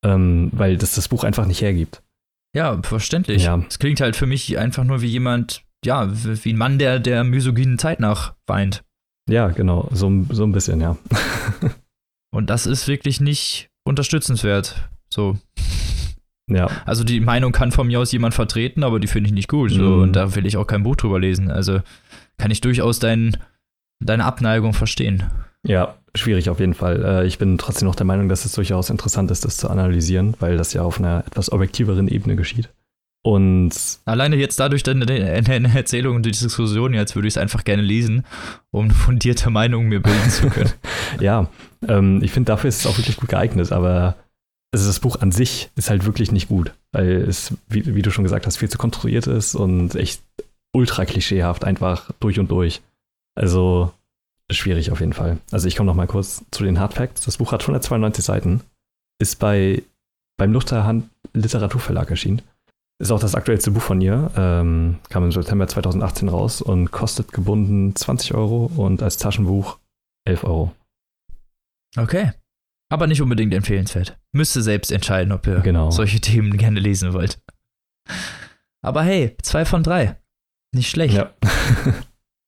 ähm, 0.06 0.50
weil 0.54 0.78
das 0.78 0.96
das 0.96 1.08
Buch 1.08 1.24
einfach 1.24 1.46
nicht 1.46 1.62
hergibt. 1.62 2.04
Ja, 2.56 2.82
verständlich. 2.82 3.44
Ja. 3.44 3.64
Es 3.68 3.80
klingt 3.80 4.02
halt 4.02 4.16
für 4.16 4.26
mich 4.26 4.58
einfach 4.58 4.84
nur 4.84 5.02
wie 5.02 5.08
jemand, 5.08 5.64
ja, 5.86 6.10
wie 6.12 6.54
ein 6.54 6.58
Mann, 6.58 6.80
der 6.80 7.00
der 7.00 7.24
misogynen 7.24 7.78
Zeit 7.78 8.00
nach 8.00 8.34
weint. 8.48 8.84
Ja, 9.30 9.50
genau, 9.50 9.90
so, 9.92 10.26
so 10.30 10.44
ein 10.44 10.54
bisschen, 10.54 10.80
ja. 10.80 10.98
und 12.32 12.50
das 12.50 12.66
ist 12.66 12.88
wirklich 12.88 13.20
nicht 13.20 13.70
unterstützenswert. 13.84 14.90
So. 15.10 15.38
Ja. 16.50 16.70
Also 16.86 17.04
die 17.04 17.20
Meinung 17.20 17.52
kann 17.52 17.72
von 17.72 17.88
mir 17.88 18.00
aus 18.00 18.12
jemand 18.12 18.34
vertreten, 18.34 18.84
aber 18.84 19.00
die 19.00 19.08
finde 19.08 19.28
ich 19.28 19.34
nicht 19.34 19.50
gut. 19.50 19.72
So, 19.72 19.82
mhm. 19.82 20.02
Und 20.04 20.14
da 20.16 20.36
will 20.36 20.46
ich 20.46 20.58
auch 20.58 20.68
kein 20.68 20.84
Buch 20.84 20.96
drüber 20.96 21.20
lesen. 21.20 21.52
Also 21.52 21.82
kann 22.38 22.52
ich 22.52 22.62
durchaus 22.62 23.00
dein, 23.00 23.38
deine 24.00 24.26
Abneigung 24.26 24.74
verstehen. 24.74 25.24
Ja, 25.64 25.96
schwierig 26.16 26.50
auf 26.50 26.60
jeden 26.60 26.74
Fall. 26.74 27.04
Äh, 27.04 27.28
ich 27.28 27.38
bin 27.38 27.58
trotzdem 27.58 27.88
noch 27.88 27.96
der 27.96 28.06
Meinung, 28.06 28.30
dass 28.30 28.46
es 28.46 28.54
durchaus 28.54 28.90
interessant 28.90 29.32
ist, 29.32 29.44
das 29.44 29.58
zu 29.58 29.70
analysieren, 29.70 30.36
weil 30.40 30.58
das 30.58 30.74
ja 30.74 30.84
auf 30.84 31.00
einer 31.00 31.24
etwas 31.28 31.52
objektiveren 31.52 32.08
Ebene 32.08 32.36
geschieht. 32.36 32.70
Und 33.24 33.72
alleine 34.06 34.38
jetzt 34.38 34.58
dadurch 34.58 34.84
deine, 34.84 35.06
deine 35.06 35.76
Erzählung 35.76 36.16
und 36.16 36.26
die 36.26 36.32
Diskussion 36.32 36.94
jetzt 36.94 37.16
würde 37.16 37.28
ich 37.28 37.34
es 37.34 37.38
einfach 37.38 37.66
gerne 37.66 37.82
lesen, 37.82 38.26
um 38.72 38.90
fundierte 38.90 39.50
Meinung 39.50 39.88
mir 39.88 40.02
bilden 40.02 40.30
zu 40.30 40.50
können. 40.50 40.72
ja, 41.20 41.50
ähm, 41.86 42.22
ich 42.24 42.32
finde, 42.32 42.52
dafür 42.52 42.70
ist 42.70 42.80
es 42.80 42.88
auch 42.88 42.98
wirklich 42.98 43.18
gut 43.18 43.28
geeignet, 43.28 43.74
aber 43.74 44.16
also 44.78 44.90
das 44.90 45.00
Buch 45.00 45.16
an 45.22 45.32
sich 45.32 45.72
ist 45.76 45.90
halt 45.90 46.06
wirklich 46.06 46.32
nicht 46.32 46.50
gut, 46.50 46.72
weil 46.92 47.10
es, 47.10 47.52
wie, 47.68 47.96
wie, 47.96 48.04
du 48.04 48.12
schon 48.12 48.24
gesagt 48.24 48.46
hast, 48.46 48.58
viel 48.58 48.70
zu 48.70 48.78
konstruiert 48.78 49.26
ist 49.26 49.56
und 49.56 49.96
echt 49.96 50.22
ultra 50.72 51.06
klischeehaft, 51.06 51.66
einfach 51.66 52.12
durch 52.20 52.38
und 52.38 52.52
durch. 52.52 52.82
Also 53.34 53.92
schwierig 54.52 54.92
auf 54.92 55.00
jeden 55.00 55.14
Fall. 55.14 55.40
Also 55.52 55.68
ich 55.68 55.76
komme 55.76 55.88
noch 55.88 55.96
mal 55.96 56.06
kurz 56.06 56.44
zu 56.52 56.64
den 56.64 56.80
Hard 56.80 56.94
Facts. 56.94 57.22
Das 57.22 57.38
Buch 57.38 57.52
hat 57.52 57.62
192 57.62 58.24
Seiten, 58.24 58.62
ist 59.20 59.40
bei 59.40 59.82
beim 60.38 60.54
Luchterhand 60.54 61.10
Literaturverlag 61.34 62.12
erschienen. 62.12 62.44
Ist 63.00 63.12
auch 63.12 63.20
das 63.20 63.34
aktuellste 63.34 63.72
Buch 63.72 63.82
von 63.82 64.00
ihr, 64.00 64.30
ähm, 64.38 65.00
kam 65.10 65.24
im 65.24 65.32
September 65.32 65.68
2018 65.68 66.30
raus 66.30 66.62
und 66.62 66.92
kostet 66.92 67.32
gebunden 67.32 67.96
20 67.96 68.36
Euro 68.36 68.72
und 68.76 69.02
als 69.02 69.18
Taschenbuch 69.18 69.80
11 70.26 70.44
Euro. 70.44 70.72
Okay. 71.96 72.32
Aber 72.90 73.08
nicht 73.08 73.22
unbedingt 73.22 73.54
empfehlenswert. 73.54 74.18
Müsste 74.32 74.62
selbst 74.62 74.92
entscheiden, 74.92 75.34
ob 75.34 75.46
ihr 75.46 75.60
genau. 75.60 75.92
solche 75.92 76.22
Themen 76.22 76.58
gerne 76.58 76.80
lesen 76.80 77.14
wollt. 77.14 77.42
Aber 78.82 79.04
hey, 79.04 79.36
zwei 79.42 79.66
von 79.66 79.84
drei. 79.84 80.18
Nicht 80.74 80.90
schlecht. 80.90 81.16
Ja. 81.16 81.34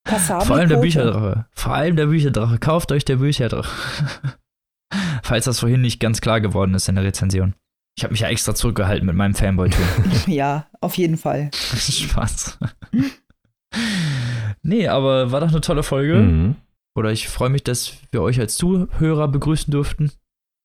Vor 0.06 0.56
allem 0.56 0.70
der 0.70 0.78
Bücherdrache. 0.78 1.46
Vor 1.54 1.74
allem 1.74 1.96
der 1.96 2.08
Bücherdrache. 2.08 2.58
Kauft 2.58 2.92
euch 2.92 3.04
der 3.06 3.18
Bücherdrache. 3.18 3.70
Falls 5.24 5.46
das 5.46 5.60
vorhin 5.60 5.82
nicht 5.82 6.00
ganz 6.00 6.22
klar 6.22 6.42
geworden 6.42 6.74
ist 6.74 6.88
in 6.88 6.96
der 6.96 7.04
Rezension. 7.04 7.54
Ich 7.98 8.04
habe 8.04 8.14
mich 8.14 8.22
ja 8.22 8.30
extra 8.30 8.56
zurückgehalten 8.56 9.06
mit 9.06 9.16
meinem 9.16 9.36
Fanboy-Ton. 9.36 9.86
ja, 10.28 10.68
auf 10.80 10.98
jeden 10.98 11.18
Fall. 11.18 11.52
Spaß. 11.54 12.60
nee, 14.64 14.88
aber 14.88 15.32
war 15.32 15.42
doch 15.42 15.50
eine 15.50 15.62
tolle 15.62 15.84
Folge. 15.84 16.16
Mhm. 16.16 16.56
Oder 16.98 17.12
ich 17.12 17.28
freue 17.28 17.50
mich, 17.50 17.64
dass 17.64 17.94
wir 18.12 18.22
euch 18.22 18.40
als 18.40 18.56
Zuhörer 18.56 19.28
begrüßen 19.28 19.72
durften 19.72 20.12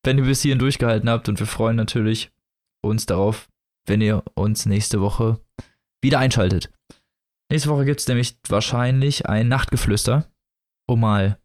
wenn 0.04 0.18
ihr 0.18 0.24
bis 0.24 0.42
hierhin 0.42 0.58
durchgehalten 0.58 1.08
habt. 1.08 1.28
Und 1.28 1.38
wir 1.38 1.46
freuen 1.46 1.76
natürlich 1.76 2.30
uns 2.82 3.06
darauf, 3.06 3.48
wenn 3.86 4.00
ihr 4.00 4.22
uns 4.34 4.66
nächste 4.66 5.00
Woche 5.00 5.40
wieder 6.02 6.18
einschaltet. 6.18 6.70
Nächste 7.50 7.70
Woche 7.70 7.84
gibt 7.84 8.00
es 8.00 8.08
nämlich 8.08 8.36
wahrscheinlich 8.48 9.26
ein 9.26 9.48
Nachtgeflüster, 9.48 10.26
um 10.86 11.00
mal 11.00 11.38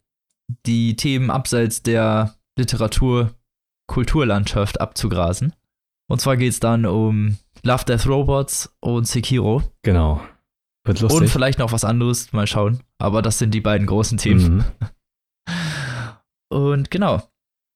die 0.66 0.96
Themen 0.96 1.30
abseits 1.30 1.82
der 1.82 2.34
Literatur, 2.58 3.34
Kulturlandschaft 3.86 4.80
abzugrasen. 4.80 5.54
Und 6.08 6.20
zwar 6.20 6.36
geht 6.36 6.52
es 6.52 6.60
dann 6.60 6.86
um 6.86 7.38
Love 7.62 7.84
Death 7.84 8.06
Robots 8.06 8.74
und 8.80 9.06
Sekiro. 9.06 9.62
Genau. 9.82 10.20
Wird 10.84 11.00
lustig. 11.00 11.20
Und 11.20 11.28
vielleicht 11.28 11.58
noch 11.58 11.72
was 11.72 11.84
anderes, 11.84 12.32
mal 12.32 12.46
schauen. 12.46 12.80
Aber 12.98 13.22
das 13.22 13.38
sind 13.38 13.52
die 13.52 13.60
beiden 13.60 13.86
großen 13.86 14.18
Themen. 14.18 14.56
Mhm. 14.56 14.64
Und 16.52 16.90
genau, 16.90 17.22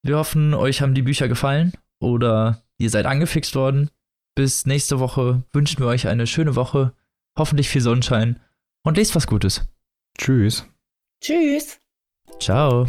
wir 0.04 0.18
hoffen, 0.18 0.54
euch 0.54 0.82
haben 0.82 0.94
die 0.94 1.02
Bücher 1.02 1.28
gefallen 1.28 1.72
oder 1.98 2.62
ihr 2.78 2.90
seid 2.90 3.06
angefixt 3.06 3.56
worden. 3.56 3.90
Bis 4.34 4.66
nächste 4.66 5.00
Woche 5.00 5.44
wünschen 5.52 5.80
wir 5.80 5.86
euch 5.86 6.06
eine 6.06 6.26
schöne 6.26 6.56
Woche, 6.56 6.92
hoffentlich 7.38 7.68
viel 7.68 7.80
Sonnenschein 7.80 8.40
und 8.82 8.96
lest 8.96 9.14
was 9.14 9.26
Gutes. 9.26 9.66
Tschüss. 10.18 10.66
Tschüss. 11.20 11.80
Ciao. 12.38 12.86